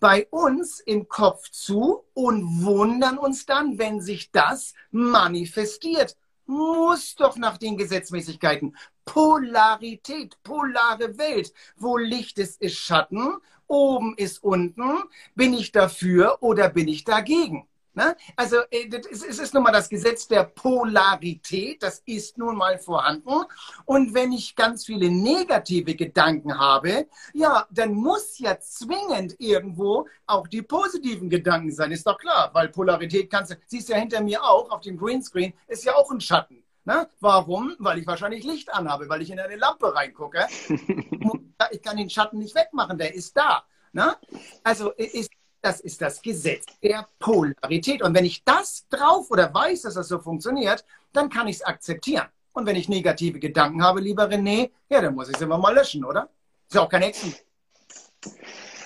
bei 0.00 0.26
uns 0.30 0.80
im 0.80 1.08
Kopf 1.08 1.50
zu 1.50 2.04
und 2.14 2.64
wundern 2.64 3.18
uns 3.18 3.46
dann, 3.46 3.78
wenn 3.78 4.00
sich 4.00 4.30
das 4.30 4.74
manifestiert. 4.90 6.16
Muss 6.46 7.16
doch 7.16 7.36
nach 7.36 7.58
den 7.58 7.76
Gesetzmäßigkeiten. 7.76 8.76
Polarität, 9.04 10.36
polare 10.42 11.18
Welt. 11.18 11.52
Wo 11.76 11.96
Licht 11.96 12.38
ist, 12.38 12.60
ist 12.60 12.76
Schatten. 12.76 13.34
Oben 13.66 14.14
ist 14.16 14.42
unten. 14.44 15.02
Bin 15.34 15.54
ich 15.54 15.72
dafür 15.72 16.38
oder 16.40 16.68
bin 16.68 16.88
ich 16.88 17.04
dagegen? 17.04 17.66
Ne? 17.96 18.14
Also 18.36 18.58
äh, 18.70 18.90
es 19.10 19.22
ist 19.22 19.54
nun 19.54 19.62
mal 19.62 19.72
das 19.72 19.88
Gesetz 19.88 20.28
der 20.28 20.44
Polarität, 20.44 21.82
das 21.82 22.02
ist 22.04 22.36
nun 22.36 22.54
mal 22.54 22.78
vorhanden. 22.78 23.44
Und 23.86 24.12
wenn 24.12 24.32
ich 24.32 24.54
ganz 24.54 24.84
viele 24.84 25.10
negative 25.10 25.94
Gedanken 25.94 26.58
habe, 26.58 27.08
ja, 27.32 27.66
dann 27.70 27.94
muss 27.94 28.38
ja 28.38 28.60
zwingend 28.60 29.36
irgendwo 29.38 30.06
auch 30.26 30.46
die 30.46 30.60
positiven 30.60 31.30
Gedanken 31.30 31.72
sein, 31.72 31.90
ist 31.90 32.06
doch 32.06 32.18
klar, 32.18 32.50
weil 32.52 32.68
Polarität 32.68 33.30
kannst 33.30 33.52
du, 33.52 33.56
siehst 33.66 33.88
ja 33.88 33.96
hinter 33.96 34.20
mir 34.20 34.44
auch 34.44 34.70
auf 34.70 34.82
dem 34.82 34.98
Greenscreen, 34.98 35.54
ist 35.66 35.84
ja 35.86 35.94
auch 35.94 36.10
ein 36.10 36.20
Schatten. 36.20 36.62
Ne? 36.84 37.08
Warum? 37.20 37.76
Weil 37.78 37.98
ich 37.98 38.06
wahrscheinlich 38.06 38.44
Licht 38.44 38.72
anhabe, 38.74 39.08
weil 39.08 39.22
ich 39.22 39.30
in 39.30 39.40
eine 39.40 39.56
Lampe 39.56 39.94
reingucke. 39.94 40.46
ich 41.70 41.82
kann 41.82 41.96
den 41.96 42.10
Schatten 42.10 42.38
nicht 42.38 42.54
wegmachen, 42.54 42.98
der 42.98 43.14
ist 43.14 43.34
da. 43.34 43.64
Ne? 43.92 44.14
Also 44.62 44.92
ist 44.92 45.30
das 45.66 45.80
ist 45.80 46.00
das 46.00 46.22
Gesetz 46.22 46.64
der 46.80 47.08
Polarität. 47.18 48.00
Und 48.00 48.14
wenn 48.14 48.24
ich 48.24 48.44
das 48.44 48.86
drauf 48.88 49.30
oder 49.32 49.52
weiß, 49.52 49.82
dass 49.82 49.94
das 49.94 50.06
so 50.06 50.20
funktioniert, 50.20 50.84
dann 51.12 51.28
kann 51.28 51.48
ich 51.48 51.56
es 51.56 51.62
akzeptieren. 51.62 52.28
Und 52.52 52.66
wenn 52.66 52.76
ich 52.76 52.88
negative 52.88 53.40
Gedanken 53.40 53.82
habe, 53.82 54.00
lieber 54.00 54.28
René, 54.28 54.70
ja, 54.88 55.00
dann 55.00 55.16
muss 55.16 55.28
ich 55.28 55.34
es 55.34 55.42
immer 55.42 55.58
mal 55.58 55.74
löschen, 55.74 56.04
oder? 56.04 56.30
Ist 56.68 56.76
ja 56.76 56.82
auch 56.82 56.88
kein 56.88 57.02
Hexen. 57.02 57.34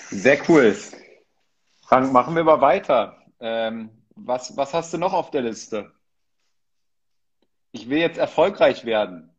Sehr 0.09 0.39
cool. 0.49 0.75
Frank, 1.83 2.11
machen 2.11 2.35
wir 2.35 2.43
mal 2.43 2.61
weiter. 2.61 3.15
Ähm, 3.39 3.91
was, 4.15 4.57
was 4.57 4.73
hast 4.73 4.91
du 4.93 4.97
noch 4.97 5.13
auf 5.13 5.29
der 5.29 5.43
Liste? 5.43 5.91
Ich 7.71 7.89
will 7.89 7.99
jetzt 7.99 8.17
erfolgreich 8.17 8.85
werden. 8.85 9.35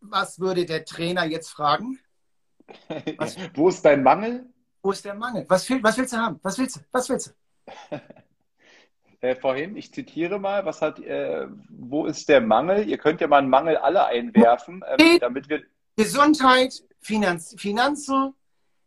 Was 0.00 0.40
würde 0.40 0.64
der 0.64 0.86
Trainer 0.86 1.26
jetzt 1.26 1.50
fragen? 1.50 1.98
Wo 3.54 3.68
ist 3.68 3.84
dein 3.84 4.02
Mangel? 4.02 4.48
Wo 4.86 4.92
ist 4.92 5.04
der 5.04 5.14
Mangel? 5.14 5.44
Was, 5.48 5.64
fehlt, 5.64 5.82
was 5.82 5.98
willst 5.98 6.12
du 6.12 6.16
haben? 6.16 6.38
Was 6.44 6.56
willst 6.58 6.76
du? 6.76 6.80
Was 6.92 7.08
willst 7.08 7.34
du? 7.90 8.00
äh, 9.20 9.34
vorhin, 9.34 9.76
ich 9.76 9.92
zitiere 9.92 10.38
mal, 10.38 10.64
was 10.64 10.80
hat, 10.80 11.00
äh, 11.00 11.48
wo 11.70 12.06
ist 12.06 12.28
der 12.28 12.40
Mangel? 12.40 12.88
Ihr 12.88 12.96
könnt 12.96 13.20
ja 13.20 13.26
mal 13.26 13.38
einen 13.38 13.50
Mangel 13.50 13.78
alle 13.78 14.06
einwerfen, 14.06 14.82
äh, 14.82 15.18
damit 15.18 15.48
wir. 15.48 15.64
Gesundheit, 15.96 16.84
Finanz, 17.00 17.56
Finanzen, 17.58 18.32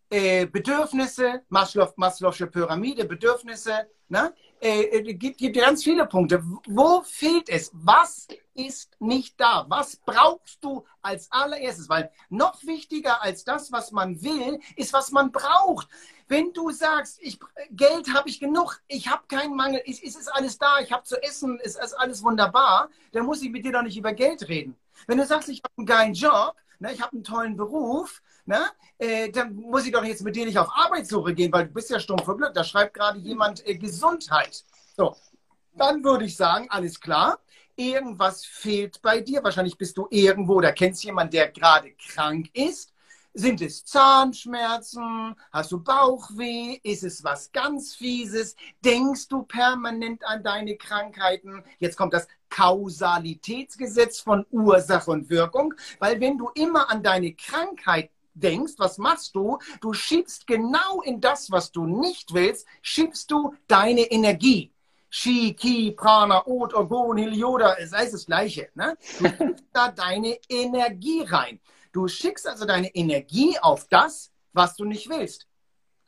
äh, 0.10 0.45
Bedürfnisse, 0.45 1.41
Maslow, 1.50 1.91
Maslow'sche 1.97 2.47
Pyramide, 2.47 3.04
Bedürfnisse, 3.04 3.89
ne? 4.08 4.34
Äh, 4.62 4.82
äh, 4.82 5.14
gibt, 5.14 5.38
gibt 5.38 5.55
ganz 5.57 5.84
viele 5.84 6.05
Punkte. 6.05 6.43
Wo 6.68 7.01
fehlt 7.01 7.47
es? 7.47 7.72
Was 7.74 8.28
ist 8.53 8.99
nicht 8.99 9.39
da? 9.39 9.66
Was 9.70 9.95
brauchst 9.95 10.62
du 10.62 10.84
als 11.01 11.32
allererstes? 11.32 11.88
Weil 11.88 12.12
noch 12.30 12.62
wichtiger 12.66 13.22
als 13.22 13.45
das, 13.45 13.72
was 13.72 13.91
man 13.91 14.22
will, 14.22 14.60
ist, 14.76 14.91
was 14.91 15.12
man 15.12 15.32
braucht. 15.32 15.88
Wenn 16.28 16.51
du 16.51 16.72
sagst, 16.72 17.20
ich, 17.22 17.39
Geld 17.72 18.14
habe 18.14 18.28
ich 18.28 18.39
genug, 18.39 18.82
ich 18.88 19.07
habe 19.07 19.24
keinen 19.28 19.55
Mangel, 19.55 19.82
es, 19.88 20.03
es 20.03 20.16
ist 20.16 20.28
alles 20.28 20.57
da, 20.57 20.80
ich 20.80 20.91
habe 20.91 21.03
zu 21.03 21.22
essen, 21.24 21.60
es 21.64 21.76
ist 21.76 21.93
alles 21.93 22.22
wunderbar, 22.22 22.89
dann 23.14 23.26
muss 23.26 23.41
ich 23.41 23.49
mit 23.49 23.64
dir 23.66 23.72
doch 23.72 23.82
nicht 23.82 23.97
über 23.97 24.14
Geld 24.14 24.47
reden. 24.49 24.76
Wenn 25.07 25.18
du 25.18 25.26
sagst, 25.26 25.47
ich 25.47 25.62
habe 25.64 25.74
einen 25.78 25.88
geilen 25.88 26.14
Job, 26.14 26.55
ne, 26.80 26.93
ich 26.93 27.01
habe 27.01 27.14
einen 27.14 27.24
tollen 27.24 27.55
Beruf, 27.55 28.22
ne, 28.50 28.66
äh, 28.97 29.32
dann 29.32 29.56
muss 29.56 29.86
ich 29.86 29.93
doch 29.93 30.04
jetzt 30.04 30.24
mit 30.24 30.36
dir 30.36 30.45
nicht 30.45 30.58
auf 30.58 30.70
Arbeitssuche 30.76 31.34
gehen, 31.34 31.54
weil 31.54 31.68
du 31.68 31.74
bist 31.74 31.89
ja 31.89 32.00
stumm 32.00 32.20
verblüfft. 32.20 32.58
Da 32.58 32.64
schreibt 32.64 32.95
gerade 32.95 33.20
jemand 33.20 33.66
äh, 33.66 33.76
Gesundheit. 33.76 34.66
So, 34.97 35.16
dann 35.76 36.04
würde 36.04 36.26
ich 36.26 36.36
sagen, 36.36 36.68
alles 36.70 37.00
klar, 37.00 37.39
irgendwas 37.76 38.45
fehlt 38.45 39.02
bei 39.02 39.22
dir. 39.22 39.43
Wahrscheinlich 39.43 39.78
bist 39.78 39.95
du 39.97 40.08
irgendwo 40.10 40.56
oder 40.56 40.74
kennst 40.74 41.04
jemanden, 41.04 41.32
der 41.32 41.52
gerade 41.52 41.93
krank 41.93 42.50
ist. 42.54 42.91
Sind 43.36 43.62
es 43.62 43.86
Zahnschmerzen? 43.86 45.36
Hast 45.52 45.72
du 45.72 45.82
Bauchweh? 45.82 46.80
Ist 46.82 47.04
es 47.04 47.24
was 47.24 47.52
ganz 47.52 47.93
Fieses? 47.95 48.56
Denkst 48.84 49.28
du 49.28 49.43
permanent 49.43 50.26
an 50.26 50.43
deine 50.43 50.76
Krankheiten? 50.76 51.64
Jetzt 51.78 51.95
kommt 51.95 52.14
das 52.14 52.28
Kausalitätsgesetz 52.50 54.20
von 54.20 54.45
Ursache 54.50 55.12
und 55.12 55.30
Wirkung, 55.30 55.76
weil 56.00 56.20
wenn 56.20 56.39
du 56.39 56.50
immer 56.56 56.89
an 56.89 57.04
deine 57.04 57.34
Krankheit 57.36 58.10
denkst, 58.34 58.73
was 58.77 58.97
machst 58.97 59.36
du? 59.36 59.57
Du 59.82 59.93
schiebst 59.93 60.47
genau 60.47 61.01
in 61.01 61.21
das, 61.21 61.51
was 61.51 61.71
du 61.71 61.86
nicht 61.86 62.34
willst, 62.34 62.67
schiebst 62.82 63.30
du 63.32 63.55
deine 63.67 64.01
Energie. 64.01 64.71
Shi, 65.09 65.53
Ki, 65.53 65.91
Prana, 65.91 66.45
Ot, 66.45 66.73
Orgon, 66.73 67.17
Hilioda, 67.17 67.75
es 67.77 67.91
ist 67.93 68.13
das 68.13 68.25
Gleiche. 68.25 68.69
Ne? 68.75 68.97
Du 69.17 69.27
schiebst 69.38 69.65
da 69.73 69.91
deine 69.91 70.38
Energie 70.47 71.23
rein. 71.23 71.59
Du 71.91 72.07
schickst 72.07 72.47
also 72.47 72.65
deine 72.65 72.93
Energie 72.93 73.57
auf 73.59 73.88
das, 73.88 74.32
was 74.53 74.75
du 74.75 74.86
nicht 74.86 75.09
willst. 75.09 75.47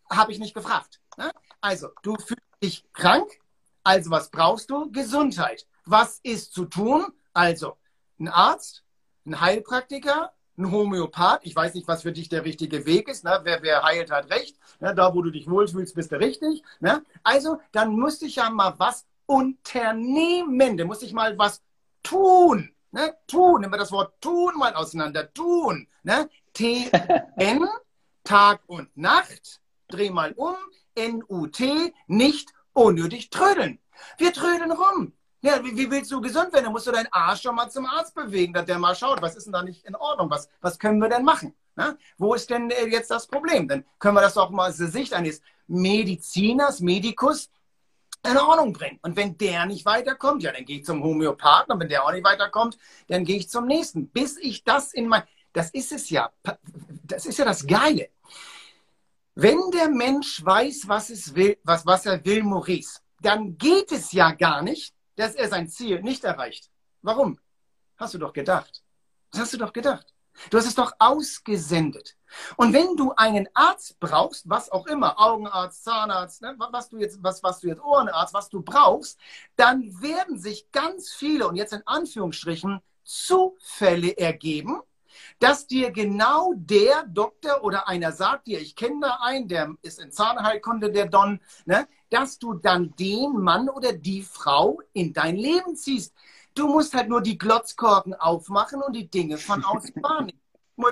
Habe 0.09 0.31
ich 0.31 0.39
nicht 0.39 0.53
gefragt. 0.53 0.99
Ne? 1.17 1.31
Also, 1.61 1.89
du 2.03 2.15
fühlst 2.15 2.43
dich 2.63 2.83
krank, 2.93 3.29
also 3.83 4.11
was 4.11 4.29
brauchst 4.29 4.69
du? 4.69 4.91
Gesundheit. 4.91 5.65
Was 5.85 6.19
ist 6.21 6.53
zu 6.53 6.65
tun? 6.65 7.07
Also, 7.33 7.77
ein 8.19 8.27
Arzt, 8.27 8.83
ein 9.25 9.41
Heilpraktiker, 9.41 10.31
ein 10.61 10.71
Homöopath. 10.71 11.41
Ich 11.43 11.55
weiß 11.55 11.73
nicht, 11.73 11.87
was 11.87 12.03
für 12.03 12.11
dich 12.11 12.29
der 12.29 12.45
richtige 12.45 12.85
Weg 12.85 13.07
ist. 13.07 13.23
Ne? 13.23 13.39
Wer, 13.43 13.61
wer 13.61 13.83
heilt, 13.83 14.11
hat 14.11 14.29
recht. 14.29 14.57
Ne? 14.79 14.95
Da, 14.95 15.13
wo 15.13 15.21
du 15.21 15.31
dich 15.31 15.49
wohlfühlst, 15.49 15.95
bist 15.95 16.11
du 16.11 16.19
richtig. 16.19 16.63
Ne? 16.79 17.03
Also, 17.23 17.59
dann 17.71 17.95
müsste 17.95 18.25
ich 18.25 18.37
ja 18.37 18.49
mal 18.49 18.73
was 18.77 19.05
unternehmen. 19.25 20.77
Da 20.77 20.85
muss 20.85 21.01
ich 21.01 21.13
mal 21.13 21.37
was 21.37 21.61
tun. 22.03 22.71
Ne? 22.91 23.15
Tun. 23.27 23.61
Nehmen 23.61 23.73
wir 23.73 23.77
das 23.77 23.91
Wort 23.91 24.21
tun 24.21 24.53
mal 24.57 24.73
auseinander. 24.73 25.33
Tun. 25.33 25.87
Ne? 26.03 26.29
T-N, 26.53 27.67
Tag 28.23 28.61
und 28.67 28.95
Nacht. 28.95 29.61
Dreh 29.87 30.09
mal 30.09 30.33
um. 30.33 30.55
N-U-T, 30.95 31.93
nicht 32.07 32.49
unnötig 32.73 33.29
trödeln. 33.29 33.79
Wir 34.17 34.33
trödeln 34.33 34.71
rum. 34.71 35.13
Ja, 35.43 35.63
wie, 35.63 35.75
wie, 35.75 35.89
willst 35.89 36.11
du 36.11 36.21
gesund 36.21 36.53
werden? 36.53 36.65
Dann 36.65 36.73
musst 36.73 36.85
du 36.85 36.91
deinen 36.91 37.11
Arsch 37.11 37.41
schon 37.41 37.55
mal 37.55 37.69
zum 37.69 37.85
Arzt 37.87 38.13
bewegen, 38.13 38.53
dass 38.53 38.65
der 38.65 38.77
mal 38.77 38.95
schaut, 38.95 39.21
was 39.21 39.35
ist 39.35 39.45
denn 39.45 39.53
da 39.53 39.63
nicht 39.63 39.83
in 39.85 39.95
Ordnung? 39.95 40.29
Was, 40.29 40.49
was 40.61 40.77
können 40.77 40.99
wir 40.99 41.09
denn 41.09 41.23
machen? 41.23 41.55
Na? 41.75 41.95
Wo 42.17 42.35
ist 42.35 42.49
denn 42.49 42.69
äh, 42.69 42.85
jetzt 42.87 43.09
das 43.09 43.25
Problem? 43.25 43.67
Dann 43.67 43.83
können 43.97 44.15
wir 44.15 44.21
das 44.21 44.35
doch 44.35 44.51
mal 44.51 44.69
aus 44.69 44.77
der 44.77 44.87
Sicht 44.89 45.13
eines 45.13 45.41
Mediziners, 45.67 46.79
Medikus, 46.79 47.49
in 48.23 48.37
Ordnung 48.37 48.73
bringen. 48.73 48.99
Und 49.01 49.15
wenn 49.15 49.37
der 49.37 49.65
nicht 49.65 49.85
weiterkommt, 49.85 50.43
ja, 50.43 50.51
dann 50.51 50.65
gehe 50.65 50.79
ich 50.79 50.85
zum 50.85 51.03
Homöopathen. 51.03 51.73
Und 51.73 51.79
wenn 51.79 51.89
der 51.89 52.03
auch 52.05 52.11
nicht 52.11 52.23
weiterkommt, 52.23 52.77
dann 53.07 53.25
gehe 53.25 53.37
ich 53.37 53.49
zum 53.49 53.65
nächsten. 53.65 54.09
Bis 54.09 54.37
ich 54.37 54.63
das 54.63 54.93
in 54.93 55.07
mein, 55.07 55.23
das 55.53 55.71
ist 55.71 55.91
es 55.91 56.09
ja, 56.09 56.31
das 57.03 57.25
ist 57.25 57.39
ja 57.39 57.45
das 57.45 57.65
Geile. 57.65 58.09
Wenn 59.33 59.71
der 59.73 59.89
Mensch 59.89 60.43
weiß, 60.45 60.83
was, 60.87 61.09
es 61.09 61.33
will, 61.33 61.57
was, 61.63 61.85
was 61.85 62.05
er 62.05 62.23
will, 62.25 62.43
Maurice, 62.43 62.99
dann 63.21 63.57
geht 63.57 63.91
es 63.91 64.11
ja 64.11 64.31
gar 64.31 64.61
nicht, 64.61 64.93
dass 65.21 65.35
er 65.35 65.49
sein 65.49 65.67
Ziel 65.67 66.01
nicht 66.01 66.23
erreicht. 66.23 66.71
Warum? 67.03 67.39
Hast 67.95 68.15
du 68.15 68.17
doch 68.17 68.33
gedacht. 68.33 68.83
Das 69.29 69.41
hast 69.41 69.53
du 69.53 69.57
doch 69.57 69.71
gedacht. 69.71 70.07
Du 70.49 70.57
hast 70.57 70.65
es 70.65 70.73
doch 70.73 70.93
ausgesendet. 70.97 72.17
Und 72.57 72.73
wenn 72.73 72.95
du 72.95 73.13
einen 73.15 73.47
Arzt 73.53 73.99
brauchst, 73.99 74.49
was 74.49 74.71
auch 74.71 74.87
immer, 74.87 75.19
Augenarzt, 75.19 75.83
Zahnarzt, 75.83 76.41
ne, 76.41 76.55
was 76.57 76.89
du 76.89 76.97
jetzt, 76.97 77.21
was, 77.21 77.43
was 77.43 77.59
du 77.59 77.67
jetzt 77.67 77.83
Ohrenarzt, 77.83 78.33
was 78.33 78.49
du 78.49 78.63
brauchst, 78.63 79.19
dann 79.57 79.83
werden 80.01 80.39
sich 80.39 80.71
ganz 80.71 81.11
viele 81.11 81.47
und 81.47 81.55
jetzt 81.55 81.73
in 81.73 81.85
Anführungsstrichen 81.85 82.79
Zufälle 83.03 84.17
ergeben, 84.17 84.81
dass 85.37 85.67
dir 85.67 85.91
genau 85.91 86.53
der 86.55 87.03
Doktor 87.03 87.63
oder 87.63 87.87
einer 87.87 88.11
sagt 88.11 88.47
dir, 88.47 88.59
ich 88.59 88.75
kenne 88.75 89.01
da 89.01 89.19
einen, 89.21 89.47
der 89.47 89.75
ist 89.83 89.99
in 89.99 90.11
Zahnheilkunde, 90.11 90.91
der 90.91 91.07
Don, 91.07 91.41
ne, 91.65 91.87
dass 92.11 92.37
du 92.37 92.53
dann 92.53 92.93
den 92.97 93.37
Mann 93.37 93.69
oder 93.69 93.93
die 93.93 94.21
Frau 94.21 94.81
in 94.93 95.13
dein 95.13 95.37
Leben 95.37 95.75
ziehst. 95.75 96.13
Du 96.53 96.67
musst 96.67 96.93
halt 96.93 97.07
nur 97.07 97.21
die 97.21 97.37
Glotzkorken 97.37 98.13
aufmachen 98.13 98.81
und 98.81 98.93
die 98.93 99.09
Dinge 99.09 99.37
von 99.37 99.63
außen 99.63 99.95
wahrnehmen. 100.03 100.39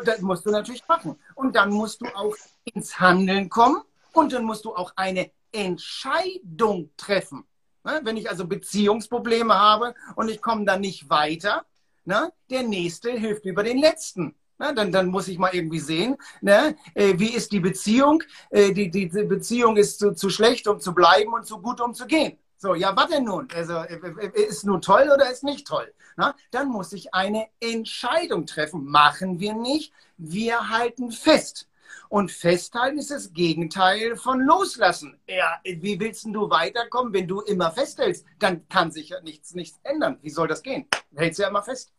Das 0.06 0.22
musst 0.22 0.46
du 0.46 0.52
natürlich 0.52 0.88
machen. 0.88 1.20
Und 1.36 1.56
dann 1.56 1.72
musst 1.72 2.02
du 2.02 2.06
auch 2.16 2.36
ins 2.64 3.00
Handeln 3.00 3.50
kommen 3.50 3.82
und 4.14 4.32
dann 4.32 4.46
musst 4.46 4.66
du 4.66 4.74
auch 4.74 4.94
eine 4.96 5.30
Entscheidung 5.52 6.90
treffen. 6.96 7.46
Ne, 7.84 8.02
wenn 8.04 8.18
ich 8.18 8.30
also 8.30 8.46
Beziehungsprobleme 8.46 9.54
habe 9.54 9.96
und 10.16 10.30
ich 10.30 10.42
komme 10.42 10.66
dann 10.66 10.82
nicht 10.82 11.10
weiter, 11.10 11.66
ne, 12.06 12.32
der 12.50 12.64
Nächste 12.64 13.12
hilft 13.12 13.46
über 13.46 13.64
den 13.64 13.78
Letzten. 13.78 14.36
Na, 14.60 14.74
dann, 14.74 14.92
dann 14.92 15.08
muss 15.08 15.30
ich 15.30 15.38
mal 15.38 15.56
irgendwie 15.56 15.80
sehen, 15.80 16.18
ne, 16.42 16.76
äh, 16.94 17.14
wie 17.18 17.34
ist 17.34 17.54
die 17.54 17.62
Beziehung? 17.62 18.22
Äh, 18.50 18.74
die, 18.74 18.92
die, 18.92 19.08
die 19.08 19.24
Beziehung 19.24 19.78
ist 19.78 20.00
zu, 20.00 20.12
zu 20.14 20.30
schlecht, 20.30 20.68
um 20.68 20.82
zu 20.82 20.94
bleiben 20.94 21.34
und 21.34 21.46
zu 21.46 21.62
gut, 21.62 21.80
um 21.80 21.94
zu 21.94 22.06
gehen. 22.06 22.38
So, 22.58 22.76
ja, 22.76 22.94
was 22.94 23.08
denn 23.08 23.24
nun? 23.24 23.48
Also, 23.56 23.74
äh, 23.76 23.96
äh, 23.96 24.42
ist 24.48 24.66
nun 24.66 24.82
toll 24.82 25.10
oder 25.14 25.32
ist 25.32 25.46
nicht 25.46 25.66
toll? 25.66 25.94
Na, 26.18 26.36
dann 26.52 26.68
muss 26.68 26.92
ich 26.92 27.14
eine 27.14 27.48
Entscheidung 27.62 28.46
treffen. 28.46 28.84
Machen 28.86 29.40
wir 29.40 29.54
nicht, 29.54 29.94
wir 30.18 30.70
halten 30.70 31.14
fest. 31.14 31.70
Und 32.10 32.30
festhalten 32.30 32.98
ist 32.98 33.12
das 33.12 33.32
Gegenteil 33.32 34.18
von 34.18 34.42
loslassen. 34.42 35.18
Ja, 35.28 35.62
wie 35.64 36.00
willst 36.02 36.26
du 36.26 36.50
weiterkommen, 36.50 37.14
wenn 37.14 37.28
du 37.28 37.40
immer 37.42 37.72
festhältst? 37.72 38.26
Dann 38.40 38.68
kann 38.68 38.92
sich 38.92 39.10
ja 39.10 39.22
nichts, 39.22 39.54
nichts 39.54 39.80
ändern. 39.84 40.18
Wie 40.22 40.30
soll 40.30 40.50
das 40.50 40.62
gehen? 40.62 40.86
Du 41.12 41.20
hältst 41.22 41.40
ja 41.40 41.48
immer 41.48 41.64
fest. 41.64 41.94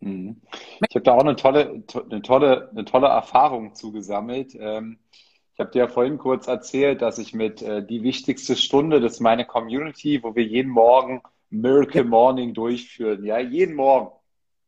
Mhm. 0.00 0.40
Ich 0.88 0.94
habe 0.94 1.02
da 1.02 1.14
auch 1.14 1.20
eine 1.20 1.36
tolle, 1.36 1.82
eine 2.10 2.22
tolle, 2.22 2.70
eine 2.70 2.84
tolle 2.84 3.08
Erfahrung 3.08 3.74
zugesammelt. 3.74 4.56
Ähm, 4.58 4.98
ich 5.54 5.60
habe 5.60 5.70
dir 5.72 5.80
ja 5.80 5.88
vorhin 5.88 6.18
kurz 6.18 6.46
erzählt, 6.46 7.02
dass 7.02 7.18
ich 7.18 7.34
mit 7.34 7.62
äh, 7.62 7.84
die 7.84 8.02
wichtigste 8.02 8.54
Stunde, 8.54 9.00
das 9.00 9.14
ist 9.14 9.20
meine 9.20 9.44
Community, 9.44 10.22
wo 10.22 10.34
wir 10.36 10.44
jeden 10.44 10.70
Morgen 10.70 11.20
Miracle 11.50 12.04
Morning 12.04 12.54
durchführen. 12.54 13.24
Ja, 13.24 13.38
jeden 13.38 13.74
Morgen. 13.74 14.12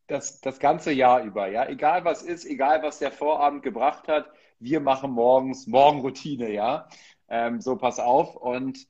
Das, 0.09 0.41
das 0.41 0.59
ganze 0.59 0.91
Jahr 0.91 1.23
über. 1.23 1.47
Ja, 1.47 1.69
egal 1.69 2.05
was 2.05 2.23
ist, 2.23 2.45
egal 2.45 2.83
was 2.83 2.99
der 2.99 3.13
Vorabend 3.13 3.63
gebracht 3.63 4.09
hat, 4.09 4.29
wir 4.59 4.81
machen 4.81 5.13
morgens 5.13 5.69
Morgenroutine. 5.69 6.53
Ja, 6.53 6.89
ähm, 7.29 7.61
so 7.61 7.77
pass 7.77 8.01
auf. 8.01 8.35
Und 8.35 8.89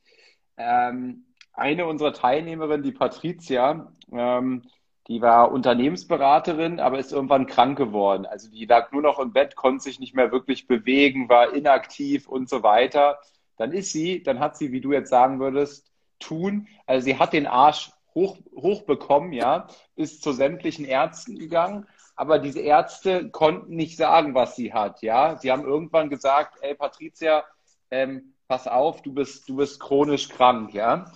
ähm, 0.56 1.26
eine 1.52 1.86
unserer 1.86 2.14
Teilnehmerinnen, 2.14 2.82
die 2.82 2.92
Patricia, 2.92 3.92
ähm, 4.10 4.62
die 5.10 5.20
war 5.20 5.50
Unternehmensberaterin, 5.50 6.78
aber 6.78 7.00
ist 7.00 7.10
irgendwann 7.10 7.46
krank 7.46 7.76
geworden. 7.76 8.26
Also 8.26 8.48
die 8.48 8.64
lag 8.64 8.92
nur 8.92 9.02
noch 9.02 9.18
im 9.18 9.32
Bett, 9.32 9.56
konnte 9.56 9.82
sich 9.82 9.98
nicht 9.98 10.14
mehr 10.14 10.30
wirklich 10.30 10.68
bewegen, 10.68 11.28
war 11.28 11.52
inaktiv 11.52 12.28
und 12.28 12.48
so 12.48 12.62
weiter. 12.62 13.18
Dann 13.56 13.72
ist 13.72 13.90
sie, 13.90 14.22
dann 14.22 14.38
hat 14.38 14.56
sie, 14.56 14.70
wie 14.70 14.80
du 14.80 14.92
jetzt 14.92 15.10
sagen 15.10 15.40
würdest, 15.40 15.90
tun. 16.20 16.68
Also 16.86 17.06
sie 17.06 17.18
hat 17.18 17.32
den 17.32 17.48
Arsch 17.48 17.90
hoch, 18.14 18.38
hoch 18.54 18.82
bekommen, 18.82 19.32
ja, 19.32 19.66
ist 19.96 20.22
zu 20.22 20.30
sämtlichen 20.30 20.84
Ärzten 20.84 21.36
gegangen. 21.36 21.88
Aber 22.14 22.38
diese 22.38 22.60
Ärzte 22.60 23.30
konnten 23.30 23.74
nicht 23.74 23.96
sagen, 23.96 24.36
was 24.36 24.54
sie 24.54 24.72
hat, 24.72 25.02
ja. 25.02 25.36
Sie 25.38 25.50
haben 25.50 25.64
irgendwann 25.64 26.08
gesagt, 26.08 26.58
ey 26.60 26.76
Patricia, 26.76 27.42
ähm, 27.90 28.34
pass 28.46 28.68
auf, 28.68 29.02
du 29.02 29.12
bist, 29.12 29.48
du 29.48 29.56
bist 29.56 29.80
chronisch 29.80 30.28
krank, 30.28 30.72
ja. 30.72 31.10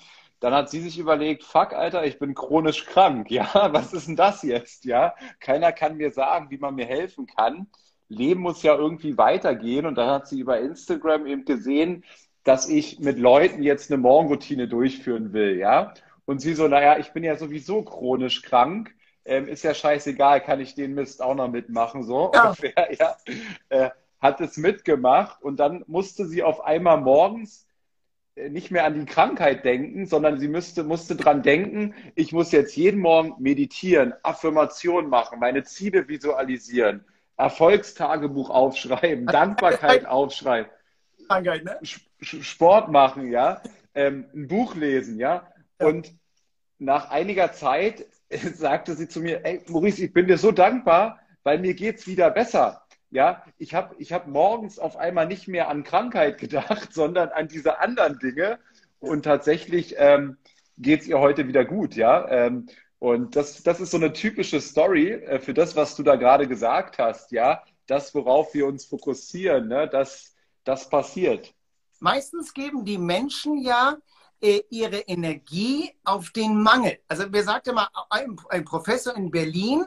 Dann 0.45 0.53
hat 0.53 0.69
sie 0.69 0.83
sich 0.83 0.99
überlegt, 0.99 1.43
fuck, 1.43 1.73
Alter, 1.73 2.05
ich 2.05 2.19
bin 2.19 2.35
chronisch 2.35 2.85
krank. 2.85 3.31
Ja, 3.31 3.49
was 3.73 3.95
ist 3.95 4.09
denn 4.09 4.17
das 4.17 4.43
jetzt? 4.43 4.85
Ja, 4.85 5.15
keiner 5.41 5.73
kann 5.73 5.97
mir 5.97 6.11
sagen, 6.11 6.51
wie 6.51 6.59
man 6.59 6.75
mir 6.75 6.85
helfen 6.85 7.27
kann. 7.27 7.67
Leben 8.09 8.43
muss 8.43 8.63
ja 8.63 8.75
irgendwie 8.75 9.17
weitergehen. 9.17 9.87
Und 9.87 9.95
dann 9.95 10.11
hat 10.11 10.29
sie 10.29 10.41
über 10.41 10.61
Instagram 10.61 11.25
eben 11.25 11.47
gesehen, 11.47 12.05
dass 12.43 12.69
ich 12.69 13.01
mit 13.01 13.19
Leuten 13.19 13.63
jetzt 13.63 13.91
eine 13.91 13.97
Morgenroutine 13.97 14.69
durchführen 14.69 15.33
will. 15.33 15.57
Ja, 15.57 15.95
und 16.27 16.41
sie 16.43 16.53
so, 16.53 16.69
naja, 16.69 16.99
ich 16.99 17.13
bin 17.15 17.25
ja 17.25 17.37
sowieso 17.37 17.83
chronisch 17.83 18.43
krank. 18.43 18.95
Ähm, 19.25 19.49
ist 19.49 19.65
ja 19.65 19.73
scheißegal, 19.73 20.43
kann 20.43 20.61
ich 20.61 20.75
den 20.75 20.93
Mist 20.93 21.23
auch 21.23 21.35
noch 21.35 21.49
mitmachen, 21.49 22.03
so 22.03 22.31
ja. 22.35 22.51
ungefähr, 22.51 22.93
ja. 22.99 23.17
Äh, 23.71 23.91
hat 24.21 24.43
es 24.43 24.59
mitgemacht 24.59 25.43
und 25.43 25.59
dann 25.59 25.85
musste 25.87 26.27
sie 26.27 26.43
auf 26.43 26.63
einmal 26.63 27.01
morgens 27.01 27.67
nicht 28.37 28.71
mehr 28.71 28.85
an 28.85 28.95
die 28.95 29.07
Krankheit 29.07 29.65
denken, 29.65 30.07
sondern 30.07 30.39
sie 30.39 30.49
müsste, 30.49 30.83
musste 30.83 31.15
dran 31.17 31.43
denken, 31.43 31.95
ich 32.15 32.33
muss 32.33 32.51
jetzt 32.53 32.77
jeden 32.77 33.01
Morgen 33.01 33.35
meditieren, 33.39 34.13
Affirmation 34.23 35.09
machen, 35.09 35.39
meine 35.39 35.63
Ziele 35.63 36.09
visualisieren, 36.09 37.05
Erfolgstagebuch 37.37 38.51
aufschreiben, 38.51 39.27
Dankbarkeit 39.27 40.07
aufschreiben, 40.07 40.71
Krankheit, 41.29 41.65
ne? 41.65 41.79
Sport 42.21 42.91
machen, 42.91 43.31
ja, 43.31 43.63
ähm, 43.95 44.27
ein 44.35 44.49
Buch 44.49 44.75
lesen, 44.75 45.19
ja. 45.19 45.49
Und 45.79 46.13
nach 46.79 47.11
einiger 47.11 47.53
Zeit 47.53 48.07
sagte 48.55 48.95
sie 48.95 49.09
zu 49.09 49.21
mir, 49.21 49.45
ey, 49.45 49.63
Maurice, 49.69 50.05
ich 50.05 50.13
bin 50.13 50.27
dir 50.27 50.39
so 50.39 50.51
dankbar, 50.51 51.21
weil 51.45 51.59
mir 51.59 51.75
geht's 51.75 52.07
wieder 52.07 52.31
besser. 52.31 52.84
Ja, 53.15 53.45
ich 53.59 53.77
habe 53.77 53.95
ich 54.01 54.13
hab 54.13 54.27
morgens 54.27 54.81
auf 54.81 54.97
einmal 54.97 55.29
nicht 55.29 55.47
mehr 55.47 55.69
an 55.69 55.85
Krankheit 55.85 56.37
gedacht, 56.37 56.89
sondern 56.93 57.29
an 57.29 57.47
diese 57.47 57.79
anderen 57.79 58.19
Dinge. 58.19 58.59
Und 58.99 59.23
tatsächlich 59.23 59.95
ähm, 59.99 60.37
geht 60.79 61.03
es 61.03 61.07
ihr 61.07 61.21
heute 61.21 61.47
wieder 61.47 61.65
gut, 61.65 61.95
ja. 61.95 62.29
Ähm, 62.29 62.67
und 62.99 63.37
das, 63.37 63.63
das 63.63 63.81
ist 63.81 63.93
so 63.93 63.99
eine 63.99 64.13
typische 64.13 64.61
Story 64.61 65.13
äh, 65.13 65.39
für 65.39 65.55
das, 65.55 65.77
was 65.77 65.95
du 65.95 66.03
da 66.03 66.17
gerade 66.17 66.49
gesagt 66.49 66.99
hast, 66.99 67.31
ja. 67.31 67.63
Das, 67.87 68.13
worauf 68.17 68.53
wir 68.53 68.67
uns 68.67 68.85
fokussieren, 68.85 69.69
ne? 69.69 69.89
das, 69.89 70.35
das 70.65 70.89
passiert. 70.89 71.55
Meistens 72.01 72.53
geben 72.53 72.85
die 72.85 72.99
Menschen 72.99 73.59
ja 73.59 73.97
äh, 74.41 74.63
ihre 74.71 74.99
Energie 75.01 75.93
auf 76.03 76.31
den 76.31 76.61
Mangel. 76.61 76.99
Also 77.07 77.29
mir 77.29 77.45
sagte 77.45 77.73
mal 77.73 77.87
ein, 78.11 78.37
ein 78.49 78.65
Professor 78.65 79.15
in 79.17 79.31
Berlin, 79.31 79.87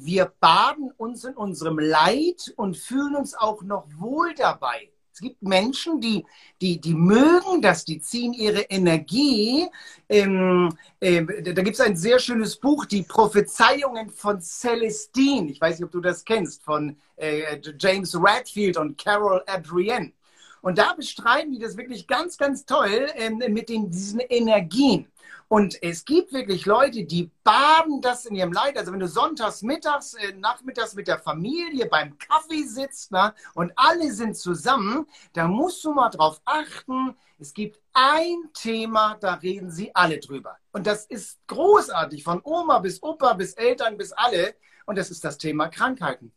wir 0.00 0.32
baden 0.40 0.92
uns 0.96 1.24
in 1.24 1.34
unserem 1.34 1.78
Leid 1.78 2.52
und 2.56 2.76
fühlen 2.76 3.16
uns 3.16 3.34
auch 3.34 3.62
noch 3.62 3.86
wohl 3.98 4.34
dabei. 4.34 4.90
Es 5.12 5.20
gibt 5.20 5.42
Menschen, 5.42 6.00
die, 6.00 6.24
die, 6.60 6.80
die 6.80 6.94
mögen 6.94 7.60
das, 7.60 7.84
die 7.84 8.00
ziehen 8.00 8.32
ihre 8.32 8.60
Energie. 8.60 9.66
Ähm, 10.08 10.72
äh, 11.00 11.24
da 11.24 11.62
gibt 11.62 11.74
es 11.74 11.80
ein 11.80 11.96
sehr 11.96 12.20
schönes 12.20 12.54
Buch, 12.54 12.84
die 12.84 13.02
Prophezeiungen 13.02 14.10
von 14.10 14.40
Celestine. 14.40 15.50
Ich 15.50 15.60
weiß 15.60 15.80
nicht, 15.80 15.86
ob 15.86 15.90
du 15.90 16.00
das 16.00 16.24
kennst, 16.24 16.62
von 16.62 16.96
äh, 17.16 17.60
James 17.80 18.14
Radfield 18.16 18.76
und 18.76 18.96
Carol 18.96 19.42
Adrienne. 19.48 20.12
Und 20.60 20.78
da 20.78 20.92
bestreiten 20.94 21.52
die 21.52 21.58
das 21.58 21.76
wirklich 21.76 22.06
ganz, 22.06 22.36
ganz 22.36 22.64
toll 22.64 23.08
äh, 23.14 23.30
mit 23.30 23.68
den, 23.68 23.90
diesen 23.90 24.20
Energien. 24.20 25.10
Und 25.48 25.82
es 25.82 26.04
gibt 26.04 26.34
wirklich 26.34 26.66
Leute, 26.66 27.04
die 27.04 27.30
baden 27.42 28.02
das 28.02 28.26
in 28.26 28.34
ihrem 28.34 28.52
Leid. 28.52 28.76
Also 28.76 28.92
wenn 28.92 29.00
du 29.00 29.08
sonntags, 29.08 29.62
mittags, 29.62 30.12
äh, 30.14 30.34
nachmittags 30.34 30.94
mit 30.94 31.08
der 31.08 31.18
Familie 31.18 31.86
beim 31.86 32.18
Kaffee 32.18 32.64
sitzt 32.64 33.10
na, 33.12 33.34
und 33.54 33.72
alle 33.74 34.12
sind 34.12 34.36
zusammen, 34.36 35.06
da 35.32 35.48
musst 35.48 35.82
du 35.84 35.94
mal 35.94 36.10
drauf 36.10 36.42
achten. 36.44 37.16
Es 37.38 37.54
gibt 37.54 37.80
ein 37.94 38.50
Thema, 38.52 39.16
da 39.20 39.34
reden 39.34 39.70
sie 39.70 39.94
alle 39.94 40.18
drüber. 40.18 40.58
Und 40.72 40.86
das 40.86 41.06
ist 41.06 41.38
großartig, 41.46 42.24
von 42.24 42.42
Oma 42.44 42.80
bis 42.80 43.02
Opa 43.02 43.32
bis 43.32 43.54
Eltern 43.54 43.96
bis 43.96 44.12
alle. 44.12 44.54
Und 44.84 44.98
das 44.98 45.10
ist 45.10 45.24
das 45.24 45.38
Thema 45.38 45.68
Krankheiten. 45.68 46.32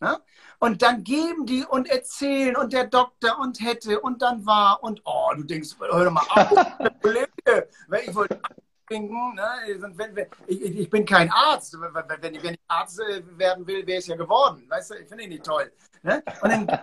Ja? 0.00 0.20
Und 0.58 0.82
dann 0.82 1.04
geben 1.04 1.46
die 1.46 1.64
und 1.64 1.88
erzählen 1.88 2.56
und 2.56 2.72
der 2.72 2.86
Doktor 2.86 3.38
und 3.38 3.60
hätte 3.60 4.00
und 4.00 4.22
dann 4.22 4.44
war 4.46 4.82
und 4.82 5.02
oh, 5.04 5.30
du 5.36 5.42
denkst, 5.42 5.76
hör 5.78 6.04
doch 6.04 6.10
mal 6.10 6.24
auf, 6.30 6.50
ich 8.06 8.14
wollte 8.14 8.40
trinken, 8.86 9.34
ne? 9.34 10.22
ich, 10.46 10.62
ich, 10.62 10.90
bin 10.90 11.04
kein 11.04 11.30
Arzt. 11.30 11.76
Wenn 12.20 12.34
ich, 12.34 12.42
wenn 12.42 12.54
ich 12.54 12.60
Arzt 12.68 13.00
äh, 13.00 13.22
werden 13.36 13.66
will, 13.66 13.86
wäre 13.86 13.98
ich 13.98 14.06
ja 14.06 14.16
geworden. 14.16 14.64
Weißt 14.68 14.90
du, 14.90 14.94
ich 14.94 15.08
finde 15.08 15.24
ihn 15.24 15.30
nicht 15.30 15.44
toll. 15.44 15.72
Ne? 16.02 16.22
Und 16.40 16.50
dann 16.50 16.66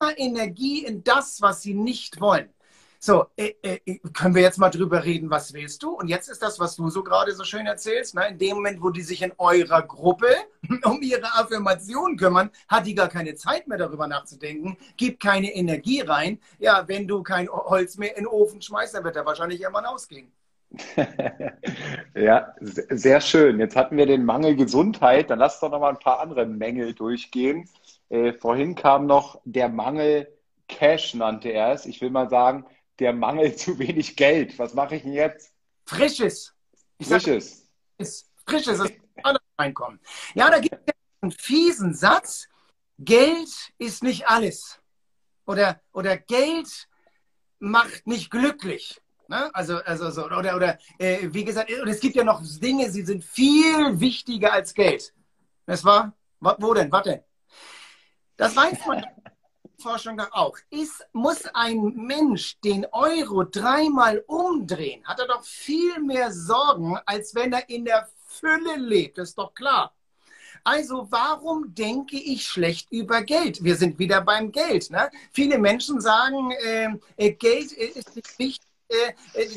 immer 0.00 0.18
Energie 0.18 0.84
in 0.84 1.02
das, 1.02 1.40
was 1.40 1.62
sie 1.62 1.74
nicht 1.74 2.20
wollen. 2.20 2.52
So, 3.04 3.26
äh, 3.36 3.54
äh, 3.62 3.98
können 4.12 4.36
wir 4.36 4.42
jetzt 4.42 4.58
mal 4.58 4.70
drüber 4.70 5.02
reden, 5.02 5.28
was 5.28 5.52
willst 5.52 5.82
du? 5.82 5.90
Und 5.90 6.06
jetzt 6.06 6.28
ist 6.28 6.40
das, 6.40 6.60
was 6.60 6.76
du 6.76 6.88
so 6.88 7.02
gerade 7.02 7.32
so 7.32 7.42
schön 7.42 7.66
erzählst, 7.66 8.14
ne? 8.14 8.28
in 8.28 8.38
dem 8.38 8.54
Moment, 8.54 8.80
wo 8.80 8.90
die 8.90 9.02
sich 9.02 9.22
in 9.22 9.32
eurer 9.38 9.82
Gruppe 9.82 10.28
um 10.84 11.02
ihre 11.02 11.26
Affirmation 11.34 12.16
kümmern, 12.16 12.50
hat 12.68 12.86
die 12.86 12.94
gar 12.94 13.08
keine 13.08 13.34
Zeit 13.34 13.66
mehr 13.66 13.76
darüber 13.76 14.06
nachzudenken, 14.06 14.76
gibt 14.96 15.18
keine 15.18 15.52
Energie 15.52 16.02
rein. 16.02 16.38
Ja, 16.60 16.86
wenn 16.86 17.08
du 17.08 17.24
kein 17.24 17.48
Holz 17.48 17.98
mehr 17.98 18.16
in 18.16 18.22
den 18.22 18.28
Ofen 18.28 18.62
schmeißt, 18.62 18.94
dann 18.94 19.02
wird 19.02 19.16
er 19.16 19.26
wahrscheinlich 19.26 19.60
irgendwann 19.60 19.86
ausgehen. 19.86 20.30
ja, 22.14 22.54
sehr 22.60 23.20
schön. 23.20 23.58
Jetzt 23.58 23.74
hatten 23.74 23.96
wir 23.96 24.06
den 24.06 24.24
Mangel 24.24 24.54
Gesundheit. 24.54 25.28
Dann 25.28 25.40
lass 25.40 25.58
doch 25.58 25.72
noch 25.72 25.80
mal 25.80 25.90
ein 25.90 25.98
paar 25.98 26.20
andere 26.20 26.46
Mängel 26.46 26.94
durchgehen. 26.94 27.68
Äh, 28.10 28.32
vorhin 28.32 28.76
kam 28.76 29.06
noch 29.06 29.40
der 29.44 29.68
Mangel 29.68 30.28
Cash, 30.68 31.14
nannte 31.14 31.48
er 31.48 31.72
es. 31.72 31.84
Ich 31.84 32.00
will 32.00 32.10
mal 32.10 32.30
sagen, 32.30 32.64
der 32.98 33.12
Mangel 33.12 33.56
zu 33.56 33.78
wenig 33.78 34.16
Geld. 34.16 34.58
Was 34.58 34.74
mache 34.74 34.96
ich 34.96 35.02
denn 35.02 35.12
jetzt? 35.12 35.52
Frisches. 35.86 36.54
Ich 36.98 37.08
Frisches. 37.08 37.68
Sag, 37.98 38.28
frisches 38.46 38.80
Einkommen. 39.56 40.00
Ja, 40.34 40.50
da 40.50 40.58
gibt 40.58 40.74
es 40.74 40.94
einen 41.20 41.32
fiesen 41.32 41.94
Satz. 41.94 42.48
Geld 42.98 43.72
ist 43.78 44.02
nicht 44.02 44.28
alles. 44.28 44.80
Oder, 45.46 45.80
oder 45.92 46.16
Geld 46.16 46.88
macht 47.58 48.06
nicht 48.06 48.30
glücklich. 48.30 49.00
Ne? 49.28 49.54
Also, 49.54 49.78
also 49.78 50.10
so, 50.10 50.26
oder, 50.26 50.56
oder 50.56 50.78
äh, 50.98 51.28
wie 51.32 51.44
gesagt, 51.44 51.70
und 51.70 51.88
es 51.88 52.00
gibt 52.00 52.16
ja 52.16 52.24
noch 52.24 52.42
Dinge, 52.60 52.90
sie 52.90 53.02
sind 53.02 53.24
viel 53.24 53.98
wichtiger 54.00 54.52
als 54.52 54.74
Geld. 54.74 55.14
Das 55.66 55.84
war, 55.84 56.12
wo 56.40 56.74
denn, 56.74 56.90
was 56.90 57.04
denn? 57.04 57.22
Das 58.36 58.54
weiß 58.56 58.78
man 58.86 59.04
Forschung 59.82 60.16
doch 60.16 60.32
auch. 60.32 60.56
Ist, 60.70 61.04
muss 61.12 61.44
ein 61.52 61.94
Mensch 61.96 62.58
den 62.60 62.86
Euro 62.92 63.44
dreimal 63.44 64.24
umdrehen, 64.26 65.04
hat 65.04 65.20
er 65.20 65.26
doch 65.26 65.44
viel 65.44 65.98
mehr 66.00 66.32
Sorgen, 66.32 66.98
als 67.04 67.34
wenn 67.34 67.52
er 67.52 67.68
in 67.68 67.84
der 67.84 68.08
Fülle 68.26 68.76
lebt. 68.76 69.18
Das 69.18 69.30
ist 69.30 69.38
doch 69.38 69.54
klar. 69.54 69.92
Also 70.64 71.08
warum 71.10 71.74
denke 71.74 72.16
ich 72.16 72.46
schlecht 72.46 72.92
über 72.92 73.22
Geld? 73.22 73.64
Wir 73.64 73.76
sind 73.76 73.98
wieder 73.98 74.20
beim 74.20 74.52
Geld. 74.52 74.90
Ne? 74.90 75.10
Viele 75.32 75.58
Menschen 75.58 76.00
sagen, 76.00 76.52
ähm, 76.64 77.00
äh, 77.16 77.32
Geld 77.32 77.72
ist 77.72 78.14
nicht 78.14 78.38
wichtig. 78.38 78.66
Äh, 78.88 79.14
äh, 79.34 79.48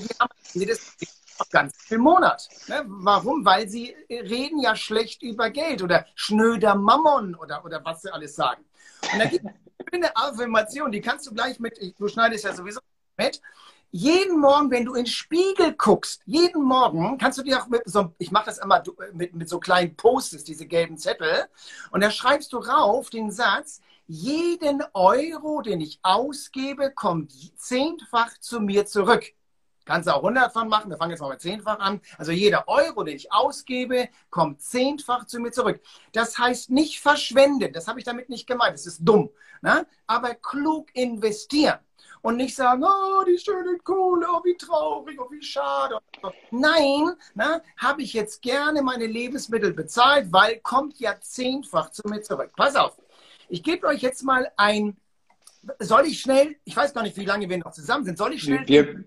ganz 1.51 1.75
viel 1.77 1.97
Monat. 1.97 2.47
Ne? 2.67 2.83
Warum? 2.85 3.45
Weil 3.45 3.67
sie 3.67 3.95
reden 4.09 4.59
ja 4.59 4.75
schlecht 4.75 5.23
über 5.23 5.49
Geld 5.49 5.81
oder 5.81 6.05
schnöder 6.15 6.75
Mammon 6.75 7.35
oder, 7.35 7.63
oder 7.65 7.83
was 7.83 8.01
sie 8.01 8.13
alles 8.13 8.35
sagen. 8.35 8.63
Und 9.13 9.19
da 9.19 9.25
gibt 9.25 9.45
es 9.45 9.93
eine 9.93 10.15
Affirmation, 10.15 10.91
die 10.91 11.01
kannst 11.01 11.27
du 11.27 11.33
gleich 11.33 11.59
mit, 11.59 11.79
du 11.97 12.07
schneidest 12.07 12.45
ja 12.45 12.53
sowieso 12.53 12.79
mit, 13.17 13.41
jeden 13.91 14.39
Morgen, 14.39 14.71
wenn 14.71 14.83
du 14.83 14.93
in 14.93 15.05
den 15.05 15.07
Spiegel 15.07 15.73
guckst, 15.73 16.21
jeden 16.25 16.63
Morgen 16.63 17.17
kannst 17.17 17.37
du 17.37 17.43
dir 17.43 17.61
auch 17.61 17.67
mit 17.67 17.83
so, 17.85 18.13
ich 18.17 18.29
mache 18.29 18.47
das 18.47 18.57
immer 18.57 18.83
mit, 19.13 19.33
mit 19.33 19.47
so 19.47 19.59
kleinen 19.59 19.95
Posts, 19.95 20.43
diese 20.43 20.65
gelben 20.65 20.97
Zettel, 20.97 21.45
und 21.91 22.03
da 22.03 22.11
schreibst 22.11 22.51
du 22.51 22.57
rauf 22.57 23.09
den 23.09 23.31
Satz, 23.31 23.79
jeden 24.07 24.83
Euro, 24.93 25.61
den 25.61 25.81
ich 25.81 25.99
ausgebe, 26.03 26.91
kommt 26.91 27.31
zehnfach 27.57 28.37
zu 28.39 28.59
mir 28.59 28.85
zurück. 28.85 29.33
Kannst 29.85 30.07
du 30.07 30.13
auch 30.13 30.23
100 30.23 30.51
von 30.51 30.67
machen, 30.67 30.89
wir 30.89 30.97
fangen 30.97 31.11
jetzt 31.11 31.21
mal 31.21 31.29
mit 31.29 31.41
zehnfach 31.41 31.79
an. 31.79 32.01
Also 32.17 32.31
jeder 32.31 32.67
Euro, 32.67 33.03
den 33.03 33.15
ich 33.15 33.31
ausgebe, 33.31 34.09
kommt 34.31 34.61
zehnfach 34.61 35.25
zu 35.25 35.39
mir 35.39 35.51
zurück. 35.51 35.79
Das 36.11 36.37
heißt 36.37 36.71
nicht 36.71 36.99
verschwenden, 36.99 37.71
das 37.71 37.87
habe 37.87 37.99
ich 37.99 38.05
damit 38.05 38.29
nicht 38.29 38.47
gemeint, 38.47 38.73
das 38.73 38.87
ist 38.87 38.99
dumm. 39.03 39.29
Ne? 39.61 39.85
Aber 40.07 40.33
klug 40.33 40.89
investieren 40.93 41.79
und 42.25 42.37
nicht 42.37 42.55
sagen, 42.55 42.83
oh, 42.83 43.23
die 43.23 43.37
schöne 43.37 43.77
Kohle, 43.83 44.25
oh, 44.27 44.43
wie 44.43 44.57
traurig, 44.57 45.19
oh, 45.21 45.29
wie 45.29 45.43
schade. 45.43 45.99
Nein, 46.49 47.11
ne, 47.35 47.61
habe 47.77 48.01
ich 48.01 48.13
jetzt 48.13 48.41
gerne 48.41 48.81
meine 48.81 49.05
Lebensmittel 49.05 49.73
bezahlt, 49.73 50.33
weil 50.33 50.59
kommt 50.61 50.99
ja 50.99 51.15
zehnfach 51.21 51.91
zu 51.91 52.01
mir 52.07 52.23
zurück. 52.23 52.51
Pass 52.57 52.75
auf, 52.75 52.97
ich 53.47 53.61
gebe 53.61 53.85
euch 53.85 54.01
jetzt 54.01 54.23
mal 54.23 54.51
ein, 54.57 54.97
soll 55.77 56.07
ich 56.07 56.19
schnell, 56.19 56.55
ich 56.63 56.75
weiß 56.75 56.95
gar 56.95 57.03
nicht, 57.03 57.15
wie 57.15 57.25
lange 57.25 57.47
wir 57.47 57.59
noch 57.59 57.73
zusammen 57.73 58.05
sind, 58.05 58.17
soll 58.17 58.33
ich 58.33 58.41
schnell... 58.41 58.67
Wir, 58.67 59.03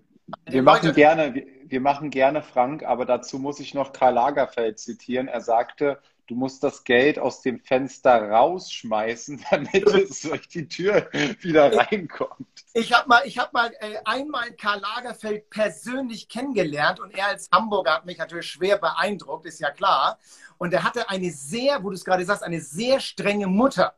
wir 0.46 0.62
machen 0.62 0.94
gerne, 0.94 1.34
wir, 1.34 1.46
wir 1.66 1.80
machen 1.80 2.10
gerne, 2.10 2.42
Frank, 2.42 2.82
aber 2.82 3.04
dazu 3.04 3.38
muss 3.38 3.60
ich 3.60 3.74
noch 3.74 3.92
Karl 3.92 4.14
Lagerfeld 4.14 4.78
zitieren. 4.78 5.28
Er 5.28 5.40
sagte, 5.40 6.00
du 6.26 6.34
musst 6.34 6.62
das 6.62 6.84
Geld 6.84 7.18
aus 7.18 7.42
dem 7.42 7.58
Fenster 7.58 8.30
rausschmeißen, 8.30 9.44
damit 9.50 9.86
es 9.86 10.22
durch 10.22 10.48
die 10.48 10.68
Tür 10.68 11.08
wieder 11.40 11.76
reinkommt. 11.76 12.46
Ich 12.74 12.92
habe 12.92 13.08
mal, 13.08 13.22
ich 13.24 13.38
hab 13.38 13.52
mal 13.52 13.72
äh, 13.80 13.96
einmal 14.04 14.52
Karl 14.52 14.80
Lagerfeld 14.80 15.50
persönlich 15.50 16.28
kennengelernt 16.28 17.00
und 17.00 17.16
er 17.16 17.28
als 17.28 17.48
Hamburger 17.50 17.94
hat 17.94 18.06
mich 18.06 18.18
natürlich 18.18 18.46
schwer 18.46 18.78
beeindruckt, 18.78 19.46
ist 19.46 19.60
ja 19.60 19.70
klar. 19.70 20.18
Und 20.58 20.72
er 20.74 20.84
hatte 20.84 21.08
eine 21.08 21.30
sehr, 21.30 21.82
wo 21.82 21.90
du 21.90 21.94
es 21.94 22.04
gerade 22.04 22.24
sagst, 22.24 22.42
eine 22.42 22.60
sehr 22.60 23.00
strenge 23.00 23.46
Mutter. 23.46 23.94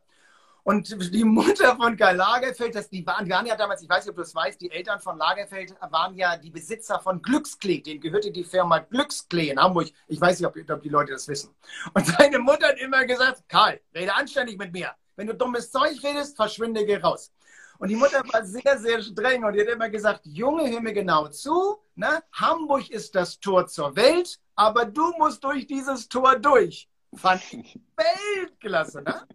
Und 0.63 1.13
die 1.13 1.23
Mutter 1.23 1.75
von 1.75 1.97
Karl 1.97 2.15
Lagerfeld, 2.15 2.75
das, 2.75 2.89
die, 2.89 3.05
waren, 3.05 3.27
waren 3.29 3.45
ja 3.45 3.55
damals, 3.55 3.81
ich 3.81 3.89
weiß 3.89 4.05
nicht, 4.05 4.11
ob 4.11 4.15
du 4.15 4.21
das 4.21 4.35
weißt, 4.35 4.61
die 4.61 4.69
Eltern 4.69 4.99
von 4.99 5.17
Lagerfeld 5.17 5.75
waren 5.89 6.15
ja 6.15 6.37
die 6.37 6.51
Besitzer 6.51 6.99
von 6.99 7.21
Glücksklee. 7.21 7.81
Denen 7.81 7.99
gehörte 7.99 8.31
die 8.31 8.43
Firma 8.43 8.79
Glücksklee 8.79 9.49
in 9.49 9.59
Hamburg. 9.59 9.89
Ich 10.07 10.21
weiß 10.21 10.39
nicht, 10.39 10.47
ob, 10.47 10.55
ob 10.69 10.81
die 10.81 10.89
Leute 10.89 11.13
das 11.13 11.27
wissen. 11.27 11.55
Und 11.93 12.05
seine 12.05 12.37
Mutter 12.39 12.67
hat 12.67 12.79
immer 12.79 13.05
gesagt, 13.05 13.43
Karl, 13.47 13.81
rede 13.95 14.13
anständig 14.13 14.57
mit 14.57 14.71
mir. 14.71 14.91
Wenn 15.15 15.27
du 15.27 15.33
dummes 15.33 15.71
Zeug 15.71 16.01
redest, 16.03 16.35
verschwinde, 16.35 16.85
geh 16.85 16.97
raus. 16.97 17.31
Und 17.79 17.87
die 17.87 17.95
Mutter 17.95 18.21
war 18.31 18.45
sehr, 18.45 18.77
sehr 18.77 19.01
streng 19.01 19.43
und 19.43 19.53
die 19.53 19.61
hat 19.61 19.67
immer 19.67 19.89
gesagt, 19.89 20.21
Junge, 20.25 20.69
hör 20.69 20.81
mir 20.81 20.93
genau 20.93 21.27
zu. 21.29 21.79
Ne? 21.95 22.21
Hamburg 22.31 22.87
ist 22.91 23.15
das 23.15 23.39
Tor 23.39 23.65
zur 23.65 23.95
Welt, 23.95 24.39
aber 24.55 24.85
du 24.85 25.11
musst 25.17 25.43
durch 25.43 25.65
dieses 25.65 26.07
Tor 26.07 26.37
durch. 26.37 26.87
Fand 27.15 27.41
ich 27.51 27.79
Weltklasse, 27.97 29.01
ne? 29.01 29.27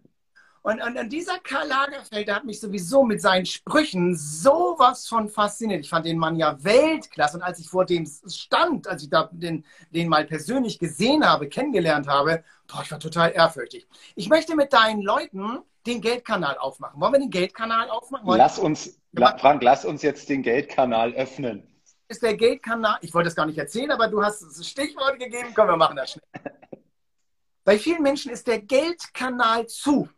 Und, 0.67 0.83
und, 0.83 0.99
und 0.99 1.13
dieser 1.13 1.39
Karl 1.39 1.65
Lagerfeld, 1.65 2.27
der 2.27 2.35
hat 2.35 2.43
mich 2.43 2.59
sowieso 2.59 3.01
mit 3.05 3.21
seinen 3.21 3.45
Sprüchen 3.45 4.17
sowas 4.17 5.07
von 5.07 5.29
fasziniert. 5.29 5.79
Ich 5.79 5.89
fand 5.89 6.05
den 6.05 6.17
Mann 6.17 6.35
ja 6.35 6.61
Weltklasse. 6.61 7.37
Und 7.37 7.43
als 7.43 7.59
ich 7.59 7.69
vor 7.69 7.85
dem 7.85 8.05
stand, 8.05 8.85
als 8.85 9.03
ich 9.03 9.09
da 9.09 9.29
den, 9.31 9.63
den 9.91 10.09
mal 10.09 10.25
persönlich 10.25 10.77
gesehen 10.77 11.25
habe, 11.25 11.47
kennengelernt 11.47 12.09
habe, 12.09 12.43
boah, 12.67 12.81
ich 12.83 12.91
war 12.91 12.99
total 12.99 13.31
ehrfürchtig. 13.31 13.87
Ich 14.15 14.27
möchte 14.27 14.57
mit 14.57 14.73
deinen 14.73 15.03
Leuten 15.03 15.59
den 15.85 16.01
Geldkanal 16.01 16.57
aufmachen. 16.57 16.99
Wollen 16.99 17.13
wir 17.13 17.19
den 17.19 17.31
Geldkanal 17.31 17.89
aufmachen? 17.89 18.27
Lass 18.35 18.59
uns, 18.59 18.99
Frank, 19.15 19.63
lass 19.63 19.85
uns 19.85 20.01
jetzt 20.01 20.27
den 20.27 20.43
Geldkanal 20.43 21.13
öffnen. 21.13 21.65
Ist 22.09 22.23
der 22.23 22.35
Geldkanal, 22.35 22.97
ich 22.99 23.13
wollte 23.13 23.27
das 23.27 23.37
gar 23.37 23.45
nicht 23.45 23.57
erzählen, 23.57 23.91
aber 23.91 24.09
du 24.09 24.21
hast 24.21 24.41
das 24.41 24.67
Stichwort 24.67 25.17
gegeben. 25.17 25.53
Komm, 25.55 25.69
wir 25.69 25.77
machen 25.77 25.95
das 25.95 26.11
schnell. 26.11 26.25
Bei 27.63 27.79
vielen 27.79 28.03
Menschen 28.03 28.33
ist 28.33 28.47
der 28.47 28.59
Geldkanal 28.59 29.65
zu. 29.67 30.09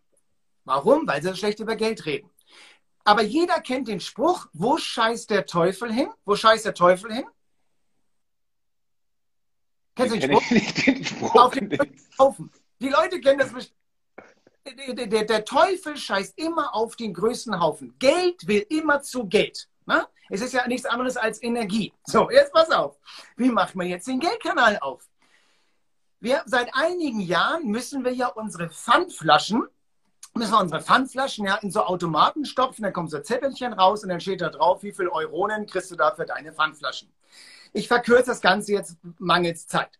Warum? 0.69 1.07
Weil 1.07 1.23
sie 1.23 1.35
schlecht 1.35 1.59
über 1.59 1.75
Geld 1.75 2.05
reden. 2.05 2.29
Aber 3.03 3.23
jeder 3.23 3.59
kennt 3.59 3.87
den 3.87 3.99
Spruch, 3.99 4.45
wo 4.53 4.77
scheißt 4.77 5.31
der 5.31 5.47
Teufel 5.47 5.91
hin? 5.91 6.09
Wo 6.25 6.35
scheißt 6.35 6.63
der 6.63 6.75
Teufel 6.75 7.11
hin? 7.11 7.25
Kennst 9.95 10.13
du 10.13 10.19
den 10.19 10.29
Spruch? 10.29 10.83
Den 10.85 11.03
Spruch 11.03 11.35
Auf 11.35 11.53
den 11.55 11.75
Haufen. 12.19 12.51
Die 12.79 12.89
Leute 12.89 13.19
kennen 13.19 13.39
das 13.39 13.51
bestimmt. 13.51 13.75
Der, 14.95 15.07
der, 15.07 15.23
der, 15.23 15.43
Teufel 15.43 15.97
scheißt 15.97 16.37
immer 16.37 16.75
auf 16.75 16.95
den 16.95 17.15
größten 17.15 17.59
Haufen. 17.59 17.95
Geld 17.97 18.45
will 18.47 18.63
immer 18.69 19.01
zu 19.01 19.25
Geld. 19.25 19.67
Na? 19.87 20.07
Es 20.29 20.41
ist 20.41 20.53
ja 20.53 20.67
nichts 20.67 20.85
anderes 20.85 21.17
als 21.17 21.41
Energie. 21.41 21.91
So, 22.05 22.29
jetzt 22.29 22.53
pass 22.53 22.69
auf. 22.69 22.99
Wie 23.37 23.49
macht 23.49 23.73
man 23.73 23.87
jetzt 23.87 24.07
den 24.07 24.19
Geldkanal 24.19 24.77
auf? 24.81 25.09
Wir, 26.19 26.43
seit 26.45 26.69
einigen 26.75 27.21
Jahren 27.21 27.65
müssen 27.65 28.05
wir 28.05 28.13
ja 28.13 28.27
unsere 28.27 28.69
Pfandflaschen 28.69 29.67
müssen 30.39 30.53
wir 30.53 30.59
unsere 30.59 30.81
Pfandflaschen 30.81 31.45
ja 31.45 31.55
in 31.55 31.69
so 31.69 31.83
Automaten 31.83 32.45
stopfen, 32.45 32.83
dann 32.83 32.93
kommt 32.93 33.11
so 33.11 33.19
Zettelchen 33.19 33.73
raus 33.73 34.03
und 34.03 34.09
dann 34.09 34.21
steht 34.21 34.41
da 34.41 34.49
drauf, 34.49 34.81
wie 34.81 34.91
viel 34.91 35.07
Euronen 35.07 35.67
kriegst 35.67 35.91
du 35.91 35.95
da 35.95 36.15
für 36.15 36.25
deine 36.25 36.53
Pfandflaschen. 36.53 37.11
Ich 37.73 37.87
verkürze 37.87 38.27
das 38.27 38.41
Ganze 38.41 38.71
jetzt 38.71 38.97
mangels 39.19 39.67
Zeit. 39.67 39.99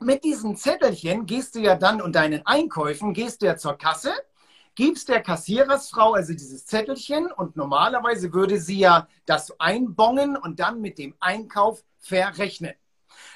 Mit 0.00 0.24
diesem 0.24 0.56
Zettelchen 0.56 1.26
gehst 1.26 1.54
du 1.54 1.60
ja 1.60 1.76
dann 1.76 2.02
und 2.02 2.16
deinen 2.16 2.44
Einkäufen, 2.44 3.14
gehst 3.14 3.42
du 3.42 3.46
ja 3.46 3.56
zur 3.56 3.78
Kasse, 3.78 4.12
gibst 4.74 5.08
der 5.08 5.22
Kassierersfrau 5.22 6.14
also 6.14 6.32
dieses 6.32 6.66
Zettelchen 6.66 7.30
und 7.30 7.56
normalerweise 7.56 8.32
würde 8.32 8.58
sie 8.58 8.78
ja 8.78 9.08
das 9.24 9.58
einbongen 9.60 10.36
und 10.36 10.58
dann 10.58 10.80
mit 10.80 10.98
dem 10.98 11.14
Einkauf 11.20 11.84
verrechnen. 11.98 12.74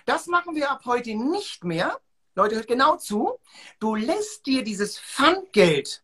Das 0.05 0.26
machen 0.26 0.55
wir 0.55 0.70
ab 0.70 0.82
heute 0.84 1.14
nicht 1.14 1.64
mehr. 1.64 1.99
Leute, 2.34 2.57
hört 2.57 2.68
genau 2.68 2.97
zu. 2.97 3.38
Du 3.78 3.95
lässt 3.95 4.47
dir 4.47 4.64
dieses 4.64 4.99
Pfandgeld 4.99 6.03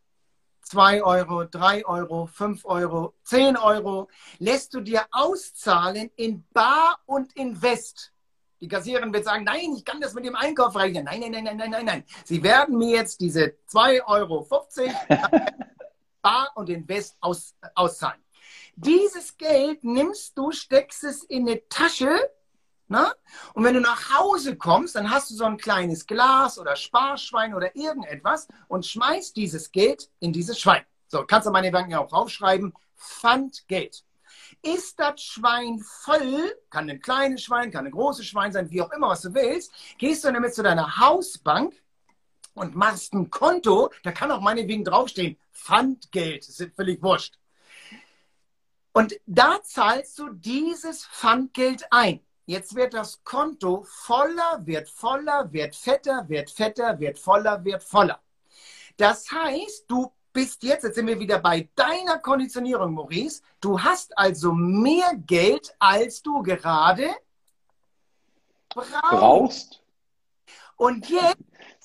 2 0.67 1.03
Euro, 1.05 1.45
3 1.45 1.87
Euro, 1.87 2.27
5 2.27 2.65
Euro, 2.65 3.15
10 3.23 3.57
Euro, 3.57 4.09
lässt 4.39 4.75
du 4.75 4.81
dir 4.81 5.07
auszahlen 5.13 6.11
in 6.17 6.45
Bar 6.53 6.99
und 7.07 7.35
in 7.37 7.63
West. 7.63 8.13
Die 8.61 8.67
Kassiererin 8.67 9.13
wird 9.13 9.25
sagen, 9.25 9.45
nein, 9.45 9.75
ich 9.77 9.85
kann 9.85 10.01
das 10.01 10.15
mit 10.15 10.25
dem 10.25 10.35
Einkauf 10.35 10.75
rechnen. 10.75 11.05
Nein, 11.05 11.21
nein, 11.21 11.31
nein, 11.31 11.45
nein, 11.45 11.57
nein, 11.57 11.71
nein, 11.71 11.85
nein. 11.85 12.05
Sie 12.25 12.43
werden 12.43 12.79
mir 12.79 12.97
jetzt 12.97 13.21
diese 13.21 13.55
2,50 13.71 14.07
Euro 14.07 14.49
Bar 16.23 16.51
und 16.57 16.69
in 16.69 16.89
West 16.89 17.17
aus, 17.21 17.55
auszahlen. 17.75 18.21
Dieses 18.75 19.37
Geld 19.37 19.85
nimmst 19.85 20.37
du, 20.37 20.51
steckst 20.51 21.05
es 21.05 21.23
in 21.23 21.49
eine 21.49 21.69
Tasche 21.69 22.19
Ne? 22.89 23.13
Und 23.55 23.65
wenn 23.65 23.75
du 23.75 23.81
nach 23.81 24.17
Hause 24.17 24.57
kommst, 24.57 24.95
dann 24.95 25.11
hast 25.11 25.31
du 25.31 25.35
so 25.35 25.45
ein 25.45 25.57
kleines 25.57 26.07
Glas 26.07 26.59
oder 26.59 26.77
Sparschwein 26.77 27.55
oder 27.55 27.75
irgendetwas 27.75 28.47
und 28.69 28.87
schmeißt 28.87 29.37
dieses 29.37 29.73
Geld 29.73 30.09
in 30.21 30.33
dieses 30.33 30.61
Schwein. 30.61 30.85
So, 31.09 31.25
kannst 31.25 31.47
du 31.47 31.51
meine 31.51 31.69
Gedanken 31.69 31.95
auch 31.95 32.09
draufschreiben. 32.09 32.73
Pfandgeld. 32.97 34.05
Ist 34.63 34.99
das 34.99 35.21
Schwein 35.21 35.81
voll, 35.81 36.55
kann 36.71 36.89
ein 36.89 37.01
kleines 37.01 37.43
Schwein, 37.43 37.71
kann 37.71 37.87
ein 37.87 37.93
großes 37.93 38.27
Schwein 38.27 38.53
sein, 38.53 38.71
wie 38.71 38.83
auch 38.83 38.93
immer, 38.93 39.09
was 39.09 39.23
du 39.23 39.35
willst, 39.35 39.73
gehst 39.99 40.25
du 40.25 40.33
damit 40.33 40.55
zu 40.55 40.63
deiner 40.63 40.99
Hausbank 40.99 41.75
und 42.55 42.75
machst 42.75 43.13
ein 43.13 43.31
Konto, 43.31 43.91
da 44.03 44.13
kann 44.13 44.31
auch 44.31 44.41
meinetwegen 44.41 44.85
draufstehen, 44.85 45.37
Pfandgeld, 45.53 46.49
das 46.49 46.61
ist 46.61 46.75
völlig 46.75 47.03
wurscht. 47.03 47.39
Und 48.93 49.15
da 49.27 49.61
zahlst 49.63 50.19
du 50.19 50.31
dieses 50.31 51.05
Pfandgeld 51.07 51.85
ein. 51.91 52.26
Jetzt 52.47 52.77
wird 52.77 52.95
das 52.95 53.23
Konto 53.25 53.85
voller, 53.89 54.65
wird 54.65 54.89
voller, 54.89 55.53
wird 55.53 55.75
fetter, 55.75 56.29
wird 56.29 56.49
fetter, 56.49 56.99
wird 57.01 57.19
voller, 57.19 57.65
wird 57.65 57.83
voller. 57.83 58.21
Das 58.97 59.31
heißt, 59.31 59.85
du 59.89 60.13
bist 60.33 60.63
jetzt, 60.63 60.85
jetzt 60.85 60.95
sind 60.95 61.09
wir 61.09 61.19
wieder 61.19 61.41
bei 61.41 61.69
deiner 61.75 62.19
Konditionierung, 62.19 62.95
Maurice. 62.95 63.43
Du 63.61 63.83
hast 63.83 64.17
also 64.17 64.53
mehr 64.53 65.15
Geld, 65.27 65.75
als 65.81 66.23
du 66.23 66.41
gerade 66.43 67.11
brauchst. 68.69 69.01
brauchst. 69.11 69.83
Und 70.77 71.09
jetzt 71.09 71.43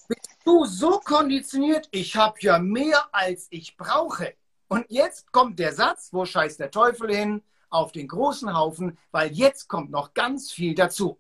bist 0.08 0.38
du 0.46 0.66
so 0.66 1.00
konditioniert, 1.00 1.88
ich 1.92 2.16
habe 2.16 2.38
ja 2.42 2.60
mehr, 2.60 3.08
als 3.12 3.48
ich 3.50 3.76
brauche. 3.78 4.36
Und 4.68 4.86
jetzt 4.90 5.32
kommt 5.32 5.58
der 5.58 5.74
Satz, 5.74 6.10
wo 6.12 6.26
scheißt 6.26 6.60
der 6.60 6.70
Teufel 6.70 7.16
hin? 7.16 7.42
Auf 7.72 7.92
den 7.92 8.08
großen 8.08 8.56
Haufen, 8.56 8.98
weil 9.10 9.32
jetzt 9.32 9.68
kommt 9.68 9.90
noch 9.90 10.14
ganz 10.14 10.52
viel 10.52 10.76
dazu. 10.76 11.18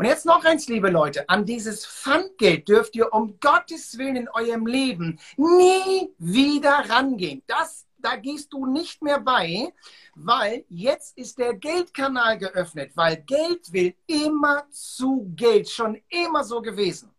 Und 0.00 0.06
jetzt 0.06 0.24
noch 0.24 0.42
eins, 0.46 0.66
liebe 0.66 0.88
Leute, 0.88 1.28
an 1.28 1.44
dieses 1.44 1.84
Pfandgeld 1.84 2.66
dürft 2.66 2.96
ihr 2.96 3.12
um 3.12 3.38
Gottes 3.38 3.98
Willen 3.98 4.16
in 4.16 4.28
eurem 4.30 4.66
Leben 4.66 5.20
nie 5.36 6.10
wieder 6.16 6.88
rangehen. 6.88 7.42
Das, 7.46 7.86
da 7.98 8.16
gehst 8.16 8.50
du 8.54 8.64
nicht 8.64 9.02
mehr 9.02 9.20
bei, 9.20 9.74
weil 10.14 10.64
jetzt 10.70 11.18
ist 11.18 11.38
der 11.38 11.52
Geldkanal 11.52 12.38
geöffnet, 12.38 12.92
weil 12.94 13.18
Geld 13.18 13.70
will 13.74 13.94
immer 14.06 14.64
zu 14.70 15.30
Geld, 15.36 15.68
schon 15.68 16.00
immer 16.08 16.44
so 16.44 16.62
gewesen. 16.62 17.10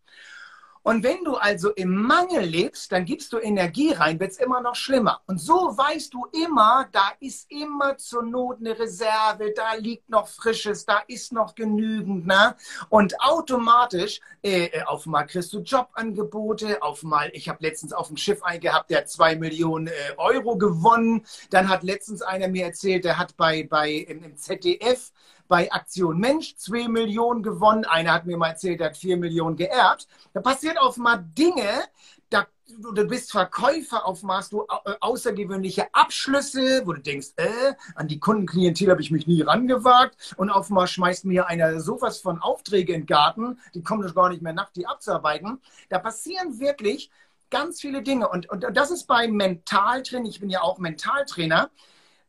Und 0.83 1.03
wenn 1.03 1.23
du 1.23 1.35
also 1.35 1.69
im 1.71 1.93
Mangel 1.93 2.43
lebst, 2.43 2.91
dann 2.91 3.05
gibst 3.05 3.33
du 3.33 3.37
Energie 3.37 3.91
rein, 3.91 4.19
wird 4.19 4.31
es 4.31 4.37
immer 4.37 4.61
noch 4.61 4.75
schlimmer. 4.75 5.21
Und 5.27 5.39
so 5.39 5.53
weißt 5.53 6.13
du 6.13 6.25
immer, 6.45 6.87
da 6.91 7.11
ist 7.19 7.51
immer 7.51 7.97
zur 7.97 8.23
Not 8.23 8.57
eine 8.59 8.77
Reserve, 8.77 9.53
da 9.55 9.75
liegt 9.75 10.09
noch 10.09 10.27
Frisches, 10.27 10.85
da 10.85 11.01
ist 11.07 11.33
noch 11.33 11.53
genügend. 11.53 12.25
Ne? 12.25 12.55
Und 12.89 13.19
automatisch, 13.21 14.21
äh, 14.41 14.65
äh 14.65 14.83
auf 14.83 15.05
einmal 15.05 15.27
kriegst 15.27 15.53
du 15.53 15.59
Jobangebote, 15.59 16.81
auf 16.81 17.03
einmal, 17.03 17.29
ich 17.33 17.47
habe 17.47 17.59
letztens 17.61 17.93
auf 17.93 18.07
dem 18.07 18.17
Schiff 18.17 18.43
einen 18.43 18.61
gehabt, 18.61 18.89
der 18.89 18.99
hat 18.99 19.09
zwei 19.09 19.35
Millionen 19.35 19.87
äh, 19.87 19.91
Euro 20.17 20.57
gewonnen. 20.57 21.25
Dann 21.51 21.69
hat 21.69 21.83
letztens 21.83 22.21
einer 22.21 22.47
mir 22.47 22.65
erzählt, 22.65 23.05
der 23.05 23.19
hat 23.19 23.37
bei, 23.37 23.63
bei 23.63 23.91
im, 23.91 24.23
im 24.23 24.35
ZDF 24.35 25.11
bei 25.51 25.69
Aktion 25.69 26.17
Mensch 26.17 26.55
2 26.55 26.87
Millionen 26.87 27.43
gewonnen. 27.43 27.83
Einer 27.83 28.13
hat 28.13 28.25
mir 28.25 28.37
mal 28.37 28.51
erzählt, 28.51 28.79
er 28.79 28.87
hat 28.87 28.95
4 28.95 29.17
Millionen 29.17 29.57
geerbt. 29.57 30.07
Da 30.33 30.39
passiert 30.39 30.79
auf 30.79 30.95
mal 30.95 31.17
Dinge, 31.17 31.83
da, 32.29 32.47
du 32.69 33.05
bist 33.05 33.33
Verkäufer, 33.33 34.05
auf 34.05 34.23
mal 34.23 34.37
hast 34.37 34.53
du 34.53 34.61
äh, 34.61 34.93
außergewöhnliche 35.01 35.93
Abschlüsse, 35.93 36.83
wo 36.85 36.93
du 36.93 37.01
denkst, 37.01 37.33
äh, 37.35 37.73
an 37.95 38.07
die 38.07 38.21
Kundenklientel 38.21 38.91
habe 38.91 39.01
ich 39.01 39.11
mich 39.11 39.27
nie 39.27 39.41
rangewagt. 39.41 40.33
Und 40.37 40.49
auf 40.49 40.69
mal 40.69 40.87
schmeißt 40.87 41.25
mir 41.25 41.47
einer 41.47 41.81
sowas 41.81 42.19
von 42.19 42.39
Aufträge 42.39 42.93
in 42.93 43.01
den 43.01 43.07
Garten, 43.07 43.59
die 43.73 43.83
kommen 43.83 44.07
doch 44.07 44.15
gar 44.15 44.29
nicht 44.29 44.41
mehr 44.41 44.53
nach, 44.53 44.71
die 44.71 44.87
abzuarbeiten. 44.87 45.59
Da 45.89 45.99
passieren 45.99 46.61
wirklich 46.61 47.11
ganz 47.49 47.81
viele 47.81 48.03
Dinge. 48.03 48.29
Und, 48.29 48.49
und 48.49 48.65
das 48.71 48.89
ist 48.89 49.05
beim 49.05 49.33
Mentaltraining, 49.33 50.31
ich 50.31 50.39
bin 50.39 50.49
ja 50.49 50.61
auch 50.61 50.77
Mentaltrainer, 50.77 51.69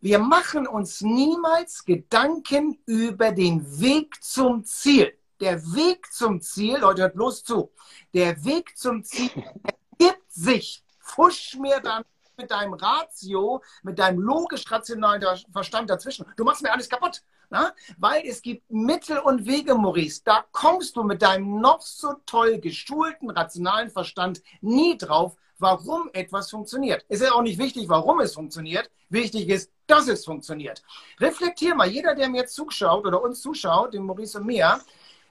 wir 0.02 0.18
machen 0.18 0.66
uns 0.66 1.00
niemals 1.00 1.84
Gedanken 1.84 2.78
über 2.86 3.30
den 3.30 3.80
Weg 3.80 4.22
zum 4.22 4.64
Ziel. 4.64 5.16
Der 5.40 5.62
Weg 5.74 6.12
zum 6.12 6.40
Ziel, 6.40 6.78
Leute, 6.78 7.02
hört 7.02 7.14
bloß 7.14 7.44
zu, 7.44 7.70
der 8.12 8.44
Weg 8.44 8.76
zum 8.76 9.04
Ziel 9.04 9.30
ergibt 9.98 10.32
sich. 10.32 10.84
Fusch 10.98 11.56
mir 11.56 11.78
dann 11.80 12.02
mit 12.36 12.50
deinem 12.50 12.74
Ratio, 12.74 13.62
mit 13.84 14.00
deinem 14.00 14.20
logisch-rationalen 14.20 15.22
Verstand 15.52 15.88
dazwischen. 15.88 16.26
Du 16.36 16.42
machst 16.42 16.62
mir 16.62 16.72
alles 16.72 16.88
kaputt. 16.88 17.22
Na? 17.50 17.72
Weil 17.98 18.22
es 18.26 18.42
gibt 18.42 18.68
Mittel 18.70 19.18
und 19.18 19.46
Wege, 19.46 19.74
Maurice. 19.76 20.22
Da 20.24 20.44
kommst 20.50 20.96
du 20.96 21.04
mit 21.04 21.22
deinem 21.22 21.60
noch 21.60 21.80
so 21.80 22.14
toll 22.26 22.58
geschulten, 22.58 23.30
rationalen 23.30 23.90
Verstand 23.90 24.42
nie 24.62 24.98
drauf, 24.98 25.36
warum 25.62 26.10
etwas 26.12 26.50
funktioniert. 26.50 27.04
Es 27.08 27.20
ist 27.20 27.28
ja 27.28 27.32
auch 27.32 27.42
nicht 27.42 27.58
wichtig, 27.58 27.88
warum 27.88 28.20
es 28.20 28.34
funktioniert. 28.34 28.90
Wichtig 29.08 29.48
ist, 29.48 29.70
dass 29.86 30.08
es 30.08 30.24
funktioniert. 30.24 30.82
Reflektier 31.20 31.74
mal, 31.74 31.88
jeder, 31.88 32.14
der 32.14 32.28
mir 32.28 32.46
zuschaut 32.46 33.06
oder 33.06 33.22
uns 33.22 33.40
zuschaut, 33.40 33.94
dem 33.94 34.04
Maurice 34.04 34.38
und 34.38 34.46
mir, 34.46 34.80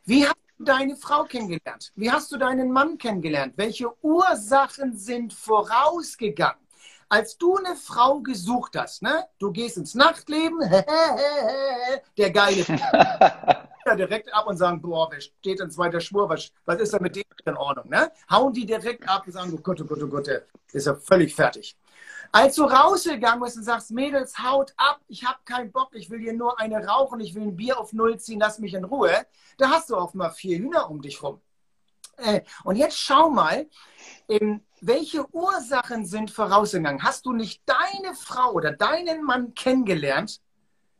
wie 0.05 0.25
hast 0.25 0.38
du 0.57 0.63
deine 0.63 0.95
Frau 0.95 1.25
kennengelernt? 1.25 1.91
Wie 1.95 2.09
hast 2.09 2.32
du 2.32 2.38
deinen 2.38 2.71
Mann 2.71 2.97
kennengelernt? 2.97 3.53
Welche 3.57 3.91
Ursachen 4.03 4.97
sind 4.97 5.34
vorausgegangen? 5.34 6.61
Als 7.09 7.38
du 7.38 7.57
eine 7.57 7.75
Frau 7.75 8.21
gesucht 8.21 8.77
hast, 8.77 9.01
ne? 9.01 9.25
du 9.38 9.51
gehst 9.51 9.75
ins 9.75 9.95
Nachtleben, 9.95 10.59
der 12.17 12.32
geile 12.32 12.63
ja 13.86 13.95
direkt 13.95 14.34
ab 14.34 14.47
und 14.47 14.57
sagen, 14.57 14.82
boah, 14.82 15.09
wer 15.11 15.21
steht 15.21 15.59
in 15.59 15.71
zweiter 15.71 15.99
Spur, 15.99 16.29
was, 16.29 16.51
was 16.65 16.79
ist 16.79 16.93
da 16.93 16.99
mit 16.99 17.15
dem 17.15 17.23
in 17.45 17.57
Ordnung? 17.57 17.89
Ne? 17.89 18.11
Hauen 18.29 18.53
die 18.53 18.65
direkt 18.65 19.07
ab 19.07 19.23
und 19.25 19.34
sagen, 19.34 19.51
oh 19.53 19.61
Gott, 19.61 19.82
oh 19.82 19.86
Gott, 19.86 20.03
oh 20.03 20.07
Gott, 20.07 20.29
ist 20.71 20.88
ja 20.88 20.95
völlig 20.95 21.36
fertig. 21.36 21.75
Als 22.32 22.55
du 22.55 22.63
rausgegangen 22.63 23.41
bist 23.41 23.57
und 23.57 23.63
sagst, 23.63 23.91
Mädels, 23.91 24.38
haut 24.39 24.73
ab, 24.77 25.01
ich 25.07 25.25
habe 25.25 25.39
keinen 25.43 25.71
Bock, 25.71 25.89
ich 25.93 26.09
will 26.09 26.19
hier 26.19 26.34
nur 26.34 26.59
eine 26.59 26.86
rauchen, 26.86 27.19
ich 27.19 27.36
will 27.36 27.43
ein 27.43 27.55
Bier 27.57 27.77
auf 27.77 27.91
Null 27.91 28.17
ziehen, 28.19 28.39
lass 28.39 28.59
mich 28.59 28.73
in 28.73 28.86
Ruhe, 28.86 29.11
da 29.57 29.69
hast 29.69 29.89
du 29.89 29.97
auch 29.97 30.13
mal 30.13 30.29
vier 30.29 30.57
Hühner 30.57 30.89
um 30.89 31.01
dich 31.01 31.21
rum. 31.21 31.41
Äh, 32.17 32.41
und 32.63 32.77
jetzt 32.77 32.97
schau 32.97 33.29
mal, 33.29 33.67
welche 34.79 35.25
Ursachen 35.34 36.05
sind 36.05 36.32
vorausgegangen? 36.32 37.03
Hast 37.03 37.25
du 37.25 37.34
nicht 37.34 37.63
deine 37.65 38.15
Frau 38.15 38.51
oder 38.53 38.71
deinen 38.71 39.23
Mann 39.23 39.53
kennengelernt, 39.53 40.39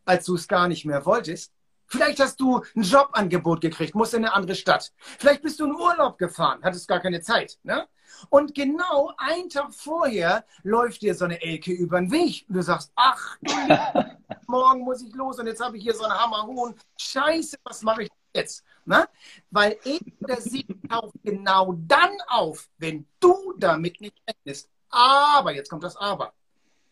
als 0.06 0.26
du 0.26 0.36
es 0.36 0.48
gar 0.48 0.68
nicht 0.68 0.86
mehr 0.86 1.06
wolltest? 1.06 1.54
Vielleicht 1.92 2.22
hast 2.22 2.40
du 2.40 2.64
ein 2.74 2.84
Jobangebot 2.84 3.60
gekriegt, 3.60 3.96
musst 3.96 4.14
in 4.14 4.24
eine 4.24 4.34
andere 4.34 4.56
Stadt. 4.56 4.94
Vielleicht 4.98 5.42
bist 5.42 5.60
du 5.60 5.66
in 5.66 5.76
Urlaub 5.76 6.18
gefahren, 6.18 6.62
hattest 6.64 6.88
gar 6.88 7.02
keine 7.02 7.20
Zeit. 7.20 7.60
Ne? 7.64 7.86
Und 8.30 8.56
genau 8.56 9.12
einen 9.18 9.50
Tag 9.50 9.74
vorher 9.74 10.46
läuft 10.64 11.02
dir 11.02 11.14
so 11.16 11.26
eine 11.26 11.42
Elke 11.42 11.74
über 11.74 12.00
den 12.00 12.10
Weg. 12.10 12.46
Und 12.48 12.56
du 12.56 12.64
sagst, 12.64 12.94
ach, 12.96 13.38
morgen 14.48 14.86
muss 14.86 15.02
ich 15.02 15.14
los 15.14 15.38
und 15.40 15.48
jetzt 15.48 15.62
habe 15.62 15.76
ich 15.76 15.84
hier 15.84 15.94
so 15.94 16.06
einen 16.06 16.18
Hammerhuhn. 16.18 16.76
Scheiße, 16.98 17.58
was 17.66 17.82
mache 17.82 18.04
ich 18.04 18.10
jetzt? 18.34 18.64
Ne? 18.86 19.06
Weil 19.50 19.78
er 19.84 20.00
oder 20.22 20.40
sie 20.40 20.66
taucht 20.90 21.16
genau 21.26 21.74
dann 21.74 22.16
auf, 22.30 22.70
wenn 22.78 23.06
du 23.20 23.54
damit 23.58 24.00
nicht 24.00 24.16
rechnest. 24.26 24.70
Aber, 24.90 25.54
jetzt 25.54 25.70
kommt 25.70 25.84
das 25.84 25.98
Aber. 25.98 26.32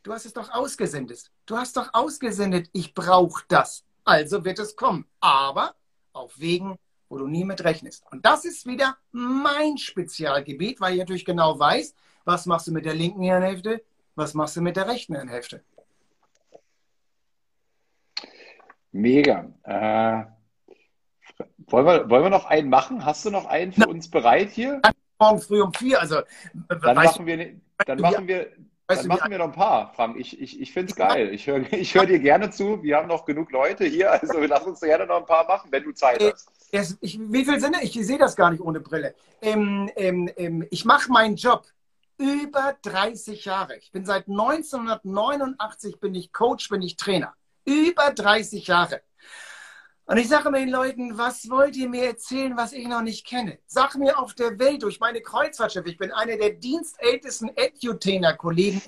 Du 0.04 0.12
hast 0.12 0.26
es 0.26 0.34
doch 0.34 0.52
ausgesendet. 0.52 1.32
Du 1.46 1.56
hast 1.56 1.78
doch 1.78 1.94
ausgesendet, 1.94 2.70
ich 2.74 2.94
brauche 2.94 3.44
das 3.48 3.86
also 4.10 4.44
wird 4.44 4.60
es 4.60 4.76
kommen. 4.76 5.06
Aber 5.20 5.76
auf 6.14 6.40
Wegen, 6.40 6.78
wo 7.10 7.18
du 7.18 7.28
nie 7.28 7.44
mit 7.44 7.64
rechnest. 7.64 8.04
Und 8.12 8.26
das 8.26 8.44
ist 8.44 8.66
wieder 8.66 8.98
mein 9.12 9.78
Spezialgebiet, 9.78 10.82
weil 10.82 10.94
ich 10.94 11.00
natürlich 11.00 11.26
genau 11.26 11.58
weiß, 11.58 11.94
was 12.26 12.46
machst 12.46 12.68
du 12.68 12.72
mit 12.72 12.86
der 12.86 12.96
linken 12.96 13.22
Hirnhälfte, 13.22 13.84
was 14.16 14.34
machst 14.34 14.56
du 14.56 14.62
mit 14.62 14.76
der 14.76 14.88
rechten 14.88 15.16
Hirnhälfte. 15.16 15.64
Mega. 18.92 19.52
Äh, 19.64 20.24
wollen, 21.68 21.86
wir, 21.86 22.10
wollen 22.10 22.24
wir 22.24 22.30
noch 22.30 22.46
einen 22.46 22.70
machen? 22.70 23.06
Hast 23.06 23.26
du 23.26 23.30
noch 23.30 23.46
einen 23.46 23.72
für 23.72 23.82
Na, 23.82 23.88
uns 23.88 24.10
bereit 24.10 24.50
hier? 24.50 24.82
Morgen 25.20 25.40
früh 25.40 25.62
um 25.62 25.74
vier. 25.74 26.02
Also, 26.02 26.22
dann 26.68 26.96
machen 26.96 27.26
wir, 27.26 27.62
dann 27.86 28.00
machen 28.00 28.28
wir 28.28 28.52
Weißt 28.90 29.04
Dann 29.04 29.10
du, 29.10 29.16
machen 29.18 29.30
wir 29.30 29.38
noch 29.38 29.46
ein 29.46 29.52
paar, 29.52 29.94
Frank. 29.94 30.18
Ich, 30.18 30.42
ich, 30.42 30.60
ich 30.60 30.74
finde 30.74 30.90
es 30.90 30.96
geil. 30.96 31.32
Ich 31.32 31.46
höre 31.46 31.62
ich 31.74 31.94
hör 31.94 32.08
dir 32.08 32.18
gerne 32.18 32.50
zu. 32.50 32.82
Wir 32.82 32.98
haben 32.98 33.08
noch 33.08 33.24
genug 33.24 33.52
Leute 33.52 33.86
hier. 33.86 34.12
Also 34.12 34.40
lass 34.40 34.64
uns 34.64 34.80
gerne 34.80 35.06
noch 35.06 35.18
ein 35.18 35.26
paar 35.28 35.46
machen, 35.46 35.72
wenn 35.72 35.84
du 35.84 35.92
Zeit 35.92 36.20
äh, 36.20 36.32
hast. 36.32 36.98
Ich, 37.02 37.20
wie 37.20 37.46
viel 37.46 37.60
sind 37.60 37.78
Ich 37.84 37.94
sehe 37.94 38.18
das 38.18 38.36
gar 38.36 38.50
nicht 38.50 38.62
ohne 38.62 38.80
Brille. 38.80 39.14
Ähm, 39.44 39.92
ähm, 39.96 40.28
ähm, 40.38 40.66
ich 40.72 40.86
mache 40.86 41.12
meinen 41.12 41.36
Job 41.36 41.68
über 42.18 42.78
30 42.82 43.46
Jahre. 43.46 43.78
Ich 43.78 43.92
bin 43.92 44.06
seit 44.06 44.28
1989 44.28 46.00
bin 46.00 46.16
ich 46.16 46.34
Coach, 46.34 46.68
bin 46.70 46.82
ich 46.82 46.96
Trainer. 46.96 47.36
Über 47.66 48.12
30 48.12 48.66
Jahre. 48.66 49.02
Und 50.10 50.18
ich 50.18 50.28
sage 50.28 50.52
den 50.52 50.70
Leuten, 50.70 51.20
was 51.20 51.52
wollt 51.52 51.76
ihr 51.76 51.88
mir 51.88 52.06
erzählen, 52.06 52.58
was 52.58 52.74
ich 52.74 52.88
noch 52.88 53.04
nicht 53.04 53.28
kenne? 53.28 53.60
Sag 53.68 53.96
mir 53.96 54.18
auf 54.18 54.34
der 54.34 54.58
Welt 54.58 54.82
durch 54.82 55.00
meine 55.00 55.22
Kreuzfahrtschiffe, 55.22 55.88
ich 55.88 56.00
bin 56.00 56.12
einer 56.12 56.36
der 56.36 56.50
dienstältesten 56.50 57.52
Edutainer-Kollegen. 57.56 58.82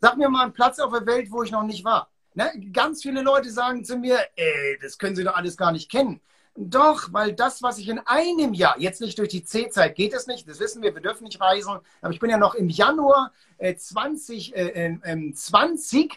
Sag 0.00 0.16
mir 0.16 0.28
mal 0.28 0.44
einen 0.44 0.52
Platz 0.52 0.78
auf 0.78 0.92
der 0.92 1.04
Welt, 1.04 1.32
wo 1.32 1.42
ich 1.42 1.50
noch 1.50 1.64
nicht 1.64 1.84
war. 1.84 2.12
Ne? 2.34 2.48
Ganz 2.72 3.02
viele 3.02 3.22
Leute 3.22 3.50
sagen 3.50 3.84
zu 3.84 3.96
mir, 3.96 4.20
ey, 4.36 4.78
das 4.80 4.98
können 4.98 5.16
sie 5.16 5.24
doch 5.24 5.34
alles 5.34 5.56
gar 5.56 5.72
nicht 5.72 5.90
kennen. 5.90 6.20
Doch, 6.54 7.12
weil 7.12 7.32
das, 7.32 7.60
was 7.64 7.78
ich 7.78 7.88
in 7.88 7.98
einem 7.98 8.54
Jahr, 8.54 8.78
jetzt 8.78 9.00
nicht 9.00 9.18
durch 9.18 9.30
die 9.30 9.44
C-Zeit 9.44 9.96
geht 9.96 10.14
es 10.14 10.28
nicht, 10.28 10.48
das 10.48 10.60
wissen 10.60 10.80
wir, 10.80 10.94
wir 10.94 11.02
dürfen 11.02 11.24
nicht 11.24 11.40
reisen, 11.40 11.80
aber 12.00 12.12
ich 12.12 12.20
bin 12.20 12.30
ja 12.30 12.38
noch 12.38 12.54
im 12.54 12.68
Januar 12.68 13.32
äh, 13.58 13.74
2020 13.74 14.54
äh, 14.54 14.94
äh, 15.02 16.14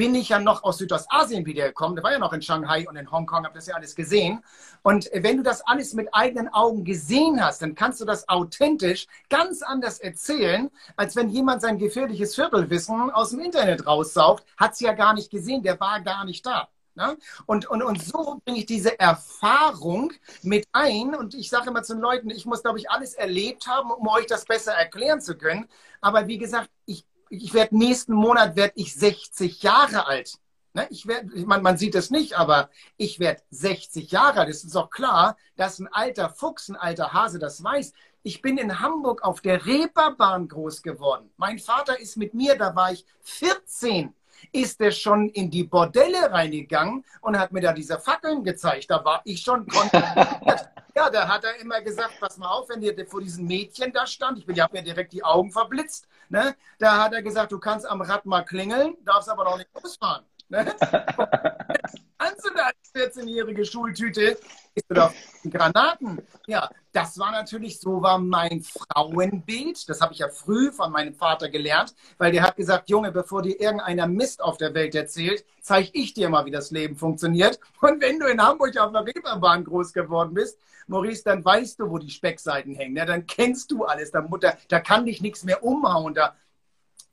bin 0.00 0.14
ich 0.14 0.30
ja 0.30 0.38
noch 0.38 0.62
aus 0.62 0.78
Südostasien 0.78 1.44
wiedergekommen. 1.44 1.94
Da 1.94 2.02
war 2.02 2.10
ja 2.10 2.18
noch 2.18 2.32
in 2.32 2.40
Shanghai 2.40 2.88
und 2.88 2.96
in 2.96 3.10
Hongkong, 3.10 3.44
habe 3.44 3.54
das 3.54 3.66
ja 3.66 3.74
alles 3.74 3.94
gesehen. 3.94 4.42
Und 4.80 5.10
wenn 5.12 5.36
du 5.36 5.42
das 5.42 5.60
alles 5.60 5.92
mit 5.92 6.08
eigenen 6.14 6.48
Augen 6.48 6.86
gesehen 6.86 7.44
hast, 7.44 7.60
dann 7.60 7.74
kannst 7.74 8.00
du 8.00 8.06
das 8.06 8.26
authentisch 8.26 9.08
ganz 9.28 9.60
anders 9.60 9.98
erzählen, 9.98 10.70
als 10.96 11.16
wenn 11.16 11.28
jemand 11.28 11.60
sein 11.60 11.76
gefährliches 11.76 12.34
Viertelwissen 12.34 13.10
aus 13.10 13.32
dem 13.32 13.40
Internet 13.40 13.86
raussaugt. 13.86 14.46
Hat 14.56 14.72
es 14.72 14.80
ja 14.80 14.94
gar 14.94 15.12
nicht 15.12 15.30
gesehen, 15.30 15.62
der 15.62 15.78
war 15.78 16.00
gar 16.00 16.24
nicht 16.24 16.46
da. 16.46 16.70
Ne? 16.94 17.18
Und, 17.44 17.66
und, 17.66 17.82
und 17.82 18.02
so 18.02 18.40
bringe 18.42 18.60
ich 18.60 18.66
diese 18.66 18.98
Erfahrung 18.98 20.14
mit 20.40 20.66
ein. 20.72 21.14
Und 21.14 21.34
ich 21.34 21.50
sage 21.50 21.68
immer 21.68 21.82
zu 21.82 21.92
den 21.92 22.00
Leuten, 22.00 22.30
ich 22.30 22.46
muss, 22.46 22.62
glaube 22.62 22.78
ich, 22.78 22.90
alles 22.90 23.12
erlebt 23.12 23.66
haben, 23.66 23.90
um 23.90 24.08
euch 24.08 24.24
das 24.24 24.46
besser 24.46 24.72
erklären 24.72 25.20
zu 25.20 25.36
können. 25.36 25.68
Aber 26.00 26.26
wie 26.26 26.38
gesagt, 26.38 26.70
ich, 26.86 27.04
ich 27.30 27.54
werde 27.54 27.78
nächsten 27.78 28.12
Monat 28.12 28.56
werde 28.56 28.74
ich 28.76 28.94
60 28.94 29.62
Jahre 29.62 30.06
alt. 30.06 30.34
Ne? 30.74 30.86
Ich 30.90 31.06
werd, 31.06 31.34
man, 31.46 31.62
man 31.62 31.78
sieht 31.78 31.94
es 31.94 32.10
nicht, 32.10 32.34
aber 32.36 32.70
ich 32.96 33.18
werde 33.20 33.42
60 33.50 34.10
Jahre 34.10 34.40
alt. 34.40 34.50
Es 34.50 34.64
ist 34.64 34.76
auch 34.76 34.90
klar, 34.90 35.36
dass 35.56 35.78
ein 35.78 35.88
alter 35.88 36.28
Fuchs, 36.28 36.68
ein 36.68 36.76
alter 36.76 37.12
Hase 37.12 37.38
das 37.38 37.62
weiß. 37.62 37.92
Ich 38.22 38.42
bin 38.42 38.58
in 38.58 38.80
Hamburg 38.80 39.22
auf 39.22 39.40
der 39.40 39.64
Reeperbahn 39.64 40.48
groß 40.48 40.82
geworden. 40.82 41.30
Mein 41.36 41.58
Vater 41.58 41.98
ist 41.98 42.16
mit 42.16 42.34
mir, 42.34 42.56
da 42.58 42.74
war 42.74 42.92
ich 42.92 43.06
14 43.22 44.14
ist 44.52 44.80
er 44.80 44.90
schon 44.90 45.28
in 45.30 45.50
die 45.50 45.64
Bordelle 45.64 46.30
reingegangen 46.30 47.04
und 47.20 47.38
hat 47.38 47.52
mir 47.52 47.60
da 47.60 47.72
diese 47.72 47.98
Fackeln 47.98 48.42
gezeigt. 48.44 48.90
Da 48.90 49.04
war 49.04 49.20
ich 49.24 49.40
schon 49.40 49.66
Ja, 50.94 51.08
da 51.08 51.28
hat 51.28 51.44
er 51.44 51.56
immer 51.60 51.80
gesagt, 51.80 52.14
pass 52.20 52.36
mal 52.36 52.48
auf, 52.48 52.68
wenn 52.68 52.82
ihr 52.82 53.06
vor 53.06 53.20
diesem 53.20 53.46
Mädchen 53.46 53.92
da 53.92 54.06
stand, 54.06 54.38
ich, 54.38 54.48
ich 54.48 54.60
habe 54.60 54.76
mir 54.76 54.82
direkt 54.82 55.12
die 55.12 55.22
Augen 55.22 55.52
verblitzt, 55.52 56.08
ne? 56.28 56.56
da 56.78 57.02
hat 57.02 57.12
er 57.12 57.22
gesagt, 57.22 57.52
du 57.52 57.58
kannst 57.58 57.88
am 57.88 58.00
Rad 58.02 58.26
mal 58.26 58.42
klingeln, 58.42 58.96
darfst 59.04 59.28
aber 59.28 59.44
noch 59.44 59.56
nicht 59.56 59.70
losfahren. 59.74 60.24
Ne? 60.48 60.74
Kannst 62.20 62.44
du 62.44 62.50
da 62.54 62.66
als 62.66 63.16
14-jährige 63.16 63.64
Schultüte, 63.64 64.36
ist 64.74 64.90
du 64.90 64.94
da 64.94 65.10
Granaten? 65.50 66.20
Ja, 66.46 66.68
das 66.92 67.18
war 67.18 67.32
natürlich, 67.32 67.80
so 67.80 68.02
war 68.02 68.18
mein 68.18 68.62
Frauenbild. 68.62 69.88
Das 69.88 70.02
habe 70.02 70.12
ich 70.12 70.18
ja 70.18 70.28
früh 70.28 70.70
von 70.70 70.92
meinem 70.92 71.14
Vater 71.14 71.48
gelernt, 71.48 71.94
weil 72.18 72.30
der 72.30 72.42
hat 72.42 72.56
gesagt, 72.56 72.90
Junge, 72.90 73.10
bevor 73.10 73.40
dir 73.40 73.58
irgendeiner 73.58 74.06
Mist 74.06 74.42
auf 74.42 74.58
der 74.58 74.74
Welt 74.74 74.94
erzählt, 74.94 75.46
zeige 75.62 75.88
ich 75.94 76.12
dir 76.12 76.28
mal, 76.28 76.44
wie 76.44 76.50
das 76.50 76.70
Leben 76.70 76.94
funktioniert. 76.94 77.58
Und 77.80 78.02
wenn 78.02 78.18
du 78.18 78.26
in 78.26 78.42
Hamburg 78.42 78.76
auf 78.76 78.92
der 78.92 79.06
Reeperbahn 79.06 79.64
groß 79.64 79.94
geworden 79.94 80.34
bist, 80.34 80.58
Maurice, 80.88 81.22
dann 81.24 81.42
weißt 81.42 81.80
du, 81.80 81.88
wo 81.88 81.96
die 81.96 82.10
Speckseiten 82.10 82.74
hängen. 82.74 82.96
Ja, 82.96 83.06
dann 83.06 83.26
kennst 83.26 83.70
du 83.70 83.84
alles. 83.84 84.10
Da, 84.10 84.20
da, 84.20 84.58
da 84.68 84.80
kann 84.80 85.06
dich 85.06 85.22
nichts 85.22 85.42
mehr 85.44 85.64
umhauen. 85.64 86.12
Da, 86.12 86.36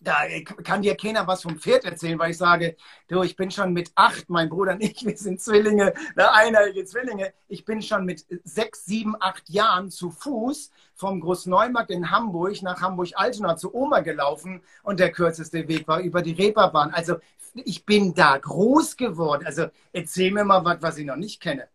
da 0.08 0.22
kann 0.64 0.82
dir 0.82 0.95
keiner 0.95 1.28
was 1.28 1.41
vom 1.41 1.58
Pferd 1.58 1.84
erzählen, 1.84 2.18
weil 2.18 2.32
ich 2.32 2.38
sage, 2.38 2.78
du, 3.10 3.24
ich 3.24 3.36
bin 3.36 3.51
schon 3.51 3.74
mit 3.74 3.91
acht, 3.95 4.30
mein 4.30 4.47
Bruder 4.47 4.74
und 4.74 4.84
ich, 4.84 5.05
wir 5.05 5.18
sind 5.18 5.41
Zwillinge, 5.41 5.93
ne, 6.16 6.34
einjährige 6.34 6.86
Zwillinge. 6.86 7.34
Ich 7.49 7.66
bin 7.66 7.82
schon 7.82 8.05
mit 8.05 8.26
sechs, 8.43 8.86
sieben, 8.86 9.16
acht 9.20 9.49
Jahren 9.49 9.91
zu 9.91 10.10
Fuß 10.10 10.72
vom 10.95 11.20
Großneumarkt 11.20 11.91
in 11.91 12.10
Hamburg 12.10 12.62
nach 12.62 12.82
Hamburg-Altona 12.82 13.58
zu 13.58 13.76
Oma 13.76 13.99
gelaufen 13.99 14.62
und 14.84 14.99
der 14.99 15.12
kürzeste 15.12 15.68
Weg 15.68 15.88
war 15.88 15.99
über 15.99 16.22
die 16.22 16.32
Reeperbahn. 16.32 16.93
Also 16.93 17.18
ich 17.53 17.86
bin 17.86 18.14
da 18.14 18.38
groß 18.38 18.95
geworden. 18.95 19.45
Also 19.45 19.66
erzähl 19.91 20.32
mir 20.32 20.45
mal 20.45 20.64
was, 20.64 20.82
was 20.82 20.97
ich 20.97 21.05
noch 21.05 21.18
nicht 21.18 21.41
kenne. 21.41 21.68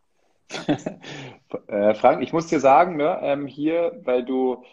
Äh, 1.67 1.93
Frank, 1.93 2.23
ich 2.23 2.33
muss 2.33 2.47
dir 2.47 2.59
sagen, 2.59 2.97
ne, 2.97 3.19
ähm, 3.21 3.45
hier, 3.45 4.01
weil 4.05 4.25
du 4.25 4.63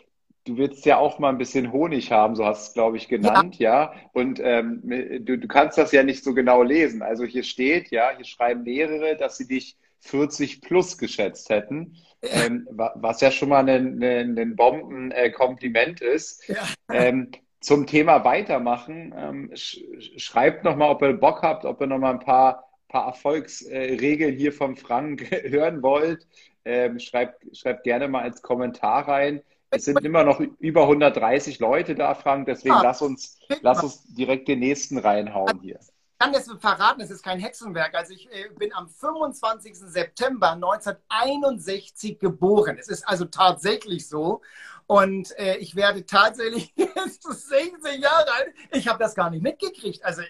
du 0.45 0.57
willst 0.57 0.87
ja 0.87 0.99
auch 0.99 1.19
mal 1.19 1.29
ein 1.29 1.39
bisschen 1.39 1.73
Honig 1.73 2.13
haben, 2.13 2.35
so 2.35 2.45
hast 2.45 2.61
du 2.61 2.69
es, 2.69 2.75
glaube 2.75 2.97
ich, 2.97 3.09
genannt, 3.09 3.59
ja. 3.59 3.93
ja? 3.93 3.93
Und 4.13 4.41
ähm, 4.43 4.81
du, 5.25 5.39
du 5.39 5.49
kannst 5.49 5.79
das 5.79 5.93
ja 5.93 6.03
nicht 6.03 6.25
so 6.25 6.35
genau 6.35 6.63
lesen. 6.63 7.03
Also 7.03 7.25
hier 7.25 7.43
steht, 7.43 7.91
ja, 7.91 8.11
hier 8.17 8.25
schreiben 8.25 8.63
mehrere, 8.63 9.17
dass 9.17 9.37
sie 9.37 9.47
dich 9.47 9.77
40 10.01 10.63
plus 10.63 10.99
geschätzt 10.99 11.51
hätten. 11.51 11.97
Ähm, 12.23 12.67
was 12.95 13.21
ja 13.21 13.31
schon 13.31 13.51
mal 13.51 13.69
ein, 13.69 14.03
ein, 14.03 14.39
ein 14.39 14.57
Bombenkompliment 14.57 16.01
ist. 16.01 16.49
Ja. 16.49 16.57
Ähm, 16.93 17.31
zum 17.61 17.87
Thema 17.87 18.25
weitermachen, 18.25 19.15
ähm, 19.17 19.51
sch 19.55 19.81
schreibt 20.17 20.65
nochmal, 20.65 20.91
ob 20.91 21.03
ihr 21.03 21.13
Bock 21.13 21.43
habt, 21.43 21.67
ob 21.67 21.81
ihr 21.83 21.87
nochmal 21.87 22.15
ein 22.15 22.21
paar, 22.21 22.65
paar 22.89 23.07
Erfolgsregeln 23.09 24.35
hier 24.35 24.53
vom 24.53 24.77
Frank 24.77 25.31
hören 25.45 25.83
wollt. 25.83 26.27
Ähm, 26.65 26.99
schreibt, 26.99 27.45
schreibt 27.57 27.85
gerne 27.85 28.09
mal 28.09 28.23
als 28.23 28.43
Kommentar 28.43 29.09
rein. 29.09 29.43
Es 29.71 29.85
sind 29.85 30.05
immer 30.05 30.25
noch 30.25 30.41
über 30.41 30.83
130 30.83 31.61
Leute 31.61 31.95
da, 31.95 32.15
Frank. 32.15 32.47
Deswegen 32.47 32.75
ja. 32.75 32.83
lass, 32.83 33.03
uns, 33.03 33.39
lass 33.63 33.83
uns 33.83 34.03
direkt 34.15 34.49
den 34.49 34.59
nächsten 34.59 34.99
reinhauen 34.99 35.61
hier. 35.61 35.79
Ich 35.81 36.19
kann 36.19 36.33
das 36.33 36.51
verraten, 36.61 37.01
es 37.01 37.11
ist 37.11 37.23
kein 37.23 37.39
Hexenwerk. 37.39 37.95
Also 37.95 38.13
ich 38.13 38.31
äh, 38.31 38.51
bin 38.59 38.75
am 38.75 38.89
25. 38.89 39.75
September 39.77 40.51
1961 40.53 42.19
geboren. 42.19 42.77
Es 42.79 42.89
ist 42.89 43.09
also 43.09 43.25
tatsächlich 43.25 44.07
so. 44.07 44.43
Und 44.91 45.39
äh, 45.39 45.57
ich 45.59 45.77
werde 45.77 46.05
tatsächlich 46.05 46.73
jetzt 46.77 47.23
16 47.23 48.03
Jahre 48.03 48.27
alt. 48.33 48.53
Ich 48.73 48.89
habe 48.89 48.99
das 48.99 49.15
gar 49.15 49.31
nicht 49.31 49.41
mitgekriegt. 49.41 50.05
Also 50.05 50.23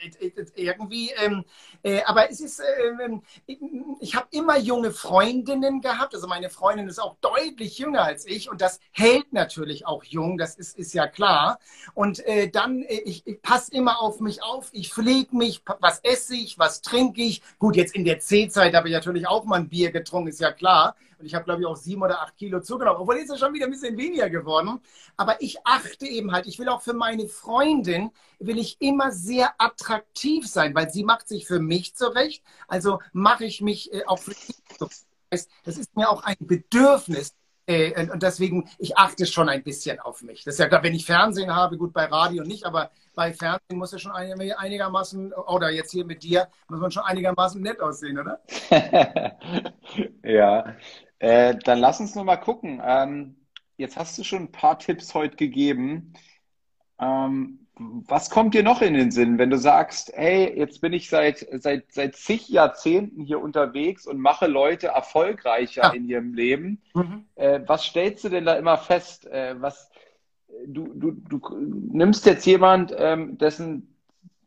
irgendwie, 0.54 1.12
ähm, 1.12 1.46
äh, 1.82 2.02
aber 2.02 2.30
es 2.30 2.40
ist, 2.40 2.60
äh, 2.60 3.54
ich 4.00 4.14
habe 4.14 4.26
immer 4.32 4.58
junge 4.58 4.90
Freundinnen 4.90 5.80
gehabt. 5.80 6.14
Also 6.14 6.26
meine 6.26 6.50
Freundin 6.50 6.88
ist 6.88 6.98
auch 6.98 7.16
deutlich 7.22 7.78
jünger 7.78 8.02
als 8.02 8.26
ich 8.26 8.50
und 8.50 8.60
das 8.60 8.80
hält 8.92 9.32
natürlich 9.32 9.86
auch 9.86 10.04
jung. 10.04 10.36
Das 10.36 10.56
ist, 10.56 10.78
ist 10.78 10.92
ja 10.92 11.06
klar. 11.06 11.58
Und 11.94 12.22
äh, 12.26 12.50
dann, 12.50 12.82
äh, 12.82 13.00
ich, 13.06 13.26
ich 13.26 13.40
passe 13.40 13.72
immer 13.72 14.02
auf 14.02 14.20
mich 14.20 14.42
auf. 14.42 14.68
Ich 14.72 14.92
pflege 14.92 15.34
mich. 15.34 15.62
Was 15.78 16.00
esse 16.00 16.36
ich? 16.36 16.58
Was 16.58 16.82
trinke 16.82 17.22
ich? 17.22 17.40
Gut, 17.58 17.76
jetzt 17.76 17.94
in 17.94 18.04
der 18.04 18.20
C-Zeit 18.20 18.74
habe 18.74 18.88
ich 18.88 18.94
natürlich 18.94 19.26
auch 19.26 19.44
mal 19.44 19.60
ein 19.60 19.70
Bier 19.70 19.90
getrunken, 19.90 20.28
ist 20.28 20.40
ja 20.40 20.52
klar. 20.52 20.96
Und 21.20 21.26
ich 21.26 21.34
habe, 21.34 21.44
glaube 21.44 21.60
ich, 21.60 21.66
auch 21.66 21.76
sieben 21.76 22.02
oder 22.02 22.22
acht 22.22 22.36
Kilo 22.36 22.60
zugenommen. 22.60 23.00
Obwohl 23.00 23.16
jetzt 23.16 23.30
ist 23.30 23.38
schon 23.38 23.54
wieder 23.54 23.66
ein 23.66 23.70
bisschen 23.70 23.96
weniger 23.96 24.30
geworden. 24.30 24.80
Aber 25.16 25.40
ich 25.40 25.58
achte 25.64 26.06
eben 26.06 26.32
halt, 26.32 26.46
ich 26.46 26.58
will 26.58 26.68
auch 26.68 26.82
für 26.82 26.94
meine 26.94 27.28
Freundin, 27.28 28.10
will 28.38 28.58
ich 28.58 28.76
immer 28.80 29.12
sehr 29.12 29.54
attraktiv 29.58 30.46
sein, 30.46 30.74
weil 30.74 30.90
sie 30.90 31.04
macht 31.04 31.28
sich 31.28 31.46
für 31.46 31.60
mich 31.60 31.94
zurecht. 31.94 32.42
Also 32.68 33.00
mache 33.12 33.44
ich 33.44 33.60
mich 33.60 33.92
äh, 33.92 34.04
auch 34.06 34.18
für 34.18 34.32
sie 34.32 34.54
zurecht. 34.78 35.06
Das 35.64 35.78
ist 35.78 35.94
mir 35.94 36.08
auch 36.08 36.24
ein 36.24 36.36
Bedürfnis, 36.40 37.34
äh, 37.70 38.10
und 38.10 38.22
deswegen, 38.22 38.68
ich 38.78 38.98
achte 38.98 39.26
schon 39.26 39.48
ein 39.48 39.62
bisschen 39.62 40.00
auf 40.00 40.22
mich. 40.22 40.42
Das 40.42 40.54
ist 40.54 40.58
ja 40.58 40.66
klar, 40.66 40.82
wenn 40.82 40.94
ich 40.94 41.06
Fernsehen 41.06 41.54
habe, 41.54 41.76
gut 41.76 41.92
bei 41.92 42.06
Radio 42.06 42.42
nicht, 42.42 42.64
aber 42.64 42.90
bei 43.14 43.32
Fernsehen 43.32 43.78
muss 43.78 43.92
ja 43.92 43.98
schon 43.98 44.10
einigermaßen, 44.10 45.32
oder 45.32 45.70
jetzt 45.70 45.92
hier 45.92 46.04
mit 46.04 46.24
dir, 46.24 46.48
muss 46.68 46.80
man 46.80 46.90
schon 46.90 47.04
einigermaßen 47.04 47.62
nett 47.62 47.80
aussehen, 47.80 48.18
oder? 48.18 48.40
ja, 50.24 50.74
äh, 51.20 51.54
dann 51.64 51.78
lass 51.78 52.00
uns 52.00 52.14
noch 52.14 52.24
mal 52.24 52.36
gucken. 52.36 52.82
Ähm, 52.84 53.36
jetzt 53.76 53.96
hast 53.96 54.18
du 54.18 54.24
schon 54.24 54.42
ein 54.42 54.52
paar 54.52 54.78
Tipps 54.78 55.14
heute 55.14 55.36
gegeben. 55.36 56.14
Ähm, 56.98 57.66
was 57.76 58.28
kommt 58.28 58.54
dir 58.54 58.62
noch 58.62 58.82
in 58.82 58.92
den 58.92 59.10
Sinn, 59.10 59.38
wenn 59.38 59.48
du 59.48 59.56
sagst, 59.56 60.12
hey, 60.14 60.52
jetzt 60.58 60.82
bin 60.82 60.92
ich 60.92 61.08
seit, 61.08 61.46
seit, 61.62 61.90
seit 61.92 62.16
zig 62.16 62.48
Jahrzehnten 62.48 63.22
hier 63.22 63.40
unterwegs 63.40 64.06
und 64.06 64.18
mache 64.18 64.46
Leute 64.46 64.88
erfolgreicher 64.88 65.84
ja. 65.84 65.90
in 65.90 66.06
ihrem 66.06 66.34
Leben? 66.34 66.82
Mhm. 66.94 67.24
Äh, 67.36 67.60
was 67.66 67.84
stellst 67.84 68.24
du 68.24 68.28
denn 68.28 68.44
da 68.44 68.54
immer 68.54 68.76
fest? 68.76 69.26
Äh, 69.26 69.60
was, 69.60 69.90
du, 70.66 70.88
du, 70.94 71.12
du 71.12 71.40
nimmst 71.92 72.26
jetzt 72.26 72.44
jemand, 72.44 72.94
ähm, 72.96 73.38
dessen, 73.38 73.94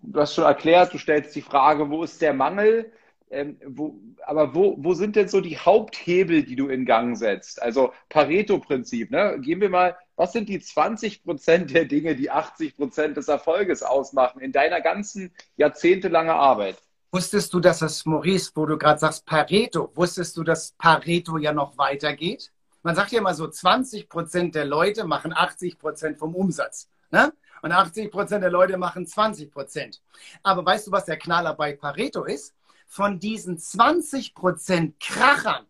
du 0.02 0.20
hast 0.20 0.36
schon 0.36 0.44
erklärt, 0.44 0.94
du 0.94 1.00
stellst 1.00 1.36
die 1.36 1.42
Frage, 1.42 1.90
wo 1.90 2.04
ist 2.04 2.22
der 2.22 2.34
Mangel? 2.34 2.92
Ähm, 3.34 3.58
wo, 3.66 4.00
aber 4.26 4.54
wo, 4.54 4.76
wo 4.78 4.94
sind 4.94 5.16
denn 5.16 5.28
so 5.28 5.42
die 5.42 5.58
Haupthebel, 5.58 6.44
die 6.44 6.56
du 6.56 6.68
in 6.68 6.86
Gang 6.86 7.18
setzt? 7.18 7.62
Also 7.62 7.92
Pareto-Prinzip, 8.10 9.10
ne? 9.10 9.40
Gehen 9.42 9.60
wir 9.60 9.70
mal, 9.70 9.98
was 10.16 10.34
sind 10.34 10.50
die 10.50 10.60
20 10.60 11.24
Prozent 11.24 11.74
der 11.74 11.86
Dinge, 11.86 12.16
die 12.16 12.30
80 12.30 12.78
Prozent 12.78 13.18
des 13.18 13.28
Erfolges 13.28 13.82
ausmachen 13.82 14.40
in 14.40 14.52
deiner 14.52 14.82
ganzen 14.82 15.34
jahrzehntelangen 15.58 16.32
Arbeit? 16.32 16.78
Wusstest 17.12 17.54
du, 17.54 17.60
dass 17.60 17.80
das, 17.80 18.06
Maurice, 18.06 18.52
wo 18.56 18.66
du 18.66 18.78
gerade 18.78 19.00
sagst 19.00 19.26
Pareto, 19.26 19.92
wusstest 19.96 20.38
du, 20.38 20.44
dass 20.44 20.74
Pareto 20.78 21.38
ja 21.38 21.54
noch 21.54 21.78
weitergeht? 21.78 22.52
Man 22.84 22.96
sagt 22.96 23.12
ja 23.12 23.20
immer 23.20 23.34
so, 23.34 23.48
20 23.48 24.10
Prozent 24.10 24.56
der 24.56 24.66
Leute 24.66 25.06
machen 25.06 25.34
80 25.34 25.80
Prozent 25.80 26.18
vom 26.20 26.36
Umsatz. 26.36 26.90
Ne? 27.12 27.34
Und 27.62 27.72
80 27.72 28.12
Prozent 28.12 28.44
der 28.44 28.52
Leute 28.52 28.78
machen 28.78 29.08
20 29.08 29.52
Prozent. 29.52 30.02
Aber 30.44 30.66
weißt 30.66 30.88
du, 30.88 30.92
was 30.92 31.06
der 31.06 31.18
Knaller 31.18 31.54
bei 31.54 31.74
Pareto 31.74 32.26
ist? 32.26 32.54
Von 32.94 33.20
diesen 33.20 33.58
20% 33.58 34.94
Krachern, 35.00 35.66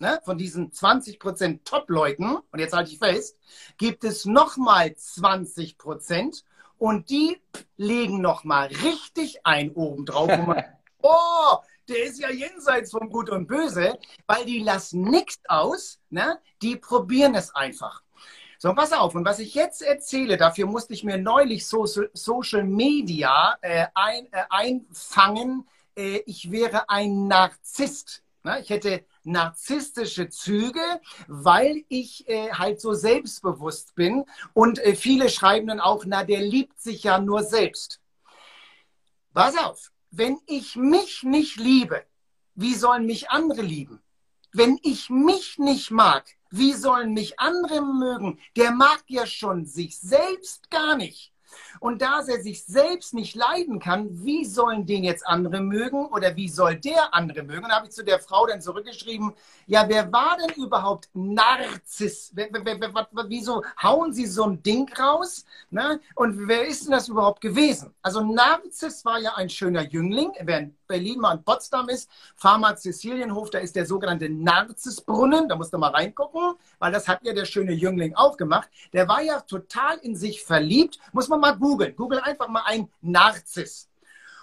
ne, 0.00 0.20
von 0.24 0.36
diesen 0.36 0.72
20% 0.72 1.60
Top-Leuten, 1.64 2.34
und 2.50 2.58
jetzt 2.58 2.74
halte 2.74 2.90
ich 2.90 2.98
fest, 2.98 3.38
gibt 3.78 4.02
es 4.02 4.24
nochmal 4.24 4.88
20% 4.88 6.42
und 6.76 7.10
die 7.10 7.40
legen 7.76 8.20
nochmal 8.20 8.66
richtig 8.82 9.46
ein 9.46 9.70
oben 9.70 10.04
drauf. 10.04 10.28
oh, 11.02 11.58
der 11.88 12.06
ist 12.06 12.18
ja 12.18 12.32
jenseits 12.32 12.90
von 12.90 13.08
Gut 13.08 13.30
und 13.30 13.46
Böse, 13.46 13.96
weil 14.26 14.44
die 14.44 14.58
lassen 14.58 15.02
nichts 15.02 15.38
aus, 15.46 16.00
ne? 16.10 16.40
die 16.60 16.74
probieren 16.74 17.36
es 17.36 17.54
einfach. 17.54 18.02
So, 18.58 18.74
pass 18.74 18.92
auf. 18.92 19.14
Und 19.14 19.24
was 19.24 19.38
ich 19.38 19.54
jetzt 19.54 19.80
erzähle, 19.80 20.36
dafür 20.36 20.66
musste 20.66 20.92
ich 20.92 21.04
mir 21.04 21.18
neulich 21.18 21.68
Social, 21.68 22.10
Social 22.14 22.64
Media 22.64 23.58
äh, 23.60 23.86
ein, 23.94 24.26
äh, 24.32 24.42
einfangen. 24.50 25.68
Äh, 25.96 26.22
ich 26.26 26.50
wäre 26.50 26.88
ein 26.88 27.28
Narzisst. 27.28 28.22
Ne? 28.42 28.60
Ich 28.60 28.70
hätte 28.70 29.04
narzisstische 29.24 30.28
Züge, 30.28 31.00
weil 31.26 31.84
ich 31.88 32.28
äh, 32.28 32.52
halt 32.52 32.80
so 32.80 32.92
selbstbewusst 32.94 33.94
bin. 33.94 34.24
Und 34.52 34.78
äh, 34.78 34.94
viele 34.94 35.28
schreiben 35.28 35.66
dann 35.66 35.80
auch, 35.80 36.04
na, 36.06 36.24
der 36.24 36.40
liebt 36.40 36.80
sich 36.80 37.04
ja 37.04 37.18
nur 37.18 37.42
selbst. 37.42 38.00
Pass 39.32 39.56
auf, 39.58 39.90
wenn 40.10 40.38
ich 40.46 40.76
mich 40.76 41.24
nicht 41.24 41.56
liebe, 41.56 42.04
wie 42.54 42.74
sollen 42.74 43.06
mich 43.06 43.30
andere 43.30 43.62
lieben? 43.62 44.00
Wenn 44.52 44.78
ich 44.82 45.10
mich 45.10 45.58
nicht 45.58 45.90
mag, 45.90 46.24
wie 46.50 46.72
sollen 46.72 47.12
mich 47.12 47.40
andere 47.40 47.82
mögen? 47.82 48.38
Der 48.56 48.70
mag 48.70 49.02
ja 49.08 49.26
schon 49.26 49.66
sich 49.66 49.98
selbst 49.98 50.70
gar 50.70 50.96
nicht. 50.96 51.33
Und 51.80 52.02
da 52.02 52.20
er 52.20 52.42
sich 52.42 52.64
selbst 52.64 53.14
nicht 53.14 53.34
leiden 53.34 53.78
kann, 53.78 54.08
wie 54.24 54.44
sollen 54.44 54.86
den 54.86 55.04
jetzt 55.04 55.26
andere 55.26 55.60
mögen 55.60 56.06
oder 56.06 56.36
wie 56.36 56.48
soll 56.48 56.76
der 56.76 57.14
andere 57.14 57.42
mögen? 57.42 57.64
Und 57.64 57.72
habe 57.72 57.86
ich 57.86 57.92
zu 57.92 58.04
der 58.04 58.18
Frau 58.18 58.46
dann 58.46 58.60
zurückgeschrieben, 58.60 59.32
ja, 59.66 59.88
wer 59.88 60.12
war 60.12 60.36
denn 60.36 60.54
überhaupt 60.62 61.08
wer, 62.34 62.90
wieso 63.28 63.62
hauen 63.82 64.12
Sie 64.12 64.26
so 64.26 64.44
ein 64.44 64.62
Ding 64.62 64.92
raus? 64.94 65.44
Ne? 65.70 66.00
Und 66.14 66.48
wer 66.48 66.66
ist 66.66 66.84
denn 66.84 66.92
das 66.92 67.08
überhaupt 67.08 67.40
gewesen? 67.40 67.94
Also 68.02 68.20
Narziss 68.20 69.04
war 69.04 69.18
ja 69.18 69.34
ein 69.34 69.48
schöner 69.48 69.82
Jüngling. 69.82 70.32
Wer 70.40 70.58
in 70.58 70.76
Berlin 70.86 71.20
mal 71.20 71.36
in 71.36 71.42
Potsdam 71.42 71.88
ist, 71.88 72.10
Pharma 72.36 72.76
Cäcilienhof, 72.76 73.50
da 73.50 73.58
ist 73.58 73.74
der 73.76 73.86
sogenannte 73.86 74.28
Narzissbrunnen. 74.28 75.48
Da 75.48 75.56
musst 75.56 75.72
du 75.72 75.78
mal 75.78 75.90
reingucken, 75.90 76.54
weil 76.78 76.92
das 76.92 77.08
hat 77.08 77.20
ja 77.22 77.32
der 77.32 77.44
schöne 77.44 77.72
Jüngling 77.72 78.14
aufgemacht. 78.14 78.68
Der 78.92 79.08
war 79.08 79.22
ja 79.22 79.40
total 79.40 79.98
in 79.98 80.16
sich 80.16 80.42
verliebt. 80.42 80.98
Muss 81.12 81.28
man 81.28 81.40
mal 81.44 81.56
googeln. 81.56 81.94
Google 81.94 82.20
einfach 82.20 82.48
mal 82.48 82.62
ein 82.64 82.90
Narziss. 83.00 83.88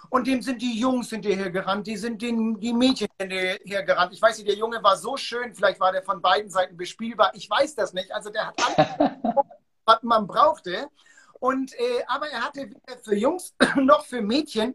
Und 0.08 0.26
dem 0.26 0.42
sind 0.42 0.60
die 0.60 0.78
Jungs 0.78 1.08
hinterher 1.08 1.50
gerannt, 1.50 1.86
die 1.86 1.96
sind 1.96 2.20
den, 2.20 2.60
die 2.60 2.74
Mädchen 2.74 3.08
hinterher 3.18 3.82
gerannt. 3.82 4.12
Ich 4.12 4.20
weiß 4.20 4.36
nicht, 4.36 4.48
der 4.48 4.56
Junge 4.56 4.82
war 4.82 4.96
so 4.96 5.16
schön, 5.16 5.54
vielleicht 5.54 5.80
war 5.80 5.90
der 5.90 6.02
von 6.02 6.20
beiden 6.20 6.50
Seiten 6.50 6.76
bespielbar. 6.76 7.32
Ich 7.34 7.48
weiß 7.48 7.74
das 7.74 7.94
nicht. 7.94 8.12
Also 8.12 8.28
der 8.30 8.48
hat 8.48 8.60
alles, 8.62 9.34
was 9.86 10.02
man 10.02 10.26
brauchte. 10.26 10.88
Und, 11.40 11.72
äh, 11.72 12.04
aber 12.06 12.28
er 12.28 12.42
hatte 12.42 12.60
weder 12.60 12.98
für 13.02 13.16
Jungs 13.16 13.54
noch 13.76 14.04
für 14.04 14.20
Mädchen 14.20 14.74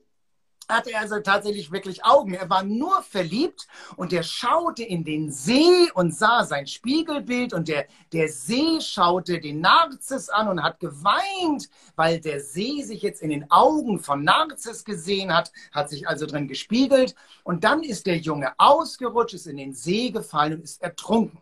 hatte 0.69 0.91
er 0.91 1.01
also 1.01 1.19
tatsächlich 1.19 1.71
wirklich 1.71 2.03
Augen. 2.03 2.33
Er 2.33 2.49
war 2.49 2.63
nur 2.63 3.01
verliebt 3.01 3.67
und 3.95 4.11
er 4.11 4.23
schaute 4.23 4.83
in 4.83 5.03
den 5.03 5.31
See 5.31 5.89
und 5.93 6.13
sah 6.13 6.43
sein 6.43 6.67
Spiegelbild 6.67 7.53
und 7.53 7.67
der, 7.67 7.87
der 8.11 8.27
See 8.29 8.81
schaute 8.81 9.39
den 9.39 9.61
Narzis 9.61 10.29
an 10.29 10.49
und 10.49 10.63
hat 10.63 10.79
geweint, 10.79 11.69
weil 11.95 12.19
der 12.19 12.41
See 12.41 12.83
sich 12.83 13.01
jetzt 13.01 13.21
in 13.21 13.29
den 13.29 13.49
Augen 13.49 13.99
von 13.99 14.23
Narzis 14.23 14.83
gesehen 14.83 15.33
hat, 15.33 15.51
hat 15.71 15.89
sich 15.89 16.07
also 16.07 16.25
drin 16.25 16.47
gespiegelt 16.47 17.15
und 17.43 17.63
dann 17.63 17.83
ist 17.83 18.05
der 18.05 18.17
Junge 18.17 18.53
ausgerutscht, 18.57 19.35
ist 19.35 19.47
in 19.47 19.57
den 19.57 19.73
See 19.73 20.09
gefallen 20.11 20.55
und 20.55 20.63
ist 20.63 20.81
ertrunken. 20.81 21.41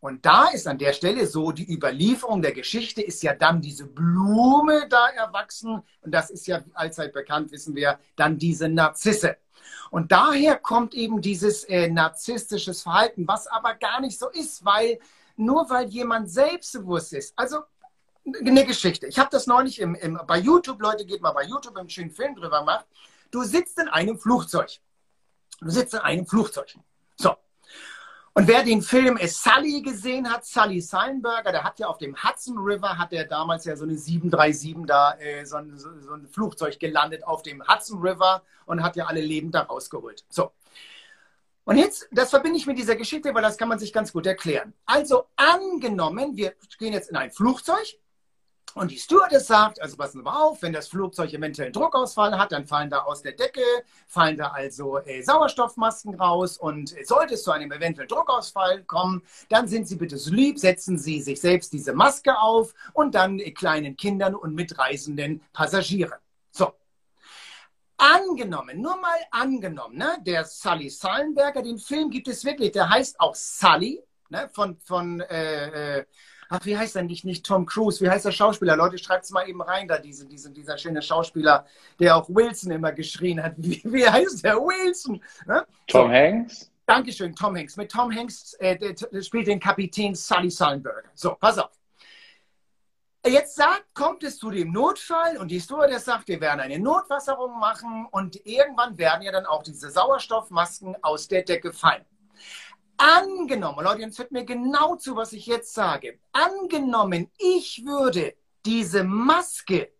Und 0.00 0.24
da 0.26 0.48
ist 0.48 0.66
an 0.66 0.78
der 0.78 0.92
Stelle 0.92 1.26
so, 1.26 1.52
die 1.52 1.72
Überlieferung 1.72 2.42
der 2.42 2.52
Geschichte 2.52 3.02
ist 3.02 3.22
ja 3.22 3.34
dann 3.34 3.60
diese 3.60 3.86
Blume 3.86 4.86
da 4.88 5.08
erwachsen. 5.08 5.82
Und 6.00 6.12
das 6.12 6.30
ist 6.30 6.46
ja 6.46 6.62
allzeit 6.74 7.12
bekannt, 7.12 7.52
wissen 7.52 7.74
wir, 7.74 7.98
dann 8.16 8.38
diese 8.38 8.68
Narzisse. 8.68 9.36
Und 9.90 10.10
daher 10.10 10.56
kommt 10.56 10.94
eben 10.94 11.20
dieses 11.20 11.64
äh, 11.64 11.88
narzisstisches 11.88 12.82
Verhalten, 12.82 13.28
was 13.28 13.46
aber 13.46 13.74
gar 13.74 14.00
nicht 14.00 14.18
so 14.18 14.28
ist, 14.30 14.64
weil 14.64 14.98
nur 15.36 15.68
weil 15.70 15.88
jemand 15.88 16.30
selbstbewusst 16.30 17.12
ist, 17.12 17.32
also 17.36 17.58
eine 18.24 18.64
Geschichte. 18.64 19.06
Ich 19.06 19.18
habe 19.18 19.30
das 19.30 19.46
neulich 19.46 19.80
im, 19.80 19.94
im, 19.94 20.20
bei 20.26 20.38
YouTube, 20.38 20.80
Leute, 20.80 21.04
geht 21.04 21.22
mal 21.22 21.32
bei 21.32 21.44
YouTube 21.44 21.76
einen 21.76 21.90
schönen 21.90 22.10
Film 22.10 22.34
drüber 22.36 22.60
gemacht. 22.60 22.86
Du 23.30 23.42
sitzt 23.42 23.78
in 23.78 23.88
einem 23.88 24.18
Flugzeug. 24.18 24.78
Du 25.60 25.70
sitzt 25.70 25.94
in 25.94 26.00
einem 26.00 26.26
Flugzeug. 26.26 26.74
So, 27.16 27.34
und 28.34 28.48
wer 28.48 28.62
den 28.64 28.80
Film 28.80 29.18
Sully 29.22 29.82
gesehen 29.82 30.30
hat, 30.30 30.46
Sully 30.46 30.80
Seinberger, 30.80 31.52
der 31.52 31.64
hat 31.64 31.78
ja 31.78 31.88
auf 31.88 31.98
dem 31.98 32.16
Hudson 32.16 32.56
River, 32.58 32.96
hat 32.96 33.12
er 33.12 33.26
damals 33.26 33.66
ja 33.66 33.76
so 33.76 33.84
eine 33.84 33.96
737 33.96 34.86
da, 34.86 35.14
äh, 35.18 35.44
so, 35.44 35.56
ein, 35.56 35.76
so, 35.76 35.90
so, 36.00 36.14
ein, 36.14 36.26
Flugzeug 36.28 36.78
gelandet 36.78 37.24
auf 37.24 37.42
dem 37.42 37.62
Hudson 37.68 38.00
River 38.00 38.42
und 38.64 38.82
hat 38.82 38.96
ja 38.96 39.06
alle 39.06 39.20
lebend 39.20 39.54
da 39.54 39.62
rausgeholt. 39.62 40.24
So. 40.30 40.52
Und 41.64 41.76
jetzt, 41.76 42.08
das 42.10 42.30
verbinde 42.30 42.56
ich 42.56 42.66
mit 42.66 42.78
dieser 42.78 42.96
Geschichte, 42.96 43.34
weil 43.34 43.42
das 43.42 43.58
kann 43.58 43.68
man 43.68 43.78
sich 43.78 43.92
ganz 43.92 44.12
gut 44.12 44.26
erklären. 44.26 44.72
Also 44.86 45.26
angenommen, 45.36 46.36
wir 46.36 46.54
gehen 46.78 46.94
jetzt 46.94 47.10
in 47.10 47.16
ein 47.16 47.30
Flugzeug 47.30 47.98
und 48.74 48.90
die 48.90 48.98
Stewardess 48.98 49.46
sagt, 49.46 49.80
also 49.82 49.96
passen 49.96 50.18
Sie 50.18 50.22
mal 50.24 50.42
auf, 50.42 50.62
wenn 50.62 50.72
das 50.72 50.88
Flugzeug 50.88 51.32
eventuell 51.32 51.66
einen 51.66 51.74
Druckausfall 51.74 52.38
hat, 52.38 52.52
dann 52.52 52.66
fallen 52.66 52.88
da 52.88 53.00
aus 53.00 53.22
der 53.22 53.32
Decke, 53.32 53.60
fallen 54.06 54.36
da 54.36 54.48
also 54.48 54.98
äh, 54.98 55.22
Sauerstoffmasken 55.22 56.14
raus 56.14 56.56
und 56.56 56.94
sollte 57.04 57.34
es 57.34 57.42
zu 57.42 57.50
einem 57.50 57.70
eventuellen 57.72 58.08
Druckausfall 58.08 58.84
kommen, 58.84 59.22
dann 59.48 59.68
sind 59.68 59.86
Sie 59.86 59.96
bitte 59.96 60.16
so 60.16 60.32
lieb, 60.32 60.58
setzen 60.58 60.98
Sie 60.98 61.20
sich 61.20 61.40
selbst 61.40 61.72
diese 61.72 61.92
Maske 61.92 62.38
auf 62.38 62.74
und 62.94 63.14
dann 63.14 63.38
äh, 63.38 63.50
kleinen 63.50 63.96
Kindern 63.96 64.34
und 64.34 64.54
mitreisenden 64.54 65.42
Passagieren. 65.52 66.18
So. 66.50 66.72
Angenommen, 67.98 68.80
nur 68.80 68.96
mal 68.96 69.18
angenommen, 69.30 69.96
ne, 69.96 70.16
der 70.22 70.44
Sully 70.44 70.88
Sullenberger, 70.88 71.62
den 71.62 71.78
Film 71.78 72.10
gibt 72.10 72.26
es 72.26 72.44
wirklich, 72.44 72.72
der 72.72 72.88
heißt 72.88 73.20
auch 73.20 73.34
Sully, 73.34 74.02
ne, 74.30 74.48
von, 74.52 74.78
von 74.80 75.20
äh, 75.20 75.98
äh 75.98 76.04
ach, 76.52 76.64
wie 76.64 76.76
heißt 76.76 76.96
er 76.96 77.02
nicht, 77.02 77.24
nicht 77.24 77.44
Tom 77.46 77.66
Cruise, 77.66 78.04
wie 78.04 78.10
heißt 78.10 78.26
der 78.26 78.32
Schauspieler? 78.32 78.76
Leute, 78.76 78.98
schreibt 78.98 79.24
es 79.24 79.30
mal 79.30 79.48
eben 79.48 79.62
rein, 79.62 79.88
da 79.88 79.98
diesen, 79.98 80.28
diesen, 80.28 80.52
dieser 80.52 80.76
schöne 80.76 81.00
Schauspieler, 81.00 81.66
der 81.98 82.16
auch 82.16 82.28
Wilson 82.28 82.70
immer 82.72 82.92
geschrien 82.92 83.42
hat. 83.42 83.54
Wie, 83.62 83.80
wie 83.84 84.06
heißt 84.06 84.44
der? 84.44 84.56
Wilson. 84.56 85.22
Ne? 85.46 85.66
Tom 85.86 86.08
so. 86.08 86.12
Hanks? 86.12 86.70
Dankeschön, 86.84 87.34
Tom 87.34 87.56
Hanks. 87.56 87.76
Mit 87.76 87.90
Tom 87.90 88.14
Hanks 88.14 88.54
äh, 88.54 88.76
spielt 89.22 89.46
den 89.46 89.60
Kapitän 89.60 90.14
Sully 90.14 90.50
Sullenberger. 90.50 91.08
So, 91.14 91.34
pass 91.36 91.58
auf. 91.58 91.70
Jetzt 93.24 93.54
sagt, 93.54 93.84
kommt 93.94 94.24
es 94.24 94.36
zu 94.36 94.50
dem 94.50 94.72
Notfall 94.72 95.36
und 95.38 95.48
die 95.48 95.60
Stewardess 95.60 96.04
sagt, 96.04 96.26
wir 96.26 96.40
werden 96.40 96.58
eine 96.58 96.80
Notwasserung 96.80 97.56
machen 97.60 98.08
und 98.10 98.44
irgendwann 98.44 98.98
werden 98.98 99.22
ja 99.22 99.30
dann 99.30 99.46
auch 99.46 99.62
diese 99.62 99.90
Sauerstoffmasken 99.90 100.96
aus 101.02 101.28
der 101.28 101.42
Decke 101.42 101.72
fallen. 101.72 102.04
Angenommen, 102.96 103.84
Leute, 103.84 104.02
jetzt 104.02 104.18
hört 104.18 104.32
mir 104.32 104.44
genau 104.44 104.96
zu, 104.96 105.16
was 105.16 105.32
ich 105.32 105.46
jetzt 105.46 105.74
sage. 105.74 106.18
Angenommen, 106.32 107.30
ich 107.38 107.84
würde 107.84 108.34
diese 108.64 109.04
Maske 109.04 109.92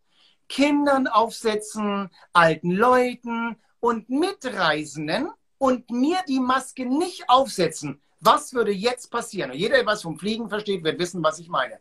Kindern 0.48 1.06
aufsetzen, 1.06 2.10
alten 2.32 2.70
Leuten 2.70 3.56
und 3.80 4.10
Mitreisenden 4.10 5.30
und 5.58 5.90
mir 5.90 6.18
die 6.28 6.40
Maske 6.40 6.84
nicht 6.84 7.28
aufsetzen. 7.28 8.02
Was 8.20 8.52
würde 8.52 8.70
jetzt 8.70 9.10
passieren? 9.10 9.50
Und 9.50 9.56
jeder, 9.56 9.76
der 9.76 9.86
was 9.86 10.02
vom 10.02 10.18
Fliegen 10.18 10.48
versteht, 10.48 10.84
wird 10.84 10.98
wissen, 10.98 11.22
was 11.22 11.38
ich 11.38 11.48
meine. 11.48 11.80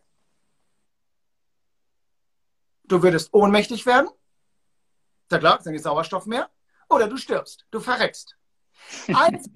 Du 2.84 3.02
würdest 3.02 3.32
ohnmächtig 3.32 3.86
werden. 3.86 4.08
Ist 4.08 5.32
ja 5.32 5.38
klar, 5.38 5.58
ist 5.58 5.66
ja 5.66 5.72
nicht 5.72 5.84
Sauerstoff 5.84 6.26
mehr. 6.26 6.50
Oder 6.88 7.08
du 7.08 7.16
stirbst, 7.16 7.66
du 7.70 7.80
verreckst. 7.80 8.36
Also, 9.14 9.50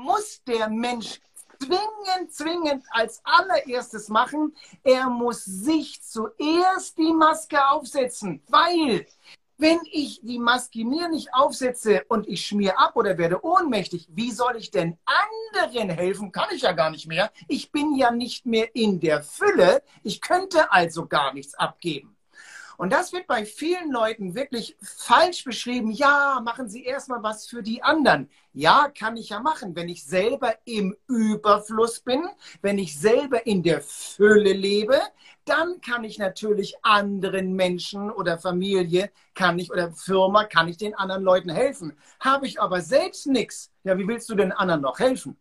muss 0.00 0.42
der 0.44 0.68
Mensch 0.68 1.20
zwingend, 1.58 2.32
zwingend 2.32 2.84
als 2.90 3.20
allererstes 3.24 4.08
machen. 4.08 4.56
Er 4.82 5.08
muss 5.10 5.44
sich 5.44 6.02
zuerst 6.02 6.96
die 6.98 7.12
Maske 7.12 7.68
aufsetzen, 7.68 8.42
weil 8.48 9.06
wenn 9.58 9.80
ich 9.92 10.20
die 10.22 10.38
Maske 10.38 10.86
mir 10.86 11.08
nicht 11.08 11.34
aufsetze 11.34 12.02
und 12.08 12.26
ich 12.26 12.46
schmier 12.46 12.78
ab 12.78 12.96
oder 12.96 13.18
werde 13.18 13.44
ohnmächtig, 13.44 14.08
wie 14.10 14.30
soll 14.30 14.56
ich 14.56 14.70
denn 14.70 14.96
anderen 15.04 15.90
helfen? 15.90 16.32
Kann 16.32 16.48
ich 16.54 16.62
ja 16.62 16.72
gar 16.72 16.90
nicht 16.90 17.06
mehr. 17.06 17.30
Ich 17.46 17.70
bin 17.70 17.94
ja 17.94 18.10
nicht 18.10 18.46
mehr 18.46 18.74
in 18.74 19.00
der 19.00 19.22
Fülle. 19.22 19.82
Ich 20.02 20.22
könnte 20.22 20.72
also 20.72 21.06
gar 21.06 21.34
nichts 21.34 21.54
abgeben. 21.54 22.16
Und 22.80 22.94
das 22.94 23.12
wird 23.12 23.26
bei 23.26 23.44
vielen 23.44 23.92
Leuten 23.92 24.34
wirklich 24.34 24.74
falsch 24.80 25.44
beschrieben. 25.44 25.90
Ja, 25.90 26.40
machen 26.42 26.66
Sie 26.66 26.82
erstmal 26.82 27.22
was 27.22 27.46
für 27.46 27.62
die 27.62 27.82
anderen. 27.82 28.30
Ja, 28.54 28.90
kann 28.98 29.18
ich 29.18 29.28
ja 29.28 29.38
machen, 29.38 29.76
wenn 29.76 29.90
ich 29.90 30.06
selber 30.06 30.54
im 30.64 30.96
Überfluss 31.06 32.00
bin, 32.00 32.22
wenn 32.62 32.78
ich 32.78 32.98
selber 32.98 33.44
in 33.46 33.62
der 33.62 33.82
Fülle 33.82 34.54
lebe, 34.54 34.98
dann 35.44 35.82
kann 35.82 36.04
ich 36.04 36.16
natürlich 36.16 36.74
anderen 36.80 37.52
Menschen 37.52 38.10
oder 38.10 38.38
Familie, 38.38 39.10
kann 39.34 39.58
ich 39.58 39.70
oder 39.70 39.92
Firma, 39.92 40.44
kann 40.44 40.66
ich 40.66 40.78
den 40.78 40.94
anderen 40.94 41.22
Leuten 41.22 41.50
helfen. 41.50 41.92
Habe 42.18 42.46
ich 42.46 42.62
aber 42.62 42.80
selbst 42.80 43.26
nichts, 43.26 43.70
ja, 43.84 43.98
wie 43.98 44.08
willst 44.08 44.30
du 44.30 44.34
den 44.34 44.52
anderen 44.52 44.80
noch 44.80 44.98
helfen? 45.00 45.36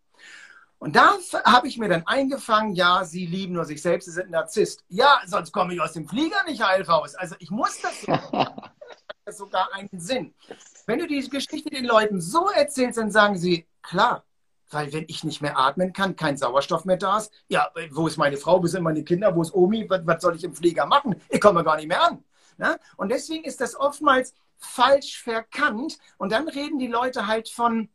Und 0.80 0.96
da 0.96 1.18
habe 1.44 1.68
ich 1.68 1.78
mir 1.78 1.90
dann 1.90 2.08
eingefangen, 2.08 2.74
ja, 2.74 3.04
sie 3.04 3.26
lieben 3.26 3.54
nur 3.54 3.66
sich 3.66 3.82
selbst, 3.82 4.06
sie 4.06 4.12
sind 4.12 4.32
Narzisst. 4.32 4.84
Ja, 4.88 5.22
sonst 5.28 5.52
komme 5.52 5.74
ich 5.74 5.82
aus 5.82 5.94
dem 5.94 6.08
Flieger 6.08 6.42
nicht 6.48 6.64
heil 6.64 6.84
raus. 6.84 7.16
Also 7.16 7.36
ich 7.40 7.52
muss 7.52 7.80
das, 7.82 8.06
das 9.26 9.38
sogar 9.38 9.74
einen 9.74 10.00
Sinn. 10.00 10.34
Wenn 10.86 11.00
du 11.00 11.08
die 11.08 11.28
Geschichte 11.30 11.70
den 11.70 11.86
Leuten 11.86 12.22
so 12.22 12.50
erzählst, 12.50 12.98
dann 12.98 13.12
sagen 13.12 13.38
sie, 13.38 13.68
klar, 13.82 14.24
Weil 14.72 14.94
wenn 14.94 15.06
ich 15.08 15.24
nicht 15.24 15.42
mehr 15.42 15.58
atmen 15.58 15.94
kann, 15.94 16.16
kein 16.16 16.38
Sauerstoff 16.38 16.86
mehr 16.86 16.98
da 16.98 17.18
ist, 17.18 17.32
ja, 17.48 17.70
wo 17.92 18.08
ist 18.08 18.18
meine 18.18 18.38
Frau, 18.38 18.62
wo 18.62 18.68
sind 18.68 18.84
meine 18.84 19.04
Kinder, 19.04 19.36
wo 19.36 19.42
ist 19.42 19.54
Omi, 19.54 19.90
was, 19.90 20.02
was 20.06 20.22
soll 20.22 20.36
ich 20.36 20.44
im 20.44 20.56
Flieger 20.56 20.86
machen? 20.86 21.16
Ich 21.30 21.42
komme 21.42 21.64
gar 21.64 21.76
nicht 21.76 21.88
mehr 21.88 22.04
an. 22.04 22.24
Ne? 22.58 22.80
Und 22.98 23.10
deswegen 23.10 23.44
ist 23.46 23.62
das 23.62 23.76
oftmals 23.76 24.34
falsch 24.58 25.22
verkannt. 25.22 25.98
Und 26.18 26.32
dann 26.32 26.48
reden 26.48 26.78
die 26.80 26.88
Leute 26.88 27.28
halt 27.28 27.50
von 27.50 27.90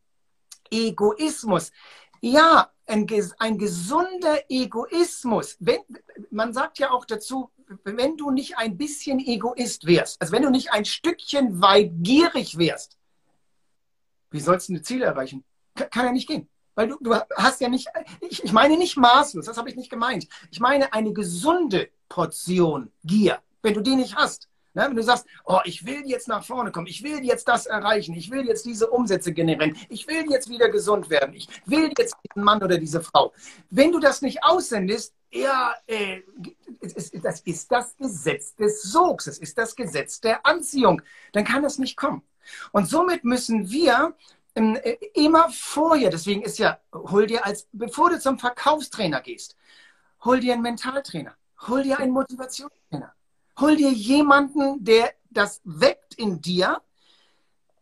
Egoismus. 0.70 1.70
Ja, 2.20 2.70
ein, 2.86 3.06
ein 3.38 3.58
gesunder 3.58 4.38
Egoismus. 4.48 5.56
Wenn, 5.60 5.80
man 6.30 6.52
sagt 6.52 6.78
ja 6.78 6.90
auch 6.90 7.04
dazu, 7.04 7.50
wenn 7.84 8.16
du 8.16 8.30
nicht 8.30 8.58
ein 8.58 8.76
bisschen 8.76 9.18
Egoist 9.18 9.86
wärst, 9.86 10.20
also 10.20 10.32
wenn 10.32 10.42
du 10.42 10.50
nicht 10.50 10.72
ein 10.72 10.84
Stückchen 10.84 11.60
weit 11.60 11.92
gierig 12.02 12.58
wärst, 12.58 12.98
wie 14.30 14.40
sollst 14.40 14.68
du 14.68 14.74
ein 14.74 14.84
Ziel 14.84 15.02
erreichen? 15.02 15.44
Kann, 15.74 15.90
kann 15.90 16.06
ja 16.06 16.12
nicht 16.12 16.28
gehen. 16.28 16.48
Weil 16.74 16.88
du, 16.88 16.98
du 17.00 17.14
hast 17.36 17.60
ja 17.60 17.68
nicht, 17.68 17.88
ich, 18.20 18.42
ich 18.42 18.52
meine 18.52 18.76
nicht 18.76 18.96
maßlos, 18.96 19.46
das 19.46 19.56
habe 19.56 19.70
ich 19.70 19.76
nicht 19.76 19.90
gemeint. 19.90 20.26
Ich 20.50 20.60
meine 20.60 20.92
eine 20.92 21.12
gesunde 21.12 21.88
Portion 22.08 22.90
Gier. 23.04 23.40
Wenn 23.62 23.74
du 23.74 23.80
die 23.80 23.96
nicht 23.96 24.16
hast, 24.16 24.48
Ne? 24.74 24.86
Wenn 24.88 24.96
du 24.96 25.02
sagst, 25.02 25.26
oh, 25.44 25.60
ich 25.64 25.86
will 25.86 26.02
jetzt 26.04 26.28
nach 26.28 26.44
vorne 26.44 26.72
kommen, 26.72 26.88
ich 26.88 27.02
will 27.02 27.24
jetzt 27.24 27.46
das 27.48 27.66
erreichen, 27.66 28.14
ich 28.14 28.30
will 28.30 28.46
jetzt 28.46 28.66
diese 28.66 28.90
Umsätze 28.90 29.32
generieren, 29.32 29.76
ich 29.88 30.06
will 30.08 30.26
jetzt 30.28 30.48
wieder 30.48 30.68
gesund 30.68 31.08
werden, 31.10 31.34
ich 31.34 31.48
will 31.64 31.92
jetzt 31.96 32.16
diesen 32.24 32.44
Mann 32.44 32.62
oder 32.62 32.76
diese 32.76 33.00
Frau. 33.00 33.32
Wenn 33.70 33.92
du 33.92 34.00
das 34.00 34.20
nicht 34.20 34.42
aussendest, 34.42 35.14
ja, 35.30 35.74
äh, 35.86 36.22
das 37.22 37.40
ist 37.40 37.70
das 37.70 37.96
Gesetz 37.96 38.54
des 38.56 38.82
Sogs, 38.82 39.26
es 39.26 39.38
ist 39.38 39.56
das 39.56 39.74
Gesetz 39.74 40.20
der 40.20 40.44
Anziehung, 40.44 41.02
dann 41.32 41.44
kann 41.44 41.62
das 41.62 41.78
nicht 41.78 41.96
kommen. 41.96 42.22
Und 42.72 42.88
somit 42.88 43.24
müssen 43.24 43.70
wir 43.70 44.14
ähm, 44.54 44.76
äh, 44.82 44.96
immer 45.14 45.50
vorher, 45.50 46.10
deswegen 46.10 46.42
ist 46.42 46.58
ja, 46.58 46.78
hol 46.92 47.26
dir 47.26 47.44
als, 47.44 47.68
bevor 47.72 48.10
du 48.10 48.20
zum 48.20 48.38
Verkaufstrainer 48.38 49.20
gehst, 49.20 49.56
hol 50.24 50.40
dir 50.40 50.52
einen 50.52 50.62
Mentaltrainer, 50.62 51.34
hol 51.66 51.82
dir 51.82 51.98
einen 51.98 52.12
Motivationstrainer 52.12 53.14
Hol 53.60 53.76
dir 53.76 53.92
jemanden, 53.92 54.84
der 54.84 55.12
das 55.30 55.60
weckt 55.64 56.14
in 56.14 56.40
dir, 56.40 56.80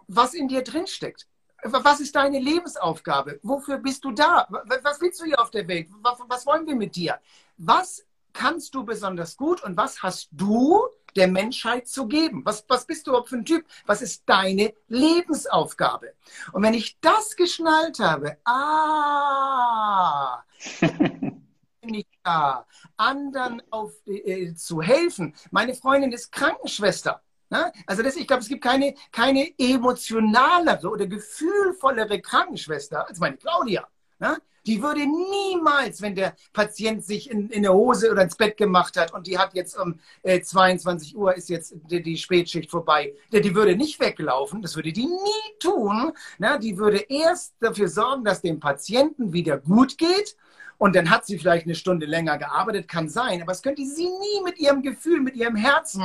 was 0.06 0.34
in 0.34 0.48
dir 0.48 0.62
drinsteckt. 0.62 1.26
Was 1.64 2.00
ist 2.00 2.16
deine 2.16 2.40
Lebensaufgabe? 2.40 3.38
Wofür 3.42 3.78
bist 3.78 4.04
du 4.04 4.10
da? 4.10 4.48
Was 4.50 5.00
willst 5.00 5.20
du 5.20 5.26
hier 5.26 5.40
auf 5.40 5.50
der 5.50 5.68
Welt? 5.68 5.88
Was 6.28 6.44
wollen 6.44 6.66
wir 6.66 6.74
mit 6.74 6.96
dir? 6.96 7.20
Was 7.56 8.04
kannst 8.32 8.74
du 8.74 8.84
besonders 8.84 9.36
gut 9.36 9.62
und 9.62 9.76
was 9.76 10.02
hast 10.02 10.28
du 10.32 10.80
der 11.14 11.28
Menschheit 11.28 11.86
zu 11.86 12.06
geben? 12.06 12.42
Was, 12.44 12.64
was 12.68 12.86
bist 12.86 13.06
du 13.06 13.12
überhaupt 13.12 13.28
für 13.28 13.36
ein 13.36 13.44
Typ? 13.44 13.64
Was 13.86 14.02
ist 14.02 14.24
deine 14.26 14.72
Lebensaufgabe? 14.88 16.14
Und 16.52 16.62
wenn 16.62 16.74
ich 16.74 16.98
das 17.00 17.36
geschnallt 17.36 18.00
habe, 18.00 18.38
ah, 18.44 20.42
nicht 21.90 22.08
da, 22.22 22.66
anderen 22.96 23.62
auf, 23.70 23.92
äh, 24.06 24.54
zu 24.54 24.80
helfen. 24.82 25.34
Meine 25.50 25.74
Freundin 25.74 26.12
ist 26.12 26.30
Krankenschwester. 26.32 27.22
Ne? 27.50 27.72
Also 27.86 28.02
das, 28.02 28.16
ich 28.16 28.26
glaube, 28.26 28.42
es 28.42 28.48
gibt 28.48 28.62
keine, 28.62 28.94
keine 29.10 29.52
emotionalere 29.58 30.88
oder 30.88 31.06
gefühlvollere 31.06 32.20
Krankenschwester 32.20 33.08
als 33.08 33.18
meine 33.18 33.36
Claudia. 33.36 33.86
Ne? 34.18 34.38
Die 34.64 34.80
würde 34.80 35.00
niemals, 35.00 36.00
wenn 36.00 36.14
der 36.14 36.36
Patient 36.52 37.04
sich 37.04 37.28
in, 37.28 37.50
in 37.50 37.64
der 37.64 37.74
Hose 37.74 38.12
oder 38.12 38.22
ins 38.22 38.36
Bett 38.36 38.56
gemacht 38.56 38.96
hat 38.96 39.12
und 39.12 39.26
die 39.26 39.36
hat 39.36 39.54
jetzt 39.54 39.76
um 39.76 39.98
äh, 40.22 40.40
22 40.40 41.16
Uhr 41.16 41.34
ist 41.34 41.48
jetzt 41.48 41.74
die, 41.90 42.00
die 42.00 42.16
Spätschicht 42.16 42.70
vorbei, 42.70 43.12
die, 43.32 43.40
die, 43.40 43.56
würde 43.56 43.74
nicht 43.74 43.98
weglaufen, 43.98 44.62
das 44.62 44.76
würde 44.76 44.92
die 44.92 45.06
nie 45.06 45.58
tun. 45.58 46.12
Ne? 46.38 46.60
Die 46.62 46.78
würde 46.78 46.98
erst 47.08 47.54
dafür 47.58 47.88
sorgen, 47.88 48.24
dass 48.24 48.40
dem 48.40 48.60
Patienten 48.60 49.32
wieder 49.32 49.58
gut 49.58 49.98
geht 49.98 50.36
und 50.82 50.96
dann 50.96 51.10
hat 51.10 51.24
sie 51.24 51.38
vielleicht 51.38 51.66
eine 51.66 51.76
Stunde 51.76 52.06
länger 52.06 52.38
gearbeitet, 52.38 52.88
kann 52.88 53.08
sein. 53.08 53.40
Aber 53.40 53.52
es 53.52 53.62
könnte 53.62 53.86
sie 53.86 54.06
nie 54.06 54.42
mit 54.44 54.58
ihrem 54.58 54.82
Gefühl, 54.82 55.20
mit 55.20 55.36
ihrem 55.36 55.54
Herzen, 55.54 56.02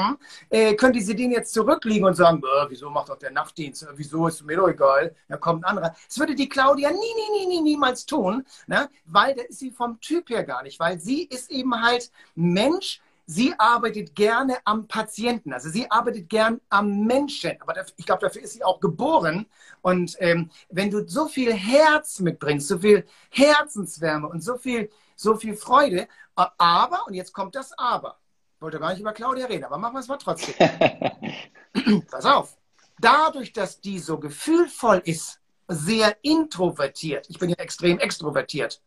äh, 0.51 0.75
könnte 0.75 1.01
sie 1.01 1.15
den 1.15 1.31
jetzt 1.31 1.51
zurückliegen 1.51 2.05
und 2.05 2.13
sagen, 2.13 2.43
wieso 2.69 2.91
macht 2.91 3.09
doch 3.09 3.17
der 3.17 3.31
Nachtdienst? 3.31 3.87
Wieso 3.95 4.27
ist 4.27 4.45
mir 4.45 4.57
doch 4.57 4.67
egal? 4.67 5.15
Da 5.29 5.37
kommt 5.37 5.63
ein 5.63 5.69
anderer. 5.71 5.95
Das 6.07 6.19
würde 6.19 6.35
die 6.35 6.47
Claudia 6.47 6.91
nie, 6.91 6.97
nie, 6.97 7.39
nie, 7.39 7.47
nie, 7.47 7.61
niemals 7.61 8.05
tun, 8.05 8.45
ne? 8.67 8.87
weil 9.05 9.33
da 9.33 9.41
ist 9.45 9.57
sie 9.57 9.71
vom 9.71 9.99
Typ 9.99 10.29
her 10.29 10.43
gar 10.43 10.61
nicht. 10.61 10.79
Weil 10.79 10.99
sie 10.99 11.23
ist 11.23 11.49
eben 11.49 11.81
halt 11.81 12.11
Mensch, 12.35 13.01
sie 13.27 13.53
arbeitet 13.59 14.15
gerne 14.15 14.57
am 14.63 14.87
Patienten, 14.87 15.53
also 15.53 15.69
sie 15.69 15.91
arbeitet 15.91 16.29
gern 16.29 16.61
am 16.69 17.01
Menschen. 17.05 17.61
Aber 17.61 17.75
ich 17.97 18.05
glaube, 18.05 18.21
dafür 18.21 18.41
ist 18.41 18.53
sie 18.53 18.63
auch 18.63 18.79
geboren. 18.79 19.45
Und 19.81 20.15
ähm, 20.19 20.49
wenn 20.69 20.89
du 20.89 21.07
so 21.07 21.27
viel 21.27 21.53
Herz 21.53 22.19
mitbringst, 22.19 22.67
so 22.67 22.79
viel 22.79 23.05
Herzenswärme 23.29 24.29
und 24.29 24.41
so 24.41 24.57
viel, 24.57 24.89
so 25.15 25.35
viel 25.35 25.55
Freude, 25.55 26.07
aber, 26.35 27.05
und 27.07 27.13
jetzt 27.13 27.33
kommt 27.33 27.55
das 27.55 27.77
Aber. 27.77 28.17
Ich 28.55 28.61
wollte 28.61 28.79
gar 28.79 28.91
nicht 28.91 29.01
über 29.01 29.13
Claudia 29.13 29.45
reden, 29.45 29.65
aber 29.65 29.77
machen 29.77 29.95
wir 29.95 29.99
es 29.99 30.07
mal 30.07 30.17
trotzdem. 30.17 30.55
Pass 32.09 32.25
auf. 32.25 32.57
Dadurch, 32.99 33.53
dass 33.53 33.81
die 33.81 33.99
so 33.99 34.17
gefühlvoll 34.17 35.01
ist, 35.05 35.39
sehr 35.67 36.17
introvertiert, 36.23 37.29
ich 37.29 37.37
bin 37.39 37.49
ja 37.49 37.57
extrem 37.57 37.99
extrovertiert, 37.99 38.81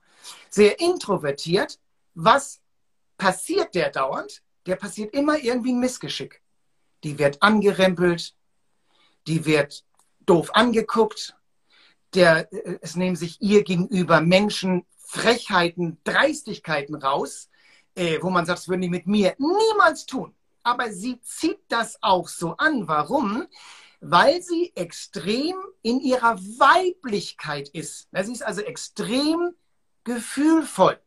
sehr 0.48 0.80
introvertiert, 0.80 1.78
was 2.14 2.60
passiert 3.20 3.74
der 3.74 3.90
dauernd? 3.90 4.42
Der 4.66 4.76
passiert 4.76 5.14
immer 5.14 5.38
irgendwie 5.38 5.72
ein 5.72 5.78
Missgeschick. 5.78 6.42
Die 7.04 7.18
wird 7.18 7.42
angerempelt, 7.42 8.34
die 9.26 9.44
wird 9.44 9.84
doof 10.26 10.50
angeguckt, 10.54 11.36
der, 12.14 12.52
äh, 12.52 12.78
es 12.80 12.96
nehmen 12.96 13.16
sich 13.16 13.40
ihr 13.40 13.62
gegenüber 13.62 14.20
Menschen 14.20 14.86
Frechheiten, 14.98 15.98
Dreistigkeiten 16.04 16.94
raus, 16.94 17.48
äh, 17.94 18.18
wo 18.22 18.30
man 18.30 18.46
sagt, 18.46 18.60
das 18.60 18.68
würden 18.68 18.82
die 18.82 18.88
mit 18.88 19.06
mir 19.06 19.34
niemals 19.38 20.06
tun. 20.06 20.34
Aber 20.62 20.90
sie 20.90 21.20
zieht 21.20 21.60
das 21.68 21.98
auch 22.02 22.28
so 22.28 22.56
an. 22.56 22.88
Warum? 22.88 23.46
Weil 24.00 24.40
sie 24.42 24.72
extrem 24.76 25.56
in 25.82 26.00
ihrer 26.00 26.38
Weiblichkeit 26.38 27.68
ist. 27.68 28.08
Sie 28.22 28.32
ist 28.32 28.42
also 28.42 28.62
extrem 28.62 29.54
gefühlvoll. 30.04 30.98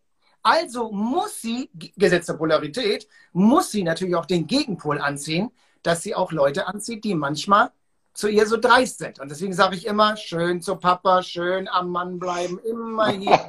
Also 0.44 0.92
muss 0.92 1.42
sie, 1.42 1.70
Gesetz 1.96 2.26
der 2.26 2.34
Polarität, 2.34 3.08
muss 3.32 3.72
sie 3.72 3.84
natürlich 3.84 4.16
auch 4.16 4.26
den 4.26 4.46
Gegenpol 4.46 5.00
anziehen, 5.00 5.52
dass 5.82 6.02
sie 6.02 6.16
auch 6.16 6.32
Leute 6.32 6.68
anzieht, 6.68 7.04
die 7.06 7.16
manchmal 7.16 7.72
zu 8.14 8.28
ihr 8.28 8.46
so 8.46 8.58
dreist 8.58 9.00
sind. 9.00 9.20
Und 9.20 9.32
deswegen 9.32 9.54
sage 9.54 9.76
ich 9.76 9.88
immer, 9.88 10.18
schön 10.18 10.62
zu 10.62 10.76
Papa, 10.76 11.24
schön 11.24 11.68
am 11.68 11.90
Mann 11.90 12.20
bleiben, 12.20 12.60
immer 12.60 13.08
hier. 13.08 13.40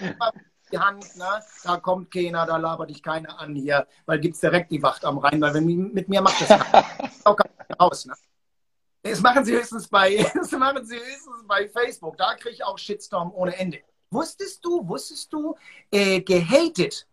die 0.72 0.78
Hand, 0.78 1.16
ne? 1.16 1.42
da 1.62 1.76
kommt 1.76 2.10
keiner, 2.10 2.46
da 2.46 2.56
labert 2.56 2.90
dich 2.90 3.02
keiner 3.02 3.38
an 3.38 3.54
hier, 3.54 3.86
weil 4.06 4.18
gibt 4.18 4.34
es 4.34 4.40
direkt 4.40 4.72
die 4.72 4.82
Wacht 4.82 5.04
am 5.04 5.18
Rhein, 5.18 5.40
weil 5.40 5.54
wenn 5.54 5.92
mit 5.92 6.08
mir 6.08 6.20
macht 6.20 6.40
das 6.40 6.60
auch 7.24 7.36
raus. 7.80 8.06
Ne? 8.06 8.14
Das 9.02 9.20
machen 9.20 9.44
sie 9.44 9.52
höchstens 9.52 9.86
bei, 9.86 10.26
das 10.34 10.50
machen 10.52 10.84
sie 10.84 10.96
höchstens 10.96 11.46
bei 11.46 11.68
Facebook. 11.68 12.16
Da 12.16 12.34
kriege 12.34 12.54
ich 12.54 12.64
auch 12.64 12.78
Shitstorm 12.78 13.32
ohne 13.32 13.56
Ende. 13.56 13.78
Wusstest 14.10 14.64
du, 14.64 14.86
wusstest 14.86 15.32
du, 15.32 15.56
äh, 15.90 16.20
gehatet 16.20 17.06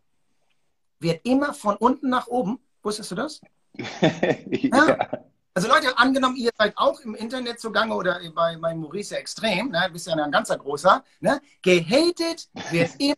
wird 0.99 1.22
immer 1.23 1.53
von 1.53 1.76
unten 1.77 2.09
nach 2.09 2.27
oben. 2.27 2.59
Wusstest 2.84 3.11
du 3.11 3.15
das? 3.15 3.41
ja. 4.01 4.88
ja. 4.88 5.09
Also 5.53 5.68
Leute, 5.68 5.97
angenommen, 5.97 6.38
ihr 6.38 6.51
seid 6.57 6.77
auch 6.77 7.01
im 7.01 7.13
Internet 7.13 7.59
zugange 7.59 7.93
oder 7.93 8.22
bei, 8.34 8.55
bei 8.55 8.73
Maurice 8.73 9.18
Extrem, 9.18 9.69
ne, 9.69 9.89
bist 9.91 10.07
ja 10.07 10.15
ein 10.15 10.31
ganzer 10.31 10.57
großer, 10.57 11.03
ne? 11.19 11.41
gehatet 11.61 12.49
wird 12.72 12.91
immer 12.99 13.15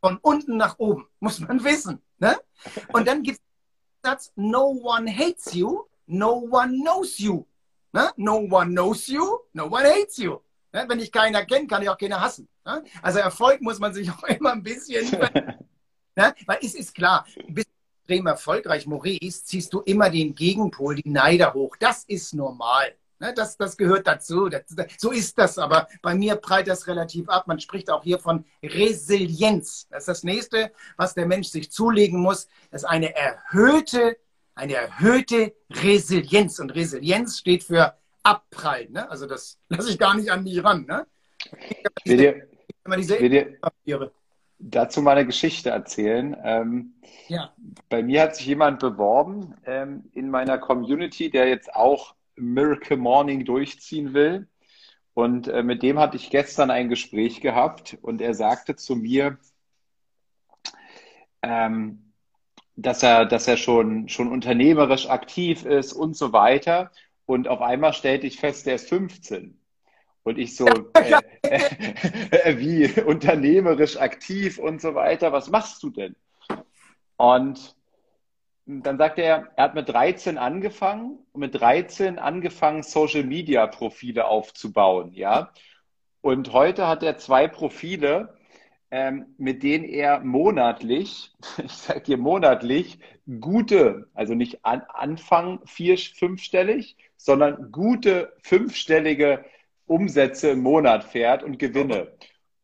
von 0.00 0.18
unten 0.18 0.56
nach 0.56 0.78
oben, 0.78 1.06
muss 1.20 1.38
man 1.38 1.62
wissen. 1.62 2.02
Ne? 2.18 2.36
Und 2.92 3.06
dann 3.06 3.22
gibt 3.22 3.38
es 3.38 3.44
den 3.44 4.10
Satz, 4.10 4.32
no 4.34 4.80
one 4.82 5.08
hates 5.08 5.54
you, 5.54 5.84
no 6.06 6.48
one 6.50 6.80
knows 6.82 7.18
you. 7.18 7.44
Ne? 7.92 8.10
No 8.16 8.38
one 8.38 8.72
knows 8.72 9.06
you, 9.06 9.38
no 9.52 9.66
one 9.66 9.84
hates 9.84 10.18
you. 10.18 10.40
Ne? 10.76 10.84
Wenn 10.88 11.00
ich 11.00 11.10
keiner 11.10 11.46
kenne, 11.46 11.66
kann 11.66 11.82
ich 11.82 11.88
auch 11.88 11.96
keiner 11.96 12.20
hassen. 12.20 12.48
Ne? 12.66 12.84
Also 13.00 13.18
Erfolg 13.20 13.62
muss 13.62 13.78
man 13.78 13.94
sich 13.94 14.10
auch 14.12 14.24
immer 14.24 14.52
ein 14.52 14.62
bisschen. 14.62 15.10
ne? 16.16 16.34
Weil 16.44 16.58
es 16.60 16.74
ist 16.74 16.94
klar, 16.94 17.26
du 17.34 17.54
bist 17.54 17.68
extrem 18.00 18.26
erfolgreich, 18.26 18.86
Maurice, 18.86 19.44
ziehst 19.44 19.72
du 19.72 19.80
immer 19.80 20.10
den 20.10 20.34
Gegenpol, 20.34 20.96
die 20.96 21.08
Neider 21.08 21.54
hoch. 21.54 21.76
Das 21.80 22.04
ist 22.04 22.34
normal. 22.34 22.94
Das, 23.18 23.56
das 23.56 23.78
gehört 23.78 24.06
dazu. 24.06 24.50
Das, 24.50 24.64
so 24.98 25.12
ist 25.12 25.38
das. 25.38 25.56
Aber 25.56 25.88
bei 26.02 26.14
mir 26.14 26.36
prallt 26.36 26.68
das 26.68 26.86
relativ 26.86 27.30
ab. 27.30 27.46
Man 27.46 27.58
spricht 27.58 27.88
auch 27.88 28.02
hier 28.02 28.18
von 28.18 28.44
Resilienz. 28.62 29.88
Das 29.88 30.02
ist 30.02 30.08
das 30.08 30.24
nächste, 30.24 30.72
was 30.98 31.14
der 31.14 31.24
Mensch 31.24 31.48
sich 31.48 31.72
zulegen 31.72 32.20
muss. 32.20 32.48
Das 32.70 32.82
ist 32.82 32.88
eine 32.88 33.16
erhöhte, 33.16 34.18
eine 34.54 34.74
erhöhte 34.74 35.54
Resilienz. 35.70 36.58
Und 36.58 36.74
Resilienz 36.74 37.38
steht 37.38 37.64
für 37.64 37.96
abprallen. 38.26 38.92
Ne? 38.92 39.08
Also 39.08 39.26
das 39.26 39.58
lasse 39.68 39.90
ich 39.90 39.98
gar 39.98 40.14
nicht 40.14 40.30
an 40.30 40.42
mich 40.42 40.62
ran. 40.62 40.84
Ne? 40.86 41.06
Ich 42.04 42.10
will 42.10 42.16
dir, 42.16 42.48
will 42.84 43.28
dir 43.30 44.10
dazu 44.58 45.02
mal 45.02 45.12
eine 45.12 45.26
Geschichte 45.26 45.70
erzählen. 45.70 46.36
Ähm, 46.42 46.94
ja. 47.28 47.52
Bei 47.88 48.02
mir 48.02 48.22
hat 48.22 48.36
sich 48.36 48.46
jemand 48.46 48.80
beworben 48.80 49.54
ähm, 49.64 50.10
in 50.12 50.30
meiner 50.30 50.58
Community, 50.58 51.30
der 51.30 51.48
jetzt 51.48 51.74
auch 51.74 52.14
Miracle 52.36 52.96
Morning 52.96 53.44
durchziehen 53.44 54.14
will. 54.14 54.48
Und 55.14 55.48
äh, 55.48 55.62
mit 55.62 55.82
dem 55.82 55.98
hatte 55.98 56.16
ich 56.16 56.30
gestern 56.30 56.70
ein 56.70 56.88
Gespräch 56.88 57.40
gehabt 57.40 57.96
und 58.02 58.20
er 58.20 58.34
sagte 58.34 58.76
zu 58.76 58.96
mir, 58.96 59.38
ähm, 61.42 62.12
dass 62.76 63.02
er, 63.02 63.24
dass 63.24 63.48
er 63.48 63.56
schon, 63.56 64.08
schon 64.08 64.30
unternehmerisch 64.30 65.08
aktiv 65.08 65.64
ist 65.64 65.94
und 65.94 66.16
so 66.16 66.32
weiter. 66.32 66.90
Und 67.26 67.48
auf 67.48 67.60
einmal 67.60 67.92
stellte 67.92 68.26
ich 68.26 68.38
fest, 68.38 68.66
er 68.66 68.76
ist 68.76 68.88
15. 68.88 69.60
Und 70.22 70.38
ich 70.38 70.56
so, 70.56 70.66
äh, 70.94 71.20
äh, 71.42 72.58
wie 72.58 73.00
unternehmerisch 73.02 73.96
aktiv 73.96 74.58
und 74.58 74.80
so 74.80 74.94
weiter, 74.94 75.32
was 75.32 75.50
machst 75.50 75.82
du 75.82 75.90
denn? 75.90 76.16
Und 77.16 77.76
dann 78.66 78.98
sagte 78.98 79.22
er, 79.22 79.52
er 79.54 79.64
hat 79.64 79.74
mit 79.74 79.88
13 79.88 80.38
angefangen, 80.38 81.18
mit 81.34 81.54
13 81.54 82.18
angefangen, 82.18 82.82
Social 82.82 83.22
Media 83.22 83.66
Profile 83.68 84.26
aufzubauen, 84.26 85.12
ja. 85.12 85.52
Und 86.20 86.52
heute 86.52 86.88
hat 86.88 87.04
er 87.04 87.18
zwei 87.18 87.46
Profile, 87.46 88.36
ähm, 88.90 89.26
mit 89.38 89.62
denen 89.62 89.84
er 89.84 90.20
monatlich, 90.20 91.32
ich 91.64 91.72
sage 91.72 92.00
dir 92.00 92.16
monatlich, 92.16 92.98
gute, 93.40 94.08
also 94.14 94.34
nicht 94.34 94.64
an, 94.64 94.82
Anfang 94.88 95.60
vier, 95.66 95.96
fünfstellig, 95.96 96.96
sondern 97.16 97.72
gute 97.72 98.32
fünfstellige 98.42 99.44
Umsätze 99.86 100.50
im 100.50 100.60
Monat 100.60 101.04
fährt 101.04 101.42
und 101.42 101.58
Gewinne. 101.58 102.12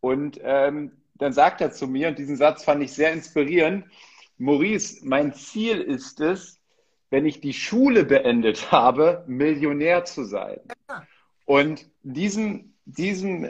Und 0.01 0.41
ähm, 0.43 0.93
dann 1.15 1.33
sagt 1.33 1.61
er 1.61 1.71
zu 1.71 1.87
mir, 1.87 2.09
und 2.09 2.19
diesen 2.19 2.37
Satz 2.37 2.65
fand 2.65 2.83
ich 2.83 2.93
sehr 2.93 3.13
inspirierend, 3.13 3.85
Maurice, 4.39 5.01
mein 5.05 5.35
Ziel 5.35 5.81
ist 5.81 6.21
es, 6.21 6.61
wenn 7.11 7.27
ich 7.27 7.41
die 7.41 7.53
Schule 7.53 8.05
beendet 8.05 8.73
habe, 8.73 9.25
Millionär 9.27 10.05
zu 10.05 10.25
sein. 10.25 10.59
Und 11.45 11.89
diesem, 12.03 12.75
diesem 12.85 13.47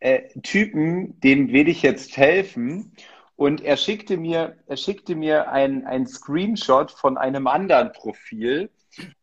äh, 0.00 0.28
Typen, 0.42 1.18
dem 1.20 1.52
will 1.52 1.68
ich 1.68 1.82
jetzt 1.82 2.16
helfen. 2.16 2.92
Und 3.36 3.62
er 3.62 3.76
schickte 3.76 4.16
mir, 4.16 4.56
er 4.66 4.76
schickte 4.76 5.14
mir 5.14 5.50
ein, 5.50 5.86
ein 5.86 6.06
Screenshot 6.06 6.90
von 6.90 7.16
einem 7.16 7.46
anderen 7.46 7.92
Profil, 7.92 8.68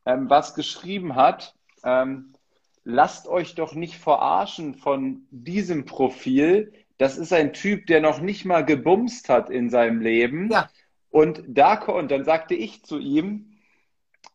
ähm, 0.06 0.30
was 0.30 0.56
geschrieben 0.56 1.16
hat, 1.16 1.56
ähm, 1.84 2.34
lasst 2.84 3.28
euch 3.28 3.56
doch 3.56 3.74
nicht 3.74 3.98
verarschen 3.98 4.76
von 4.76 5.28
diesem 5.32 5.86
Profil. 5.86 6.74
Das 6.98 7.18
ist 7.18 7.34
ein 7.34 7.54
Typ, 7.54 7.88
der 7.88 8.00
noch 8.00 8.22
nicht 8.22 8.46
mal 8.46 8.64
gebumst 8.64 9.28
hat 9.30 9.50
in 9.50 9.70
seinem 9.70 10.00
Leben. 10.02 10.50
Ja. 10.52 10.70
Und 11.10 11.44
da, 11.48 11.82
und 11.82 12.12
dann 12.12 12.24
sagte 12.24 12.56
ich 12.56 12.84
zu 12.84 13.00
ihm, 13.00 13.52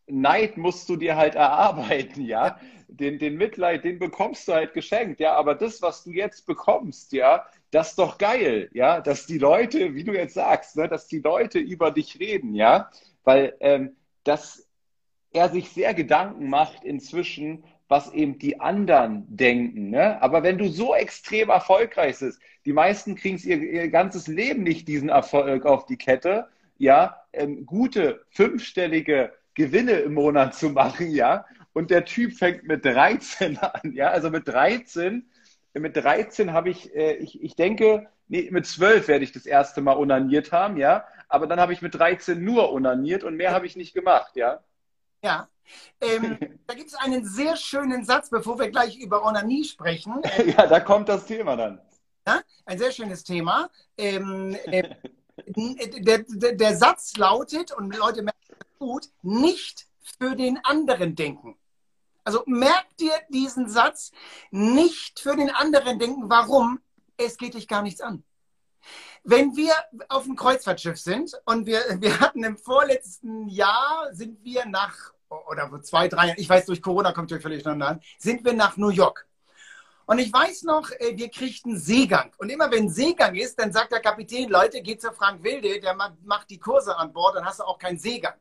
Neid 0.07 0.57
musst 0.57 0.89
du 0.89 0.97
dir 0.97 1.17
halt 1.17 1.35
erarbeiten, 1.35 2.25
ja. 2.25 2.59
Den, 2.89 3.19
den 3.19 3.37
Mitleid, 3.37 3.85
den 3.85 4.01
bekommst 4.01 4.49
du 4.49 4.53
halt 4.53 4.75
geschenkt, 4.75 5.21
ja. 5.21 5.35
Aber 5.35 5.55
das, 5.55 5.81
was 5.81 6.05
du 6.05 6.11
jetzt 6.11 6.47
bekommst, 6.47 7.13
ja, 7.13 7.47
das 7.71 7.91
ist 7.91 7.99
doch 7.99 8.19
geil, 8.19 8.69
ja. 8.73 9.01
Dass 9.01 9.27
die 9.27 9.39
Leute, 9.39 9.95
wie 9.95 10.05
du 10.05 10.13
jetzt 10.13 10.35
sagst, 10.35 10.77
ne, 10.77 10.89
dass 10.89 11.07
die 11.07 11.21
Leute 11.21 11.59
über 11.59 11.91
dich 11.93 12.19
reden, 12.19 12.55
ja. 12.55 12.91
Weil 13.23 13.55
ähm, 13.61 13.97
dass 14.25 14.67
er 15.33 15.49
sich 15.49 15.71
sehr 15.71 15.95
Gedanken 15.95 16.49
macht 16.49 16.85
inzwischen, 16.85 17.65
was 17.89 18.13
eben 18.13 18.39
die 18.39 18.61
anderen 18.61 19.25
denken. 19.29 19.91
Ne? 19.91 20.21
Aber 20.23 20.43
wenn 20.43 20.59
du 20.59 20.69
so 20.69 20.95
extrem 20.95 21.51
erfolgreich 21.51 22.19
bist, 22.21 22.41
die 22.65 22.73
meisten 22.73 23.17
kriegen 23.17 23.39
ihr, 23.39 23.59
ihr 23.59 23.89
ganzes 23.89 24.27
Leben 24.29 24.63
nicht 24.63 24.87
diesen 24.87 25.09
Erfolg 25.09 25.67
auf 25.67 25.87
die 25.87 25.97
Kette, 25.97 26.49
ja, 26.79 27.17
ähm, 27.33 27.67
gute 27.67 28.25
fünfstellige 28.31 29.33
Gewinne 29.55 29.93
im 29.93 30.15
Monat 30.15 30.55
zu 30.55 30.71
machen, 30.71 31.11
ja. 31.11 31.45
Und 31.73 31.91
der 31.91 32.05
Typ 32.05 32.33
fängt 32.35 32.65
mit 32.65 32.85
13 32.85 33.59
an, 33.59 33.93
ja. 33.93 34.11
Also 34.11 34.31
mit 34.31 34.47
13, 34.49 35.29
mit 35.75 35.97
13 35.97 36.53
habe 36.53 36.71
ich, 36.71 36.95
äh, 36.95 37.15
ich, 37.17 37.43
ich 37.43 37.57
denke, 37.57 38.09
nee, 38.29 38.49
mit 38.51 38.67
12 38.67 39.09
werde 39.09 39.25
ich 39.25 39.33
das 39.33 39.47
erste 39.47 39.81
Mal 39.81 39.97
onaniert 39.97 40.53
haben, 40.53 40.77
ja. 40.77 41.05
Aber 41.29 41.47
dann 41.47 41.61
habe 41.61 41.73
ich 41.73 41.83
mit 41.83 41.95
13 41.95 42.43
nur 42.43 42.73
onaniert 42.73 43.25
und 43.25 43.37
mehr 43.37 43.53
habe 43.53 43.67
ich 43.67 43.77
nicht 43.77 43.95
gemacht, 43.95 44.37
ja. 44.37 44.61
Ja. 45.23 45.49
Ähm, 46.01 46.39
da 46.67 46.75
gibt 46.75 46.89
es 46.89 46.95
einen 46.95 47.25
sehr 47.25 47.57
schönen 47.57 48.05
Satz, 48.05 48.31
bevor 48.31 48.59
wir 48.59 48.71
gleich 48.71 48.97
über 48.97 49.25
Onanie 49.25 49.65
sprechen. 49.65 50.23
ja, 50.47 50.67
da 50.67 50.81
kommt 50.81 51.09
das 51.09 51.27
Thema 51.27 51.57
dann. 51.57 51.81
Ja, 52.27 52.41
ein 52.67 52.79
sehr 52.79 52.93
schönes 52.93 53.25
Thema. 53.25 53.71
Ähm, 53.97 54.57
äh, 54.67 54.95
der, 55.47 56.25
der, 56.29 56.53
der, 56.53 56.77
Satz 56.77 57.17
lautet, 57.17 57.73
und 57.73 57.97
Leute 57.97 58.23
merken 58.23 58.39
das 58.49 58.79
gut, 58.79 59.09
nicht 59.23 59.87
für 60.19 60.37
den 60.37 60.59
anderen 60.65 61.15
denken. 61.15 61.57
Also 62.25 62.43
merkt 62.47 63.01
dir 63.01 63.13
diesen 63.31 63.69
Satz, 63.69 64.13
nicht 64.51 65.21
für 65.21 65.35
den 65.35 65.51
anderen 65.51 65.99
denken. 65.99 66.29
Warum? 66.29 66.81
Es 67.17 67.37
geht 67.39 67.55
dich 67.55 67.67
gar 67.67 67.83
nichts 67.83 68.01
an. 68.01 68.23
Wenn 69.23 69.55
wir 69.55 69.73
auf 70.09 70.25
dem 70.25 70.37
Kreuzfahrtschiff 70.37 70.99
sind 70.99 71.33
und 71.45 71.67
wir, 71.67 71.81
wir 71.99 72.21
hatten 72.21 72.43
im 72.43 72.57
vorletzten 72.57 73.49
Jahr, 73.49 74.09
sind 74.13 74.43
wir 74.43 74.65
nach, 74.67 75.13
oder 75.29 75.83
zwei, 75.83 76.09
drei, 76.09 76.35
ich 76.39 76.49
weiß, 76.49 76.67
durch 76.67 76.81
Corona 76.81 77.13
kommt 77.13 77.31
ihr 77.31 77.41
völlig 77.41 77.67
an, 77.67 78.01
sind 78.19 78.45
wir 78.45 78.55
nach 78.55 78.77
New 78.77 78.89
York. 78.89 79.27
Und 80.07 80.19
ich 80.19 80.33
weiß 80.33 80.65
noch, 80.65 80.91
äh, 80.99 81.17
wir 81.17 81.29
kriegten 81.29 81.79
Seegang. 81.79 82.33
Und 82.39 82.51
immer 82.51 82.69
wenn 82.73 82.89
Seegang 82.89 83.37
ist, 83.37 83.57
dann 83.61 83.73
sagt 83.73 83.93
der 83.93 84.01
Kapitän, 84.01 84.49
Leute, 84.49 84.83
geht 84.83 85.01
zu 85.01 85.13
Frank 85.13 85.45
Wilde, 85.45 85.79
der 85.79 85.95
macht 85.95 86.51
die 86.51 86.59
Kurse 86.59 86.97
an 86.97 87.13
Bord, 87.13 87.37
dann 87.37 87.45
hast 87.45 87.61
du 87.61 87.65
auch 87.65 87.79
keinen 87.79 87.99
Seegang. 87.99 88.35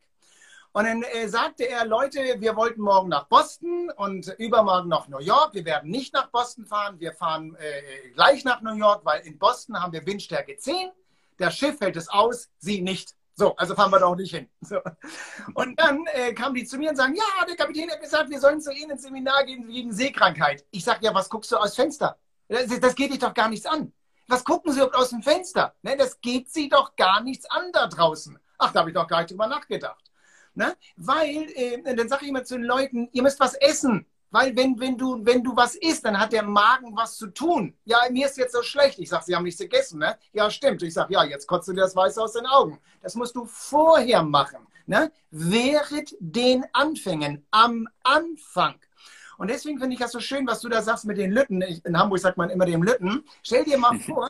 Und 0.72 0.86
dann 0.86 1.02
äh, 1.02 1.28
sagte 1.28 1.68
er, 1.68 1.86
Leute, 1.86 2.20
wir 2.40 2.56
wollten 2.56 2.82
morgen 2.82 3.10
nach 3.10 3.26
Boston 3.26 3.92
und 3.98 4.28
übermorgen 4.38 4.88
nach 4.90 5.08
New 5.08 5.20
York. 5.20 5.54
Wir 5.54 5.66
werden 5.66 5.90
nicht 5.90 6.14
nach 6.14 6.30
Boston 6.30 6.66
fahren, 6.66 7.00
wir 7.00 7.14
fahren 7.14 7.56
äh, 7.56 8.10
gleich 8.12 8.44
nach 8.44 8.62
New 8.62 8.76
York, 8.76 9.04
weil 9.04 9.22
in 9.22 9.40
Boston 9.40 9.82
haben 9.82 9.94
wir 9.94 10.06
Windstärke 10.06 10.58
10. 10.58 10.92
Das 11.38 11.56
Schiff 11.56 11.80
hält 11.82 11.96
es 11.96 12.08
aus, 12.10 12.50
sie 12.60 12.82
nicht. 12.82 13.16
So, 13.40 13.56
also 13.56 13.74
fahren 13.74 13.90
wir 13.90 14.00
da 14.00 14.08
auch 14.08 14.18
nicht 14.18 14.36
hin. 14.36 14.50
So. 14.62 14.80
Und 15.54 15.80
dann 15.80 16.06
äh, 16.08 16.34
kamen 16.34 16.56
die 16.56 16.66
zu 16.66 16.78
mir 16.78 16.90
und 16.90 16.98
sagen, 16.98 17.16
ja, 17.16 17.46
der 17.46 17.56
Kapitän 17.56 17.90
hat 17.90 18.02
gesagt, 18.02 18.30
wir 18.30 18.40
sollen 18.40 18.60
zu 18.60 18.72
Ihnen 18.74 18.92
ins 18.92 19.04
Seminar 19.04 19.46
gehen 19.46 19.66
wegen 19.68 19.94
Seekrankheit. 19.94 20.66
Ich 20.72 20.84
sage, 20.84 21.06
ja, 21.06 21.16
was 21.16 21.30
guckst 21.30 21.52
du 21.52 21.58
aus 21.58 21.74
Fenster? 21.74 22.18
Das, 22.50 22.68
das, 22.80 22.96
geht 22.96 23.12
dich 23.12 23.20
doch 23.20 23.34
gar 23.34 23.48
nichts 23.48 23.66
an. 23.66 23.94
Was 24.28 24.44
gucken 24.44 24.74
Sie 24.74 24.82
aus 24.82 25.12
dem 25.12 25.24
Fenster? 25.24 25.74
Ne, 25.82 25.96
das 25.96 26.20
geht 26.20 26.52
Sie 26.52 26.68
doch 26.68 26.96
gar 26.98 27.22
nichts 27.22 27.50
an 27.50 27.72
da 27.72 27.88
draußen. 27.88 28.38
Ach, 28.58 28.74
da 28.74 28.82
habe 28.82 28.90
ich 28.90 28.94
doch 28.94 29.08
gar 29.08 29.22
nicht 29.22 29.32
drüber 29.32 29.48
nachgedacht. 29.48 30.09
Ne? 30.56 30.76
Weil, 30.98 31.48
äh, 31.56 31.96
dann 31.96 32.10
sage 32.10 32.24
ich 32.24 32.30
immer 32.30 32.44
zu 32.44 32.56
den 32.56 32.66
Leuten, 32.66 33.10
ihr 33.12 33.24
müsst 33.24 33.40
was 33.40 33.54
essen. 33.56 34.06
Weil 34.32 34.56
wenn, 34.56 34.80
wenn, 34.80 34.98
du, 34.98 35.26
wenn 35.26 35.44
du 35.44 35.56
was 35.56 35.76
isst, 35.76 36.06
dann 36.06 36.20
hat 36.20 36.34
der 36.34 36.44
Magen 36.44 36.96
was 36.96 37.18
zu 37.18 37.28
tun. 37.28 37.76
Ja, 37.86 37.98
mir 38.12 38.28
ist 38.28 38.38
jetzt 38.38 38.54
so 38.54 38.62
schlecht. 38.62 39.00
Ich 39.00 39.10
sage, 39.10 39.24
Sie 39.26 39.36
haben 39.36 39.44
nichts 39.44 39.60
gegessen, 39.60 40.00
ne? 40.00 40.18
Ja, 40.34 40.52
stimmt. 40.52 40.84
Ich 40.84 40.94
sage, 40.94 41.14
ja, 41.14 41.24
jetzt 41.24 41.48
kotzt 41.48 41.68
du 41.68 41.74
dir 41.74 41.82
das 41.82 41.96
Weiße 41.96 42.22
aus 42.22 42.34
den 42.34 42.46
Augen. 42.46 42.80
Das 43.02 43.16
musst 43.16 43.36
du 43.36 43.46
vorher 43.46 44.22
machen. 44.22 44.68
Ne? 44.86 45.12
Während 45.32 46.16
den 46.20 46.66
Anfängen, 46.74 47.46
am 47.52 47.88
Anfang. 48.04 48.76
Und 49.38 49.50
deswegen 49.50 49.80
finde 49.80 49.94
ich 49.94 50.00
das 50.00 50.12
so 50.12 50.20
schön, 50.20 50.46
was 50.46 50.62
du 50.62 50.70
da 50.70 50.82
sagst 50.82 51.06
mit 51.06 51.18
den 51.18 51.32
Lütten. 51.32 51.62
In 51.62 51.98
Hamburg 51.98 52.20
sagt 52.20 52.38
man 52.38 52.50
immer 52.50 52.66
dem 52.66 52.84
Lütten. 52.84 53.24
Stell 53.42 53.64
dir 53.64 53.78
mal 53.78 53.98
vor, 54.06 54.30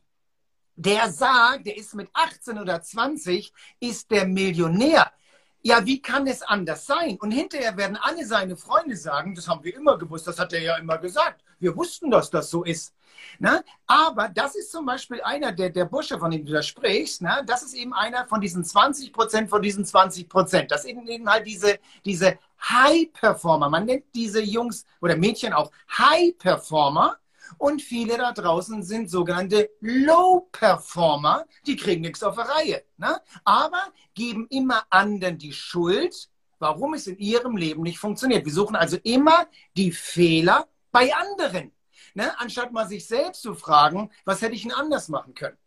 der 0.75 1.11
sagt, 1.11 1.65
der 1.65 1.75
ist 1.75 1.93
mit 1.93 2.09
18 2.13 2.57
oder 2.57 2.81
20, 2.81 3.51
ist 3.79 4.11
der 4.11 4.25
Millionär. 4.25 5.11
Ja, 5.61 5.85
wie 5.85 6.01
kann 6.01 6.25
es 6.25 6.41
anders 6.41 6.85
sein? 6.85 7.17
Und 7.19 7.31
hinterher 7.31 7.75
werden 7.75 7.97
alle 7.97 8.25
seine 8.25 8.55
Freunde 8.55 8.95
sagen, 8.95 9.35
das 9.35 9.47
haben 9.47 9.63
wir 9.63 9.75
immer 9.75 9.97
gewusst, 9.97 10.25
das 10.25 10.39
hat 10.39 10.53
er 10.53 10.61
ja 10.61 10.77
immer 10.77 10.97
gesagt. 10.97 11.43
Wir 11.59 11.75
wussten, 11.75 12.09
dass 12.09 12.29
das 12.29 12.49
so 12.49 12.63
ist. 12.63 12.93
Na? 13.39 13.61
Aber 13.85 14.29
das 14.29 14.55
ist 14.55 14.71
zum 14.71 14.85
Beispiel 14.85 15.21
einer 15.21 15.51
der, 15.51 15.69
der 15.69 15.83
Bursche, 15.85 16.17
von 16.17 16.31
dem 16.31 16.45
du 16.45 16.53
da 16.53 16.63
sprichst, 16.63 17.21
na? 17.21 17.41
das 17.41 17.63
ist 17.63 17.73
eben 17.73 17.93
einer 17.93 18.25
von 18.25 18.39
diesen 18.39 18.63
20 18.63 19.11
Prozent, 19.11 19.49
von 19.49 19.61
diesen 19.61 19.83
20 19.83 20.29
Prozent. 20.29 20.71
Das 20.71 20.83
sind 20.83 21.07
eben 21.09 21.29
halt 21.29 21.45
diese, 21.45 21.79
diese 22.05 22.39
High-Performer. 22.61 23.69
Man 23.69 23.85
nennt 23.85 24.05
diese 24.15 24.41
Jungs 24.41 24.85
oder 25.01 25.17
Mädchen 25.17 25.51
auch 25.51 25.71
High-Performer. 25.97 27.17
Und 27.57 27.81
viele 27.81 28.17
da 28.17 28.31
draußen 28.31 28.83
sind 28.83 29.09
sogenannte 29.09 29.69
Low-Performer, 29.81 31.45
die 31.65 31.75
kriegen 31.75 32.01
nichts 32.01 32.23
auf 32.23 32.35
der 32.35 32.45
Reihe. 32.45 32.83
Ne? 32.97 33.19
Aber 33.43 33.81
geben 34.13 34.47
immer 34.49 34.83
anderen 34.89 35.37
die 35.37 35.53
Schuld, 35.53 36.29
warum 36.59 36.93
es 36.93 37.07
in 37.07 37.17
ihrem 37.17 37.57
Leben 37.57 37.83
nicht 37.83 37.99
funktioniert. 37.99 38.45
Wir 38.45 38.53
suchen 38.53 38.75
also 38.75 38.97
immer 39.03 39.47
die 39.75 39.91
Fehler 39.91 40.67
bei 40.91 41.13
anderen. 41.13 41.71
Ne? 42.13 42.37
Anstatt 42.39 42.71
mal 42.71 42.87
sich 42.87 43.07
selbst 43.07 43.41
zu 43.41 43.55
fragen, 43.55 44.11
was 44.25 44.41
hätte 44.41 44.55
ich 44.55 44.63
denn 44.63 44.71
anders 44.71 45.09
machen 45.09 45.33
können? 45.33 45.57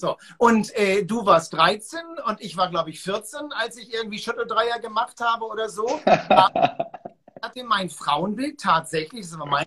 So, 0.00 0.16
und 0.36 0.72
äh, 0.76 1.04
du 1.04 1.26
warst 1.26 1.54
13 1.54 1.98
und 2.24 2.40
ich 2.40 2.56
war, 2.56 2.70
glaube 2.70 2.90
ich, 2.90 3.00
14, 3.00 3.52
als 3.52 3.76
ich 3.76 3.92
irgendwie 3.92 4.20
Schütteldreier 4.20 4.78
gemacht 4.78 5.20
habe 5.20 5.44
oder 5.44 5.68
so. 5.68 6.00
hatte 7.42 7.64
mein 7.64 7.90
Frauenbild 7.90 8.60
tatsächlich, 8.60 9.22
das 9.22 9.38
war 9.38 9.46
mein 9.46 9.66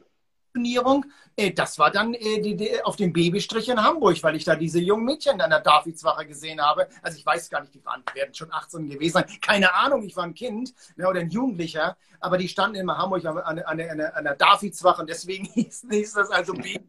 Turnierung, 0.54 1.06
äh, 1.36 1.52
das 1.52 1.80
war 1.80 1.92
dann 1.92 2.14
äh, 2.14 2.82
auf 2.84 2.96
dem 2.96 3.14
Babystrich 3.14 3.70
in 3.70 3.82
Hamburg, 3.82 4.22
weil 4.24 4.36
ich 4.36 4.44
da 4.44 4.56
diese 4.56 4.80
jungen 4.80 5.06
Mädchen 5.06 5.40
an 5.42 5.50
der 5.50 5.62
Davidswache 5.62 6.26
gesehen 6.26 6.62
habe. 6.62 6.88
Also 7.02 7.18
ich 7.18 7.26
weiß 7.26 7.50
gar 7.50 7.62
nicht, 7.62 7.74
die 7.74 7.84
waren, 7.86 8.04
werden 8.14 8.34
schon 8.34 8.52
18 8.52 8.90
gewesen 8.90 9.14
sein. 9.14 9.26
Keine 9.42 9.74
Ahnung, 9.74 10.04
ich 10.04 10.16
war 10.16 10.26
ein 10.26 10.34
Kind 10.34 10.74
ne, 10.96 11.08
oder 11.08 11.20
ein 11.20 11.30
Jugendlicher, 11.30 11.98
aber 12.20 12.38
die 12.38 12.48
standen 12.48 12.78
immer 12.78 12.98
Hamburg 12.98 13.26
an, 13.26 13.38
an, 13.40 13.60
an, 13.60 14.02
an 14.02 14.24
der 14.24 14.36
Davidswache 14.36 15.02
und 15.02 15.10
deswegen 15.10 15.46
hieß, 15.54 15.88
hieß 15.90 16.14
das 16.14 16.30
also 16.32 16.54
Baby. 16.54 16.86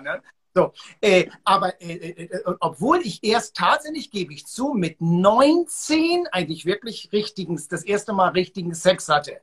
Ne? 0.00 0.22
So, 0.54 0.72
äh, 1.00 1.28
aber 1.44 1.80
äh, 1.80 1.94
äh, 1.94 2.24
äh, 2.24 2.54
obwohl 2.60 2.98
ich 2.98 3.22
erst 3.22 3.56
tatsächlich, 3.56 4.10
gebe 4.10 4.32
ich 4.32 4.46
zu, 4.46 4.74
mit 4.74 5.00
19 5.00 6.26
eigentlich 6.32 6.66
wirklich 6.66 7.10
richtigen, 7.12 7.60
das 7.68 7.84
erste 7.84 8.12
Mal 8.12 8.30
richtigen 8.30 8.74
Sex 8.74 9.08
hatte. 9.08 9.40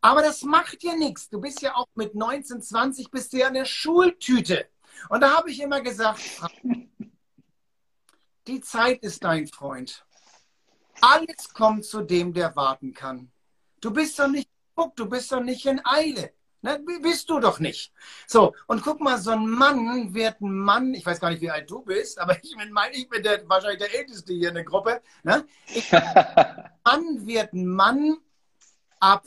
Aber 0.00 0.22
das 0.22 0.42
macht 0.42 0.82
ja 0.82 0.94
nichts. 0.94 1.28
Du 1.28 1.40
bist 1.40 1.60
ja 1.62 1.74
auch 1.74 1.88
mit 1.94 2.14
19, 2.14 2.62
20 2.62 3.10
bist 3.10 3.32
du 3.32 3.38
ja 3.38 3.48
eine 3.48 3.66
Schultüte. 3.66 4.68
Und 5.08 5.20
da 5.20 5.36
habe 5.36 5.50
ich 5.50 5.60
immer 5.60 5.80
gesagt, 5.80 6.20
die 8.46 8.60
Zeit 8.60 9.02
ist 9.02 9.24
dein 9.24 9.46
Freund. 9.46 10.04
Alles 11.00 11.52
kommt 11.52 11.84
zu 11.84 12.02
dem, 12.02 12.32
der 12.32 12.54
warten 12.56 12.92
kann. 12.92 13.30
Du 13.80 13.92
bist 13.92 14.18
doch 14.18 14.28
nicht, 14.28 14.48
du 14.96 15.06
bist 15.06 15.30
doch 15.30 15.40
nicht 15.40 15.66
in 15.66 15.80
Eile. 15.84 16.32
Ne, 16.60 16.80
bist 17.00 17.30
du 17.30 17.38
doch 17.38 17.60
nicht. 17.60 17.92
So, 18.26 18.52
und 18.66 18.82
guck 18.82 19.00
mal, 19.00 19.18
so 19.18 19.30
ein 19.30 19.48
Mann 19.48 20.12
wird 20.12 20.40
ein 20.40 20.58
Mann, 20.58 20.92
ich 20.92 21.06
weiß 21.06 21.20
gar 21.20 21.30
nicht, 21.30 21.40
wie 21.40 21.50
alt 21.50 21.70
du 21.70 21.82
bist, 21.82 22.18
aber 22.18 22.36
ich 22.42 22.56
bin, 22.56 22.72
mein, 22.72 22.92
ich 22.94 23.08
bin 23.08 23.22
der, 23.22 23.48
wahrscheinlich 23.48 23.78
der 23.78 23.94
Älteste 23.96 24.32
hier 24.32 24.48
in 24.48 24.56
der 24.56 24.64
Gruppe. 24.64 25.00
Ne? 25.22 25.46
Ich, 25.72 25.92
Mann 26.84 27.26
wird 27.26 27.52
ein 27.52 27.68
Mann 27.68 28.16
ab 28.98 29.24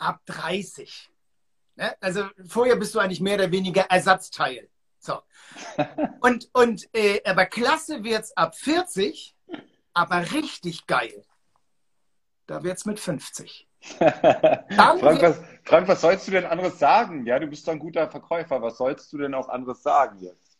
ab 0.00 0.20
30. 0.26 1.10
Ne? 1.76 1.94
Also 2.00 2.24
vorher 2.46 2.76
bist 2.76 2.94
du 2.94 2.98
eigentlich 2.98 3.20
mehr 3.20 3.34
oder 3.36 3.50
weniger 3.50 3.82
Ersatzteil. 3.82 4.68
So. 4.98 5.20
Und, 6.20 6.50
und 6.52 6.94
äh, 6.94 7.22
aber 7.24 7.46
klasse 7.46 8.04
wird 8.04 8.24
es 8.24 8.36
ab 8.36 8.54
40, 8.54 9.34
aber 9.94 10.30
richtig 10.32 10.86
geil. 10.86 11.24
Da 12.46 12.62
wird 12.62 12.76
es 12.76 12.84
mit 12.84 13.00
50. 13.00 13.66
Frank, 13.96 15.02
was, 15.02 15.40
Frank, 15.64 15.88
was 15.88 16.00
sollst 16.02 16.26
du 16.26 16.32
denn 16.32 16.44
anderes 16.44 16.78
sagen? 16.78 17.24
Ja, 17.24 17.38
du 17.38 17.46
bist 17.46 17.66
doch 17.66 17.72
ein 17.72 17.78
guter 17.78 18.10
Verkäufer. 18.10 18.60
Was 18.60 18.76
sollst 18.76 19.10
du 19.12 19.18
denn 19.18 19.32
auch 19.34 19.48
anderes 19.48 19.82
sagen 19.82 20.18
jetzt? 20.20 20.58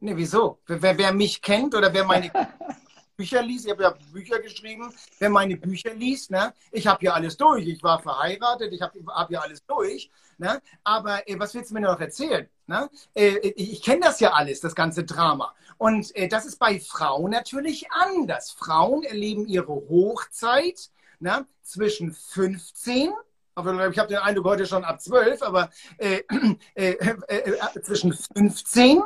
Ne, 0.00 0.16
wieso? 0.16 0.60
Wer, 0.66 0.98
wer 0.98 1.12
mich 1.12 1.40
kennt 1.40 1.74
oder 1.74 1.92
wer 1.94 2.04
meine 2.04 2.30
Bücher 3.20 3.42
liest, 3.42 3.66
ich 3.66 3.70
habe 3.70 3.82
ja 3.82 3.94
Bücher 4.12 4.38
geschrieben, 4.38 4.90
wer 5.18 5.28
meine 5.28 5.54
Bücher 5.58 5.92
liest, 5.92 6.30
ne, 6.30 6.54
ich 6.72 6.86
habe 6.86 7.04
ja 7.04 7.12
alles 7.12 7.36
durch. 7.36 7.66
Ich 7.66 7.82
war 7.82 8.00
verheiratet, 8.00 8.72
ich 8.72 8.80
habe 8.80 8.98
hab 9.08 9.30
ja 9.30 9.40
alles 9.40 9.62
durch. 9.66 10.10
Ne? 10.38 10.62
Aber 10.84 11.28
äh, 11.28 11.38
was 11.38 11.52
willst 11.52 11.70
du 11.70 11.74
mir 11.74 11.82
noch 11.82 12.00
erzählen? 12.00 12.48
Ne? 12.66 12.88
Äh, 13.14 13.36
ich 13.56 13.82
kenne 13.82 14.00
das 14.00 14.20
ja 14.20 14.32
alles, 14.32 14.60
das 14.60 14.74
ganze 14.74 15.04
Drama. 15.04 15.54
Und 15.76 16.16
äh, 16.16 16.28
das 16.28 16.46
ist 16.46 16.58
bei 16.58 16.80
Frauen 16.80 17.32
natürlich 17.32 17.92
anders. 17.92 18.52
Frauen 18.52 19.02
erleben 19.02 19.46
ihre 19.46 19.74
Hochzeit 19.74 20.88
ne, 21.18 21.46
zwischen 21.62 22.12
15 22.12 23.12
ich 23.56 23.98
habe 23.98 24.08
den 24.08 24.18
Eindruck 24.18 24.46
heute 24.46 24.64
schon 24.64 24.84
ab 24.84 25.02
12, 25.02 25.42
aber 25.42 25.68
äh, 25.98 26.22
äh, 26.74 26.92
äh, 26.94 27.82
zwischen 27.82 28.14
15 28.14 29.02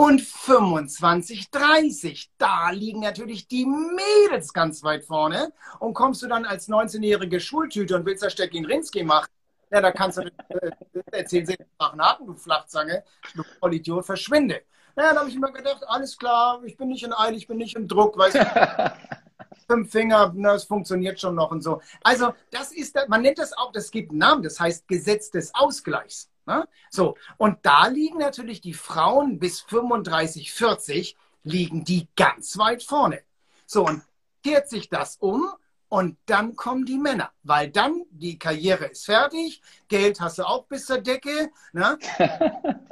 und 0.00 0.22
25, 0.22 1.50
30. 1.50 2.30
Da 2.38 2.70
liegen 2.70 3.00
natürlich 3.00 3.48
die 3.48 3.66
Mädels 3.66 4.54
ganz 4.54 4.82
weit 4.82 5.04
vorne. 5.04 5.52
Und 5.78 5.92
kommst 5.92 6.22
du 6.22 6.26
dann 6.26 6.46
als 6.46 6.70
19-jährige 6.70 7.38
Schultüte 7.38 7.96
und 7.96 8.06
willst 8.06 8.22
da 8.22 8.30
Steckin 8.30 8.64
Rinski 8.64 9.04
machen, 9.04 9.28
ja, 9.70 9.82
da 9.82 9.92
kannst 9.92 10.16
du 10.16 10.22
äh, 10.22 10.70
erzählen, 11.12 11.46
sie 11.46 11.56
machen 11.78 12.00
Haken, 12.00 12.26
du 12.26 12.34
Flachzange, 12.34 13.04
du 13.34 13.42
Vollidiot, 13.60 14.06
verschwinde. 14.06 14.62
Ja, 14.96 15.12
da 15.12 15.20
habe 15.20 15.28
ich 15.28 15.36
immer 15.36 15.52
gedacht, 15.52 15.84
alles 15.86 16.16
klar, 16.16 16.62
ich 16.64 16.78
bin 16.78 16.88
nicht 16.88 17.04
in 17.04 17.12
Eile, 17.12 17.36
ich 17.36 17.46
bin 17.46 17.58
nicht 17.58 17.76
im 17.76 17.86
Druck, 17.86 18.16
weißt 18.16 18.36
du. 18.36 18.92
Fünf 19.66 19.90
Finger, 19.90 20.32
na, 20.36 20.54
es 20.54 20.64
funktioniert 20.64 21.20
schon 21.20 21.34
noch 21.34 21.50
und 21.50 21.62
so. 21.62 21.80
Also, 22.02 22.34
das 22.50 22.72
ist, 22.72 22.96
man 23.08 23.22
nennt 23.22 23.38
das 23.38 23.52
auch, 23.52 23.72
das 23.72 23.90
gibt 23.90 24.10
einen 24.10 24.18
Namen, 24.18 24.42
das 24.42 24.60
heißt 24.60 24.86
Gesetz 24.88 25.30
des 25.30 25.54
Ausgleichs. 25.54 26.30
Ne? 26.46 26.68
So, 26.90 27.16
und 27.36 27.58
da 27.62 27.86
liegen 27.86 28.18
natürlich 28.18 28.60
die 28.60 28.74
Frauen 28.74 29.38
bis 29.38 29.60
35, 29.60 30.52
40, 30.52 31.16
liegen 31.44 31.84
die 31.84 32.08
ganz 32.16 32.58
weit 32.58 32.82
vorne. 32.82 33.22
So, 33.66 33.86
und 33.86 34.02
kehrt 34.42 34.68
sich 34.68 34.88
das 34.88 35.16
um 35.16 35.48
und 35.88 36.16
dann 36.26 36.56
kommen 36.56 36.86
die 36.86 36.98
Männer, 36.98 37.30
weil 37.42 37.70
dann 37.70 38.04
die 38.10 38.38
Karriere 38.38 38.86
ist 38.86 39.04
fertig, 39.04 39.60
Geld 39.88 40.20
hast 40.20 40.38
du 40.38 40.44
auch 40.44 40.64
bis 40.66 40.86
zur 40.86 40.98
Decke. 40.98 41.50
Ne? 41.72 41.98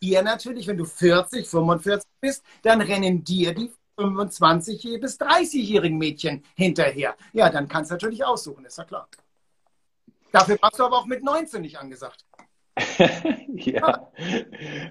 Ihr 0.00 0.22
natürlich, 0.22 0.66
wenn 0.66 0.76
du 0.76 0.84
40, 0.84 1.48
45 1.48 2.08
bist, 2.20 2.44
dann 2.62 2.80
rennen 2.80 3.24
dir 3.24 3.54
die 3.54 3.72
25 3.98 5.00
bis 5.00 5.18
30-jährigen 5.20 5.98
Mädchen 5.98 6.44
hinterher. 6.54 7.16
Ja, 7.32 7.50
dann 7.50 7.66
kannst 7.66 7.90
du 7.90 7.94
natürlich 7.94 8.24
aussuchen, 8.24 8.64
ist 8.64 8.78
ja 8.78 8.84
klar. 8.84 9.08
Dafür 10.30 10.56
warst 10.60 10.78
du 10.78 10.84
aber 10.84 10.98
auch 10.98 11.06
mit 11.06 11.24
19 11.24 11.62
nicht 11.62 11.78
angesagt. 11.78 12.24
ja. 13.48 14.12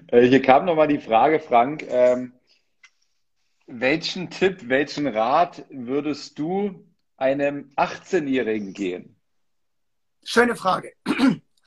Äh, 0.08 0.26
hier 0.26 0.42
kam 0.42 0.66
nochmal 0.66 0.88
die 0.88 0.98
Frage, 0.98 1.40
Frank. 1.40 1.84
Ähm, 1.88 2.34
welchen 3.66 4.28
Tipp, 4.30 4.68
welchen 4.68 5.06
Rat 5.06 5.64
würdest 5.70 6.38
du 6.38 6.86
einem 7.16 7.72
18-Jährigen 7.76 8.74
geben? 8.74 9.16
Schöne 10.24 10.54
Frage. 10.54 10.92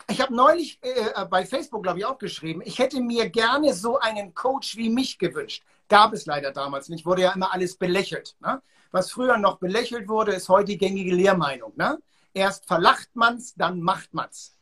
Ich 0.09 0.21
habe 0.21 0.35
neulich 0.35 0.79
äh, 0.81 1.25
bei 1.25 1.45
Facebook, 1.45 1.83
glaube 1.83 1.99
ich, 1.99 2.05
auch 2.05 2.17
geschrieben, 2.17 2.61
ich 2.65 2.79
hätte 2.79 2.99
mir 3.01 3.29
gerne 3.29 3.73
so 3.73 3.97
einen 3.97 4.33
Coach 4.33 4.75
wie 4.75 4.89
mich 4.89 5.17
gewünscht. 5.17 5.63
Gab 5.91 6.13
es 6.13 6.25
leider 6.25 6.51
damals 6.53 6.87
nicht. 6.87 7.05
Wurde 7.05 7.23
ja 7.23 7.33
immer 7.33 7.53
alles 7.53 7.75
belächelt. 7.75 8.37
Ne? 8.39 8.61
Was 8.91 9.11
früher 9.11 9.37
noch 9.37 9.57
belächelt 9.57 10.07
wurde, 10.07 10.31
ist 10.31 10.47
heute 10.47 10.71
die 10.71 10.77
gängige 10.77 11.13
Lehrmeinung. 11.13 11.73
Ne? 11.75 11.99
Erst 12.33 12.65
verlacht 12.65 13.09
man's, 13.13 13.55
dann 13.55 13.81
macht 13.81 14.13
man's. 14.13 14.55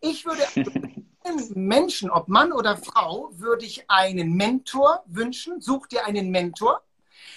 Ich 0.00 0.24
würde 0.24 0.44
Menschen, 1.56 2.08
ob 2.08 2.28
Mann 2.28 2.52
oder 2.52 2.76
Frau, 2.76 3.30
würde 3.32 3.66
ich 3.66 3.90
einen 3.90 4.34
Mentor 4.34 5.02
wünschen. 5.06 5.60
Such 5.60 5.88
dir 5.88 6.06
einen 6.06 6.30
Mentor. 6.30 6.82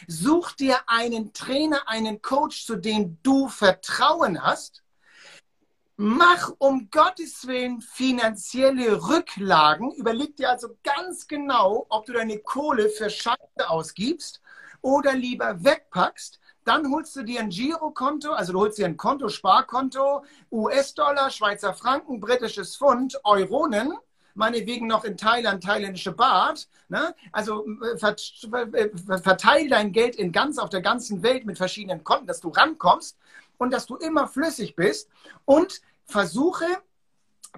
Such 0.08 0.52
dir 0.52 0.78
einen 0.86 1.34
Trainer, 1.34 1.90
einen 1.90 2.22
Coach, 2.22 2.68
zu 2.68 2.76
dem 2.76 3.18
du 3.24 3.48
Vertrauen 3.48 4.44
hast. 4.44 4.84
Mach 6.02 6.54
um 6.60 6.90
Gottes 6.92 7.46
Willen 7.46 7.82
finanzielle 7.82 9.06
Rücklagen. 9.10 9.92
Überleg 9.92 10.38
dir 10.38 10.50
also 10.50 10.70
ganz 10.82 11.28
genau, 11.28 11.88
ob 11.90 12.06
du 12.06 12.14
deine 12.14 12.40
Kohle 12.40 12.88
für 12.88 13.10
Scheiße 13.10 13.68
ausgibst 13.68 14.42
oder 14.80 15.12
lieber 15.12 15.62
wegpackst, 15.62 16.40
dann 16.64 16.90
holst 16.90 17.18
du 17.18 17.24
dir 17.24 17.42
ein 17.42 17.50
Girokonto, 17.50 18.32
also 18.32 18.54
du 18.54 18.60
holst 18.62 18.78
dir 18.78 18.86
ein 18.86 18.96
Konto, 18.96 19.28
Sparkonto, 19.28 20.24
US-Dollar, 20.50 21.30
Schweizer 21.32 21.74
Franken, 21.74 22.22
britisches 22.22 22.78
Pfund, 22.78 23.20
Euronen, 23.26 23.92
meinetwegen 24.36 24.88
noch 24.88 25.04
in 25.04 25.18
Thailand 25.18 25.62
thailändische 25.66 26.14
Baht. 26.14 26.70
Ne? 26.88 27.14
Also 27.34 27.66
äh, 27.68 28.90
verteil 29.22 29.68
dein 29.68 29.92
Geld 29.92 30.16
in 30.16 30.32
ganz 30.32 30.60
auf 30.60 30.70
der 30.70 30.82
ganzen 30.82 31.24
Welt 31.24 31.46
mit 31.46 31.58
verschiedenen 31.58 32.06
Konten, 32.06 32.26
dass 32.26 32.40
du 32.40 32.48
rankommst 32.48 33.18
und 33.58 33.72
dass 33.72 33.86
du 33.86 33.98
immer 33.98 34.28
flüssig 34.28 34.76
bist 34.78 35.10
und 35.44 35.82
versuche 36.10 36.66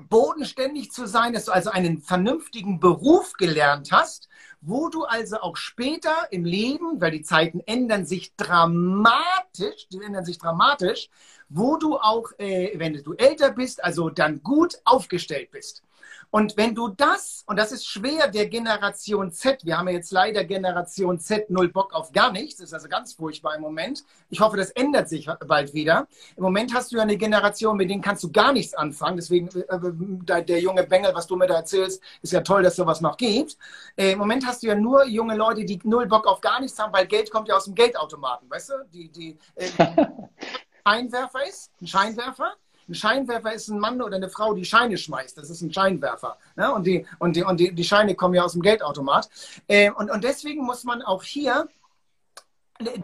bodenständig 0.09 0.91
zu 0.91 1.07
sein, 1.07 1.33
dass 1.33 1.45
du 1.45 1.51
also 1.51 1.69
einen 1.69 2.01
vernünftigen 2.01 2.79
Beruf 2.79 3.33
gelernt 3.33 3.91
hast, 3.91 4.29
wo 4.61 4.89
du 4.89 5.03
also 5.03 5.37
auch 5.37 5.57
später 5.57 6.13
im 6.31 6.45
Leben, 6.45 7.01
weil 7.01 7.11
die 7.11 7.23
Zeiten 7.23 7.61
ändern 7.61 8.05
sich 8.05 8.35
dramatisch, 8.35 9.87
die 9.91 10.01
ändern 10.01 10.25
sich 10.25 10.37
dramatisch, 10.37 11.09
wo 11.49 11.77
du 11.77 11.97
auch, 11.97 12.31
äh, 12.37 12.73
wenn 12.75 12.93
du 13.03 13.13
älter 13.13 13.51
bist, 13.51 13.83
also 13.83 14.09
dann 14.09 14.43
gut 14.43 14.79
aufgestellt 14.85 15.51
bist. 15.51 15.83
Und 16.29 16.57
wenn 16.57 16.75
du 16.75 16.89
das, 16.89 17.43
und 17.47 17.57
das 17.57 17.71
ist 17.71 17.85
schwer 17.85 18.27
der 18.27 18.47
Generation 18.47 19.31
Z, 19.31 19.65
wir 19.65 19.77
haben 19.77 19.87
ja 19.87 19.95
jetzt 19.95 20.11
leider 20.11 20.43
Generation 20.43 21.19
Z 21.19 21.49
null 21.49 21.69
Bock 21.69 21.93
auf 21.93 22.11
gar 22.11 22.31
nichts, 22.31 22.57
das 22.57 22.67
ist 22.67 22.73
also 22.73 22.87
ganz 22.87 23.13
furchtbar 23.13 23.55
im 23.55 23.61
Moment. 23.61 24.03
Ich 24.29 24.39
hoffe, 24.39 24.57
das 24.57 24.71
ändert 24.71 25.09
sich 25.09 25.29
bald 25.47 25.73
wieder. 25.73 26.07
Im 26.35 26.43
Moment 26.43 26.73
hast 26.73 26.91
du 26.91 26.97
ja 26.97 27.01
eine 27.03 27.17
Generation, 27.17 27.77
mit 27.77 27.89
denen 27.89 28.01
kannst 28.01 28.23
du 28.23 28.31
gar 28.31 28.53
nichts 28.53 28.73
anfangen. 28.73 29.17
Deswegen, 29.17 29.49
äh, 29.55 30.37
äh 30.37 30.43
der 30.43 30.59
junge 30.59 30.83
Bengel, 30.83 31.13
was 31.13 31.27
du 31.27 31.35
mir 31.35 31.47
da 31.47 31.55
erzählst, 31.55 32.01
ist 32.21 32.33
ja 32.33 32.41
toll, 32.41 32.63
dass 32.63 32.75
sowas 32.75 33.01
noch 33.01 33.17
gibt. 33.17 33.57
Äh, 33.95 34.13
Im 34.13 34.19
Moment 34.19 34.45
hast 34.45 34.63
du 34.63 34.67
ja 34.67 34.75
nur 34.75 35.05
junge 35.05 35.35
Leute, 35.35 35.65
die 35.65 35.79
null 35.83 36.07
Bock 36.07 36.27
auf 36.27 36.41
gar 36.41 36.59
nichts 36.59 36.79
haben, 36.79 36.93
weil 36.93 37.07
Geld 37.07 37.31
kommt 37.31 37.47
ja 37.47 37.55
aus 37.55 37.65
dem 37.65 37.75
Geldautomaten, 37.75 38.49
weißt 38.49 38.69
du? 38.69 38.73
Die, 38.93 39.09
die, 39.09 39.37
äh, 39.55 39.69
Scheinwerfer 40.87 41.47
ist, 41.47 41.71
ein 41.81 41.87
Scheinwerfer. 41.87 42.53
Ein 42.91 42.95
Scheinwerfer 42.95 43.53
ist 43.53 43.69
ein 43.69 43.79
Mann 43.79 44.01
oder 44.01 44.17
eine 44.17 44.29
Frau, 44.29 44.53
die 44.53 44.65
Scheine 44.65 44.97
schmeißt. 44.97 45.37
Das 45.37 45.49
ist 45.49 45.61
ein 45.61 45.71
Scheinwerfer. 45.71 46.37
Ne? 46.57 46.73
Und, 46.73 46.85
die, 46.85 47.05
und, 47.19 47.37
die, 47.37 47.43
und 47.43 47.57
die, 47.57 47.73
die 47.73 47.83
Scheine 47.85 48.15
kommen 48.15 48.33
ja 48.33 48.43
aus 48.43 48.51
dem 48.51 48.61
Geldautomat. 48.61 49.29
Äh, 49.67 49.91
und, 49.91 50.11
und 50.11 50.25
deswegen 50.25 50.65
muss 50.65 50.83
man 50.83 51.01
auch 51.01 51.23
hier 51.23 51.69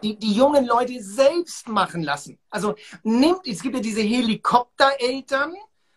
die, 0.02 0.18
die 0.18 0.32
jungen 0.34 0.66
Leute 0.66 1.02
selbst 1.02 1.68
machen 1.68 2.02
lassen. 2.02 2.38
Also 2.50 2.74
nimmt, 3.02 3.46
es 3.46 3.62
gibt 3.62 3.76
ja 3.76 3.80
diese 3.80 4.02
Helikoptereltern, 4.02 5.54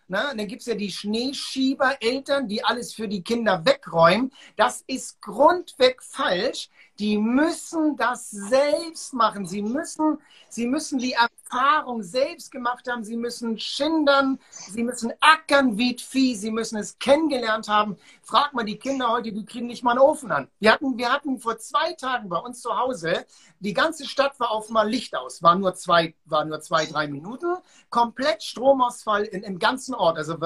Na, 0.08 0.32
dann 0.34 0.46
gibt 0.46 0.60
es 0.62 0.66
ja 0.66 0.74
die 0.74 0.90
Schneeschiebereltern, 0.90 2.48
die 2.48 2.64
alles 2.64 2.94
für 2.94 3.08
die 3.08 3.22
Kinder 3.22 3.64
wegräumen. 3.64 4.32
Das 4.56 4.84
ist 4.86 5.20
grundweg 5.20 6.02
falsch. 6.02 6.70
Die 6.98 7.18
müssen 7.18 7.96
das 7.96 8.30
selbst 8.30 9.12
machen. 9.12 9.46
Sie 9.46 9.62
müssen, 9.62 10.18
sie 10.48 10.66
müssen 10.66 10.98
die 10.98 11.16
Erfahrung 11.52 12.02
selbst 12.02 12.50
gemacht 12.50 12.88
haben. 12.88 13.04
Sie 13.04 13.16
müssen 13.16 13.58
schindern. 13.58 14.38
Sie 14.50 14.82
müssen 14.82 15.12
ackern 15.20 15.76
wie 15.76 15.96
Vieh. 15.98 16.34
Sie 16.34 16.50
müssen 16.50 16.78
es 16.78 16.98
kennengelernt 16.98 17.68
haben. 17.68 17.96
Frag 18.22 18.54
mal 18.54 18.64
die 18.64 18.78
Kinder 18.78 19.10
heute, 19.10 19.32
die 19.32 19.44
kriegen 19.44 19.66
nicht 19.66 19.84
mal 19.84 19.92
einen 19.92 20.00
Ofen 20.00 20.32
an. 20.32 20.48
Wir 20.60 20.72
hatten, 20.72 20.96
wir 20.96 21.12
hatten 21.12 21.38
vor 21.38 21.58
zwei 21.58 21.92
Tagen 21.92 22.28
bei 22.28 22.38
uns 22.38 22.62
zu 22.62 22.76
Hause, 22.76 23.26
die 23.60 23.74
ganze 23.74 24.06
Stadt 24.06 24.38
war 24.40 24.50
auf 24.50 24.70
mal 24.70 24.88
Licht 24.88 25.14
aus. 25.14 25.42
War 25.42 25.54
nur 25.54 25.74
zwei, 25.74 26.14
war 26.24 26.44
nur 26.44 26.60
zwei, 26.60 26.86
drei 26.86 27.06
Minuten. 27.06 27.56
Komplett 27.90 28.42
Stromausfall 28.42 29.24
in, 29.24 29.42
im 29.42 29.58
ganzen 29.58 29.94
Ort. 29.94 30.16
Also 30.16 30.36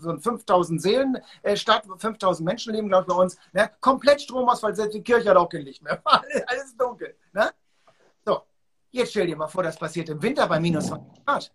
so 0.00 0.10
ein 0.10 0.20
5000 0.20 0.80
Seelen 0.80 1.18
äh, 1.42 1.56
Stadt, 1.56 1.84
5000 1.98 2.46
Menschen 2.46 2.72
leben, 2.72 2.88
glaube 2.88 3.02
ich, 3.02 3.14
bei 3.14 3.22
uns. 3.22 3.36
Ne? 3.52 3.70
Komplett 3.80 4.22
Stromausfall. 4.22 4.74
Selbst 4.74 4.94
die 4.94 5.02
Kirche 5.02 5.30
hat 5.30 5.36
auch 5.36 5.48
kein 5.48 5.62
Licht 5.62 5.82
mehr. 5.82 6.00
Alles 6.04 6.76
dunkel. 6.76 7.14
Ne? 7.32 7.50
Jetzt 8.98 9.10
stell 9.10 9.28
dir 9.28 9.36
mal 9.36 9.46
vor, 9.46 9.62
das 9.62 9.76
passiert 9.76 10.08
im 10.08 10.20
Winter 10.20 10.48
bei 10.48 10.58
minus 10.58 10.88
20 10.88 11.24
Grad. 11.24 11.52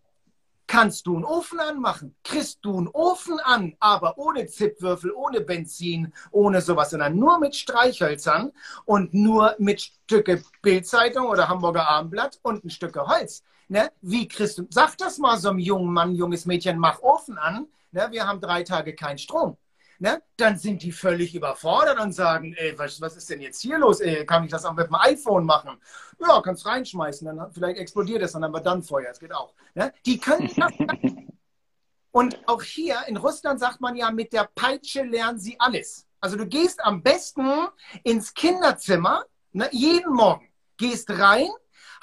Kannst 0.66 1.06
du 1.06 1.16
einen 1.18 1.26
Ofen 1.26 1.60
anmachen? 1.60 2.16
Kriegst 2.24 2.60
du 2.62 2.78
einen 2.78 2.88
Ofen 2.88 3.38
an, 3.42 3.76
aber 3.82 4.18
ohne 4.18 4.48
Zipwürfel, 4.48 5.12
ohne 5.12 5.42
Benzin, 5.42 6.14
ohne 6.32 6.62
sowas, 6.62 6.92
sondern 6.92 7.18
nur 7.18 7.40
mit 7.40 7.54
Streichhölzern 7.54 8.54
und 8.86 9.14
nur 9.14 9.56
mit 9.60 9.82
Stücke 9.82 10.42
Bildzeitung 10.62 11.26
oder 11.28 11.50
Hamburger 11.50 11.86
Abendblatt 11.90 12.40
und 12.44 12.64
ein 12.64 12.70
Stücke 12.70 13.06
Holz. 13.06 13.44
Ne? 13.68 13.92
Wie 14.00 14.26
kriegst 14.26 14.60
du, 14.60 14.68
sag 14.70 14.98
das 14.98 15.18
mal 15.18 15.38
so 15.38 15.50
einem 15.50 15.60
jungen 15.60 15.92
Mann, 15.92 16.16
junges 16.16 16.46
Mädchen, 16.46 16.80
mach 16.80 17.02
Ofen 17.02 17.38
an. 17.38 17.68
Ne? 17.92 18.08
Wir 18.12 18.26
haben 18.26 18.40
drei 18.40 18.64
Tage 18.64 18.96
keinen 18.96 19.18
Strom 19.18 19.58
ne, 20.00 20.22
dann 20.38 20.58
sind 20.58 20.84
die 20.84 20.92
völlig 20.92 21.36
überfordert 21.36 22.00
und 22.00 22.14
sagen, 22.14 22.54
ey, 22.58 22.78
was, 22.78 23.00
was 23.02 23.16
ist 23.16 23.30
denn 23.30 23.42
jetzt 23.42 23.62
hier 23.62 23.78
los? 23.78 24.00
Ey, 24.00 24.26
kann 24.26 24.44
ich 24.44 24.52
das 24.52 24.66
auch 24.66 24.74
mit 24.74 24.88
dem 24.88 24.96
iPhone 24.96 25.46
machen? 25.46 25.80
Ja, 26.20 26.42
kannst 26.42 26.66
reinschmeißen, 26.66 27.26
dann 27.26 27.52
vielleicht 27.52 27.78
explodiert 27.78 28.22
es, 28.22 28.34
dann 28.34 28.44
haben 28.44 28.54
wir 28.54 28.62
dann 28.62 28.84
Feuer, 28.84 29.10
das 29.10 29.20
geht 29.20 29.34
auch. 29.34 29.54
Ne? 29.76 29.94
Die 30.06 30.20
können 30.20 30.50
das. 30.56 30.72
und 32.12 32.48
auch 32.48 32.62
hier 32.62 32.98
in 33.08 33.18
Russland 33.18 33.60
sagt 33.60 33.82
man 33.82 33.96
ja, 33.96 34.12
mit 34.12 34.34
der 34.34 34.50
Peitsche 34.56 35.04
lernen 35.04 35.40
sie 35.40 35.60
alles. 35.60 36.08
Also 36.22 36.38
du 36.38 36.46
gehst 36.46 36.84
am 36.84 37.04
besten 37.04 37.68
ins 38.04 38.34
Kinderzimmer, 38.34 39.26
ne, 39.52 39.68
jeden 39.72 40.14
Morgen, 40.14 40.48
gehst 40.78 41.10
rein, 41.10 41.50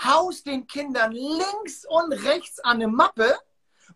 haust 0.02 0.46
den 0.46 0.66
Kindern 0.66 1.12
links 1.12 1.86
und 1.88 2.12
rechts 2.12 2.60
an 2.60 2.76
eine 2.76 2.88
Mappe 2.88 3.38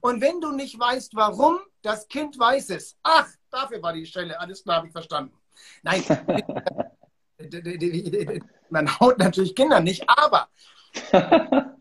und 0.01 0.21
wenn 0.21 0.41
du 0.41 0.53
nicht 0.53 0.79
weißt, 0.79 1.15
warum, 1.15 1.59
das 1.83 2.09
Kind 2.09 2.39
weiß 2.39 2.71
es. 2.71 2.97
Ach, 3.03 3.29
dafür 3.55 3.83
war 3.83 3.93
die 3.93 4.07
Stelle. 4.07 4.39
Alles 4.39 4.63
klar, 4.63 4.79
habe 4.79 4.89
ich 4.89 4.93
verstanden. 4.93 5.35
Nein, 5.83 6.05
man 8.71 9.01
haut 9.01 9.19
natürlich 9.19 9.55
Kinder 9.55 9.81
nicht, 9.81 10.05
aber 10.09 10.49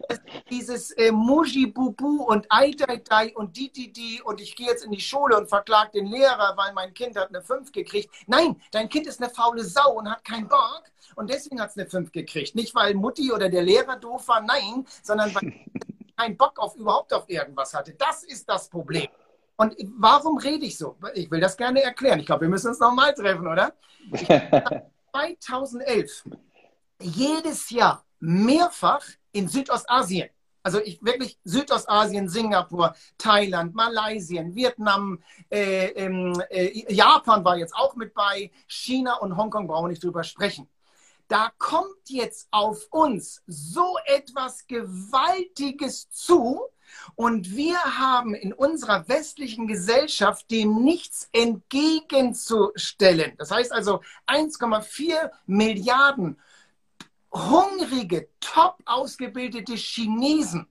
dieses 0.49 0.91
äh, 0.91 1.11
Muji-Bubu 1.11 2.23
und 2.23 2.45
Ai-Dai-Dai 2.49 3.33
und 3.35 3.55
Di-Di-Di 3.55 4.21
und 4.23 4.41
ich 4.41 4.55
gehe 4.55 4.67
jetzt 4.67 4.85
in 4.85 4.91
die 4.91 5.01
Schule 5.01 5.37
und 5.37 5.47
verklag 5.47 5.91
den 5.91 6.07
Lehrer, 6.07 6.53
weil 6.55 6.73
mein 6.73 6.93
Kind 6.93 7.15
hat 7.15 7.29
eine 7.29 7.41
5 7.41 7.71
gekriegt. 7.71 8.13
Nein, 8.27 8.61
dein 8.71 8.89
Kind 8.89 9.07
ist 9.07 9.21
eine 9.21 9.31
faule 9.31 9.63
Sau 9.63 9.97
und 9.97 10.09
hat 10.09 10.23
keinen 10.23 10.47
Bock 10.47 10.83
und 11.15 11.29
deswegen 11.29 11.61
hat 11.61 11.71
es 11.71 11.77
eine 11.77 11.89
5 11.89 12.11
gekriegt. 12.11 12.55
Nicht, 12.55 12.75
weil 12.75 12.93
Mutti 12.93 13.31
oder 13.31 13.49
der 13.49 13.63
Lehrer 13.63 13.97
doof 13.97 14.27
war, 14.27 14.41
nein, 14.41 14.85
sondern 15.01 15.33
weil 15.35 15.53
keinen 16.17 16.37
Bock 16.37 16.59
auf 16.59 16.75
überhaupt 16.75 17.13
auf 17.13 17.29
irgendwas 17.29 17.73
hatte. 17.73 17.93
Das 17.93 18.23
ist 18.23 18.47
das 18.47 18.69
Problem. 18.69 19.07
Und 19.64 19.76
warum 19.98 20.38
rede 20.38 20.65
ich 20.65 20.77
so? 20.77 20.98
Ich 21.14 21.30
will 21.31 21.40
das 21.40 21.57
gerne 21.57 21.81
erklären. 21.81 22.19
Ich 22.19 22.26
glaube, 22.26 22.41
wir 22.41 22.49
müssen 22.49 22.68
uns 22.68 22.80
nochmal 22.80 23.14
treffen, 23.14 23.48
oder? 23.48 23.73
2011 25.11 26.23
jedes 27.02 27.69
Jahr 27.69 28.03
mehrfach 28.19 29.03
in 29.31 29.48
Südostasien. 29.48 30.30
Also 30.65 30.80
ich 30.80 31.03
wirklich 31.03 31.38
Südostasien, 31.44 32.30
Singapur, 32.30 32.95
Thailand, 33.18 33.76
Malaysia, 33.76 34.44
Vietnam, 34.45 35.22
äh, 35.49 35.88
äh, 35.88 36.94
Japan 36.94 37.44
war 37.44 37.57
jetzt 37.57 37.76
auch 37.76 37.95
mit 37.95 38.14
bei, 38.14 38.49
China 38.68 39.15
und 39.15 39.35
Hongkong 39.35 39.68
brauchen 39.68 39.85
wir 39.85 39.90
nicht 39.90 40.03
drüber 40.03 40.23
sprechen 40.23 40.69
da 41.27 41.52
kommt 41.57 42.10
jetzt 42.10 42.48
auf 42.52 42.88
uns 42.91 43.41
so 43.48 43.98
etwas 44.06 44.68
Gewaltiges 44.68 46.10
zu 46.11 46.61
und 47.15 47.55
wir 47.55 47.77
haben 47.77 48.35
in 48.35 48.51
unserer 48.53 49.07
westlichen 49.07 49.67
Gesellschaft 49.67 50.51
dem 50.51 50.83
nichts 50.83 51.29
entgegenzustellen. 51.31 53.33
Das 53.37 53.51
heißt 53.51 53.71
also 53.71 54.01
1,4 54.27 55.31
Milliarden 55.45 56.37
hungrige, 57.31 58.27
top 58.39 58.79
ausgebildete 58.85 59.75
Chinesen 59.75 60.67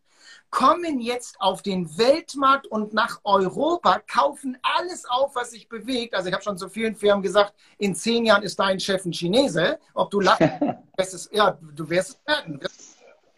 kommen 0.52 1.00
jetzt 1.00 1.40
auf 1.40 1.62
den 1.62 1.98
Weltmarkt 1.98 2.66
und 2.66 2.92
nach 2.92 3.20
Europa, 3.24 4.00
kaufen 4.00 4.58
alles 4.62 5.06
auf, 5.06 5.34
was 5.34 5.50
sich 5.50 5.68
bewegt. 5.68 6.14
Also 6.14 6.28
ich 6.28 6.34
habe 6.34 6.44
schon 6.44 6.58
zu 6.58 6.68
vielen 6.68 6.94
Firmen 6.94 7.22
gesagt, 7.22 7.54
in 7.78 7.94
zehn 7.94 8.26
Jahren 8.26 8.42
ist 8.42 8.58
dein 8.58 8.78
Chef 8.78 9.04
ein 9.04 9.12
Chinese. 9.12 9.80
Ob 9.94 10.10
du 10.10 10.20
lachst, 10.20 10.42
ja, 11.32 11.58
du 11.74 11.88
wirst 11.88 12.10
es 12.10 12.18
merken. 12.26 12.60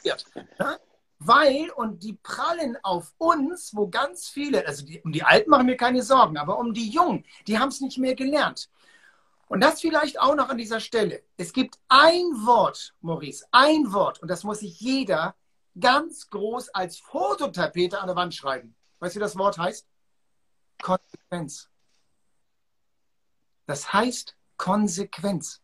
Ja? 0.02 0.16
Weil, 1.26 1.70
und 1.70 2.02
die 2.02 2.14
prallen 2.14 2.76
auf 2.82 3.14
uns, 3.18 3.74
wo 3.74 3.88
ganz 3.88 4.28
viele, 4.28 4.66
also 4.66 4.84
die, 4.84 5.00
um 5.00 5.12
die 5.12 5.22
Alten 5.22 5.50
machen 5.50 5.66
mir 5.66 5.76
keine 5.76 6.02
Sorgen, 6.02 6.36
aber 6.36 6.58
um 6.58 6.74
die 6.74 6.90
Jungen, 6.90 7.24
die 7.46 7.58
haben 7.58 7.70
es 7.70 7.80
nicht 7.80 7.98
mehr 7.98 8.14
gelernt. 8.14 8.68
Und 9.46 9.62
das 9.62 9.80
vielleicht 9.80 10.20
auch 10.20 10.34
noch 10.34 10.48
an 10.48 10.58
dieser 10.58 10.80
Stelle. 10.80 11.22
Es 11.36 11.52
gibt 11.52 11.78
ein 11.88 12.24
Wort, 12.44 12.94
Maurice, 13.00 13.46
ein 13.52 13.92
Wort, 13.92 14.20
und 14.20 14.28
das 14.28 14.44
muss 14.44 14.60
sich 14.60 14.80
jeder 14.80 15.34
ganz 15.80 16.28
groß 16.28 16.70
als 16.70 16.98
Fototapete 16.98 18.00
an 18.00 18.06
der 18.06 18.16
Wand 18.16 18.34
schreiben. 18.34 18.74
Weißt 18.98 19.14
du, 19.14 19.20
wie 19.20 19.22
das 19.22 19.36
Wort 19.36 19.58
heißt? 19.58 19.86
Konsequenz. 20.82 21.68
Das 23.66 23.92
heißt 23.92 24.36
Konsequenz. 24.56 25.62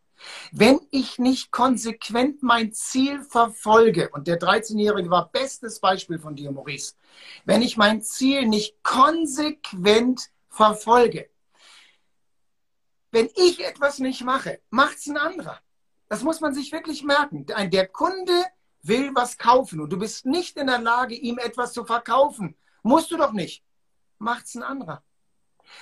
Wenn 0.52 0.80
ich 0.90 1.18
nicht 1.18 1.50
konsequent 1.50 2.42
mein 2.42 2.72
Ziel 2.72 3.22
verfolge, 3.22 4.10
und 4.10 4.26
der 4.26 4.38
13-Jährige 4.38 5.10
war 5.10 5.30
bestes 5.30 5.80
Beispiel 5.80 6.18
von 6.18 6.34
dir, 6.34 6.52
Maurice, 6.52 6.94
wenn 7.44 7.62
ich 7.62 7.76
mein 7.76 8.02
Ziel 8.02 8.46
nicht 8.46 8.82
konsequent 8.82 10.28
verfolge, 10.48 11.30
wenn 13.10 13.28
ich 13.34 13.64
etwas 13.64 13.98
nicht 13.98 14.22
mache, 14.22 14.60
macht 14.70 14.98
es 14.98 15.06
ein 15.06 15.16
anderer. 15.16 15.58
Das 16.08 16.22
muss 16.22 16.40
man 16.40 16.54
sich 16.54 16.70
wirklich 16.72 17.02
merken. 17.02 17.46
Der 17.46 17.88
Kunde 17.88 18.44
will 18.82 19.10
was 19.14 19.36
kaufen 19.36 19.80
und 19.80 19.90
du 19.90 19.98
bist 19.98 20.26
nicht 20.26 20.56
in 20.56 20.66
der 20.66 20.80
Lage, 20.80 21.14
ihm 21.14 21.38
etwas 21.38 21.72
zu 21.72 21.84
verkaufen, 21.84 22.56
musst 22.82 23.10
du 23.10 23.16
doch 23.16 23.32
nicht. 23.32 23.64
Macht's 24.18 24.54
ein 24.54 24.62
anderer. 24.62 25.02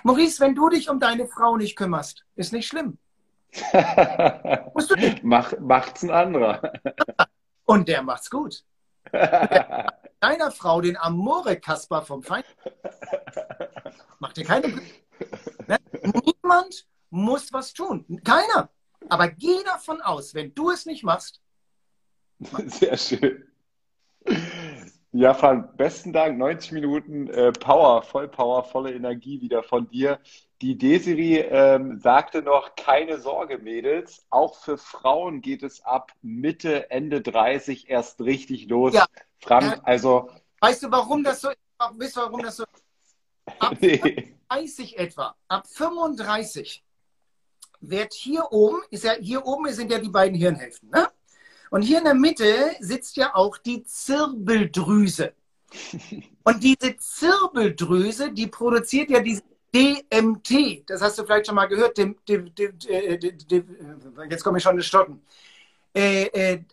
Maurice, 0.04 0.40
wenn 0.40 0.54
du 0.54 0.68
dich 0.68 0.88
um 0.88 1.00
deine 1.00 1.26
Frau 1.26 1.56
nicht 1.56 1.76
kümmerst, 1.76 2.24
ist 2.34 2.52
nicht 2.52 2.66
schlimm. 2.66 2.98
Musst 4.74 4.90
du 4.90 4.94
nicht. 4.96 5.24
Mach, 5.24 5.52
macht's 5.58 6.02
ein 6.02 6.10
anderer. 6.10 6.72
Und 7.64 7.88
der 7.88 8.02
macht's 8.02 8.30
gut. 8.30 8.64
deiner 10.20 10.50
Frau 10.50 10.80
den 10.80 10.96
Amore-Kasper 10.96 12.02
vom 12.02 12.22
Feind. 12.22 12.46
Macht 14.18 14.36
dir 14.36 14.44
keine. 14.44 14.68
Ne? 15.66 15.78
Niemand 16.24 16.86
muss 17.10 17.52
was 17.52 17.72
tun. 17.72 18.04
Keiner. 18.24 18.70
Aber 19.08 19.28
geh 19.28 19.62
davon 19.64 20.00
aus, 20.00 20.34
wenn 20.34 20.54
du 20.54 20.70
es 20.70 20.86
nicht 20.86 21.04
machst, 21.04 21.40
Sehr 22.66 22.96
schön. 22.96 23.44
Ja, 25.18 25.34
Frank, 25.34 25.76
besten 25.76 26.12
Dank. 26.12 26.38
90 26.38 26.70
Minuten 26.70 27.28
äh, 27.30 27.50
Power, 27.50 28.02
voll 28.02 28.28
Power, 28.28 28.62
volle 28.62 28.94
Energie 28.94 29.40
wieder 29.40 29.64
von 29.64 29.90
dir. 29.90 30.20
Die 30.62 30.78
Desiree 30.78 31.40
ähm, 31.40 31.98
sagte 31.98 32.40
noch, 32.40 32.76
keine 32.76 33.18
Sorge, 33.18 33.58
Mädels. 33.58 34.24
Auch 34.30 34.54
für 34.54 34.78
Frauen 34.78 35.40
geht 35.40 35.64
es 35.64 35.84
ab 35.84 36.12
Mitte, 36.22 36.92
Ende 36.92 37.20
30 37.20 37.90
erst 37.90 38.20
richtig 38.20 38.68
los. 38.68 38.94
Ja. 38.94 39.06
Frank, 39.40 39.80
also. 39.82 40.30
Weißt 40.60 40.84
du, 40.84 40.90
warum 40.92 41.24
das 41.24 41.40
so 41.40 41.48
ist? 41.48 41.58
Weißt 41.78 42.16
du, 42.16 42.20
warum 42.20 42.40
das 42.40 42.56
so 42.58 42.62
ist? 42.62 42.84
Ab 43.58 43.74
nee. 43.80 43.98
35 43.98 44.98
etwa, 44.98 45.34
ab 45.48 45.66
35 45.66 46.84
wird 47.80 48.12
hier 48.12 48.52
oben, 48.52 48.78
ist 48.90 49.02
ja, 49.02 49.14
hier 49.14 49.44
oben 49.44 49.68
sind 49.72 49.90
ja 49.90 49.98
die 49.98 50.10
beiden 50.10 50.38
Hirnhälften, 50.38 50.90
ne? 50.90 51.08
Und 51.70 51.82
hier 51.82 51.98
in 51.98 52.04
der 52.04 52.14
Mitte 52.14 52.70
sitzt 52.80 53.16
ja 53.16 53.34
auch 53.34 53.58
die 53.58 53.84
Zirbeldrüse. 53.84 55.32
Und 56.44 56.62
diese 56.62 56.96
Zirbeldrüse, 56.96 58.32
die 58.32 58.46
produziert 58.46 59.10
ja 59.10 59.20
diese 59.20 59.42
DMT. 59.74 60.88
Das 60.88 61.02
hast 61.02 61.18
du 61.18 61.24
vielleicht 61.24 61.46
schon 61.46 61.54
mal 61.54 61.66
gehört. 61.66 61.98
Dem, 61.98 62.16
dem, 62.26 62.54
dem, 62.54 62.78
äh, 62.88 63.18
jetzt 64.30 64.42
komme 64.42 64.58
ich 64.58 64.64
schon 64.64 64.76
ins 64.76 64.86
Stocken. 64.86 65.22
Äh, 65.94 66.24
äh, 66.24 66.64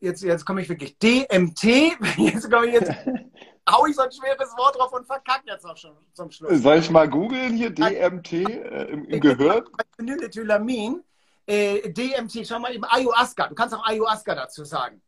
jetzt, 0.00 0.22
jetzt 0.22 0.44
komme 0.44 0.62
ich 0.62 0.68
wirklich. 0.68 0.98
DMT. 0.98 1.62
Jetzt 2.16 2.50
komme 2.50 2.66
ich 2.66 2.74
jetzt. 2.74 2.92
hau 3.70 3.86
ich 3.86 3.96
so 3.96 4.02
ein 4.02 4.12
schweres 4.12 4.56
Wort 4.56 4.76
drauf 4.76 4.92
und 4.92 5.06
verkacke 5.06 5.44
jetzt 5.46 5.64
auch 5.64 5.76
schon 5.76 5.92
zum 6.12 6.30
Schluss. 6.30 6.62
Soll 6.62 6.78
ich 6.78 6.90
mal 6.90 7.08
googeln 7.08 7.54
hier 7.54 7.70
DMT 7.70 8.32
äh, 8.32 8.84
im, 8.84 9.04
im 9.04 9.20
Gehirn? 9.20 9.64
Phenylethylamin, 9.96 11.02
äh, 11.48 11.90
DMT, 11.90 12.46
schau 12.46 12.58
mal 12.58 12.74
eben 12.74 12.84
Ayahuasca. 12.84 13.48
Du 13.48 13.54
kannst 13.54 13.74
auch 13.74 13.84
Ayahuasca 13.86 14.34
dazu 14.34 14.64
sagen. 14.64 15.00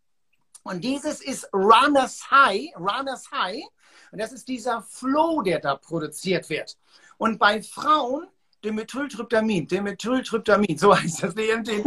Und 0.62 0.82
dieses 0.82 1.20
ist 1.20 1.48
Runners 1.52 2.30
High, 2.30 2.74
Runners 2.76 3.30
High. 3.30 3.62
Und 4.10 4.20
das 4.20 4.32
ist 4.32 4.48
dieser 4.48 4.82
Flow, 4.82 5.42
der 5.42 5.60
da 5.60 5.76
produziert 5.76 6.48
wird. 6.48 6.76
Und 7.18 7.38
bei 7.38 7.62
Frauen 7.62 8.26
Dimethyltryptamin, 8.64 9.66
Dimethyltryptamin, 9.66 10.76
so 10.76 10.96
heißt 10.98 11.22
das 11.22 11.34
DMT. 11.34 11.84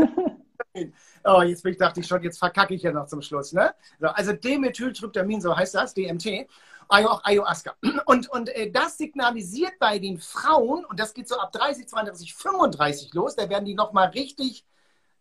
Oh, 1.23 1.41
jetzt 1.41 1.65
ich, 1.65 1.77
dachte 1.77 1.99
ich 1.99 2.07
schon, 2.07 2.21
jetzt 2.23 2.39
verkacke 2.39 2.73
ich 2.73 2.83
ja 2.83 2.91
noch 2.91 3.07
zum 3.07 3.21
Schluss. 3.21 3.53
Ne? 3.53 3.73
So, 3.99 4.07
also 4.07 4.33
Dimethyltryptamin, 4.33 5.41
so 5.41 5.55
heißt 5.55 5.75
das, 5.75 5.93
DMT, 5.93 6.47
auch 6.87 7.23
Ayahuasca. 7.23 7.75
Und, 8.05 8.29
und 8.29 8.49
äh, 8.49 8.71
das 8.71 8.97
signalisiert 8.97 9.73
bei 9.79 9.99
den 9.99 10.19
Frauen, 10.19 10.85
und 10.85 10.99
das 10.99 11.13
geht 11.13 11.27
so 11.27 11.37
ab 11.37 11.51
30, 11.51 11.87
32, 11.87 12.33
35 12.35 13.13
los, 13.13 13.35
da 13.35 13.49
werden 13.49 13.65
die 13.65 13.75
nochmal 13.75 14.09
richtig 14.09 14.65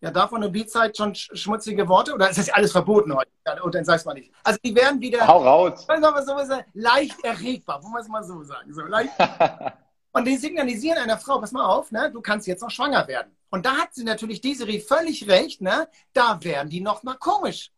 ja, 0.02 0.10
darf 0.10 0.32
man 0.32 0.42
in 0.42 0.50
Beatzeit 0.50 0.96
schon 0.96 1.14
schmutzige 1.14 1.88
Worte 1.88 2.12
oder 2.12 2.28
ist 2.28 2.36
das 2.36 2.50
alles 2.50 2.72
verboten 2.72 3.14
heute? 3.14 3.30
Ja, 3.46 3.62
und 3.62 3.72
dann 3.72 3.84
sag's 3.84 4.04
mal 4.04 4.14
nicht. 4.14 4.32
Also 4.42 4.58
die 4.64 4.74
werden 4.74 5.00
wieder. 5.00 5.24
Hau 5.28 5.44
raus. 5.44 5.86
So, 5.86 6.54
leicht 6.74 7.24
erregbar, 7.24 7.80
wollen 7.84 7.92
wir 7.92 8.00
es 8.00 8.08
mal 8.08 8.24
so 8.24 8.42
sagen. 8.42 8.74
So, 8.74 8.82
leicht. 8.82 9.12
und 10.12 10.26
die 10.26 10.36
signalisieren 10.36 10.98
einer 10.98 11.18
Frau, 11.18 11.38
pass 11.38 11.52
mal 11.52 11.64
auf, 11.64 11.90
ne, 11.90 12.10
du 12.12 12.20
kannst 12.20 12.46
jetzt 12.46 12.62
noch 12.62 12.70
schwanger 12.70 13.08
werden. 13.08 13.34
Und 13.50 13.66
da 13.66 13.76
hat 13.76 13.94
sie 13.94 14.04
natürlich 14.04 14.40
Desiree 14.40 14.80
völlig 14.80 15.28
recht, 15.28 15.60
ne? 15.60 15.88
Da 16.12 16.42
werden 16.42 16.70
die 16.70 16.80
noch 16.80 17.02
mal 17.02 17.16
komisch. 17.16 17.70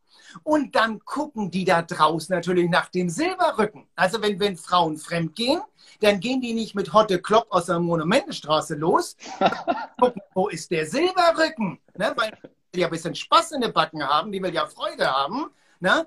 Und 0.42 0.74
dann 0.74 1.04
gucken 1.04 1.50
die 1.50 1.64
da 1.64 1.82
draußen 1.82 2.34
natürlich 2.34 2.68
nach 2.68 2.88
dem 2.90 3.08
Silberrücken. 3.08 3.86
Also 3.94 4.20
wenn, 4.22 4.38
wenn 4.40 4.56
Frauen 4.56 4.96
fremd 4.96 5.34
gehen, 5.34 5.60
dann 6.00 6.20
gehen 6.20 6.40
die 6.40 6.54
nicht 6.54 6.74
mit 6.74 6.92
Hotte 6.92 7.20
Klopp 7.20 7.46
aus 7.50 7.66
der 7.66 7.78
Monumentenstraße 7.78 8.74
los. 8.74 9.16
gucken, 10.00 10.22
wo 10.34 10.48
ist 10.48 10.70
der 10.70 10.86
Silberrücken? 10.86 11.78
Ne? 11.96 12.12
Weil 12.16 12.36
die 12.74 12.80
ja 12.80 12.88
ein 12.88 12.92
bisschen 12.92 13.14
Spaß 13.14 13.52
in 13.52 13.60
den 13.60 13.72
Backen 13.72 14.02
haben, 14.02 14.32
die 14.32 14.42
will 14.42 14.52
ja 14.52 14.66
Freude 14.66 15.10
haben. 15.10 15.46
Ne? 15.80 16.06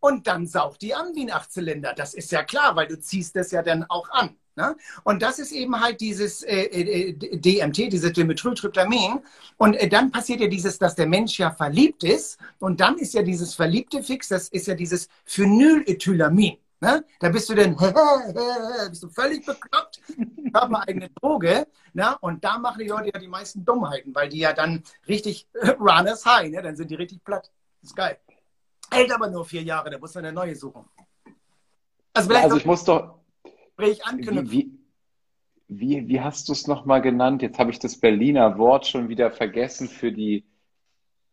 Und 0.00 0.26
dann 0.26 0.46
saugt 0.46 0.82
die 0.82 0.94
an 0.94 1.14
wie 1.14 1.22
ein 1.22 1.32
Achtzylinder. 1.32 1.94
Das 1.94 2.14
ist 2.14 2.30
ja 2.32 2.42
klar, 2.42 2.76
weil 2.76 2.86
du 2.86 2.98
ziehst 3.00 3.34
das 3.34 3.50
ja 3.50 3.62
dann 3.62 3.84
auch 3.88 4.08
an. 4.10 4.36
Ne? 4.56 4.76
Und 5.04 5.22
das 5.22 5.38
ist 5.38 5.52
eben 5.52 5.80
halt 5.80 6.00
dieses 6.00 6.42
äh, 6.42 6.64
äh, 6.64 7.12
DMT, 7.12 7.92
dieses 7.92 8.12
Dimethyltryptamin. 8.12 9.20
Und 9.56 9.74
äh, 9.74 9.88
dann 9.88 10.10
passiert 10.10 10.40
ja 10.40 10.48
dieses, 10.48 10.78
dass 10.78 10.94
der 10.94 11.06
Mensch 11.06 11.38
ja 11.38 11.50
verliebt 11.50 12.04
ist. 12.04 12.38
Und 12.58 12.80
dann 12.80 12.98
ist 12.98 13.14
ja 13.14 13.22
dieses 13.22 13.54
verliebte 13.54 14.02
Fix, 14.02 14.28
das 14.28 14.48
ist 14.48 14.66
ja 14.66 14.74
dieses 14.74 15.08
Phenylethylamin. 15.24 16.58
Ne? 16.82 17.04
Da 17.18 17.28
bist 17.28 17.48
du 17.50 17.54
dann 17.54 17.76
bist 18.90 19.02
du 19.02 19.08
völlig 19.10 19.44
bekloppt, 19.44 20.00
hab 20.54 20.64
eine 20.64 20.88
eigene 20.88 21.10
Droge. 21.10 21.66
Ne? 21.92 22.16
Und 22.20 22.42
da 22.42 22.58
machen 22.58 22.78
die 22.80 22.88
Leute 22.88 23.10
ja 23.12 23.20
die 23.20 23.28
meisten 23.28 23.64
Dummheiten, 23.64 24.14
weil 24.14 24.30
die 24.30 24.38
ja 24.38 24.54
dann 24.54 24.82
richtig 25.06 25.46
runners 25.78 26.24
high, 26.24 26.50
ne? 26.50 26.62
dann 26.62 26.76
sind 26.76 26.90
die 26.90 26.94
richtig 26.94 27.22
platt. 27.22 27.50
Das 27.82 27.90
ist 27.90 27.96
geil. 27.96 28.18
Hält 28.90 29.12
aber 29.12 29.28
nur 29.28 29.44
vier 29.44 29.62
Jahre, 29.62 29.90
da 29.90 29.98
muss 29.98 30.14
man 30.14 30.24
eine 30.24 30.32
neue 30.32 30.56
suchen. 30.56 30.84
Also, 32.12 32.32
ja, 32.32 32.40
also 32.40 32.56
ich 32.56 32.66
muss 32.66 32.82
doch, 32.82 33.19
Gespräch 33.80 34.06
anknüpfen. 34.06 34.50
Wie, 34.50 34.78
wie, 35.68 36.08
wie 36.08 36.20
hast 36.20 36.48
du 36.48 36.52
es 36.52 36.66
nochmal 36.66 37.00
genannt? 37.02 37.42
Jetzt 37.42 37.58
habe 37.58 37.70
ich 37.70 37.78
das 37.78 37.98
Berliner 37.98 38.58
Wort 38.58 38.86
schon 38.86 39.08
wieder 39.08 39.30
vergessen 39.30 39.88
für 39.88 40.12
die 40.12 40.44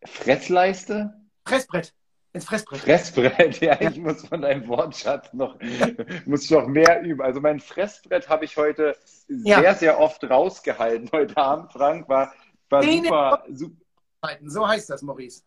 Fressleiste? 0.06 1.14
Fressbrett. 1.45 1.94
Ins 2.34 2.45
Fressbrett. 2.45 2.82
Fressbrett, 2.82 3.60
ja, 3.61 3.82
ja, 3.82 3.90
ich 3.90 3.98
muss 3.98 4.28
von 4.28 4.41
deinem 4.41 4.68
Wortschatz 4.68 5.34
noch, 5.34 5.57
muss 6.26 6.44
ich 6.44 6.52
noch 6.52 6.68
mehr 6.68 7.02
üben. 7.02 7.22
Also 7.22 7.41
mein 7.41 7.60
Fressbrett 7.60 8.30
habe 8.30 8.45
ich 8.45 8.57
heute 8.57 8.95
ja. 9.28 9.60
sehr, 9.60 9.76
sehr 9.76 9.99
oft 9.99 10.24
rausgehalten 10.24 11.10
heute 11.11 11.36
Abend, 11.38 11.72
Frank. 11.72 12.07
War, 12.07 12.34
war 12.69 12.84
super, 12.84 13.44
super. 13.49 13.76
So 14.44 14.68
heißt 14.68 14.90
das, 14.90 15.02
Maurice. 15.02 15.44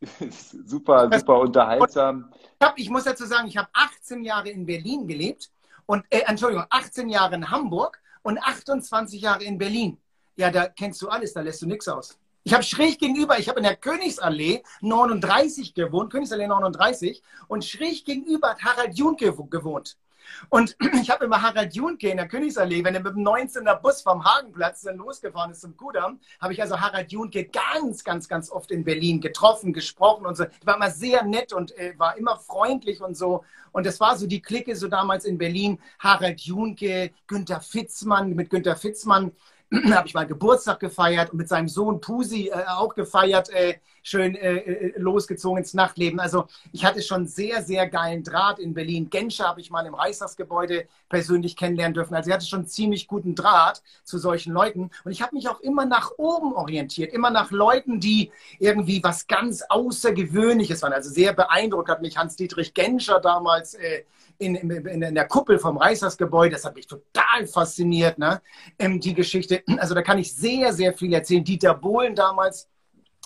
super, 0.30 1.10
super 1.18 1.40
unterhaltsam. 1.40 2.32
Ich, 2.60 2.66
hab, 2.66 2.78
ich 2.78 2.88
muss 2.88 3.04
dazu 3.04 3.26
sagen, 3.26 3.48
ich 3.48 3.56
habe 3.56 3.68
18 3.72 4.22
Jahre 4.22 4.48
in 4.50 4.64
Berlin 4.64 5.06
gelebt 5.06 5.50
und, 5.88 6.04
äh, 6.10 6.20
Entschuldigung, 6.26 6.66
18 6.68 7.08
Jahre 7.08 7.34
in 7.34 7.50
Hamburg 7.50 7.98
und 8.22 8.38
28 8.38 9.22
Jahre 9.22 9.42
in 9.44 9.56
Berlin. 9.56 9.96
Ja, 10.36 10.50
da 10.50 10.68
kennst 10.68 11.00
du 11.00 11.08
alles, 11.08 11.32
da 11.32 11.40
lässt 11.40 11.62
du 11.62 11.66
nichts 11.66 11.88
aus. 11.88 12.18
Ich 12.44 12.52
habe 12.52 12.62
schräg 12.62 12.98
gegenüber, 12.98 13.38
ich 13.38 13.48
habe 13.48 13.60
in 13.60 13.64
der 13.64 13.76
Königsallee 13.76 14.62
39 14.82 15.72
gewohnt, 15.72 16.12
Königsallee 16.12 16.46
39, 16.46 17.22
und 17.48 17.64
schräg 17.64 18.04
gegenüber 18.04 18.50
hat 18.50 18.62
Harald 18.62 18.98
Junke 18.98 19.34
gewohnt. 19.48 19.96
Und 20.48 20.76
ich 21.02 21.10
habe 21.10 21.24
immer 21.24 21.42
Harald 21.42 21.74
Junke 21.74 22.08
in 22.08 22.16
der 22.16 22.28
Königsallee, 22.28 22.84
wenn 22.84 22.94
er 22.94 23.02
mit 23.02 23.14
dem 23.14 23.24
19er 23.24 23.76
Bus 23.80 24.02
vom 24.02 24.24
Hagenplatz 24.24 24.82
dann 24.82 24.96
losgefahren 24.96 25.50
ist 25.50 25.60
zum 25.60 25.76
Kudamm, 25.76 26.20
habe 26.40 26.52
ich 26.52 26.62
also 26.62 26.80
Harald 26.80 27.12
Junke 27.12 27.44
ganz, 27.44 28.04
ganz, 28.04 28.28
ganz 28.28 28.50
oft 28.50 28.70
in 28.70 28.84
Berlin 28.84 29.20
getroffen, 29.20 29.72
gesprochen 29.72 30.26
und 30.26 30.36
so. 30.36 30.44
Ich 30.44 30.66
war 30.66 30.76
immer 30.76 30.90
sehr 30.90 31.24
nett 31.24 31.52
und 31.52 31.76
äh, 31.78 31.94
war 31.98 32.16
immer 32.16 32.36
freundlich 32.38 33.00
und 33.00 33.16
so. 33.16 33.44
Und 33.72 33.86
das 33.86 34.00
war 34.00 34.16
so 34.16 34.26
die 34.26 34.40
Clique 34.40 34.74
so 34.76 34.88
damals 34.88 35.24
in 35.24 35.38
Berlin. 35.38 35.78
Harald 35.98 36.40
Junke, 36.40 37.10
Günter 37.26 37.60
Fitzmann, 37.60 38.34
mit 38.34 38.50
Günter 38.50 38.76
Fitzmann 38.76 39.32
habe 39.92 40.06
ich 40.06 40.14
mal 40.14 40.26
Geburtstag 40.26 40.80
gefeiert 40.80 41.30
und 41.30 41.38
mit 41.38 41.48
seinem 41.48 41.68
Sohn 41.68 42.00
Pusi 42.00 42.48
äh, 42.48 42.64
auch 42.68 42.94
gefeiert, 42.94 43.50
äh, 43.50 43.74
schön 44.02 44.34
äh, 44.34 44.56
äh, 44.56 44.98
losgezogen 44.98 45.58
ins 45.58 45.74
Nachtleben. 45.74 46.20
Also 46.20 46.46
ich 46.72 46.84
hatte 46.84 47.02
schon 47.02 47.26
sehr, 47.26 47.62
sehr 47.62 47.86
geilen 47.86 48.24
Draht 48.24 48.58
in 48.58 48.72
Berlin. 48.72 49.10
Genscher 49.10 49.46
habe 49.46 49.60
ich 49.60 49.70
mal 49.70 49.84
im 49.84 49.94
Reichstagsgebäude 49.94 50.86
persönlich 51.10 51.56
kennenlernen 51.56 51.92
dürfen. 51.94 52.14
Also 52.14 52.30
ich 52.30 52.34
hatte 52.34 52.46
schon 52.46 52.66
ziemlich 52.66 53.06
guten 53.06 53.34
Draht 53.34 53.82
zu 54.04 54.18
solchen 54.18 54.52
Leuten. 54.52 54.90
Und 55.04 55.12
ich 55.12 55.20
habe 55.20 55.34
mich 55.34 55.48
auch 55.48 55.60
immer 55.60 55.84
nach 55.84 56.12
oben 56.16 56.54
orientiert, 56.54 57.12
immer 57.12 57.30
nach 57.30 57.50
Leuten, 57.50 58.00
die 58.00 58.32
irgendwie 58.58 59.02
was 59.04 59.26
ganz 59.26 59.62
Außergewöhnliches 59.68 60.80
waren. 60.82 60.94
Also 60.94 61.10
sehr 61.10 61.34
beeindruckt 61.34 61.90
hat 61.90 62.00
mich 62.00 62.16
Hans-Dietrich 62.16 62.72
Genscher 62.72 63.20
damals 63.20 63.74
äh, 63.74 64.04
in, 64.38 64.54
in, 64.54 65.02
in, 65.02 65.14
der 65.14 65.26
Kuppel 65.26 65.58
vom 65.58 65.76
Reichstagsgebäude. 65.76 66.54
Das 66.54 66.64
hat 66.64 66.74
mich 66.74 66.86
total 66.86 67.46
fasziniert, 67.46 68.18
ne? 68.18 68.40
Ähm, 68.78 69.00
die 69.00 69.14
Geschichte. 69.14 69.62
Also 69.78 69.94
da 69.94 70.02
kann 70.02 70.18
ich 70.18 70.34
sehr, 70.34 70.72
sehr 70.72 70.92
viel 70.92 71.12
erzählen. 71.12 71.44
Dieter 71.44 71.74
Bohlen 71.74 72.14
damals 72.14 72.68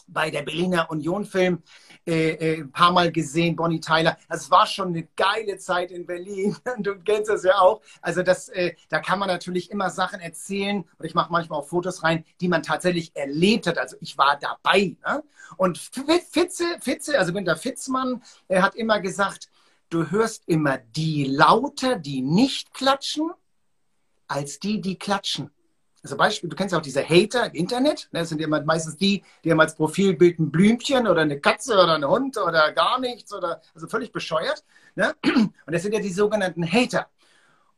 bei 0.06 0.30
der 0.30 0.43
Berliner 0.43 0.90
Union 0.90 1.24
Film 1.24 1.62
äh, 2.06 2.30
äh, 2.30 2.60
ein 2.60 2.72
paar 2.72 2.93
Mal 2.93 3.12
gesehen, 3.12 3.55
Bonnie 3.55 3.80
Tyler. 3.80 4.18
Es 4.28 4.51
war 4.51 4.66
schon 4.66 4.89
eine 4.89 5.05
geile 5.16 5.56
Zeit 5.59 5.90
in 5.90 6.06
Berlin. 6.06 6.56
Du 6.78 6.98
kennst 6.98 7.30
das 7.30 7.44
ja 7.44 7.59
auch. 7.59 7.80
Also 8.01 8.22
das, 8.22 8.48
äh, 8.48 8.74
da 8.89 8.98
kann 8.98 9.18
man 9.18 9.28
natürlich 9.28 9.70
immer 9.70 9.90
Sachen 9.90 10.20
erzählen 10.20 10.84
und 10.98 11.06
ich 11.06 11.14
mache 11.14 11.30
manchmal 11.30 11.60
auch 11.60 11.68
Fotos 11.68 12.02
rein, 12.02 12.24
die 12.40 12.48
man 12.48 12.62
tatsächlich 12.62 13.14
erlebt 13.14 13.66
hat. 13.66 13.78
Also 13.78 13.97
ich 14.01 14.18
war 14.18 14.39
dabei. 14.40 14.97
Ne? 15.06 15.22
Und 15.56 15.78
Fitze, 15.78 16.64
Fitze, 16.80 17.18
also 17.18 17.32
Günter 17.32 17.56
Fitzmann, 17.56 18.22
er 18.48 18.62
hat 18.62 18.74
immer 18.74 19.01
gesagt, 19.01 19.48
du 19.93 20.10
hörst 20.10 20.44
immer 20.47 20.78
die 20.78 21.24
lauter, 21.24 21.97
die 21.97 22.23
nicht 22.23 22.73
klatschen, 22.73 23.31
als 24.27 24.59
die, 24.59 24.81
die 24.81 24.98
klatschen. 24.98 25.51
Also 26.02 26.16
Beispiel, 26.16 26.51
du 26.51 26.56
kennst 26.56 26.74
auch 26.74 26.82
diese 26.82 27.09
Hater 27.09 27.47
im 27.47 27.55
Internet. 27.55 28.09
Ne? 28.10 28.20
Das 28.20 28.31
sind 28.31 28.40
ja 28.40 28.48
meistens 28.48 28.97
die, 28.97 29.23
die 29.44 29.52
haben 29.52 29.60
als 29.60 29.77
Profilbild 29.77 30.40
ein 30.40 30.51
Blümchen 30.51 31.06
oder 31.06 31.20
eine 31.20 31.39
Katze 31.39 31.74
oder 31.74 31.94
einen 31.94 32.09
Hund 32.09 32.36
oder 32.39 32.73
gar 32.73 32.98
nichts 32.98 33.32
oder 33.32 33.60
also 33.74 33.86
völlig 33.86 34.10
bescheuert. 34.10 34.64
Ne? 34.97 35.14
Und 35.24 35.52
das 35.66 35.82
sind 35.82 35.94
ja 35.94 36.01
die 36.01 36.12
sogenannten 36.12 36.66
Hater. 36.66 37.09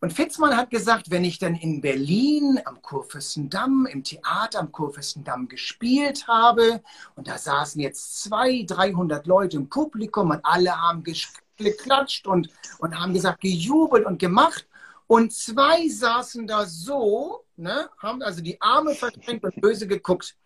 Und 0.00 0.12
Fitzmann 0.12 0.56
hat 0.56 0.70
gesagt, 0.70 1.10
wenn 1.10 1.24
ich 1.24 1.38
dann 1.38 1.54
in 1.54 1.80
Berlin 1.80 2.60
am 2.64 2.82
Kurfürstendamm, 2.82 3.86
im 3.86 4.04
Theater 4.04 4.60
am 4.60 4.70
Kurfürstendamm 4.70 5.48
gespielt 5.48 6.26
habe 6.28 6.82
und 7.16 7.26
da 7.28 7.38
saßen 7.38 7.80
jetzt 7.80 8.22
200, 8.24 8.70
300 8.70 9.26
Leute 9.26 9.56
im 9.56 9.68
Publikum 9.68 10.30
und 10.30 10.40
alle 10.44 10.78
haben 10.78 11.04
gespielt, 11.04 11.43
geklatscht 11.56 12.26
und, 12.26 12.48
und 12.78 12.98
haben 12.98 13.14
gesagt, 13.14 13.40
gejubelt 13.40 14.06
und 14.06 14.18
gemacht. 14.18 14.66
Und 15.06 15.32
zwei 15.32 15.88
saßen 15.88 16.46
da 16.46 16.64
so, 16.64 17.44
ne, 17.56 17.90
haben 17.98 18.22
also 18.22 18.40
die 18.40 18.60
Arme 18.60 18.94
verschränkt 18.94 19.44
und 19.44 19.60
böse 19.60 19.86
geguckt. 19.86 20.36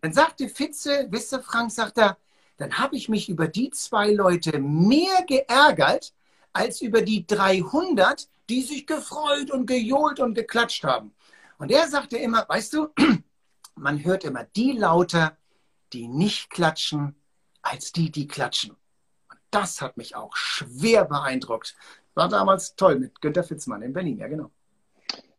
Dann 0.00 0.12
sagte 0.12 0.48
Fitze, 0.48 1.06
wisst 1.10 1.32
ihr, 1.32 1.42
Frank, 1.42 1.70
sagt 1.70 1.98
er, 1.98 2.18
dann 2.56 2.78
habe 2.78 2.96
ich 2.96 3.08
mich 3.08 3.28
über 3.28 3.46
die 3.46 3.70
zwei 3.70 4.10
Leute 4.10 4.58
mehr 4.58 5.24
geärgert, 5.26 6.12
als 6.52 6.80
über 6.80 7.02
die 7.02 7.26
300, 7.26 8.28
die 8.48 8.62
sich 8.62 8.86
gefreut 8.86 9.50
und 9.52 9.66
gejohlt 9.66 10.18
und 10.18 10.34
geklatscht 10.34 10.82
haben. 10.82 11.14
Und 11.58 11.70
er 11.70 11.86
sagte 11.88 12.16
immer, 12.16 12.44
weißt 12.48 12.72
du, 12.72 12.88
man 13.76 14.04
hört 14.04 14.24
immer 14.24 14.44
die 14.56 14.72
lauter, 14.72 15.36
die 15.92 16.08
nicht 16.08 16.50
klatschen, 16.50 17.14
als 17.62 17.92
die, 17.92 18.10
die 18.10 18.26
klatschen 18.26 18.77
das 19.60 19.80
hat 19.80 19.96
mich 19.96 20.14
auch 20.14 20.34
schwer 20.36 21.04
beeindruckt. 21.04 21.76
War 22.14 22.28
damals 22.28 22.76
toll 22.76 22.98
mit 22.98 23.20
Günter 23.20 23.44
Fitzmann 23.44 23.82
in 23.82 23.92
Berlin, 23.92 24.18
ja 24.18 24.28
genau. 24.28 24.50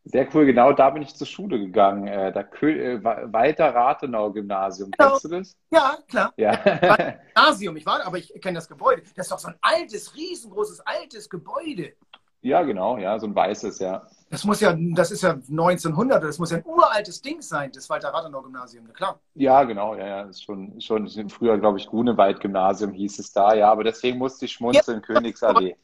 Sehr 0.05 0.27
cool, 0.33 0.45
genau 0.45 0.73
da 0.73 0.89
bin 0.89 1.03
ich 1.03 1.15
zur 1.15 1.27
Schule 1.27 1.59
gegangen. 1.59 2.07
Äh, 2.07 2.31
da 2.31 2.41
äh, 2.41 3.03
Walter 3.03 3.75
Rathenau 3.75 4.31
Gymnasium. 4.31 4.89
Genau. 4.91 5.09
Kennst 5.11 5.25
du 5.25 5.27
das? 5.29 5.57
Ja, 5.71 5.97
klar. 6.07 6.33
Ja. 6.37 6.55
Gymnasium, 7.35 7.77
ich 7.77 7.85
war, 7.85 8.05
aber 8.05 8.17
ich 8.17 8.33
kenne 8.41 8.55
das 8.55 8.67
Gebäude. 8.67 9.03
Das 9.15 9.27
ist 9.27 9.31
doch 9.31 9.39
so 9.39 9.49
ein 9.49 9.57
altes, 9.61 10.15
riesengroßes, 10.15 10.81
altes 10.81 11.29
Gebäude. 11.29 11.93
Ja, 12.41 12.63
genau, 12.63 12.97
ja, 12.97 13.19
so 13.19 13.27
ein 13.27 13.35
weißes, 13.35 13.79
ja. 13.79 14.07
Das 14.29 14.43
muss 14.43 14.59
ja, 14.59 14.75
das 14.77 15.09
ist 15.09 15.23
ja 15.23 15.31
1900, 15.31 16.23
das 16.23 16.37
muss 16.37 16.51
ja 16.51 16.57
ein 16.57 16.65
uraltes 16.65 17.21
Ding 17.21 17.41
sein, 17.41 17.71
das 17.73 17.89
Walter 17.89 18.09
Rathenau 18.09 18.43
Gymnasium, 18.43 18.85
na 18.87 18.93
klar. 18.93 19.19
Ja, 19.33 19.63
genau, 19.63 19.95
ja, 19.95 20.05
ja, 20.05 20.23
das 20.25 20.37
ist 20.37 20.43
schon, 20.43 20.79
schon 20.79 21.29
früher, 21.29 21.57
glaube 21.57 21.79
ich, 21.79 21.87
Grunewald 21.87 22.39
Gymnasium 22.39 22.91
hieß 22.91 23.17
es 23.19 23.33
da, 23.33 23.55
ja, 23.55 23.71
aber 23.71 23.83
deswegen 23.83 24.19
musste 24.19 24.45
ich 24.45 24.53
schmunzeln, 24.53 24.99
ja, 24.99 25.05
Königsallee. 25.05 25.75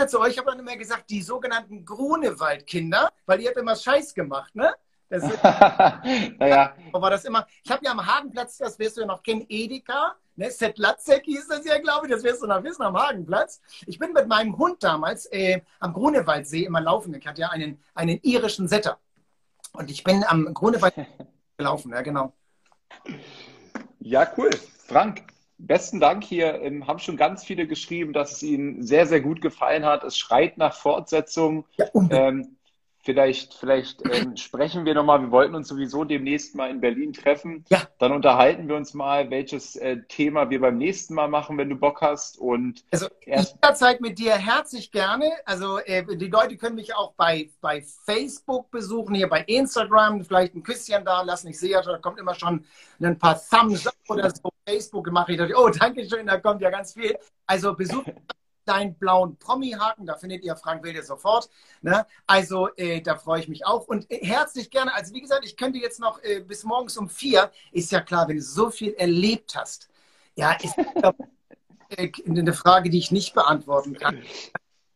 Ich 0.00 0.06
zu 0.06 0.20
euch, 0.20 0.32
ich 0.32 0.38
habe 0.38 0.50
dann 0.50 0.60
immer 0.60 0.76
gesagt, 0.76 1.10
die 1.10 1.22
sogenannten 1.22 1.84
Grunewald-Kinder, 1.84 3.10
weil 3.26 3.40
ihr 3.40 3.48
habt 3.48 3.58
immer 3.58 3.74
Scheiß 3.74 4.14
gemacht, 4.14 4.54
ne? 4.54 4.72
Das 5.08 5.24
ist, 5.24 5.42
naja. 6.38 6.74
war 6.92 7.10
das 7.10 7.24
immer, 7.24 7.46
ich 7.64 7.70
habe 7.70 7.84
ja 7.84 7.92
am 7.92 8.06
Hagenplatz, 8.06 8.58
das 8.58 8.78
wirst 8.78 8.96
du 8.96 9.00
ja 9.00 9.06
noch 9.06 9.22
kennen, 9.22 9.44
Edeka, 9.48 10.14
ne? 10.38 10.50
Setlatzek 10.50 11.24
hieß 11.24 11.48
das 11.48 11.64
ja, 11.64 11.78
glaube 11.78 12.06
ich, 12.06 12.12
das 12.12 12.22
wirst 12.22 12.42
du 12.42 12.46
noch 12.46 12.62
wissen, 12.62 12.82
am 12.82 12.96
Hagenplatz. 12.96 13.60
Ich 13.86 13.98
bin 13.98 14.12
mit 14.12 14.28
meinem 14.28 14.56
Hund 14.56 14.82
damals 14.82 15.26
äh, 15.26 15.60
am 15.80 15.92
Grunewaldsee 15.92 16.64
immer 16.64 16.80
laufen. 16.80 17.14
Ich 17.14 17.26
hatte 17.26 17.42
ja 17.42 17.50
einen, 17.50 17.78
einen 17.94 18.18
irischen 18.22 18.68
Setter. 18.68 18.98
Und 19.72 19.90
ich 19.90 20.02
bin 20.02 20.24
am 20.26 20.54
Grunewald 20.54 20.94
gelaufen, 21.58 21.92
ja, 21.92 22.00
genau. 22.02 22.32
Ja, 24.00 24.32
cool. 24.36 24.50
Frank, 24.86 25.24
besten 25.58 26.00
Dank 26.00 26.24
hier. 26.24 26.60
Ähm, 26.62 26.86
haben 26.86 26.98
schon 26.98 27.16
ganz 27.16 27.44
viele 27.44 27.66
geschrieben, 27.66 28.12
dass 28.12 28.32
es 28.32 28.42
ihnen 28.42 28.82
sehr, 28.82 29.06
sehr 29.06 29.20
gut 29.20 29.40
gefallen 29.40 29.84
hat. 29.84 30.04
Es 30.04 30.16
schreit 30.16 30.56
nach 30.56 30.74
Fortsetzung. 30.74 31.66
Ja, 31.76 31.86
ähm, 32.10 32.57
Vielleicht, 33.08 33.54
vielleicht 33.54 34.02
ähm, 34.04 34.36
sprechen 34.36 34.84
wir 34.84 34.92
nochmal. 34.92 35.22
Wir 35.22 35.30
wollten 35.30 35.54
uns 35.54 35.68
sowieso 35.68 36.04
demnächst 36.04 36.54
mal 36.54 36.68
in 36.68 36.82
Berlin 36.82 37.14
treffen. 37.14 37.64
Ja. 37.70 37.80
Dann 37.98 38.12
unterhalten 38.12 38.68
wir 38.68 38.76
uns 38.76 38.92
mal, 38.92 39.30
welches 39.30 39.76
äh, 39.76 40.02
Thema 40.08 40.50
wir 40.50 40.60
beim 40.60 40.76
nächsten 40.76 41.14
Mal 41.14 41.26
machen, 41.26 41.56
wenn 41.56 41.70
du 41.70 41.76
Bock 41.76 42.02
hast. 42.02 42.36
Und 42.36 42.84
also 42.92 43.06
jederzeit 43.24 44.02
mit 44.02 44.18
dir 44.18 44.34
herzlich 44.34 44.92
gerne. 44.92 45.24
Also 45.46 45.78
äh, 45.78 46.04
die 46.18 46.26
Leute 46.26 46.58
können 46.58 46.74
mich 46.74 46.94
auch 46.94 47.14
bei, 47.14 47.48
bei 47.62 47.82
Facebook 48.04 48.70
besuchen, 48.70 49.14
hier 49.14 49.30
bei 49.30 49.40
Instagram, 49.44 50.22
vielleicht 50.22 50.54
ein 50.54 50.62
Küsschen 50.62 51.02
da 51.02 51.22
lassen. 51.22 51.48
Ich 51.48 51.58
sehe 51.58 51.70
ja, 51.70 51.80
da 51.80 51.96
kommt 51.96 52.18
immer 52.18 52.34
schon 52.34 52.62
ein 53.00 53.18
paar 53.18 53.40
Thumbs 53.40 53.86
up 53.86 53.94
oder 54.10 54.28
so. 54.28 54.50
Facebook 54.68 55.10
mache 55.12 55.32
ich. 55.32 55.56
Oh, 55.56 55.70
danke 55.70 56.06
schön, 56.06 56.26
da 56.26 56.38
kommt 56.38 56.60
ja 56.60 56.68
ganz 56.68 56.92
viel. 56.92 57.16
Also 57.46 57.72
besucht 57.74 58.12
kleinen 58.68 58.94
blauen 58.96 59.38
Promi-Haken, 59.38 60.04
da 60.04 60.16
findet 60.16 60.44
ihr 60.44 60.54
Frank 60.54 60.84
Wilde 60.84 61.02
sofort. 61.02 61.48
Ne? 61.80 62.06
Also 62.26 62.68
äh, 62.76 63.00
da 63.00 63.16
freue 63.16 63.40
ich 63.40 63.48
mich 63.48 63.64
auch 63.64 63.88
und 63.88 64.10
äh, 64.10 64.18
herzlich 64.22 64.70
gerne. 64.70 64.94
Also 64.94 65.14
wie 65.14 65.22
gesagt, 65.22 65.46
ich 65.46 65.56
könnte 65.56 65.78
jetzt 65.78 66.00
noch 66.00 66.22
äh, 66.22 66.40
bis 66.40 66.64
morgens 66.64 66.98
um 66.98 67.08
vier, 67.08 67.50
ist 67.72 67.90
ja 67.92 68.02
klar, 68.02 68.28
wenn 68.28 68.36
du 68.36 68.42
so 68.42 68.70
viel 68.70 68.92
erlebt 68.92 69.56
hast, 69.56 69.88
ja, 70.36 70.52
ist 70.52 70.76
äh, 71.96 72.12
eine 72.26 72.52
Frage, 72.52 72.90
die 72.90 72.98
ich 72.98 73.10
nicht 73.10 73.32
beantworten 73.32 73.94
kann. 73.94 74.22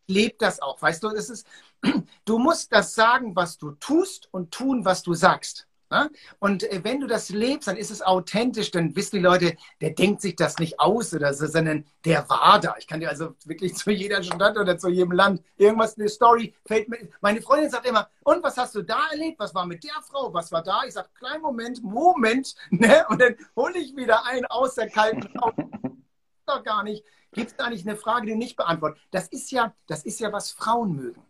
Lebt 0.07 0.43
das 0.43 0.61
auch, 0.61 0.83
weißt 0.83 1.03
du, 1.03 1.09
das 1.09 1.31
ist, 1.31 1.47
du 2.27 2.39
musst 2.39 2.73
das 2.75 2.95
sagen, 2.95 3.35
was 3.35 3.57
du 3.57 3.71
tust 3.73 4.29
und 4.33 4.51
tun, 4.51 4.85
was 4.85 5.03
du 5.03 5.15
sagst. 5.15 5.67
Ne? 5.93 6.11
Und 6.39 6.65
äh, 6.65 6.81
wenn 6.83 7.01
du 7.01 7.07
das 7.07 7.29
lebst, 7.29 7.69
dann 7.69 7.77
ist 7.77 7.91
es 7.91 8.01
authentisch, 8.01 8.71
dann 8.71 8.97
wissen 8.97 9.17
die 9.17 9.23
Leute, 9.23 9.57
der 9.83 9.91
denkt 9.91 10.23
sich 10.23 10.37
das 10.37 10.59
nicht 10.59 10.81
aus 10.81 11.13
oder 11.13 11.35
so, 11.35 11.47
sondern 11.47 11.85
der 12.07 12.27
war 12.31 12.59
da. 12.61 12.77
Ich 12.79 12.87
kann 12.87 13.01
dir 13.01 13.11
also 13.11 13.35
wirklich 13.45 13.75
zu 13.77 13.91
jeder 13.91 14.23
Stadt 14.23 14.57
oder 14.57 14.79
zu 14.79 14.89
jedem 14.89 15.13
Land 15.13 15.43
irgendwas, 15.59 15.99
eine 15.99 16.09
Story 16.09 16.55
fällt 16.65 16.89
mir. 16.89 17.11
Meine 17.21 17.43
Freundin 17.43 17.69
sagt 17.69 17.87
immer, 17.87 18.09
und 18.25 18.43
was 18.43 18.57
hast 18.57 18.75
du 18.75 18.81
da 18.81 19.01
erlebt? 19.11 19.39
Was 19.39 19.55
war 19.55 19.67
mit 19.67 19.85
der 19.85 20.01
Frau? 20.03 20.33
Was 20.33 20.51
war 20.51 20.63
da? 20.63 20.81
Ich 20.87 20.95
sage, 20.95 21.11
kleinen 21.19 21.43
Moment, 21.43 21.83
Moment, 21.83 22.55
ne? 22.71 23.05
Und 23.11 23.21
dann 23.21 23.37
hole 23.55 23.79
ich 23.79 23.95
wieder 23.95 24.25
einen 24.25 24.47
aus 24.47 24.77
der 24.77 24.89
kalten 24.89 25.29
Frau. 25.29 25.53
Doch 26.47 26.65
gar 26.65 26.85
nicht. 26.85 27.05
Gibt 27.33 27.51
es 27.51 27.57
da 27.57 27.69
nicht 27.69 27.87
eine 27.87 27.99
Frage, 27.99 28.29
die 28.29 28.35
nicht 28.35 28.57
beantwortet? 28.57 28.99
Das 29.11 29.29
ist 29.29 29.51
ja, 29.51 29.75
das 29.87 30.07
ist 30.07 30.21
ja, 30.21 30.33
was 30.33 30.53
Frauen 30.53 30.97
mögen. 30.97 31.23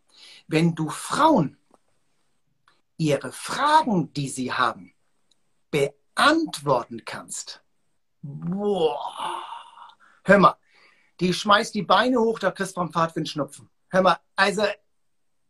Wenn 0.46 0.76
du 0.76 0.88
Frauen 0.88 1.58
ihre 3.06 3.32
Fragen, 3.32 4.12
die 4.12 4.28
sie 4.28 4.52
haben, 4.52 4.94
beantworten 5.70 7.04
kannst. 7.04 7.62
Boah. 8.22 9.42
Hör 10.24 10.38
mal, 10.38 10.56
die 11.20 11.34
schmeißt 11.34 11.74
die 11.74 11.82
Beine 11.82 12.20
hoch, 12.20 12.38
da 12.38 12.50
kriegst 12.50 12.76
du 12.76 12.80
vom 12.80 12.92
Pfadwind 12.92 13.28
Schnupfen. 13.28 13.68
Hör 13.90 14.02
mal, 14.02 14.18
also 14.36 14.64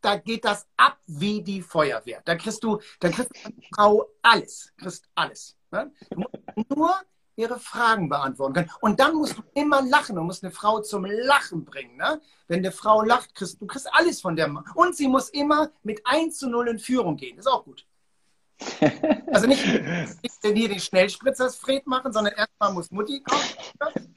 da 0.01 0.17
geht 0.17 0.43
das 0.43 0.67
ab 0.75 0.99
wie 1.05 1.41
die 1.41 1.61
Feuerwehr. 1.61 2.21
Da 2.25 2.35
kriegst 2.35 2.63
du, 2.63 2.79
da 2.99 3.09
kriegst 3.09 3.31
du 3.77 4.03
alles, 4.21 4.73
kriegst 4.77 5.07
alles. 5.15 5.57
Ne? 5.71 5.91
Nur 6.69 6.93
ihre 7.35 7.59
Fragen 7.59 8.09
beantworten 8.09 8.53
können. 8.53 8.71
Und 8.81 8.99
dann 8.99 9.15
musst 9.15 9.37
du 9.37 9.43
immer 9.53 9.81
lachen. 9.81 10.15
Du 10.15 10.21
musst 10.21 10.43
eine 10.43 10.51
Frau 10.51 10.81
zum 10.81 11.05
Lachen 11.05 11.65
bringen. 11.65 11.97
Ne? 11.97 12.21
Wenn 12.47 12.59
eine 12.59 12.71
Frau 12.71 13.01
lacht, 13.01 13.33
kriegst 13.35 13.61
du 13.61 13.65
kriegst 13.65 13.93
alles 13.93 14.21
von 14.21 14.35
der 14.35 14.47
Mann. 14.47 14.65
Und 14.75 14.95
sie 14.95 15.07
muss 15.07 15.29
immer 15.29 15.71
mit 15.83 16.01
1 16.05 16.37
zu 16.37 16.49
0 16.49 16.69
in 16.69 16.79
Führung 16.79 17.17
gehen. 17.17 17.37
Ist 17.37 17.47
auch 17.47 17.63
gut. 17.63 17.85
Also 19.31 19.47
nicht, 19.47 19.65
nicht 19.65 20.35
hier 20.41 20.69
den 20.69 20.79
Schnellspritzers 20.79 21.57
Fred 21.57 21.85
machen, 21.87 22.13
sondern 22.13 22.33
erstmal 22.33 22.73
muss 22.73 22.91
Mutti 22.91 23.21
kommen 23.21 23.41